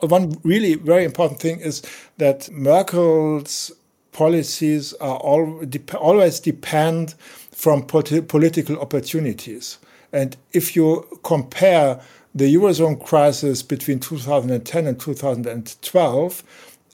One 0.00 0.38
really 0.42 0.74
very 0.74 1.04
important 1.04 1.40
thing 1.40 1.60
is 1.60 1.82
that 2.16 2.50
Merkel's 2.50 3.70
policies 4.12 4.92
are 4.94 5.16
all, 5.16 5.64
always 5.98 6.40
depend 6.40 7.14
from 7.50 7.82
politi 7.82 8.26
political 8.26 8.78
opportunities. 8.78 9.78
And 10.12 10.36
if 10.52 10.76
you 10.76 11.06
compare 11.22 12.00
the 12.34 12.54
Eurozone 12.54 13.02
crisis 13.04 13.62
between 13.62 14.00
2010 14.00 14.86
and 14.86 15.00
2012 15.00 16.42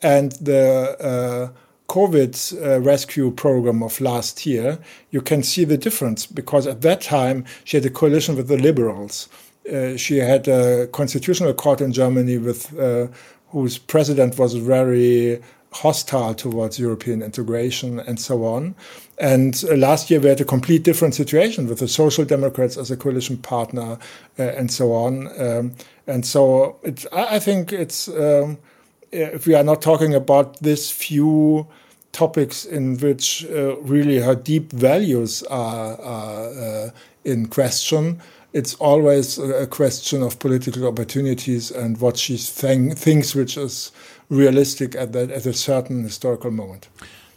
and 0.03 0.32
the 0.32 0.97
uh, 1.01 1.49
COVID 1.89 2.62
uh, 2.62 2.81
rescue 2.81 3.31
program 3.31 3.82
of 3.82 4.01
last 4.01 4.47
year, 4.47 4.78
you 5.11 5.20
can 5.20 5.43
see 5.43 5.65
the 5.65 5.78
difference 5.78 6.27
because 6.27 6.66
at 6.66 6.82
that 6.82 7.01
time 7.01 7.45
she 7.65 7.77
had 7.77 7.86
a 7.86 7.90
coalition 7.90 8.36
with 8.36 8.49
the 8.49 8.59
liberals. 8.59 9.28
Uh, 9.73 9.97
she 9.97 10.19
had 10.19 10.47
a 10.49 10.86
constitutional 10.89 11.55
court 11.55 11.81
in 11.81 11.93
Germany 11.93 12.39
with 12.39 12.78
uh, 12.78 13.09
whose 13.49 13.78
president 13.78 14.39
was 14.39 14.55
very 14.55 15.40
hostile 15.73 16.35
towards 16.35 16.78
European 16.78 17.23
integration 17.23 18.01
and 18.01 18.19
so 18.19 18.45
on. 18.45 18.74
And 19.19 19.62
uh, 19.69 19.77
last 19.77 20.11
year 20.11 20.20
we 20.20 20.28
had 20.28 20.40
a 20.40 20.45
complete 20.45 20.82
different 20.82 21.15
situation 21.15 21.69
with 21.69 21.81
the 21.81 21.89
Social 21.89 22.24
Democrats 22.24 22.77
as 22.77 22.90
a 22.90 22.97
coalition 22.97 23.36
partner 23.39 23.99
uh, 24.39 24.43
and 24.43 24.70
so 24.70 24.93
on. 24.93 25.28
Um, 25.40 25.74
and 26.07 26.24
so 26.24 26.78
it, 26.82 27.05
I 27.12 27.39
think 27.39 27.73
it's 27.73 28.09
um, 28.09 28.59
if 29.12 29.47
we 29.47 29.55
are 29.55 29.65
not 29.65 29.82
talking 29.82 30.15
about 30.15 30.61
this 30.61 30.90
few 30.90 31.66
topics 32.12 32.65
in 32.65 32.97
which 32.99 33.45
uh, 33.47 33.77
really 33.81 34.19
her 34.19 34.35
deep 34.35 34.73
values 34.73 35.43
are, 35.45 36.01
are 36.01 36.86
uh, 36.86 36.90
in 37.24 37.47
question. 37.49 38.20
It's 38.53 38.74
always 38.77 39.39
a 39.39 39.66
question 39.66 40.23
of 40.23 40.39
political 40.39 40.86
opportunities 40.86 41.70
and 41.70 42.01
what 42.01 42.16
she 42.16 42.36
thinks, 42.39 43.35
which 43.35 43.57
is 43.57 43.93
realistic 44.29 44.95
at 44.95 45.13
that 45.13 45.31
at 45.31 45.47
a 45.47 45.53
certain 45.53 46.03
historical 46.03 46.51
moment. 46.51 46.89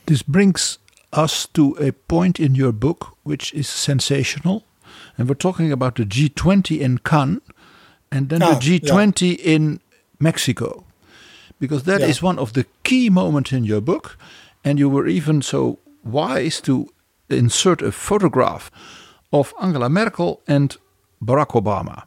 This 0.06 0.22
brings 0.22 0.78
us 1.14 1.48
to 1.48 1.76
a 1.80 1.92
point 1.92 2.40
in 2.40 2.56
your 2.56 2.72
book 2.72 3.18
which 3.24 3.54
is 3.54 3.68
sensational, 3.68 4.64
and 5.18 5.28
we're 5.28 5.36
talking 5.36 5.72
about 5.72 5.96
the 5.96 6.06
G20 6.06 6.80
in 6.80 6.98
Cannes 7.00 7.42
and 8.12 8.30
then 8.30 8.42
ah, 8.42 8.54
the 8.54 8.80
G20 8.80 9.38
yeah. 9.38 9.56
in 9.56 9.80
Mexico, 10.20 10.86
because 11.60 11.84
that 11.84 12.02
yeah. 12.02 12.08
is 12.08 12.22
one 12.22 12.40
of 12.40 12.54
the 12.54 12.66
key 12.84 13.10
moments 13.10 13.52
in 13.52 13.64
your 13.64 13.82
book, 13.82 14.18
and 14.64 14.80
you 14.80 14.90
were 14.90 15.08
even 15.08 15.42
so 15.42 15.80
wise 16.04 16.60
to 16.62 16.90
insert 17.30 17.82
a 17.82 17.92
photograph 17.92 18.70
of 19.32 19.54
Angela 19.62 19.90
Merkel 19.90 20.42
and 20.48 20.78
Barack 21.24 21.52
Obama. 21.62 22.04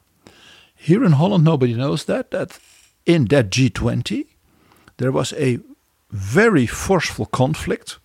Here 0.75 1.03
in 1.03 1.13
Holland, 1.13 1.43
nobody 1.43 1.73
knows 1.73 2.05
that 2.05 2.31
that 2.31 2.59
in 3.05 3.25
that 3.25 3.49
G20 3.49 4.25
there 4.97 5.11
was 5.11 5.33
a 5.33 5.59
very 6.11 6.65
forceful 6.65 7.25
conflict 7.25 7.99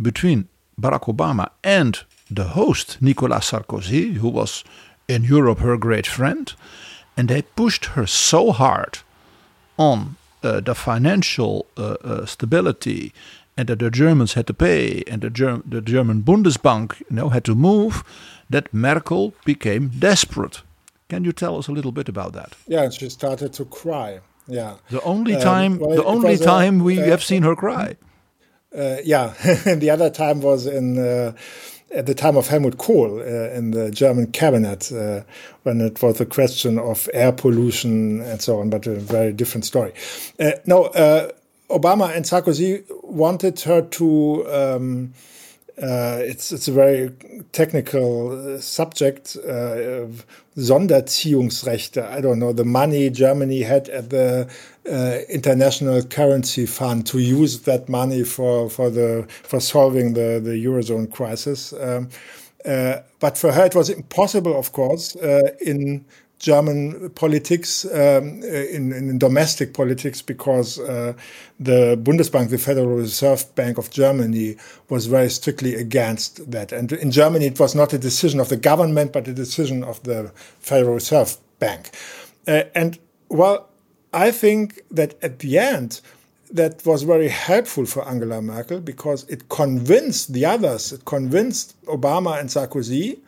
between 0.00 0.48
Barack 0.80 1.04
Obama 1.04 1.50
and 1.62 2.00
the 2.30 2.44
host, 2.44 2.98
Nicolas 3.00 3.50
Sarkozy, 3.50 4.14
who 4.14 4.28
was 4.28 4.64
in 5.08 5.24
Europe 5.24 5.60
her 5.60 5.76
great 5.76 6.06
friend. 6.06 6.52
And 7.16 7.28
they 7.28 7.42
pushed 7.42 7.86
her 7.86 8.06
so 8.06 8.52
hard 8.52 8.98
on 9.76 10.16
uh, 10.42 10.60
the 10.60 10.74
financial 10.74 11.66
uh, 11.76 11.96
uh, 12.02 12.26
stability 12.26 13.12
and 13.56 13.68
that 13.68 13.78
the 13.78 13.90
Germans 13.90 14.32
had 14.32 14.46
to 14.46 14.54
pay 14.54 15.02
and 15.06 15.20
the, 15.20 15.30
Germ 15.30 15.62
the 15.66 15.82
German 15.82 16.22
Bundesbank 16.22 17.00
you 17.00 17.06
know, 17.10 17.28
had 17.28 17.44
to 17.44 17.54
move 17.54 18.02
that 18.48 18.72
Merkel 18.72 19.34
became 19.44 19.88
desperate. 19.98 20.62
Can 21.08 21.24
you 21.24 21.32
tell 21.32 21.58
us 21.58 21.68
a 21.68 21.72
little 21.72 21.92
bit 21.92 22.08
about 22.08 22.32
that? 22.32 22.54
Yeah, 22.66 22.88
she 22.88 23.10
started 23.10 23.52
to 23.54 23.66
cry. 23.66 24.20
Yeah. 24.52 24.76
The 24.90 25.02
only 25.02 25.34
um, 25.34 25.40
time, 25.40 25.72
um, 25.72 25.78
well, 25.78 25.96
the 25.96 26.04
only 26.04 26.36
time 26.36 26.80
a, 26.80 26.84
we 26.84 27.00
uh, 27.00 27.06
have 27.06 27.24
seen 27.24 27.42
her 27.42 27.56
cry. 27.56 27.96
Uh, 28.76 28.96
yeah, 29.04 29.34
And 29.66 29.80
the 29.80 29.90
other 29.90 30.10
time 30.10 30.40
was 30.40 30.66
in 30.66 30.98
uh, 30.98 31.32
at 31.94 32.06
the 32.06 32.14
time 32.14 32.36
of 32.36 32.48
Helmut 32.48 32.78
Kohl 32.78 33.20
uh, 33.20 33.58
in 33.58 33.72
the 33.72 33.90
German 33.90 34.32
cabinet 34.32 34.90
uh, 34.92 35.22
when 35.62 35.80
it 35.80 36.02
was 36.02 36.20
a 36.20 36.26
question 36.26 36.78
of 36.78 37.08
air 37.12 37.32
pollution 37.32 38.20
and 38.22 38.40
so 38.40 38.60
on, 38.60 38.70
but 38.70 38.86
a 38.86 38.94
very 38.94 39.32
different 39.32 39.64
story. 39.64 39.92
Uh, 40.40 40.52
no, 40.66 40.84
Obama 41.68 42.14
and 42.14 42.24
Sarkozy 42.24 42.84
wanted 43.02 43.60
her 43.60 43.82
to. 43.82 44.46
Um, 44.48 45.12
uh, 45.78 46.18
it's 46.20 46.52
it's 46.52 46.68
a 46.68 46.72
very 46.72 47.10
technical 47.52 48.32
uh, 48.32 48.60
subject. 48.60 49.36
Uh, 49.36 50.06
Sonderziehungsrechte. 50.54 52.10
I 52.10 52.20
don't 52.20 52.38
know 52.38 52.52
the 52.52 52.64
money 52.64 53.08
Germany 53.10 53.62
had 53.62 53.88
at 53.88 54.10
the 54.10 54.46
uh, 54.86 55.18
International 55.30 56.02
Currency 56.02 56.66
Fund 56.66 57.06
to 57.06 57.18
use 57.18 57.60
that 57.62 57.88
money 57.88 58.22
for 58.22 58.68
for 58.68 58.90
the 58.90 59.24
for 59.42 59.60
solving 59.60 60.12
the 60.14 60.40
the 60.40 60.62
eurozone 60.62 61.10
crisis. 61.10 61.72
Um, 61.72 62.08
uh, 62.64 63.00
but 63.18 63.38
for 63.38 63.52
her, 63.52 63.66
it 63.66 63.74
was 63.74 63.88
impossible, 63.88 64.56
of 64.56 64.72
course, 64.72 65.16
uh, 65.16 65.50
in 65.60 66.04
German 66.42 67.08
politics, 67.10 67.84
um, 67.84 68.42
in, 68.42 68.92
in, 68.92 69.16
domestic 69.16 69.74
politics, 69.74 70.20
because 70.20 70.80
uh, 70.80 71.12
the 71.60 71.96
Bundesbank, 72.02 72.50
the 72.50 72.58
Federal 72.58 72.88
Reserve 72.88 73.54
Bank 73.54 73.78
of 73.78 73.90
Germany, 73.90 74.56
was 74.88 75.06
very 75.06 75.30
strictly 75.30 75.76
against 75.76 76.50
that. 76.50 76.72
And 76.72 76.90
in 76.90 77.12
Germany, 77.12 77.46
it 77.46 77.60
was 77.60 77.76
not 77.76 77.92
a 77.92 77.98
decision 77.98 78.40
of 78.40 78.48
the 78.48 78.56
government, 78.56 79.12
but 79.12 79.28
a 79.28 79.32
decision 79.32 79.84
of 79.84 80.02
the 80.02 80.32
Federal 80.58 80.94
Reserve 80.94 81.36
Bank. 81.60 81.90
Uh, 82.48 82.64
and 82.74 82.98
well, 83.28 83.68
I 84.12 84.32
think 84.32 84.82
that 84.90 85.14
at 85.22 85.38
the 85.38 85.60
end, 85.60 86.00
that 86.50 86.84
was 86.84 87.04
very 87.04 87.28
helpful 87.28 87.86
for 87.86 88.06
Angela 88.08 88.42
Merkel 88.42 88.80
because 88.80 89.22
it 89.28 89.48
convinced 89.48 90.32
the 90.32 90.44
others, 90.44 90.92
it 90.92 91.04
convinced 91.04 91.80
Obama 91.86 92.40
and 92.40 92.48
Sarkozy 92.48 93.20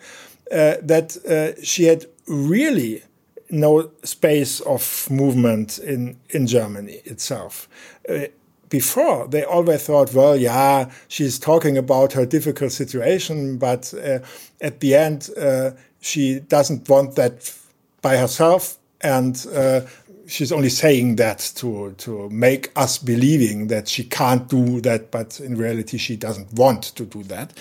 uh, 0.50 0.74
that 0.82 1.16
uh, 1.24 1.62
she 1.62 1.84
had 1.84 2.06
really 2.26 3.02
no 3.50 3.90
space 4.02 4.60
of 4.60 5.08
movement 5.10 5.78
in, 5.78 6.16
in 6.30 6.46
Germany 6.46 7.00
itself. 7.04 7.68
Uh, 8.08 8.26
before, 8.68 9.28
they 9.28 9.44
always 9.44 9.84
thought, 9.84 10.12
well, 10.14 10.36
yeah, 10.36 10.90
she's 11.08 11.38
talking 11.38 11.78
about 11.78 12.12
her 12.14 12.26
difficult 12.26 12.72
situation, 12.72 13.56
but 13.58 13.94
uh, 13.94 14.18
at 14.60 14.80
the 14.80 14.94
end, 14.94 15.30
uh, 15.38 15.70
she 16.00 16.40
doesn't 16.40 16.88
want 16.88 17.14
that 17.14 17.54
by 18.02 18.16
herself. 18.16 18.78
And 19.00 19.46
uh, 19.54 19.82
she's 20.26 20.52
only 20.52 20.68
saying 20.68 21.16
that 21.16 21.52
to 21.56 21.94
to 21.98 22.28
make 22.30 22.70
us 22.76 22.98
believing 22.98 23.68
that 23.68 23.88
she 23.88 24.04
can't 24.04 24.48
do 24.48 24.80
that, 24.82 25.10
but 25.10 25.40
in 25.40 25.56
reality 25.56 25.98
she 25.98 26.16
doesn't 26.16 26.52
want 26.54 26.82
to 26.82 27.04
do 27.04 27.22
that. 27.24 27.52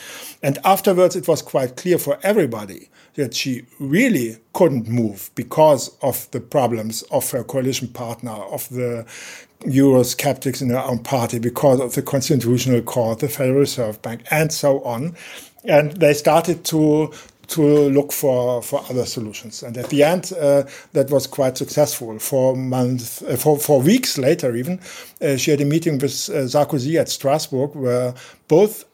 And 0.42 0.60
afterwards, 0.64 1.16
it 1.16 1.28
was 1.28 1.42
quite 1.42 1.76
clear 1.78 1.98
for 1.98 2.20
everybody 2.24 2.90
that 3.16 3.34
she 3.34 3.64
really 3.80 4.38
couldn't 4.54 4.88
move 4.88 5.30
because 5.36 5.96
of 6.02 6.30
the 6.32 6.40
problems 6.40 7.04
of 7.04 7.30
her 7.32 7.44
coalition 7.44 7.88
partner, 7.88 8.32
of 8.32 8.68
the 8.70 9.06
Eurosceptics 9.62 10.62
in 10.62 10.70
her 10.70 10.80
own 10.80 11.00
party, 11.00 11.40
because 11.40 11.80
of 11.80 11.94
the 11.94 12.02
Constitutional 12.02 12.82
Court, 12.82 13.20
the 13.20 13.30
Federal 13.30 13.60
Reserve 13.60 14.02
Bank, 14.02 14.24
and 14.32 14.52
so 14.52 14.84
on. 14.84 15.16
And 15.64 15.94
they 15.94 16.14
started 16.14 16.66
to 16.66 17.14
to 17.48 17.90
look 17.90 18.12
for, 18.12 18.62
for 18.62 18.84
other 18.90 19.06
solutions. 19.06 19.64
And 19.64 19.78
at 19.78 19.90
the 19.90 20.04
end, 20.04 20.32
uh, 20.40 20.64
that 20.94 21.10
was 21.10 21.28
quite 21.28 21.58
successful. 21.58 22.18
For 22.20 22.56
months, 22.56 23.22
uh, 23.22 23.36
for, 23.36 23.58
for 23.60 23.82
weeks 23.82 24.18
later, 24.18 24.56
even, 24.56 24.80
uh, 25.22 25.38
she 25.38 25.52
had 25.52 25.62
a 25.62 25.66
meeting 25.66 25.98
with 26.00 26.30
uh, 26.30 26.48
Sarkozy 26.48 27.00
at 27.00 27.10
Strasbourg, 27.10 27.76
where 27.76 28.14
both 28.48 28.86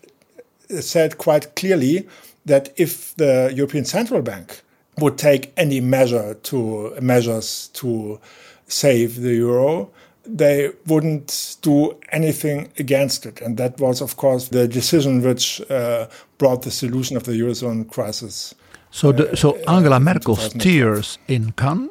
said 0.80 1.18
quite 1.18 1.56
clearly 1.56 2.08
that 2.46 2.74
if 2.78 3.16
the 3.16 3.52
European 3.56 3.86
Central 3.86 4.22
Bank 4.22 4.62
would 4.98 5.18
take 5.18 5.52
any 5.56 5.80
measure 5.80 6.34
to 6.34 6.96
measures 7.02 7.70
to 7.74 8.20
save 8.68 9.22
the 9.22 9.34
euro, 9.34 9.90
they 10.38 10.72
wouldn't 10.86 11.58
do 11.62 11.98
anything 12.12 12.72
against 12.78 13.26
it. 13.26 13.42
And 13.42 13.58
that 13.58 13.80
was, 13.80 14.02
of 14.02 14.16
course, 14.16 14.50
the 14.50 14.68
decision 14.68 15.22
which 15.22 15.62
uh, 15.70 16.08
brought 16.38 16.62
the 16.62 16.72
solution 16.72 17.18
of 17.18 17.24
the 17.24 17.34
Eurozone 17.34 17.90
crisis. 17.90 18.56
So, 18.92 19.12
the, 19.12 19.36
so 19.36 19.58
uh, 19.68 19.76
Angela 19.76 20.00
Merkel's 20.00 20.50
tears 20.54 21.18
in 21.28 21.52
Cannes 21.54 21.90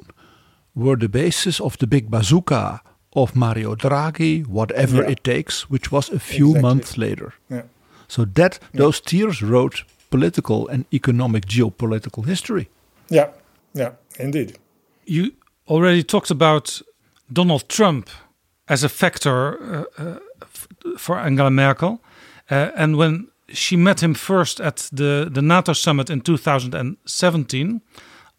were 0.74 0.97
the 0.97 1.09
basis 1.09 1.60
of 1.60 1.77
the 1.78 1.86
big 1.86 2.10
bazooka 2.10 2.81
of 3.15 3.35
Mario 3.35 3.74
Draghi, 3.74 4.47
whatever 4.47 5.02
yeah. 5.02 5.10
it 5.10 5.24
takes, 5.24 5.70
which 5.70 5.90
was 5.90 6.10
a 6.10 6.19
few 6.19 6.48
exactly. 6.48 6.62
months 6.62 6.98
later. 6.98 7.35
Yeah. 7.51 7.62
So 8.09 8.24
that 8.24 8.59
yeah. 8.73 8.78
those 8.78 9.01
tears 9.01 9.43
wrote 9.43 9.85
political 10.10 10.69
and 10.69 10.85
economic 10.93 11.47
geopolitical 11.47 12.24
history. 12.27 12.69
Yeah, 13.10 13.31
yeah, 13.74 13.93
indeed. 14.19 14.59
You 15.05 15.32
already 15.66 16.02
talked 16.02 16.31
about 16.31 16.82
Donald 17.32 17.69
Trump 17.69 18.09
as 18.68 18.84
a 18.84 18.88
factor 18.88 19.86
uh, 19.98 20.02
uh, 20.02 20.18
for 20.98 21.18
Angela 21.18 21.50
Merkel. 21.50 22.00
Uh, 22.50 22.70
and 22.76 22.96
when 22.96 23.28
she 23.48 23.76
met 23.76 24.02
him 24.02 24.14
first 24.14 24.60
at 24.60 24.88
the, 24.92 25.28
the 25.30 25.42
NATO 25.42 25.72
summit 25.72 26.10
in 26.10 26.20
2017, 26.20 27.80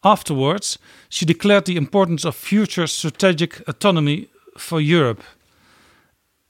afterwards, 0.04 0.78
she 1.10 1.26
declared 1.26 1.66
the 1.66 1.78
importance 1.78 2.26
of 2.26 2.36
future 2.36 2.88
strategic 2.88 3.68
autonomy 3.68 4.30
for 4.58 4.80
Europe. 4.80 5.24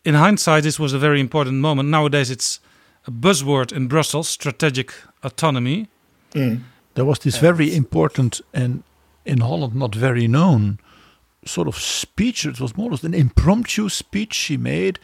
In 0.04 0.16
hindsight, 0.16 0.64
this 0.64 0.80
was 0.80 0.94
a 0.94 1.00
very 1.00 1.20
important 1.20 1.58
moment. 1.58 1.90
Nowadays, 1.90 2.30
it's 2.30 2.60
a 3.08 3.12
buzzword 3.12 3.72
in 3.72 3.88
Brussels 3.88 4.28
strategic 4.28 4.94
autonomy. 5.24 5.88
Mm. 6.34 6.62
There 6.96 7.06
was 7.06 7.20
this 7.20 7.38
very 7.38 7.76
important 7.76 8.42
and 8.54 8.84
in 9.26 9.40
Holland 9.40 9.76
not 9.76 9.96
very 9.96 10.28
known 10.28 10.80
sort 11.50 11.68
of 11.68 11.76
speech. 11.76 12.46
It 12.46 12.60
was 12.60 12.78
more 12.78 12.90
or 12.90 12.92
less 12.92 13.04
an 13.04 13.14
impromptu 13.14 13.90
speech 13.90 14.34
she 14.34 14.58
made 14.58 15.00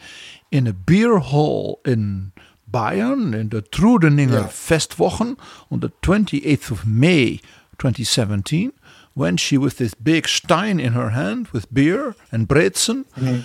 in 0.50 0.66
a 0.66 0.72
beer 0.72 1.18
hall 1.18 1.80
in 1.84 2.32
Bayern 2.70 3.34
in 3.34 3.48
the 3.50 3.62
Truderinger 3.62 4.42
yeah. 4.42 4.48
Festwochen 4.48 5.38
on 5.70 5.80
the 5.80 5.90
28th 6.02 6.70
of 6.70 6.86
May 6.86 7.40
2017 7.78 8.72
when 9.14 9.36
she 9.36 9.56
with 9.56 9.78
this 9.78 9.94
big 9.94 10.28
stein 10.28 10.78
in 10.78 10.92
her 10.92 11.10
hand 11.10 11.48
with 11.48 11.72
beer 11.72 12.14
and 12.32 12.48
brezen 12.48 13.04
mm. 13.16 13.44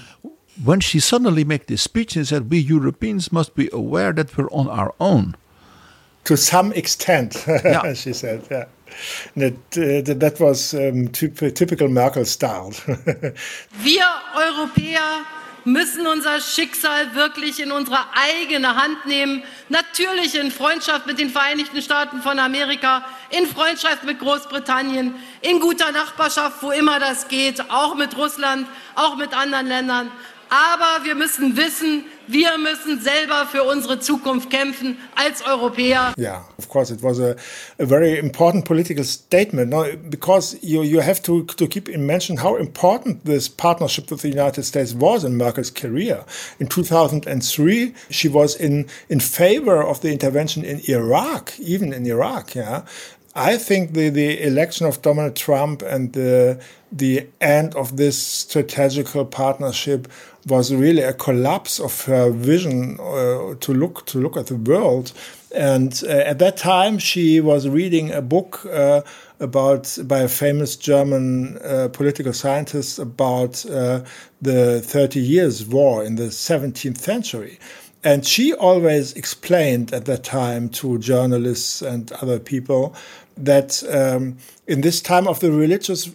when 0.63 0.79
she 0.79 0.99
suddenly 0.99 1.43
made 1.43 1.67
this 1.67 1.81
speech 1.81 2.15
and 2.15 2.27
said 2.27 2.49
we 2.49 2.57
Europeans 2.57 3.31
must 3.31 3.55
be 3.55 3.69
aware 3.71 4.11
that 4.11 4.35
we're 4.37 4.49
on 4.51 4.67
our 4.67 4.93
own 4.99 5.35
to 6.23 6.35
some 6.35 6.73
extent 6.73 7.43
yeah. 7.47 7.93
she 7.93 8.13
said 8.13 8.45
yeah 8.49 8.65
that, 9.35 10.39
uh, 10.39 10.43
was 10.43 10.73
um, 10.73 11.11
typical 11.11 11.87
Merkel 11.87 12.25
style. 12.25 12.71
Wir 13.83 14.05
Europäer 14.35 15.25
müssen 15.65 16.07
unser 16.07 16.39
Schicksal 16.39 17.13
wirklich 17.15 17.59
in 17.59 17.71
unsere 17.71 17.99
eigene 18.15 18.75
Hand 18.75 19.05
nehmen. 19.05 19.43
Natürlich 19.69 20.35
in 20.35 20.51
Freundschaft 20.51 21.05
mit 21.05 21.19
den 21.19 21.29
Vereinigten 21.29 21.81
Staaten 21.81 22.21
von 22.21 22.39
Amerika, 22.39 23.05
in 23.29 23.45
Freundschaft 23.45 24.03
mit 24.03 24.19
Großbritannien, 24.19 25.15
in 25.41 25.59
guter 25.59 25.91
Nachbarschaft, 25.91 26.61
wo 26.61 26.71
immer 26.71 26.99
das 26.99 27.27
geht, 27.27 27.69
auch 27.69 27.95
mit 27.95 28.17
Russland, 28.17 28.67
auch 28.95 29.15
mit 29.17 29.33
anderen 29.33 29.67
Ländern. 29.67 30.11
Aber 30.49 31.05
wir 31.05 31.15
müssen 31.15 31.55
wissen, 31.55 32.05
wir 32.31 32.57
müssen 32.57 33.01
selber 33.01 33.47
für 33.51 33.63
unsere 33.63 33.99
Zukunft 33.99 34.49
kämpfen 34.49 34.97
als 35.15 35.41
Europäer. 35.45 36.13
Yeah, 36.17 36.45
of 36.57 36.69
course, 36.69 36.93
it 36.93 37.03
was 37.03 37.19
a, 37.19 37.35
a 37.79 37.85
very 37.85 38.17
important 38.17 38.65
political 38.65 39.03
statement 39.03 39.69
no, 39.69 39.85
because 40.09 40.57
you, 40.61 40.83
you 40.83 41.01
have 41.01 41.21
to, 41.23 41.43
to 41.43 41.67
keep 41.67 41.89
in 41.89 42.05
mention 42.05 42.37
how 42.37 42.55
important 42.57 43.25
this 43.25 43.49
partnership 43.49 44.09
with 44.11 44.21
the 44.21 44.29
United 44.29 44.63
States 44.63 44.93
was 44.93 45.23
in 45.23 45.37
Merkel's 45.37 45.71
career. 45.71 46.23
In 46.59 46.67
2003, 46.67 47.93
she 48.09 48.27
was 48.27 48.55
in, 48.55 48.87
in 49.09 49.19
favor 49.19 49.83
of 49.83 50.01
the 50.01 50.11
intervention 50.11 50.63
in 50.63 50.81
Iraq, 50.87 51.53
even 51.59 51.93
in 51.93 52.05
Iraq, 52.05 52.55
yeah. 52.55 52.83
I 53.33 53.57
think 53.57 53.93
the, 53.93 54.09
the 54.09 54.45
election 54.45 54.85
of 54.85 55.01
Donald 55.01 55.35
Trump 55.37 55.81
and 55.81 56.11
the 56.11 56.61
the 56.91 57.25
end 57.39 57.73
of 57.75 57.95
this 57.95 58.21
strategical 58.21 59.23
partnership 59.23 60.11
was 60.47 60.73
really 60.73 61.01
a 61.01 61.13
collapse 61.13 61.79
of 61.79 62.05
her 62.05 62.31
vision 62.31 62.99
uh, 62.99 63.55
to 63.59 63.73
look 63.73 64.05
to 64.07 64.19
look 64.19 64.37
at 64.37 64.47
the 64.47 64.55
world. 64.55 65.13
And 65.53 66.01
uh, 66.05 66.11
at 66.11 66.39
that 66.39 66.57
time, 66.57 66.97
she 66.97 67.41
was 67.41 67.67
reading 67.67 68.11
a 68.11 68.21
book 68.21 68.65
uh, 68.65 69.01
about 69.39 69.97
by 70.05 70.19
a 70.19 70.27
famous 70.27 70.75
German 70.75 71.57
uh, 71.57 71.89
political 71.91 72.33
scientist 72.33 72.99
about 72.99 73.65
uh, 73.65 74.01
the 74.41 74.81
Thirty 74.81 75.19
Years' 75.19 75.65
War 75.65 76.03
in 76.03 76.15
the 76.15 76.29
17th 76.29 76.97
century. 76.97 77.59
And 78.03 78.25
she 78.25 78.53
always 78.53 79.13
explained 79.13 79.93
at 79.93 80.05
that 80.05 80.23
time 80.23 80.69
to 80.69 80.97
journalists 80.97 81.83
and 81.83 82.11
other 82.13 82.39
people 82.39 82.95
that 83.37 83.83
um, 83.91 84.37
in 84.65 84.81
this 84.81 85.01
time 85.01 85.27
of 85.27 85.39
the 85.39 85.51
religious 85.51 86.09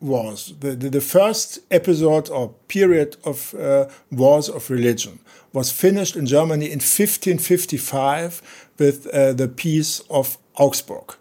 wars, 0.00 0.54
the, 0.60 0.72
the, 0.72 0.90
the, 0.90 1.00
first 1.00 1.58
episode 1.70 2.28
or 2.28 2.50
period 2.68 3.16
of 3.24 3.54
uh, 3.54 3.86
wars 4.10 4.48
of 4.48 4.70
religion 4.70 5.18
was 5.52 5.72
finished 5.72 6.16
in 6.16 6.26
Germany 6.26 6.66
in 6.66 6.80
1555 6.80 8.68
with 8.78 9.06
uh, 9.06 9.32
the 9.32 9.48
Peace 9.48 10.00
of 10.10 10.38
Augsburg. 10.56 11.14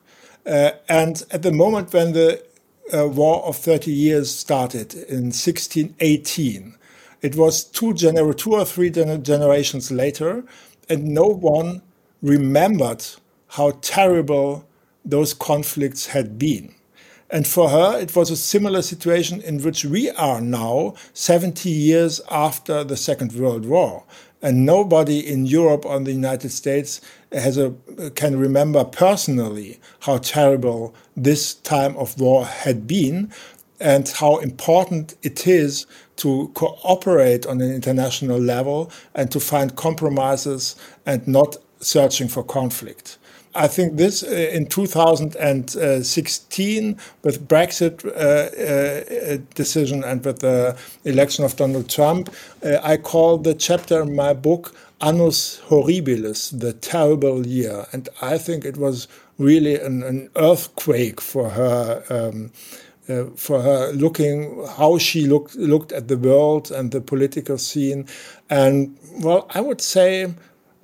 Uh, 0.46 0.72
and 0.90 1.24
at 1.32 1.42
the 1.42 1.52
moment 1.52 1.94
when 1.94 2.12
the 2.14 2.44
uh, 2.94 3.08
War 3.08 3.44
of 3.46 3.56
30 3.56 3.92
Years 3.92 4.30
started 4.30 4.94
in 4.94 5.32
1618, 5.32 6.76
it 7.22 7.36
was 7.36 7.64
two, 7.64 7.94
gener- 7.94 8.38
two 8.38 8.54
or 8.54 8.66
three 8.66 8.92
gener- 8.92 9.24
generations 9.24 9.92
later, 9.92 10.44
and 10.90 11.06
no 11.06 11.24
one 11.24 11.82
remembered 12.22 13.04
how 13.48 13.72
terrible 13.82 14.68
those 15.04 15.34
conflicts 15.34 16.08
had 16.08 16.38
been. 16.38 16.75
And 17.30 17.48
for 17.48 17.70
her, 17.70 18.00
it 18.00 18.16
was 18.16 18.30
a 18.30 18.38
similar 18.38 18.82
situation 18.82 19.42
in 19.42 19.62
which 19.64 19.84
we 19.84 20.12
are 20.12 20.40
now, 20.40 20.94
70 21.14 21.70
years 21.70 22.22
after 22.30 22.84
the 22.84 22.96
Second 22.96 23.34
World 23.34 23.66
War. 23.66 24.04
And 24.42 24.66
nobody 24.66 25.20
in 25.20 25.48
Europe 25.48 25.86
or 25.86 25.98
in 25.98 26.04
the 26.04 26.12
United 26.12 26.52
States 26.52 27.02
has 27.32 27.58
a, 27.58 27.74
can 28.16 28.38
remember 28.38 28.84
personally 28.84 29.80
how 30.02 30.20
terrible 30.20 30.94
this 31.18 31.56
time 31.56 31.98
of 31.98 32.20
war 32.20 32.46
had 32.46 32.86
been 32.86 33.32
and 33.80 34.08
how 34.08 34.38
important 34.38 35.16
it 35.24 35.48
is 35.48 35.88
to 36.18 36.52
cooperate 36.54 37.46
on 37.46 37.60
an 37.60 37.74
international 37.74 38.40
level 38.40 38.92
and 39.16 39.32
to 39.32 39.40
find 39.40 39.76
compromises 39.76 40.76
and 41.06 41.28
not 41.28 41.58
searching 41.80 42.28
for 42.28 42.44
conflict. 42.44 43.18
I 43.56 43.68
think 43.68 43.96
this 43.96 44.22
uh, 44.22 44.28
in 44.28 44.68
2016 44.68 46.98
with 47.24 47.48
Brexit 47.48 48.06
uh, 48.06 48.10
uh, 48.10 49.38
decision 49.56 50.04
and 50.04 50.24
with 50.26 50.40
the 50.40 50.78
election 51.06 51.46
of 51.46 51.56
Donald 51.56 51.90
Trump, 51.90 52.36
uh, 52.64 52.80
I 52.84 52.98
call 52.98 53.38
the 53.38 53.54
chapter 53.54 54.02
in 54.02 54.14
my 54.16 54.34
book 54.34 54.76
Annus 55.02 55.62
Horribilis, 55.68 56.60
the 56.60 56.74
terrible 56.74 57.48
year, 57.48 57.86
and 57.94 58.10
I 58.22 58.38
think 58.38 58.66
it 58.66 58.76
was 58.78 59.08
really 59.38 59.80
an, 59.80 60.04
an 60.04 60.30
earthquake 60.36 61.22
for 61.22 61.50
her. 61.50 62.04
Um, 62.10 62.52
uh, 63.08 63.26
for 63.36 63.62
her 63.62 63.92
looking 63.92 64.66
how 64.78 64.98
she 64.98 65.28
looked 65.28 65.54
looked 65.58 65.92
at 65.92 66.08
the 66.08 66.18
world 66.18 66.72
and 66.72 66.90
the 66.90 67.00
political 67.00 67.56
scene 67.56 68.08
and 68.50 68.98
well 69.20 69.46
i 69.54 69.62
would 69.62 69.80
say 69.80 70.34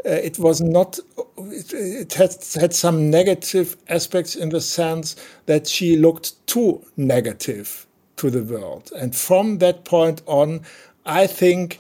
Uh, 0.06 0.10
it 0.10 0.40
was 0.40 0.62
not 0.62 1.00
it, 1.38 1.74
it 1.74 2.14
had, 2.14 2.36
had 2.60 2.74
some 2.74 3.10
negative 3.10 3.78
aspects 3.88 4.36
in 4.36 4.50
the 4.50 4.62
sense 4.62 5.16
that 5.46 5.68
she 5.68 5.96
looked 5.98 6.46
too 6.48 6.84
negative 6.98 7.86
to 8.18 8.30
the 8.30 8.44
world. 8.44 8.92
And 8.98 9.16
from 9.16 9.58
that 9.60 9.84
point 9.84 10.22
on, 10.26 10.62
I 11.06 11.28
think 11.28 11.80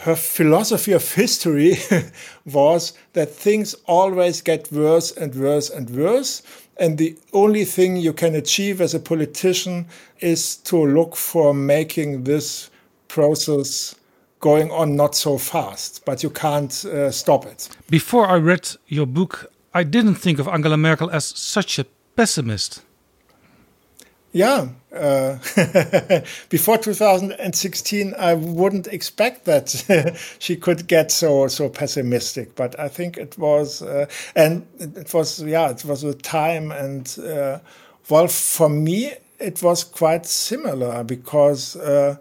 her 0.00 0.16
philosophy 0.16 0.92
of 0.92 1.14
history 1.14 1.76
was 2.44 2.92
that 3.14 3.30
things 3.30 3.74
always 3.86 4.42
get 4.42 4.70
worse 4.70 5.12
and 5.12 5.34
worse 5.34 5.70
and 5.70 5.88
worse. 5.90 6.42
And 6.76 6.98
the 6.98 7.16
only 7.32 7.64
thing 7.64 7.96
you 7.96 8.12
can 8.12 8.34
achieve 8.34 8.80
as 8.80 8.94
a 8.94 9.00
politician 9.00 9.86
is 10.20 10.56
to 10.56 10.76
look 10.84 11.16
for 11.16 11.54
making 11.54 12.24
this 12.24 12.70
process 13.08 13.94
going 14.46 14.70
on 14.70 14.94
not 14.94 15.16
so 15.16 15.38
fast, 15.38 16.04
but 16.04 16.22
you 16.22 16.30
can't 16.30 16.84
uh, 16.84 17.10
stop 17.10 17.44
it. 17.46 17.68
Before 17.90 18.28
I 18.28 18.36
read 18.36 18.76
your 18.86 19.06
book, 19.06 19.50
I 19.74 19.82
didn't 19.82 20.14
think 20.14 20.38
of 20.38 20.46
Angela 20.46 20.76
Merkel 20.76 21.10
as 21.10 21.24
such 21.24 21.80
a 21.80 21.84
pessimist. 22.14 22.82
Yeah, 24.32 24.68
uh, 24.94 25.38
before 26.48 26.78
2016, 26.78 28.14
I 28.14 28.34
wouldn't 28.34 28.86
expect 28.86 29.46
that 29.46 29.66
she 30.38 30.54
could 30.56 30.86
get 30.86 31.10
so 31.10 31.48
so 31.48 31.68
pessimistic. 31.68 32.54
But 32.54 32.78
I 32.78 32.88
think 32.88 33.16
it 33.16 33.36
was, 33.38 33.82
uh, 33.82 34.06
and 34.36 34.64
it 34.78 35.12
was, 35.12 35.42
yeah, 35.42 35.70
it 35.70 35.84
was 35.84 36.04
a 36.04 36.14
time, 36.14 36.70
and 36.70 37.18
uh, 37.18 37.58
well, 38.08 38.28
for 38.28 38.68
me, 38.68 39.12
it 39.40 39.62
was 39.62 39.84
quite 39.84 40.26
similar 40.26 41.02
because 41.04 41.76
uh, 41.76 42.16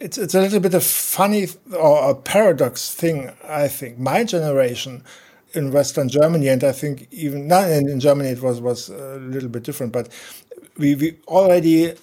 it's 0.00 0.18
it's 0.18 0.34
a 0.34 0.40
little 0.40 0.60
bit 0.60 0.74
of 0.74 0.84
funny 0.84 1.48
or 1.76 2.10
a 2.10 2.14
paradox 2.14 2.92
thing. 2.92 3.30
I 3.44 3.68
think 3.68 3.98
my 3.98 4.24
generation 4.24 5.04
in 5.52 5.72
Western 5.72 6.08
Germany, 6.08 6.48
and 6.48 6.62
I 6.64 6.72
think 6.72 7.08
even 7.10 7.46
not 7.48 7.70
in 7.70 8.00
Germany, 8.00 8.30
it 8.30 8.42
was 8.42 8.60
was 8.60 8.88
a 8.88 9.16
little 9.18 9.48
bit 9.48 9.62
different, 9.62 9.92
but 9.92 10.08
we, 10.78 10.94
we 10.94 11.16
already 11.28 11.94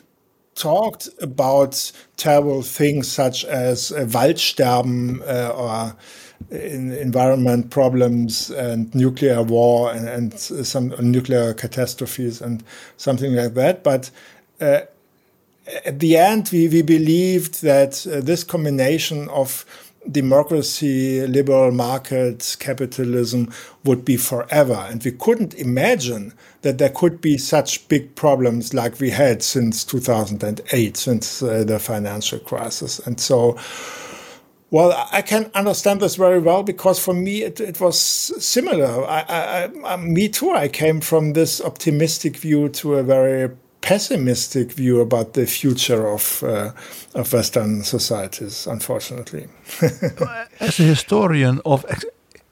talked 0.55 1.09
about 1.21 1.91
terrible 2.17 2.61
things 2.61 3.11
such 3.11 3.43
as 3.45 3.91
uh, 3.91 4.05
Waldsterben 4.05 5.21
uh, 5.27 5.49
or 5.49 5.95
environment 6.51 7.71
problems 7.71 8.51
and 8.51 8.93
nuclear 8.93 9.41
war 9.41 9.91
and, 9.91 10.07
and 10.07 10.39
some 10.39 10.89
nuclear 10.99 11.53
catastrophes 11.53 12.41
and 12.41 12.63
something 12.97 13.33
like 13.33 13.53
that. 13.55 13.83
But 13.83 14.11
uh, 14.61 14.81
at 15.85 15.99
the 15.99 16.17
end, 16.17 16.49
we, 16.51 16.67
we 16.67 16.81
believed 16.81 17.61
that 17.61 18.05
uh, 18.05 18.19
this 18.19 18.43
combination 18.43 19.29
of 19.29 19.65
democracy, 20.11 21.25
liberal 21.27 21.71
markets, 21.71 22.55
capitalism 22.55 23.51
would 23.85 24.03
be 24.03 24.17
forever. 24.17 24.85
And 24.89 25.03
we 25.03 25.11
couldn't 25.11 25.53
imagine 25.55 26.33
that 26.61 26.77
there 26.77 26.89
could 26.89 27.21
be 27.21 27.37
such 27.37 27.87
big 27.87 28.15
problems 28.15 28.73
like 28.73 28.99
we 28.99 29.11
had 29.11 29.41
since 29.43 29.83
2008, 29.85 30.97
since 30.97 31.41
uh, 31.41 31.63
the 31.63 31.79
financial 31.79 32.39
crisis. 32.39 32.99
And 32.99 33.19
so, 33.19 33.57
well, 34.71 35.07
I 35.11 35.21
can 35.21 35.49
understand 35.53 36.01
this 36.01 36.15
very 36.15 36.39
well 36.39 36.63
because 36.63 36.99
for 36.99 37.13
me 37.13 37.43
it, 37.43 37.61
it 37.61 37.79
was 37.79 37.97
similar. 37.99 39.05
I, 39.05 39.25
I, 39.29 39.93
I, 39.93 39.97
me 39.97 40.27
too. 40.27 40.51
I 40.51 40.67
came 40.67 40.99
from 40.99 41.33
this 41.33 41.61
optimistic 41.61 42.37
view 42.37 42.69
to 42.69 42.95
a 42.95 43.03
very 43.03 43.49
pessimistic 43.83 44.71
view 44.71 45.01
about 45.01 45.33
the 45.33 45.45
future 45.45 46.07
of 46.07 46.41
uh, 46.43 46.71
of 47.13 47.33
Western 47.33 47.83
societies. 47.83 48.67
Unfortunately, 48.67 49.47
as 50.59 50.79
a 50.79 50.83
historian 50.83 51.59
of, 51.65 51.85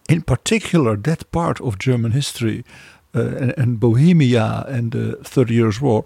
in 0.09 0.21
particular, 0.21 0.97
that 0.97 1.31
part 1.31 1.61
of 1.61 1.79
German 1.79 2.11
history 2.11 2.63
uh, 3.15 3.21
and, 3.21 3.53
and, 3.57 3.79
Bohemia 3.79 4.65
and 4.67 4.91
the 4.91 5.17
Thirty 5.23 5.53
Years' 5.53 5.81
War, 5.81 6.03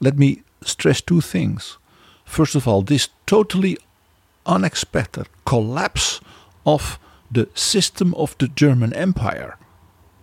let 0.00 0.16
me 0.16 0.42
stress 0.64 1.02
two 1.02 1.20
things. 1.20 1.78
First 2.24 2.54
of 2.54 2.66
all, 2.66 2.82
this 2.82 3.08
totally 3.26 3.76
unexpected 4.46 5.26
collapse 5.44 6.20
of 6.64 6.98
the 7.34 7.48
system 7.54 8.14
of 8.14 8.36
the 8.38 8.48
German 8.48 8.92
Empire 8.94 9.56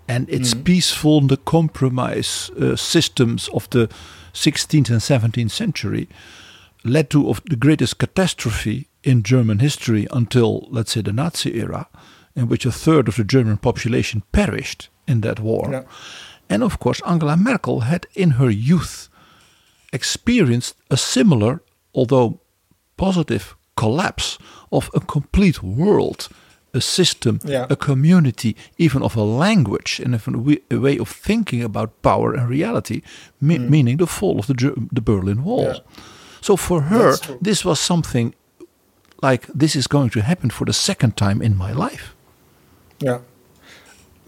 and 0.08 0.30
its 0.30 0.56
mm. 0.56 0.64
peaceful, 0.64 1.22
the 1.22 1.38
compromise 1.38 2.50
uh, 2.60 2.76
systems 2.76 3.50
of 3.50 3.70
the 3.70 3.88
16th 4.34 4.90
and 4.90 5.00
17th 5.00 5.52
century 5.52 6.08
led 6.84 7.10
to 7.10 7.30
of 7.30 7.42
the 7.50 7.56
greatest 7.56 7.98
catastrophe 7.98 8.88
in 9.04 9.24
German 9.24 9.60
history 9.60 10.08
until, 10.12 10.68
let's 10.72 10.92
say, 10.92 11.02
the 11.02 11.14
Nazi 11.14 11.60
era, 11.60 11.88
in 12.36 12.48
which 12.48 12.66
a 12.66 12.72
third 12.72 13.08
of 13.08 13.16
the 13.16 13.24
German 13.24 13.58
population 13.58 14.24
perished 14.32 14.90
in 15.08 15.22
that 15.22 15.40
war. 15.40 15.70
Yeah. 15.72 15.84
And 16.50 16.64
of 16.64 16.80
course, 16.80 17.02
Angela 17.06 17.38
Merkel 17.38 17.82
had 17.82 18.08
in 18.16 18.32
her 18.32 18.50
youth 18.50 19.10
experienced 19.94 20.76
a 20.90 20.98
similar, 20.98 21.62
although 21.94 22.42
positive, 22.98 23.56
collapse 23.76 24.38
of 24.72 24.90
a 24.94 25.00
complete 25.00 25.64
world 25.64 26.28
a 26.74 26.82
system, 26.82 27.40
yeah. 27.44 27.66
a 27.70 27.76
community, 27.76 28.56
even 28.78 29.02
of 29.02 29.16
a 29.16 29.24
language 29.24 30.00
and 30.04 30.16
of 30.16 30.28
a 30.28 30.78
way 30.78 30.98
of 30.98 31.10
thinking 31.10 31.64
about 31.64 32.02
power 32.02 32.34
and 32.34 32.50
reality, 32.50 33.02
me 33.42 33.58
mm. 33.58 33.70
meaning 33.70 33.98
the 33.98 34.08
fall 34.08 34.40
of 34.40 34.48
the, 34.48 34.88
the 34.92 35.02
Berlin 35.02 35.44
Wall. 35.44 35.74
Yeah. 35.74 35.80
So 36.42 36.56
for 36.56 36.82
her, 36.82 37.16
this 37.42 37.66
was 37.66 37.80
something 37.80 38.34
like 39.22 39.48
this 39.48 39.76
is 39.76 39.88
going 39.88 40.10
to 40.12 40.22
happen 40.22 40.50
for 40.50 40.66
the 40.66 40.74
second 40.74 41.18
time 41.18 41.42
in 41.42 41.58
my 41.58 41.74
life. 41.74 42.16
Yeah. 43.00 43.20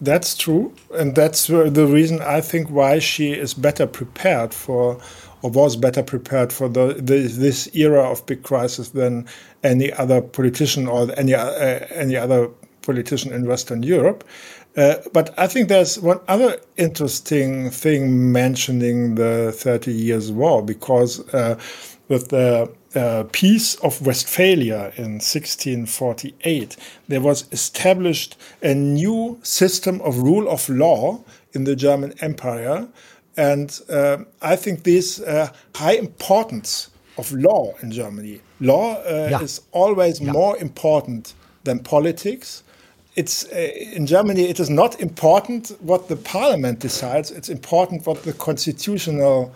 That's 0.03 0.35
true, 0.35 0.73
and 0.95 1.13
that's 1.13 1.45
the 1.45 1.85
reason 1.85 2.21
I 2.21 2.41
think 2.41 2.71
why 2.71 2.97
she 2.97 3.33
is 3.33 3.53
better 3.53 3.85
prepared 3.85 4.51
for 4.51 4.99
or 5.41 5.49
was 5.49 5.75
better 5.75 6.03
prepared 6.03 6.53
for 6.53 6.69
the, 6.69 6.93
the, 6.93 7.27
this 7.27 7.73
era 7.75 8.03
of 8.09 8.25
big 8.25 8.43
crisis 8.43 8.89
than 8.89 9.27
any 9.63 9.91
other 9.93 10.21
politician 10.21 10.87
or 10.87 11.09
any 11.17 11.33
uh, 11.33 11.85
any 11.91 12.15
other 12.15 12.49
politician 12.81 13.31
in 13.33 13.45
Western 13.45 13.83
Europe. 13.83 14.23
Uh, 14.77 14.95
but 15.11 15.37
I 15.37 15.47
think 15.47 15.67
there's 15.67 15.99
one 15.99 16.19
other 16.27 16.57
interesting 16.77 17.69
thing 17.69 18.31
mentioning 18.31 19.15
the 19.15 19.51
Thirty 19.51 19.91
Years' 19.91 20.31
War 20.31 20.63
because 20.63 21.19
uh, 21.33 21.59
with 22.07 22.29
the 22.29 22.71
uh, 22.93 23.23
Peace 23.31 23.75
of 23.75 24.05
Westphalia 24.05 24.91
in 24.97 25.19
1648, 25.19 26.75
there 27.07 27.21
was 27.21 27.45
established 27.51 28.35
a 28.61 28.73
new 28.73 29.39
system 29.43 30.01
of 30.01 30.17
rule 30.17 30.49
of 30.49 30.67
law 30.67 31.23
in 31.53 31.63
the 31.63 31.75
German 31.75 32.13
Empire 32.19 32.89
and 33.37 33.79
uh, 33.89 34.17
I 34.41 34.55
think 34.55 34.83
this 34.83 35.19
uh, 35.19 35.49
high 35.75 35.93
importance 35.93 36.89
of 37.17 37.31
law 37.31 37.73
in 37.81 37.91
Germany. 37.91 38.41
Law 38.59 38.95
uh, 38.95 39.27
yeah. 39.29 39.41
is 39.41 39.61
always 39.71 40.19
yeah. 40.19 40.31
more 40.31 40.57
important 40.57 41.33
than 41.63 41.79
politics. 41.79 42.63
It's 43.15 43.45
uh, 43.51 43.71
in 43.93 44.05
Germany. 44.05 44.43
It 44.43 44.59
is 44.59 44.69
not 44.69 44.99
important 44.99 45.69
what 45.81 46.07
the 46.07 46.15
parliament 46.15 46.79
decides. 46.79 47.31
It's 47.31 47.49
important 47.49 48.05
what 48.05 48.23
the 48.23 48.33
constitutional 48.33 49.53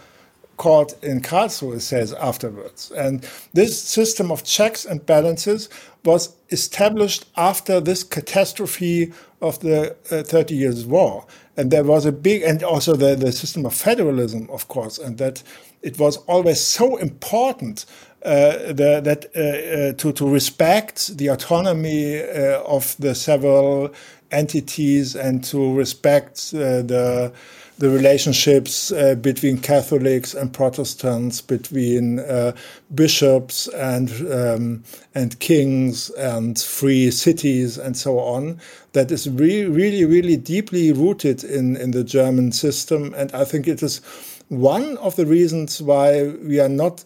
court 0.58 0.96
in 1.04 1.22
Karlsruhe 1.22 1.82
says 1.82 2.14
afterwards. 2.14 2.92
And 2.92 3.28
this 3.54 3.82
system 3.82 4.32
of 4.32 4.44
checks 4.44 4.86
and 4.86 5.06
balances 5.06 5.70
was 6.06 6.36
established 6.50 7.26
after 7.36 7.82
this 7.82 8.04
catastrophe 8.04 9.12
of 9.42 9.60
the 9.60 9.96
uh, 10.12 10.24
Thirty 10.24 10.56
Years' 10.56 10.86
War. 10.86 11.26
And 11.58 11.72
there 11.72 11.84
was 11.84 12.06
a 12.06 12.12
big 12.12 12.42
and 12.42 12.64
also 12.64 12.96
the, 12.96 13.16
the 13.16 13.32
system 13.32 13.66
of 13.66 13.74
federalism 13.74 14.50
of 14.50 14.68
course 14.68 14.98
and 14.98 15.18
that 15.18 15.42
it 15.82 16.00
was 16.00 16.18
always 16.28 16.60
so 16.60 16.98
important 16.98 17.86
uh, 18.26 18.74
the, 18.74 19.02
that 19.04 19.26
uh, 19.36 19.40
uh, 19.40 19.94
to, 19.94 20.12
to 20.12 20.28
respect 20.28 21.16
the 21.18 21.28
autonomy 21.28 22.22
uh, 22.22 22.60
of 22.64 22.96
the 22.98 23.14
several 23.14 23.94
entities 24.32 25.16
and 25.16 25.44
to 25.44 25.74
respect 25.76 26.52
uh, 26.56 26.82
the 26.82 27.32
the 27.78 27.90
relationships 27.90 28.92
uh, 28.92 29.16
between 29.16 29.58
Catholics 29.58 30.34
and 30.34 30.54
Protestants, 30.54 31.42
between 31.42 32.20
uh, 32.20 32.56
bishops 32.94 33.68
and 33.68 34.10
um, 34.32 34.84
and 35.14 35.40
kings 35.40 36.10
and 36.12 36.60
free 36.60 37.12
cities 37.12 37.78
and 37.78 37.98
so 37.98 38.20
on. 38.20 38.60
That 38.94 39.12
is 39.12 39.30
really, 39.30 39.66
really, 39.66 40.06
really 40.06 40.38
deeply 40.38 40.92
rooted 40.94 41.44
in 41.44 41.76
in 41.76 41.92
the 41.92 42.04
German 42.04 42.52
system, 42.52 43.14
and 43.16 43.32
I 43.34 43.44
think 43.44 43.68
it 43.68 43.84
is 43.84 44.02
one 44.50 44.98
of 44.98 45.16
the 45.16 45.26
reasons 45.26 45.82
why 45.82 46.28
we 46.44 46.60
are 46.60 46.70
not 46.70 47.04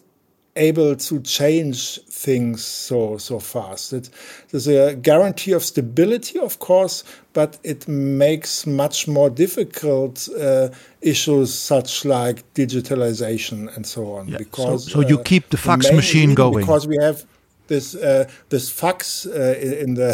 able 0.56 0.96
to 0.96 1.20
change 1.20 2.00
things 2.20 2.64
so 2.64 3.18
so 3.18 3.38
fast. 3.38 3.92
It, 3.92 4.10
there's 4.50 4.68
a 4.68 4.94
guarantee 4.94 5.52
of 5.52 5.62
stability, 5.64 6.38
of 6.38 6.58
course, 6.58 7.04
but 7.32 7.58
it 7.62 7.88
makes 7.88 8.66
much 8.66 9.08
more 9.08 9.30
difficult 9.30 10.28
uh, 10.38 10.68
issues 11.00 11.54
such 11.54 12.04
like 12.04 12.38
digitalization 12.54 13.74
and 13.74 13.86
so 13.86 14.14
on. 14.16 14.28
Yeah. 14.28 14.38
Because 14.38 14.84
so, 14.84 15.02
so 15.02 15.08
you 15.08 15.18
uh, 15.18 15.22
keep 15.22 15.48
the 15.50 15.56
fax 15.56 15.90
machine 15.92 16.34
going 16.34 16.60
because 16.60 16.86
we 16.86 16.98
have 17.00 17.24
this 17.68 17.94
uh, 17.94 18.28
this 18.50 18.70
fax 18.70 19.26
uh, 19.26 19.56
in 19.84 19.94
the 19.94 20.12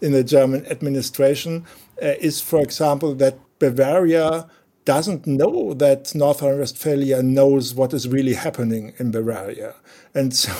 in 0.00 0.12
the 0.12 0.24
German 0.24 0.64
administration 0.66 1.64
uh, 2.02 2.14
is, 2.20 2.40
for 2.40 2.60
example, 2.60 3.14
that 3.16 3.38
Bavaria 3.58 4.48
doesn't 4.86 5.26
know 5.26 5.74
that 5.74 6.14
North 6.14 6.40
Rhine-Westphalia 6.40 7.22
knows 7.22 7.74
what 7.74 7.92
is 7.92 8.08
really 8.08 8.34
happening 8.34 8.94
in 8.98 9.10
Bavaria. 9.10 9.74
And 10.14 10.32
so 10.34 10.52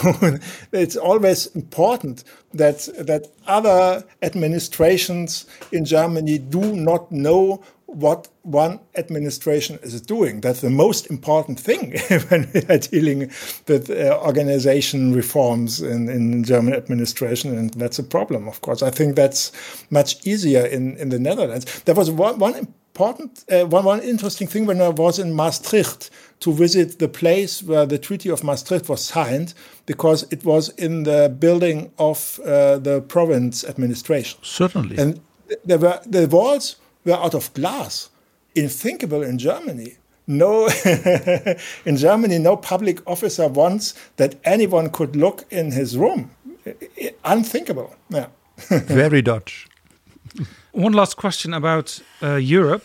it's 0.73 0.97
always 0.97 1.47
important 1.55 2.24
that 2.53 2.89
that 2.98 3.28
other 3.47 4.05
administrations 4.23 5.47
in 5.73 5.85
Germany 5.85 6.39
do 6.39 6.74
not 6.74 7.11
know 7.11 7.62
what 7.97 8.28
one 8.43 8.78
administration 8.94 9.78
is 9.82 9.98
doing. 10.02 10.43
That's 10.43 10.60
the 10.60 10.68
most 10.68 11.06
important 11.06 11.59
thing 11.59 11.93
when 12.28 12.47
we 12.52 12.60
are 12.68 12.78
dealing 12.78 13.31
with 13.66 13.89
uh, 13.89 14.20
organization 14.23 15.14
reforms 15.14 15.81
in, 15.81 16.10
in 16.10 16.44
German 16.44 16.74
administration. 16.74 17.56
And 17.56 17.73
that's 17.73 17.98
a 17.98 18.05
problem, 18.05 18.48
of 18.48 18.60
course. 18.60 18.82
I 18.82 18.90
think 18.90 19.16
that's 19.16 19.51
much 19.90 20.27
easier 20.27 20.66
in, 20.66 20.98
in 20.98 21.09
the 21.09 21.18
Netherlands. 21.18 21.64
There 21.85 21.94
was 21.94 22.10
one, 22.10 22.39
one 22.39 22.55
important, 22.56 23.44
uh, 23.51 23.64
one, 23.64 23.86
one 23.86 24.01
interesting 24.01 24.47
thing 24.47 24.66
when 24.66 24.82
I 24.82 24.90
was 24.90 25.18
in 25.18 25.32
Maastricht 25.32 26.10
to 26.40 26.52
visit 26.52 26.98
the 26.98 27.09
place 27.09 27.62
where 27.62 27.86
the 27.86 27.98
Treaty 27.98 28.28
of 28.28 28.44
Maastricht 28.44 28.90
was 28.90 29.02
signed, 29.02 29.55
because 29.86 30.31
it 30.31 30.44
was 30.44 30.68
in 30.70 31.05
the 31.05 31.35
building 31.39 31.93
of 31.98 32.39
uh, 32.40 32.77
the 32.77 33.01
province 33.01 33.64
administration. 33.64 34.39
Certainly. 34.43 34.98
And 34.98 35.20
there 35.64 35.78
were 35.78 35.98
the 36.05 36.27
walls 36.27 36.77
were 37.07 37.15
out 37.15 37.35
of 37.35 37.53
glass. 37.55 38.11
Unthinkable 38.55 39.23
in 39.23 39.39
Germany. 39.39 39.97
No, 40.27 40.69
in 41.85 41.97
Germany, 41.97 42.39
no 42.39 42.57
public 42.57 43.01
officer 43.07 43.47
wants 43.49 43.95
that 44.16 44.35
anyone 44.45 44.91
could 44.91 45.15
look 45.15 45.45
in 45.51 45.73
his 45.73 45.97
room. 45.97 46.31
Unthinkable. 47.24 47.95
Yeah. 48.11 48.27
Very 48.69 49.23
Dutch. 49.23 49.69
One 50.73 50.93
last 50.93 51.16
question 51.16 51.55
about 51.55 52.01
uh, 52.23 52.35
Europe. 52.35 52.85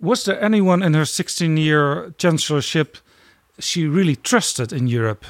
Was 0.00 0.24
there 0.24 0.40
anyone 0.40 0.82
in 0.82 0.94
her 0.94 1.06
16 1.06 1.56
year 1.56 2.14
chancellorship 2.18 2.98
she 3.58 3.86
really 3.86 4.16
trusted 4.16 4.72
in 4.72 4.86
Europe? 4.86 5.24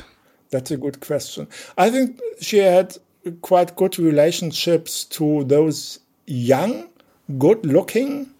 That's 0.51 0.70
a 0.70 0.77
good 0.77 1.01
question. 1.01 1.47
I 1.77 1.90
think 1.90 2.20
she 2.40 2.59
had 2.59 2.97
quite 3.43 3.77
good 3.77 3.99
relationships 3.99 5.05
to 5.05 5.45
those 5.45 6.01
young 6.27 6.89
good 7.37 7.65
looking 7.67 8.31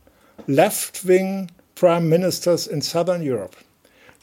left 0.47 1.05
wing 1.05 1.51
prime 1.75 2.09
ministers 2.09 2.67
in 2.67 2.81
southern 2.81 3.23
Europe. 3.23 3.57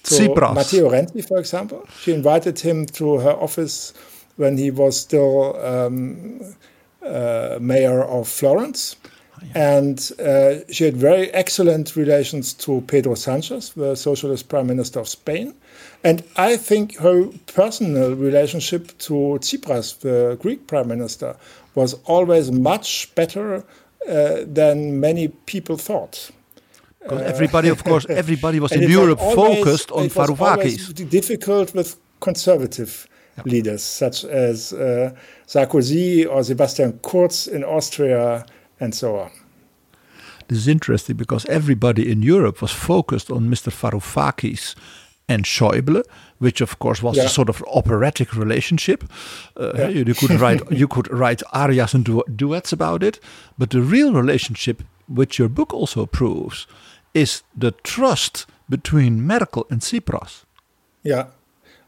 So 0.04 0.20
Tsipras. 0.20 0.54
Matteo 0.54 0.90
Renzi, 0.90 1.28
for 1.28 1.38
example, 1.38 1.88
she 2.02 2.14
invited 2.14 2.60
him 2.60 2.86
to 2.88 3.20
her 3.20 3.32
office 3.32 3.94
when 4.38 4.58
he 4.58 4.72
was 4.72 5.00
still 5.00 5.56
um, 5.66 6.42
uh, 7.06 7.58
mayor 7.62 8.04
of 8.04 8.28
Florence. 8.28 8.98
And 9.54 10.12
uh, 10.20 10.56
she 10.72 10.86
had 10.86 10.98
very 10.98 11.30
excellent 11.32 11.96
relations 11.96 12.54
to 12.54 12.82
Pedro 12.88 13.16
Sanchez, 13.16 13.72
the 13.72 13.96
socialist 13.96 14.50
prime 14.50 14.68
minister 14.68 15.00
of 15.00 15.08
Spain. 15.08 15.54
And 16.04 16.24
I 16.38 16.58
think 16.58 16.98
her 16.98 17.28
personal 17.48 18.16
relationship 18.16 18.98
to 19.00 19.38
Tsipras, 19.42 20.00
the 20.00 20.38
Greek 20.42 20.68
prime 20.68 20.88
minister, 20.88 21.36
was 21.76 21.96
always 22.06 22.52
much 22.52 23.14
better 23.16 23.64
than 24.08 25.00
many 25.00 25.28
people 25.28 25.78
thought. 25.78 26.32
Because 27.02 27.22
everybody, 27.22 27.70
of 27.70 27.84
course, 27.90 28.06
everybody 28.10 28.60
was 28.60 28.72
in 28.72 28.90
Europe 28.90 29.20
was 29.20 29.38
always, 29.38 29.64
focused 29.64 29.92
on 29.92 30.10
Varoufakis. 30.10 31.10
difficult 31.10 31.74
with 31.76 31.98
conservative 32.20 33.08
leaders 33.44 33.84
such 33.84 34.24
as 34.24 34.74
uh, 34.74 35.12
Sarkozy 35.48 36.26
or 36.28 36.44
Sebastian 36.44 37.00
Kurz 37.04 37.48
in 37.48 37.64
Austria 37.64 38.46
and 38.80 38.96
so 38.96 39.18
on. 39.18 39.32
This 40.48 40.60
is 40.60 40.68
interesting 40.68 41.16
because 41.16 41.46
everybody 41.48 42.12
in 42.12 42.22
Europe 42.22 42.62
was 42.62 42.72
focused 42.72 43.32
on 43.32 43.50
Mr. 43.50 43.72
Varoufakis 43.72 44.76
and 45.28 45.44
Schäuble, 45.44 46.04
which 46.40 46.62
of 46.62 46.78
course 46.80 47.02
was 47.04 47.16
Yeah. 47.18 47.26
a 47.26 47.30
sort 47.30 47.50
of 47.50 47.64
operatic 47.74 48.36
relationship. 48.36 49.04
Uh, 49.60 49.72
Yeah. 49.78 49.88
you, 49.90 50.04
you 50.08 50.14
could 50.14 50.40
write 50.42 50.62
you 50.80 50.88
could 50.88 51.08
write 51.12 51.44
arias 51.54 51.94
and 51.94 52.06
du- 52.06 52.24
duets 52.36 52.74
about 52.74 53.04
it, 53.04 53.20
but 53.58 53.70
the 53.70 53.82
real 53.82 54.14
relationship, 54.14 54.84
which 55.08 55.40
your 55.40 55.50
book 55.50 55.74
also 55.74 56.06
proves, 56.06 56.68
is 57.14 57.44
the 57.60 57.72
trust 57.84 58.46
between 58.70 59.22
Merkel 59.26 59.66
and 59.70 59.82
Tsipras. 59.82 60.44
Yeah. 61.04 61.26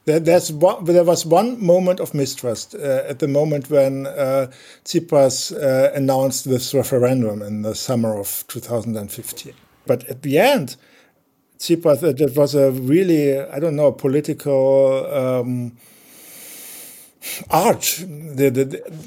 There, 0.05 0.21
there's 0.21 0.53
one, 0.53 0.85
there 0.85 1.03
was 1.03 1.25
one 1.25 1.57
moment 1.59 1.99
of 1.99 2.13
mistrust 2.13 2.75
uh, 2.75 3.09
at 3.09 3.19
the 3.19 3.27
moment 3.27 3.69
when 3.69 4.07
uh, 4.07 4.47
Tsipras 4.85 5.51
uh, 5.51 5.91
announced 5.93 6.45
this 6.45 6.73
referendum 6.73 7.41
in 7.41 7.63
the 7.63 7.75
summer 7.75 8.17
of 8.17 8.45
2015. 8.47 9.53
But 9.85 10.05
at 10.09 10.21
the 10.21 10.37
end, 10.37 10.77
Tsipras, 11.57 12.03
uh, 12.03 12.11
that 12.11 12.33
was 12.35 12.55
a 12.55 12.71
really, 12.71 13.39
I 13.39 13.59
don't 13.59 13.75
know, 13.75 13.91
political 13.91 15.05
um, 15.13 15.71
art, 17.49 18.03
the, 18.07 18.49
the, 18.49 18.65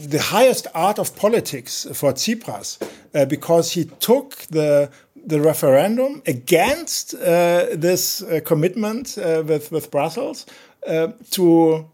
the 0.08 0.20
highest 0.20 0.66
art 0.74 0.98
of 0.98 1.16
politics 1.16 1.86
for 1.92 2.12
Tsipras, 2.12 2.78
uh, 3.14 3.24
because 3.24 3.72
he 3.72 3.84
took 3.84 4.36
the 4.50 4.90
the 5.22 5.38
referendum 5.38 6.22
against 6.26 7.12
uh, 7.14 7.66
this 7.72 8.22
uh, 8.22 8.40
commitment 8.44 9.18
uh, 9.18 9.42
with 9.46 9.70
with 9.70 9.90
Brussels 9.90 10.46
uh, 10.86 11.08
to 11.30 11.86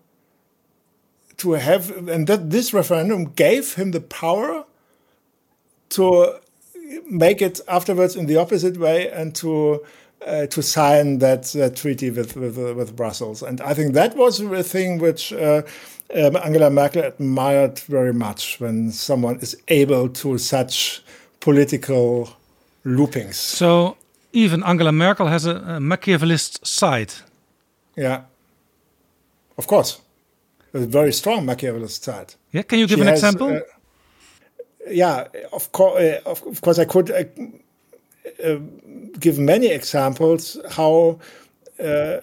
to 1.39 1.53
have, 1.53 1.91
and 2.09 2.27
that 2.27 2.51
this 2.51 2.73
referendum 2.73 3.33
gave 3.35 3.75
him 3.75 3.91
the 3.91 4.01
power 4.01 4.65
to 5.91 6.41
make 7.11 7.43
it 7.43 7.61
afterwards 7.69 8.17
in 8.17 8.27
the 8.27 8.37
opposite 8.37 8.79
way 8.79 9.11
and 9.11 9.35
to 9.35 9.85
uh, 10.25 10.47
to 10.47 10.63
sign 10.63 11.19
that, 11.19 11.45
that 11.53 11.77
treaty 11.77 12.11
with, 12.11 12.37
with 12.37 12.57
with 12.57 12.97
Brussels. 12.97 13.43
And 13.43 13.61
I 13.61 13.75
think 13.75 13.95
that 13.95 14.17
was 14.17 14.41
a 14.41 14.63
thing 14.63 14.99
which 14.99 15.33
uh, 15.33 15.63
um, 16.15 16.37
Angela 16.37 16.71
Merkel 16.71 17.03
admired 17.03 17.79
very 17.81 18.13
much 18.13 18.61
when 18.61 18.93
someone 18.93 19.39
is 19.41 19.57
able 19.69 20.09
to 20.09 20.39
such 20.39 21.03
political 21.41 22.31
loopings. 22.85 23.35
So 23.35 23.97
even 24.33 24.63
Angela 24.63 24.93
Merkel 24.93 25.27
has 25.27 25.47
a, 25.47 25.57
a 25.57 25.81
Machiavellist 25.81 26.67
side. 26.67 27.13
Yeah, 27.97 28.23
of 29.59 29.67
course, 29.67 30.01
a 30.75 30.81
very 30.81 31.13
strong 31.13 31.47
Machiavellist 31.47 32.03
side. 32.03 32.35
Yeah, 32.53 32.63
can 32.63 32.79
you 32.79 32.87
give 32.87 32.99
She 32.99 33.03
an 33.03 33.09
has, 33.09 33.19
example? 33.19 33.57
uh, 33.57 33.61
yeah, 34.91 35.27
of 35.53 35.73
course, 35.73 36.01
uh, 36.01 36.21
of, 36.27 36.61
course, 36.61 36.79
I 36.79 36.85
could 36.85 37.11
uh, 37.11 37.25
give 39.19 39.39
many 39.39 39.69
examples 39.69 40.59
how 40.71 41.19
uh, 41.79 42.21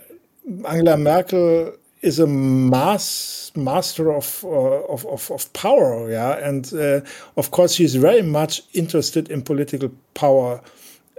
Angela 0.68 0.98
Merkel 0.98 1.74
is 2.02 2.20
a 2.20 2.28
mass 2.28 3.52
master 3.56 4.12
of 4.12 4.44
uh, 4.44 4.48
of, 4.48 5.06
of 5.06 5.32
of 5.32 5.52
power, 5.54 6.10
yeah, 6.12 6.34
and 6.48 6.74
uh, 6.74 7.02
of 7.38 7.52
course 7.52 7.74
she's 7.74 7.96
very 7.96 8.22
much 8.22 8.64
interested 8.74 9.30
in 9.30 9.42
political 9.42 9.90
power 10.14 10.62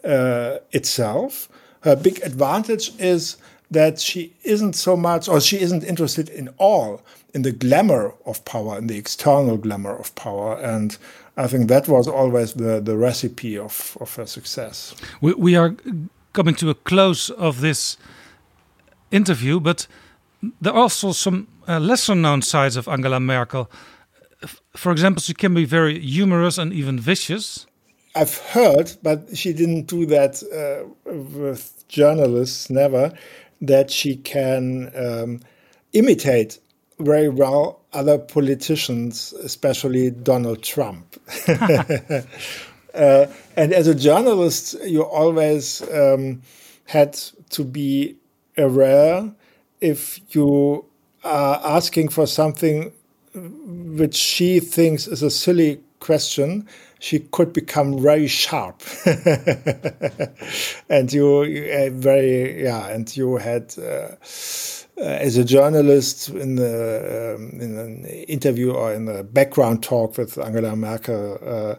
uh, 0.05 0.59
itself. 0.73 1.49
Her 1.81 1.97
big 1.97 2.21
advantage 2.23 2.93
is 2.99 3.37
that 3.71 3.99
she 3.99 4.33
isn't 4.43 4.75
so 4.75 4.97
much, 4.97 5.29
or 5.29 5.41
she 5.41 5.61
isn't 5.61 5.85
interested 5.85 6.29
in 6.29 6.49
all 6.59 7.03
in 7.33 7.43
the 7.43 7.53
glamour 7.53 8.15
of 8.27 8.45
power, 8.45 8.79
in 8.79 8.87
the 8.87 8.97
external 8.97 9.57
glamour 9.57 9.97
of 9.97 10.15
power, 10.15 10.57
and 10.61 10.99
I 11.37 11.49
think 11.49 11.69
that 11.69 11.89
was 11.89 12.09
always 12.09 12.53
the 12.55 12.81
the 12.81 12.97
recipe 12.97 13.59
of 13.59 13.97
of 14.01 14.17
her 14.17 14.27
success. 14.27 14.95
We, 15.21 15.35
we 15.35 15.57
are 15.57 15.75
coming 16.33 16.55
to 16.57 16.71
a 16.71 16.75
close 16.75 17.31
of 17.31 17.61
this 17.61 17.99
interview, 19.11 19.61
but 19.61 19.89
there 20.61 20.73
are 20.73 20.83
also 20.83 21.13
some 21.13 21.47
uh, 21.69 21.81
lesser 21.81 22.15
known 22.15 22.43
sides 22.43 22.77
of 22.77 22.89
Angela 22.89 23.21
Merkel. 23.21 23.71
For 24.77 24.93
example, 24.93 25.21
she 25.21 25.35
can 25.35 25.55
be 25.55 25.65
very 25.65 25.99
humorous 25.99 26.59
and 26.59 26.73
even 26.73 27.01
vicious. 27.01 27.67
I've 28.15 28.39
heard, 28.53 28.93
but 29.03 29.37
she 29.37 29.53
didn't 29.53 29.87
do 29.87 30.07
that 30.07 30.43
uh, 30.53 30.85
with 31.05 31.85
journalists, 31.89 32.71
never, 32.71 33.13
that 33.61 33.91
she 33.91 34.17
can 34.17 34.93
um, 34.95 35.41
imitate 35.93 36.61
very 37.01 37.29
well 37.29 37.84
other 37.95 38.19
politicians, 38.19 39.33
especially 39.43 40.11
Donald 40.11 40.63
Trump. 40.63 41.21
uh, 41.49 43.27
and 43.57 43.73
as 43.73 43.87
a 43.87 43.95
journalist, 43.95 44.77
you 44.85 45.03
always 45.03 45.83
um, 45.93 46.43
had 46.87 47.15
to 47.51 47.65
be 47.65 48.17
aware 48.57 49.31
if 49.81 50.21
you 50.35 50.85
are 51.23 51.61
asking 51.65 52.09
for 52.09 52.27
something 52.27 52.93
which 53.35 54.15
she 54.15 54.61
thinks 54.61 55.07
is 55.07 55.23
a 55.23 55.31
silly 55.31 55.81
question, 56.01 56.69
she 57.01 57.19
could 57.19 57.53
become 57.53 58.01
very 58.01 58.27
sharp. 58.27 58.83
and 60.89 61.13
you, 61.13 61.27
uh, 61.73 61.91
very, 61.91 62.63
yeah, 62.63 62.89
and 62.89 63.15
you 63.17 63.37
had, 63.37 63.75
uh, 63.79 64.15
uh, 64.97 65.03
as 65.03 65.37
a 65.37 65.45
journalist 65.45 66.29
in 66.29 66.57
the 66.57 67.35
um, 67.37 67.61
in 67.61 67.77
an 67.79 68.05
interview 68.05 68.73
or 68.73 68.93
in 68.93 69.09
a 69.09 69.25
background 69.25 69.83
talk 69.83 70.17
with 70.17 70.39
Angela 70.39 70.77
Merkel, 70.77 71.39
uh, 71.45 71.75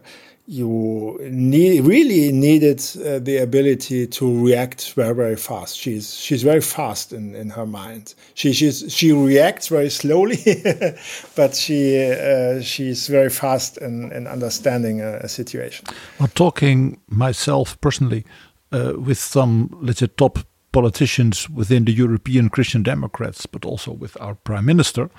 you 0.46 1.18
need, 1.22 1.80
really 1.84 2.30
needed 2.30 2.78
uh, 3.04 3.18
the 3.18 3.38
ability 3.38 4.06
to 4.06 4.44
react 4.44 4.92
very 4.92 5.14
very 5.14 5.36
fast. 5.36 5.78
She's 5.78 6.14
she's 6.14 6.42
very 6.42 6.60
fast 6.60 7.12
in, 7.12 7.34
in 7.34 7.50
her 7.50 7.66
mind. 7.66 8.14
She 8.34 8.52
she's, 8.52 8.92
she 8.92 9.12
reacts 9.12 9.68
very 9.68 9.90
slowly, 9.90 10.38
but 11.36 11.54
she 11.54 12.10
uh, 12.12 12.60
she's 12.60 13.08
very 13.08 13.30
fast 13.30 13.78
in, 13.78 14.12
in 14.12 14.26
understanding 14.26 15.00
a, 15.00 15.20
a 15.20 15.28
situation. 15.28 15.86
Well, 16.20 16.28
talking 16.34 17.00
myself 17.08 17.80
personally 17.80 18.24
uh, 18.72 18.92
with 18.98 19.18
some 19.18 19.76
let's 19.80 20.00
say 20.00 20.06
top 20.06 20.38
politicians 20.72 21.48
within 21.48 21.84
the 21.84 21.92
European 21.92 22.48
Christian 22.48 22.82
Democrats, 22.82 23.46
but 23.46 23.64
also 23.64 23.92
with 23.92 24.16
our 24.20 24.34
prime 24.34 24.64
minister. 24.64 25.10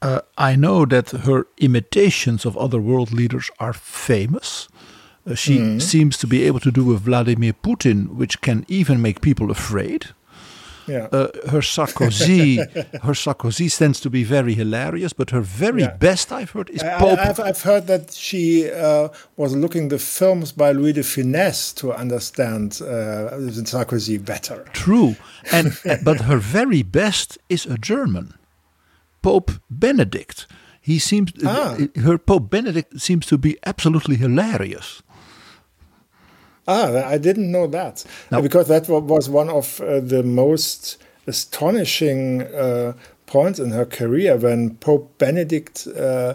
Uh, 0.00 0.20
I 0.36 0.56
know 0.56 0.84
that 0.86 1.10
her 1.10 1.46
imitations 1.58 2.44
of 2.44 2.56
other 2.56 2.80
world 2.80 3.12
leaders 3.12 3.50
are 3.58 3.72
famous. 3.72 4.68
Uh, 5.24 5.34
she 5.36 5.58
mm. 5.58 5.80
seems 5.80 6.18
to 6.18 6.26
be 6.26 6.42
able 6.42 6.60
to 6.60 6.72
do 6.72 6.92
a 6.92 6.98
Vladimir 6.98 7.52
Putin, 7.52 8.08
which 8.16 8.40
can 8.40 8.64
even 8.68 9.00
make 9.00 9.20
people 9.20 9.50
afraid. 9.50 10.08
Yeah. 10.86 11.08
Uh, 11.12 11.28
her 11.50 11.60
Sarkozy, 11.60 12.58
her 13.02 13.12
Sarkozy 13.12 13.76
tends 13.76 14.00
to 14.00 14.10
be 14.10 14.24
very 14.24 14.54
hilarious, 14.54 15.12
but 15.12 15.30
her 15.30 15.40
very 15.40 15.82
yeah. 15.82 15.96
best 15.96 16.32
I've 16.32 16.50
heard 16.50 16.70
is 16.70 16.82
I, 16.82 16.98
Pope. 16.98 17.18
I've, 17.18 17.40
I've 17.40 17.62
heard 17.62 17.86
that 17.86 18.12
she 18.12 18.70
uh, 18.70 19.08
was 19.36 19.54
looking 19.54 19.88
the 19.88 19.98
films 19.98 20.52
by 20.52 20.72
Louis 20.72 20.92
de 20.92 21.02
Funès 21.02 21.74
to 21.76 21.92
understand 21.92 22.80
uh, 22.82 23.36
Sarkozy 23.64 24.22
better. 24.24 24.64
True, 24.72 25.16
and 25.52 25.78
but 26.04 26.22
her 26.22 26.38
very 26.38 26.82
best 26.82 27.38
is 27.48 27.66
a 27.66 27.78
German. 27.78 28.34
Pope 29.22 29.52
Benedict. 29.70 30.46
He 30.80 30.98
seems 30.98 31.32
ah. 31.46 31.78
her 32.02 32.18
Pope 32.18 32.50
Benedict 32.50 33.00
seems 33.00 33.26
to 33.26 33.38
be 33.38 33.56
absolutely 33.64 34.16
hilarious. 34.16 35.02
Ah, 36.68 37.04
I 37.06 37.18
didn't 37.18 37.50
know 37.50 37.66
that 37.66 38.04
because 38.30 38.68
that 38.68 38.88
was 38.88 39.28
one 39.28 39.48
of 39.48 39.80
uh, 39.80 40.00
the 40.00 40.22
most 40.22 40.98
astonishing 41.26 42.42
uh, 42.42 42.92
points 43.26 43.58
in 43.58 43.70
her 43.70 43.86
career 43.86 44.36
when 44.36 44.76
Pope 44.76 45.18
Benedict 45.18 45.86
uh, 45.96 46.34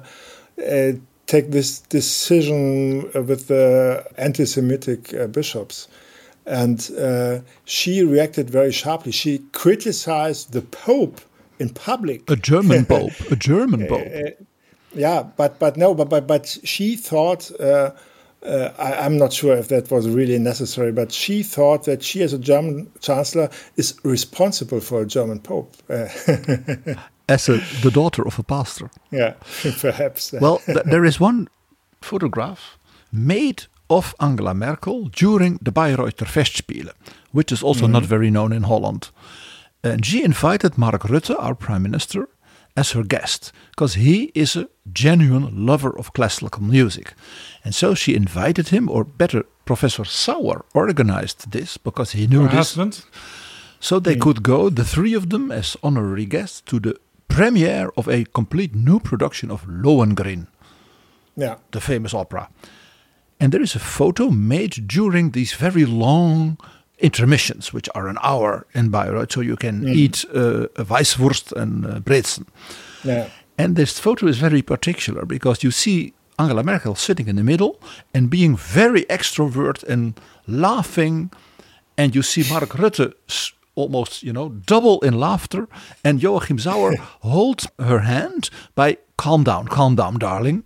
uh 0.66 0.92
take 1.28 1.52
this 1.52 1.82
decision 1.82 3.04
with 3.14 3.48
the 3.48 4.06
anti-Semitic 4.18 5.14
uh, 5.14 5.28
bishops, 5.28 5.88
and 6.46 6.90
uh, 6.98 7.40
she 7.66 8.02
reacted 8.02 8.50
very 8.50 8.72
sharply. 8.72 9.12
She 9.12 9.40
criticized 9.52 10.54
the 10.54 10.62
Pope 10.62 11.20
in 11.60 11.70
public. 11.70 12.30
A 12.30 12.36
German 12.38 12.86
pope, 12.94 13.12
a 13.30 13.36
German 13.36 13.84
uh, 13.84 13.88
pope. 13.88 14.08
Uh, 14.08 14.44
yeah, 14.94 15.24
but 15.36 15.60
but 15.60 15.78
no, 15.78 15.94
but 15.94 16.10
but 16.10 16.28
but 16.28 16.58
she 16.64 16.96
thought. 16.96 17.52
Uh, 18.44 18.70
I, 18.78 19.06
am 19.06 19.18
not 19.18 19.34
sure 19.34 19.58
if 19.58 19.68
that 19.70 19.90
was 19.90 20.08
really 20.08 20.38
necessary, 20.38 20.92
but 20.92 21.12
she 21.12 21.44
thought 21.44 21.86
that 21.86 22.04
she, 22.04 22.22
as 22.22 22.34
a 22.34 22.38
German 22.40 22.92
chancellor, 23.02 23.50
is 23.76 24.00
responsible 24.04 24.80
for 24.80 25.02
a 25.02 25.06
German 25.08 25.40
pope. 25.40 25.76
Uh, 25.90 26.08
as 27.28 27.50
a, 27.50 27.58
the 27.82 27.92
daughter 27.92 28.26
of 28.26 28.40
a 28.40 28.44
pastor. 28.44 28.90
Yeah, 29.12 29.34
perhaps. 29.82 30.34
well, 30.34 30.62
th 30.66 30.78
there 30.86 31.08
is 31.08 31.20
one 31.20 31.48
photograph 32.02 32.78
made 33.12 33.64
of 33.90 34.14
Angela 34.20 34.54
Merkel 34.54 35.10
during 35.10 35.60
the 35.62 35.72
Bayreuther 35.72 36.28
Festspiele, 36.28 36.92
which 37.32 37.52
is 37.52 37.64
also 37.64 37.86
mm 37.86 37.88
-hmm. 37.88 37.94
not 37.94 38.06
very 38.06 38.30
known 38.30 38.54
in 38.54 38.64
Holland. 38.64 39.12
And 39.82 40.06
she 40.06 40.24
invited 40.24 40.78
Mark 40.78 41.04
Rutte, 41.04 41.36
our 41.38 41.56
prime 41.56 41.82
minister, 41.82 42.28
as 42.78 42.92
her 42.92 43.04
guest 43.04 43.52
because 43.72 43.96
he 43.96 44.32
is 44.34 44.56
a 44.56 44.70
genuine 44.94 45.66
lover 45.66 45.98
of 45.98 46.14
classical 46.14 46.62
music. 46.64 47.14
And 47.66 47.76
so 47.76 47.96
she 47.96 48.16
invited 48.16 48.70
him, 48.70 48.90
or 48.90 49.04
better, 49.04 49.44
Professor 49.66 50.06
Sauer 50.06 50.64
organized 50.74 51.52
this 51.52 51.78
because 51.78 52.12
he 52.12 52.28
knew 52.28 52.44
her 52.44 52.48
this. 52.48 52.76
husband. 52.76 53.04
So 53.80 54.00
they 54.00 54.16
mm. 54.16 54.22
could 54.22 54.44
go, 54.44 54.70
the 54.70 54.86
three 54.86 55.14
of 55.14 55.30
them, 55.30 55.52
as 55.52 55.76
honorary 55.84 56.26
guests, 56.26 56.62
to 56.62 56.80
the 56.80 56.96
premiere 57.28 57.92
of 57.98 58.08
a 58.08 58.26
complete 58.26 58.74
new 58.74 59.00
production 59.00 59.52
of 59.52 59.66
Lohengrin. 59.66 60.48
Yeah. 61.36 61.56
The 61.72 61.82
famous 61.82 62.14
opera. 62.14 62.50
And 63.40 63.52
there 63.52 63.62
is 63.62 63.76
a 63.76 63.80
photo 63.80 64.30
made 64.30 64.88
during 64.88 65.32
these 65.32 65.54
very 65.54 65.86
long 65.86 66.58
intermissions, 67.00 67.74
which 67.74 67.90
are 67.94 68.08
an 68.08 68.18
hour 68.24 68.66
in 68.74 68.90
Bayreuth, 68.90 69.32
so 69.32 69.42
you 69.42 69.56
can 69.56 69.82
mm. 69.82 69.94
eat 69.94 70.26
uh, 70.34 70.68
Weisswurst 70.84 71.52
and 71.52 71.86
uh, 71.86 72.00
Brezen. 72.00 72.48
Yeah. 73.04 73.30
And 73.58 73.76
this 73.76 74.00
photo 74.00 74.28
is 74.28 74.38
very 74.38 74.62
particular 74.62 75.26
because 75.26 75.64
you 75.64 75.72
see 75.72 76.14
Angela 76.40 76.64
Merkel 76.64 76.96
sitting 76.96 77.28
in 77.28 77.36
the 77.36 77.44
middle 77.44 77.80
and 78.14 78.30
being 78.30 78.56
very 78.56 79.04
extrovert 79.06 79.84
and 79.84 80.20
laughing, 80.48 81.32
and 81.98 82.16
you 82.16 82.22
see 82.22 82.44
Mark 82.50 82.70
Rutte 82.70 83.14
almost, 83.76 84.24
you 84.24 84.34
know, 84.34 84.50
double 84.50 85.00
in 85.02 85.20
laughter, 85.20 85.68
and 86.04 86.22
Joachim 86.22 86.60
Sauer 86.60 86.96
holds 87.22 87.68
her 87.80 88.00
hand 88.00 88.50
by 88.76 88.98
"Calm 89.18 89.44
down, 89.44 89.68
calm 89.68 89.96
down, 89.96 90.20
darling." 90.20 90.64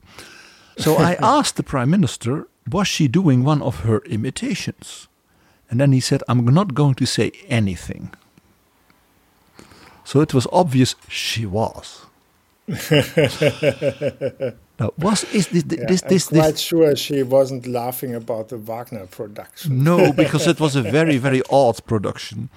So 0.77 0.95
I 0.95 1.13
asked 1.21 1.55
the 1.55 1.63
prime 1.63 1.89
minister, 1.89 2.47
was 2.69 2.87
she 2.87 3.07
doing 3.07 3.43
one 3.43 3.61
of 3.61 3.81
her 3.81 3.99
imitations? 4.05 5.07
And 5.71 5.79
then 5.79 5.93
he 5.93 6.01
said, 6.01 6.21
I'm 6.27 6.45
not 6.45 6.73
going 6.73 6.95
to 6.95 7.05
say 7.07 7.31
anything. 7.47 8.13
So 10.03 10.19
it 10.19 10.33
was 10.33 10.45
obvious 10.51 10.95
she 11.07 11.45
was. 11.45 12.05
now, 12.67 12.77
was 14.97 15.23
is 15.33 15.47
this 15.47 15.63
yeah, 15.67 15.85
this 15.87 16.01
this, 16.01 16.31
I'm 16.31 16.39
quite 16.39 16.59
sure 16.59 16.95
she 16.95 17.23
wasn't 17.23 17.65
laughing 17.65 18.13
about 18.13 18.49
the 18.49 18.57
Wagner 18.57 19.07
production. 19.07 19.83
No, 19.83 20.13
because 20.13 20.47
it 20.47 20.59
was 20.59 20.75
a 20.75 20.81
very 20.81 21.17
very 21.17 21.41
odd 21.49 21.83
production. 21.85 22.49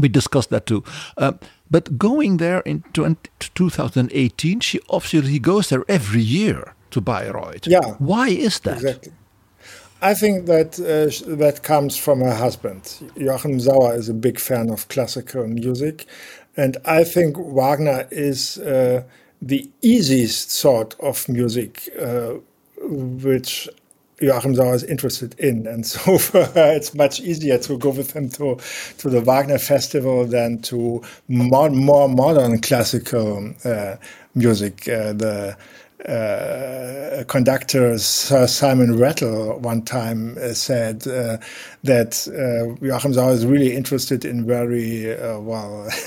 We 0.00 0.08
discussed 0.08 0.50
that 0.50 0.66
too. 0.66 0.84
Uh, 1.18 1.32
but 1.70 1.98
going 1.98 2.36
there 2.36 2.60
in 2.60 2.82
20, 2.92 3.30
2018, 3.54 4.60
she 4.60 4.80
obviously 4.88 5.38
goes 5.38 5.68
there 5.68 5.84
every 5.88 6.22
year 6.22 6.74
to 6.90 7.00
Bayreuth. 7.00 7.66
Yeah. 7.66 7.96
Why 7.98 8.28
is 8.28 8.60
that? 8.60 8.76
Exactly. 8.76 9.12
I 10.02 10.14
think 10.14 10.46
that 10.46 10.80
uh, 10.80 11.36
that 11.36 11.62
comes 11.62 11.96
from 11.96 12.20
her 12.22 12.34
husband. 12.34 12.96
Joachim 13.16 13.60
Sauer 13.60 13.94
is 13.94 14.08
a 14.08 14.14
big 14.14 14.40
fan 14.40 14.68
of 14.70 14.88
classical 14.88 15.46
music, 15.46 16.06
and 16.56 16.76
I 16.84 17.04
think 17.04 17.36
Wagner 17.38 18.08
is 18.10 18.58
uh, 18.58 19.04
the 19.40 19.70
easiest 19.80 20.50
sort 20.50 20.96
of 21.00 21.28
music 21.28 21.88
uh, 22.00 22.34
which 22.82 23.68
Joachim 24.20 24.56
Sauer 24.56 24.74
is 24.74 24.84
interested 24.84 25.38
in, 25.38 25.66
and 25.72 25.86
so 25.86 26.18
for 26.18 26.46
her 26.46 26.72
it's 26.74 26.94
much 26.94 27.20
easier 27.20 27.58
to 27.58 27.78
go 27.78 27.90
with 27.90 28.12
him 28.16 28.28
to 28.30 28.58
to 28.98 29.08
the 29.08 29.20
Wagner 29.20 29.58
festival 29.58 30.26
than 30.26 30.60
to 30.62 31.00
more, 31.28 31.70
more 31.70 32.08
modern 32.08 32.60
classical 32.60 33.54
uh, 33.64 33.96
music. 34.34 34.88
Uh, 34.88 35.12
the 35.12 35.56
uh, 36.08 37.24
conductor 37.28 37.96
Sir 37.98 38.46
Simon 38.46 38.98
Rattle 38.98 39.58
one 39.60 39.82
time 39.82 40.36
uh, 40.38 40.52
said 40.52 41.06
uh, 41.06 41.38
that 41.84 42.26
uh, 42.28 42.74
Joachim 42.84 43.14
Sauer 43.14 43.32
is 43.32 43.46
really 43.46 43.76
interested 43.76 44.24
in 44.24 44.44
very 44.44 45.16
uh, 45.16 45.38
well, 45.38 45.88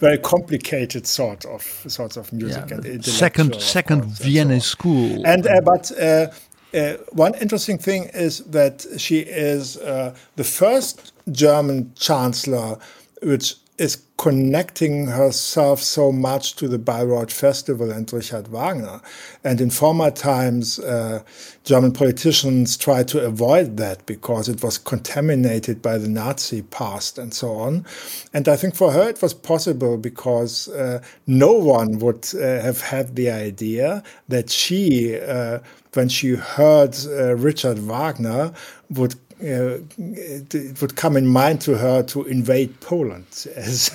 very 0.00 0.18
complicated 0.18 1.06
sort 1.06 1.44
of 1.44 1.62
sorts 1.86 2.16
of 2.16 2.32
music 2.32 2.70
yeah, 2.70 2.76
and 2.76 3.04
second 3.04 3.60
second 3.60 4.04
Vienna 4.04 4.60
so 4.60 4.68
school. 4.68 5.26
And 5.26 5.46
uh, 5.46 5.60
but. 5.60 5.92
one 7.12 7.34
interesting 7.40 7.78
thing 7.78 8.10
is 8.12 8.40
that 8.40 8.84
she 8.98 9.20
is 9.20 9.74
the 9.74 10.44
first 10.44 11.12
German 11.32 11.92
chancellor 11.94 12.78
which 13.22 13.56
is 13.78 14.02
connecting 14.16 15.06
herself 15.06 15.80
so 15.80 16.10
much 16.10 16.56
to 16.56 16.66
the 16.66 16.78
Bayreuth 16.78 17.32
Festival 17.32 17.92
and 17.92 18.12
Richard 18.12 18.48
Wagner. 18.48 19.00
And 19.44 19.60
in 19.60 19.70
former 19.70 20.10
times, 20.10 20.80
uh, 20.80 21.22
German 21.62 21.92
politicians 21.92 22.76
tried 22.76 23.06
to 23.08 23.24
avoid 23.24 23.76
that 23.76 24.04
because 24.06 24.48
it 24.48 24.62
was 24.62 24.76
contaminated 24.76 25.80
by 25.80 25.98
the 25.98 26.08
Nazi 26.08 26.62
past 26.62 27.16
and 27.16 27.32
so 27.32 27.52
on. 27.52 27.86
And 28.34 28.48
I 28.48 28.56
think 28.56 28.74
for 28.74 28.90
her 28.90 29.08
it 29.08 29.22
was 29.22 29.34
possible 29.34 29.96
because 29.96 30.68
uh, 30.68 31.00
no 31.28 31.52
one 31.52 32.00
would 32.00 32.26
uh, 32.34 32.38
have 32.60 32.80
had 32.80 33.14
the 33.14 33.30
idea 33.30 34.02
that 34.28 34.50
she, 34.50 35.20
uh, 35.20 35.60
when 35.94 36.08
she 36.08 36.34
heard 36.34 36.96
uh, 37.06 37.36
Richard 37.36 37.78
Wagner, 37.78 38.52
would 38.90 39.14
it 39.40 40.80
would 40.80 40.96
come 40.96 41.16
in 41.16 41.26
mind 41.26 41.60
to 41.62 41.76
her 41.76 42.02
to 42.04 42.24
invade 42.24 42.80
Poland, 42.80 43.26
as 43.56 43.90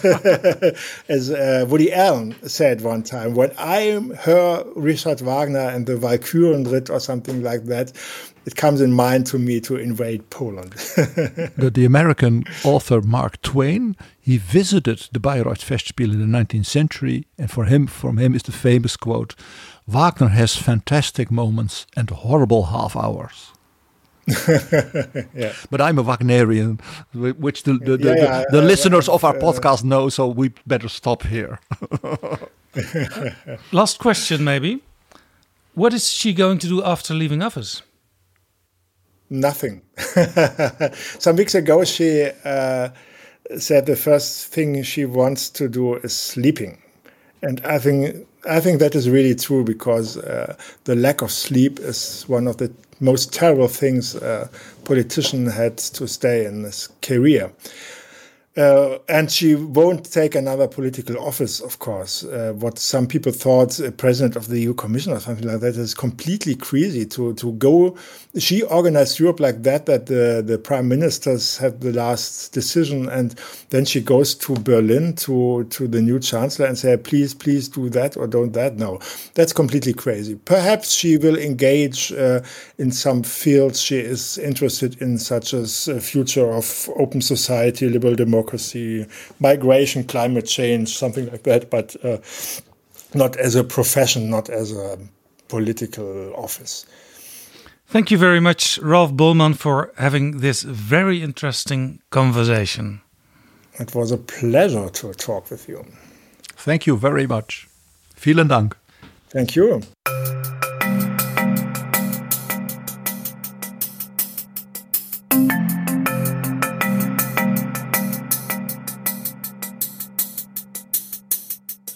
as 1.10 1.32
uh, 1.32 1.66
Woody 1.68 1.92
Allen 1.92 2.36
said 2.48 2.82
one 2.82 3.04
time. 3.04 3.34
When 3.34 3.52
I 3.58 4.00
heard 4.20 4.66
Richard 4.76 5.22
Wagner 5.22 5.70
and 5.70 5.86
the 5.86 5.94
Walkürenritt 5.94 6.90
or 6.90 7.00
something 7.00 7.44
like 7.44 7.66
that, 7.66 7.92
it 8.46 8.56
comes 8.56 8.82
in 8.82 8.92
mind 8.94 9.26
to 9.28 9.40
me 9.40 9.62
to 9.62 9.78
invade 9.78 10.30
Poland. 10.30 10.72
the, 11.58 11.72
the, 11.74 11.86
American 11.86 12.44
author 12.64 13.02
Mark 13.02 13.42
Twain, 13.42 13.96
he 14.20 14.38
visited 14.38 15.08
the 15.12 15.20
Bayreuth 15.20 15.64
Festspiel 15.64 16.12
in 16.12 16.20
the 16.20 16.38
19th 16.38 16.66
century, 16.66 17.26
and 17.38 17.50
for 17.50 17.66
him, 17.66 17.88
from 17.88 18.18
him 18.18 18.36
is 18.36 18.44
the 18.44 18.52
famous 18.52 18.98
quote, 18.98 19.36
Wagner 19.88 20.30
has 20.30 20.56
fantastic 20.56 21.32
moments 21.32 21.86
and 21.96 22.10
horrible 22.10 22.64
half 22.64 22.96
hours. 22.96 23.53
yeah. 25.36 25.54
But 25.70 25.82
I'm 25.82 26.00
a 26.00 26.04
Wagnerian, 26.04 26.80
which 27.14 27.64
the, 27.64 27.74
the, 27.74 27.98
the, 27.98 28.08
Yeah, 28.08 28.16
yeah, 28.16 28.44
the, 28.50 28.62
the 28.62 28.66
listeners 28.66 29.10
of 29.10 29.24
our 29.24 29.34
podcast 29.34 29.84
know, 29.84 30.10
so 30.10 30.28
we 30.28 30.52
better 30.66 30.88
stop 30.88 31.24
here. 31.24 31.60
Last 33.72 34.00
question, 34.00 34.44
maybe. 34.44 34.82
What 35.74 35.94
is 35.94 36.10
she 36.10 36.34
going 36.34 36.60
to 36.60 36.68
do 36.68 36.84
after 36.84 37.14
leaving 37.14 37.42
office? 37.42 37.82
Nothing. 39.30 39.82
Some 41.20 41.36
weeks 41.36 41.56
ago, 41.56 41.84
she 41.84 42.30
uh, 42.46 42.90
said 43.58 43.86
the 43.88 43.96
first 43.96 44.48
thing 44.48 44.84
she 44.84 45.06
wants 45.06 45.50
to 45.52 45.68
do 45.68 45.96
is 45.96 46.16
sleeping, 46.16 46.82
and 47.42 47.60
I 47.66 47.80
think 47.80 48.28
I 48.48 48.60
think 48.60 48.80
that 48.80 48.94
is 48.94 49.10
really 49.10 49.34
true 49.36 49.64
because 49.64 50.18
uh, 50.18 50.56
the 50.84 50.96
lack 50.96 51.22
of 51.22 51.32
sleep 51.32 51.80
is 51.80 52.26
one 52.28 52.48
of 52.48 52.58
the 52.58 52.72
most 53.04 53.34
terrible 53.34 53.68
things 53.68 54.16
a 54.16 54.50
politician 54.86 55.46
had 55.48 55.78
to 55.78 56.08
stay 56.08 56.46
in 56.46 56.64
his 56.64 56.88
career. 57.02 57.52
Uh, 58.56 59.00
and 59.10 59.32
she 59.32 59.56
won't 59.56 60.12
take 60.12 60.36
another 60.36 60.68
political 60.68 61.18
office, 61.18 61.60
of 61.60 61.80
course. 61.80 62.24
Uh, 62.24 62.54
what 62.56 62.78
some 62.78 63.08
people 63.08 63.32
thought, 63.32 63.80
uh, 63.80 63.90
president 63.90 64.36
of 64.36 64.48
the 64.48 64.60
EU 64.60 64.76
Commission 64.76 65.12
or 65.12 65.20
something 65.20 65.48
like 65.48 65.60
that, 65.60 65.76
is 65.76 65.96
completely 65.96 66.54
crazy 66.54 67.04
to 67.04 67.34
to 67.34 67.54
go. 67.54 67.98
She 68.38 68.62
organized 68.62 69.18
Europe 69.18 69.40
like 69.40 69.64
that, 69.64 69.88
that 69.88 70.06
the 70.06 70.44
the 70.46 70.60
prime 70.60 70.88
ministers 70.88 71.58
have 71.58 71.80
the 71.80 71.92
last 71.92 72.54
decision, 72.54 73.10
and 73.10 73.34
then 73.72 73.86
she 73.86 74.00
goes 74.00 74.36
to 74.36 74.54
Berlin 74.54 75.16
to 75.16 75.64
to 75.72 75.88
the 75.88 76.02
new 76.04 76.20
chancellor 76.20 76.68
and 76.68 76.78
say, 76.78 76.96
please, 76.96 77.34
please 77.34 77.68
do 77.68 77.90
that 77.90 78.16
or 78.16 78.28
don't 78.28 78.54
that. 78.54 78.78
No, 78.78 79.00
that's 79.34 79.52
completely 79.54 79.94
crazy. 79.94 80.36
Perhaps 80.36 80.94
she 80.94 81.18
will 81.18 81.40
engage 81.40 82.12
uh, 82.12 82.42
in 82.78 82.92
some 82.92 83.24
fields 83.24 83.82
she 83.82 83.98
is 83.98 84.38
interested 84.38 85.02
in, 85.02 85.18
such 85.18 85.56
as 85.56 85.90
uh, 85.90 86.00
future 86.00 86.52
of 86.54 86.88
open 86.98 87.20
society, 87.20 87.90
liberal 87.90 88.14
democracy 88.14 88.43
democracy, 88.44 89.06
migration, 89.40 90.04
climate 90.04 90.46
change, 90.46 90.90
something 90.90 91.30
like 91.32 91.44
that, 91.44 91.70
but 91.70 91.96
uh, 92.04 92.18
not 93.14 93.36
as 93.38 93.56
a 93.56 93.64
profession, 93.64 94.30
not 94.30 94.50
as 94.50 94.72
a 94.72 94.98
political 95.48 96.34
office. 96.36 96.86
Thank 97.88 98.12
you 98.12 98.18
very 98.18 98.40
much, 98.40 98.80
Ralph 98.80 99.14
Bollmann, 99.14 99.56
for 99.56 99.92
having 99.98 100.40
this 100.40 100.64
very 100.64 101.22
interesting 101.22 102.00
conversation. 102.10 103.02
It 103.80 103.94
was 103.94 104.12
a 104.12 104.18
pleasure 104.18 104.90
to 104.90 105.14
talk 105.14 105.50
with 105.52 105.68
you. 105.68 105.86
Thank 106.58 106.88
you 106.88 106.98
very 106.98 107.28
much. 107.28 107.68
Vielen 108.16 108.48
Dank. 108.48 108.76
Thank 109.30 109.56
you. 109.56 109.82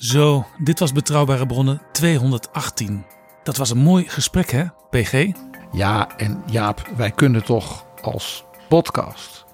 Zo, 0.08 0.46
dit 0.58 0.80
was 0.80 0.92
Betrouwbare 0.92 1.46
Bronnen 1.46 1.82
218. 1.92 3.06
Dat 3.44 3.58
was 3.58 3.70
een 3.70 3.78
mooi 3.78 4.10
gesprek, 4.10 4.52
hè, 4.52 4.66
PG? 4.90 5.32
Ja, 5.72 6.18
en 6.18 6.44
Jaap, 6.46 6.90
wij 6.96 7.12
kunnen 7.12 7.44
toch 7.44 7.86
als 8.02 8.44
podcast 8.70 9.46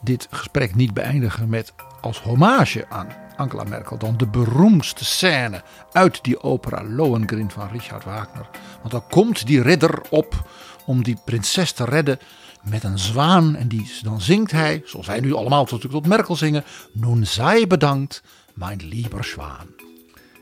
dit 0.00 0.26
gesprek 0.30 0.74
niet 0.74 0.94
beëindigen 0.94 1.48
met 1.48 1.74
als 2.00 2.20
hommage 2.20 2.86
aan 2.88 3.08
Angela 3.36 3.64
Merkel 3.64 3.98
dan 3.98 4.16
de 4.16 4.26
beroemdste 4.26 5.04
scène 5.04 5.62
uit 5.92 6.24
die 6.24 6.42
opera 6.42 6.84
Lohengrin 6.84 7.50
van 7.50 7.68
Richard 7.72 8.04
Wagner. 8.04 8.48
Want 8.80 8.90
dan 8.90 9.06
komt 9.10 9.46
die 9.46 9.62
ridder 9.62 10.00
op 10.10 10.48
om 10.84 11.02
die 11.02 11.18
prinses 11.24 11.72
te 11.72 11.84
redden 11.84 12.18
met 12.62 12.84
een 12.84 12.98
zwaan 12.98 13.56
en 13.56 13.68
die, 13.68 13.92
dan 14.02 14.20
zingt 14.20 14.50
hij, 14.50 14.82
zoals 14.84 15.06
wij 15.06 15.20
nu 15.20 15.34
allemaal 15.34 15.64
tot, 15.64 15.90
tot 15.90 16.06
Merkel 16.06 16.36
zingen, 16.36 16.64
Nun 16.92 17.26
sei 17.26 17.66
bedankt, 17.66 18.22
mijn 18.56 18.88
lieber 18.88 19.24
Zwaan. 19.24 19.66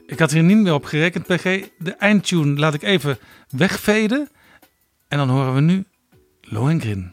Ik 0.06 0.18
had 0.18 0.30
hier 0.30 0.42
niet 0.42 0.56
meer 0.56 0.74
op 0.74 0.84
gerekend, 0.84 1.26
PG. 1.26 1.68
De 1.78 1.94
eindtune 1.98 2.58
laat 2.58 2.74
ik 2.74 2.82
even 2.82 3.18
wegveden. 3.50 4.28
En 5.08 5.18
dan 5.18 5.28
horen 5.28 5.54
we 5.54 5.60
nu 5.60 5.84
Lohengrin. 6.40 7.12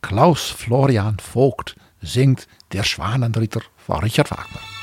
Klaus 0.00 0.50
Florian 0.50 1.14
Vogt 1.20 1.74
zingt 2.00 2.46
Der 2.68 2.84
Schwanenritter 2.84 3.70
van 3.76 4.00
Richard 4.00 4.28
Wagner. 4.28 4.77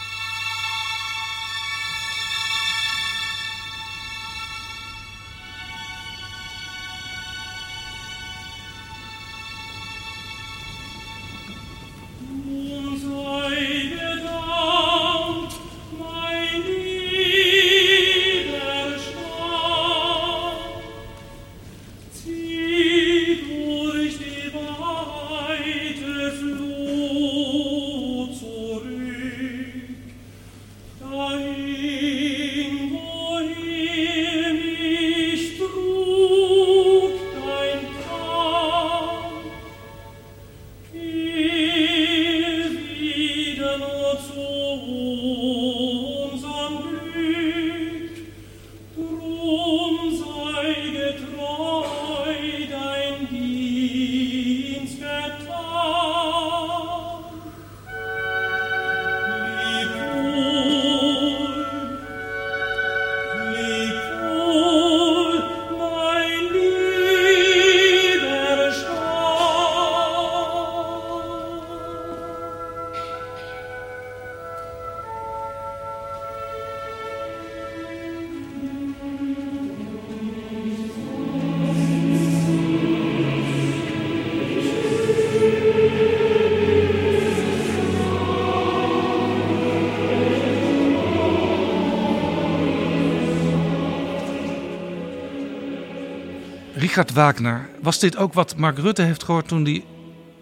Wagner, 97.15 97.69
was 97.81 97.99
dit 97.99 98.17
ook 98.17 98.33
wat 98.33 98.57
Mark 98.57 98.77
Rutte 98.77 99.01
heeft 99.01 99.23
gehoord 99.23 99.47
toen 99.47 99.63
hij 99.63 99.85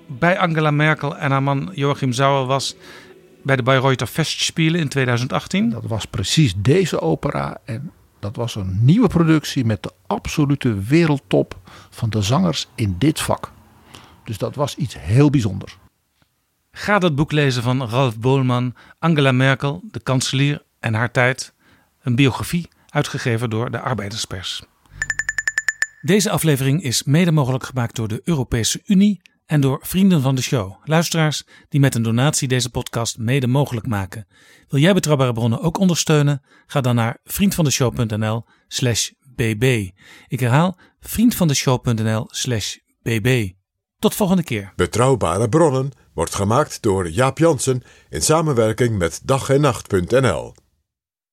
bij 0.08 0.40
Angela 0.40 0.72
Merkel 0.72 1.18
en 1.18 1.32
haar 1.32 1.44
man 1.44 1.72
Joachim 1.74 2.14
Sauer 2.14 2.46
was 2.46 2.76
bij 3.44 3.56
de 3.56 3.64
Bayreuther 3.64 4.08
Festspielen 4.08 4.80
in 4.80 4.88
2018? 4.88 5.70
Dat 5.70 5.84
was 5.86 6.06
precies 6.06 6.54
deze 6.58 7.02
opera 7.02 7.58
en 7.66 7.92
dat 8.20 8.36
was 8.36 8.56
een 8.56 8.78
nieuwe 8.82 9.08
productie 9.08 9.66
met 9.66 9.84
de 9.84 9.92
absolute 10.08 10.74
wereldtop 10.74 11.60
van 11.90 12.10
de 12.10 12.22
zangers 12.22 12.68
in 12.76 12.96
dit 12.98 13.20
vak. 13.20 13.52
Dus 14.24 14.38
dat 14.38 14.56
was 14.56 14.76
iets 14.76 14.96
heel 15.00 15.30
bijzonders. 15.30 15.78
Ga 16.72 17.00
dat 17.00 17.16
boek 17.16 17.32
lezen 17.32 17.64
van 17.64 17.90
Ralf 17.90 18.20
Bohlman, 18.20 18.76
Angela 19.00 19.32
Merkel, 19.32 19.82
de 19.92 20.00
kanselier 20.00 20.64
en 20.80 20.94
haar 20.94 21.12
tijd. 21.12 21.54
Een 22.02 22.16
biografie 22.16 22.70
uitgegeven 22.90 23.50
door 23.50 23.72
de 23.72 23.80
Arbeiderspers. 23.80 24.64
Deze 26.04 26.30
aflevering 26.30 26.84
is 26.84 27.04
mede 27.04 27.32
mogelijk 27.32 27.64
gemaakt 27.64 27.96
door 27.96 28.08
de 28.08 28.22
Europese 28.24 28.82
Unie 28.86 29.22
en 29.46 29.62
door 29.62 29.80
vrienden 29.82 30.22
van 30.22 30.36
de 30.36 30.42
show. 30.42 30.74
Luisteraars 30.84 31.44
die 31.70 31.80
met 31.80 31.96
een 31.96 32.02
donatie 32.02 32.48
deze 32.48 32.70
podcast 32.70 33.18
mede 33.18 33.48
mogelijk 33.48 33.88
maken. 33.88 34.28
Wil 34.68 34.80
jij 34.80 34.94
betrouwbare 34.94 35.34
bronnen 35.34 35.62
ook 35.62 35.78
ondersteunen? 35.78 36.42
Ga 36.66 36.82
dan 36.82 36.96
naar 36.96 37.18
vriendvandeshow.nl/slash 37.24 39.10
bb. 39.36 39.90
Ik 40.28 40.40
herhaal 40.40 40.78
vriendvandeshow.nl/slash 41.00 42.78
bb. 43.02 43.52
Tot 44.00 44.16
volgende 44.16 44.44
keer. 44.44 44.74
Betrouwbare 44.76 45.50
bronnen 45.50 45.92
wordt 46.14 46.36
gemaakt 46.36 46.82
door 46.82 47.10
Jaap 47.10 47.38
Jansen 47.38 47.84
in 48.10 48.22
samenwerking 48.22 48.98
met 48.98 49.22
dag 49.24 49.50
en 49.50 49.62
nacht.nl. 49.62 50.54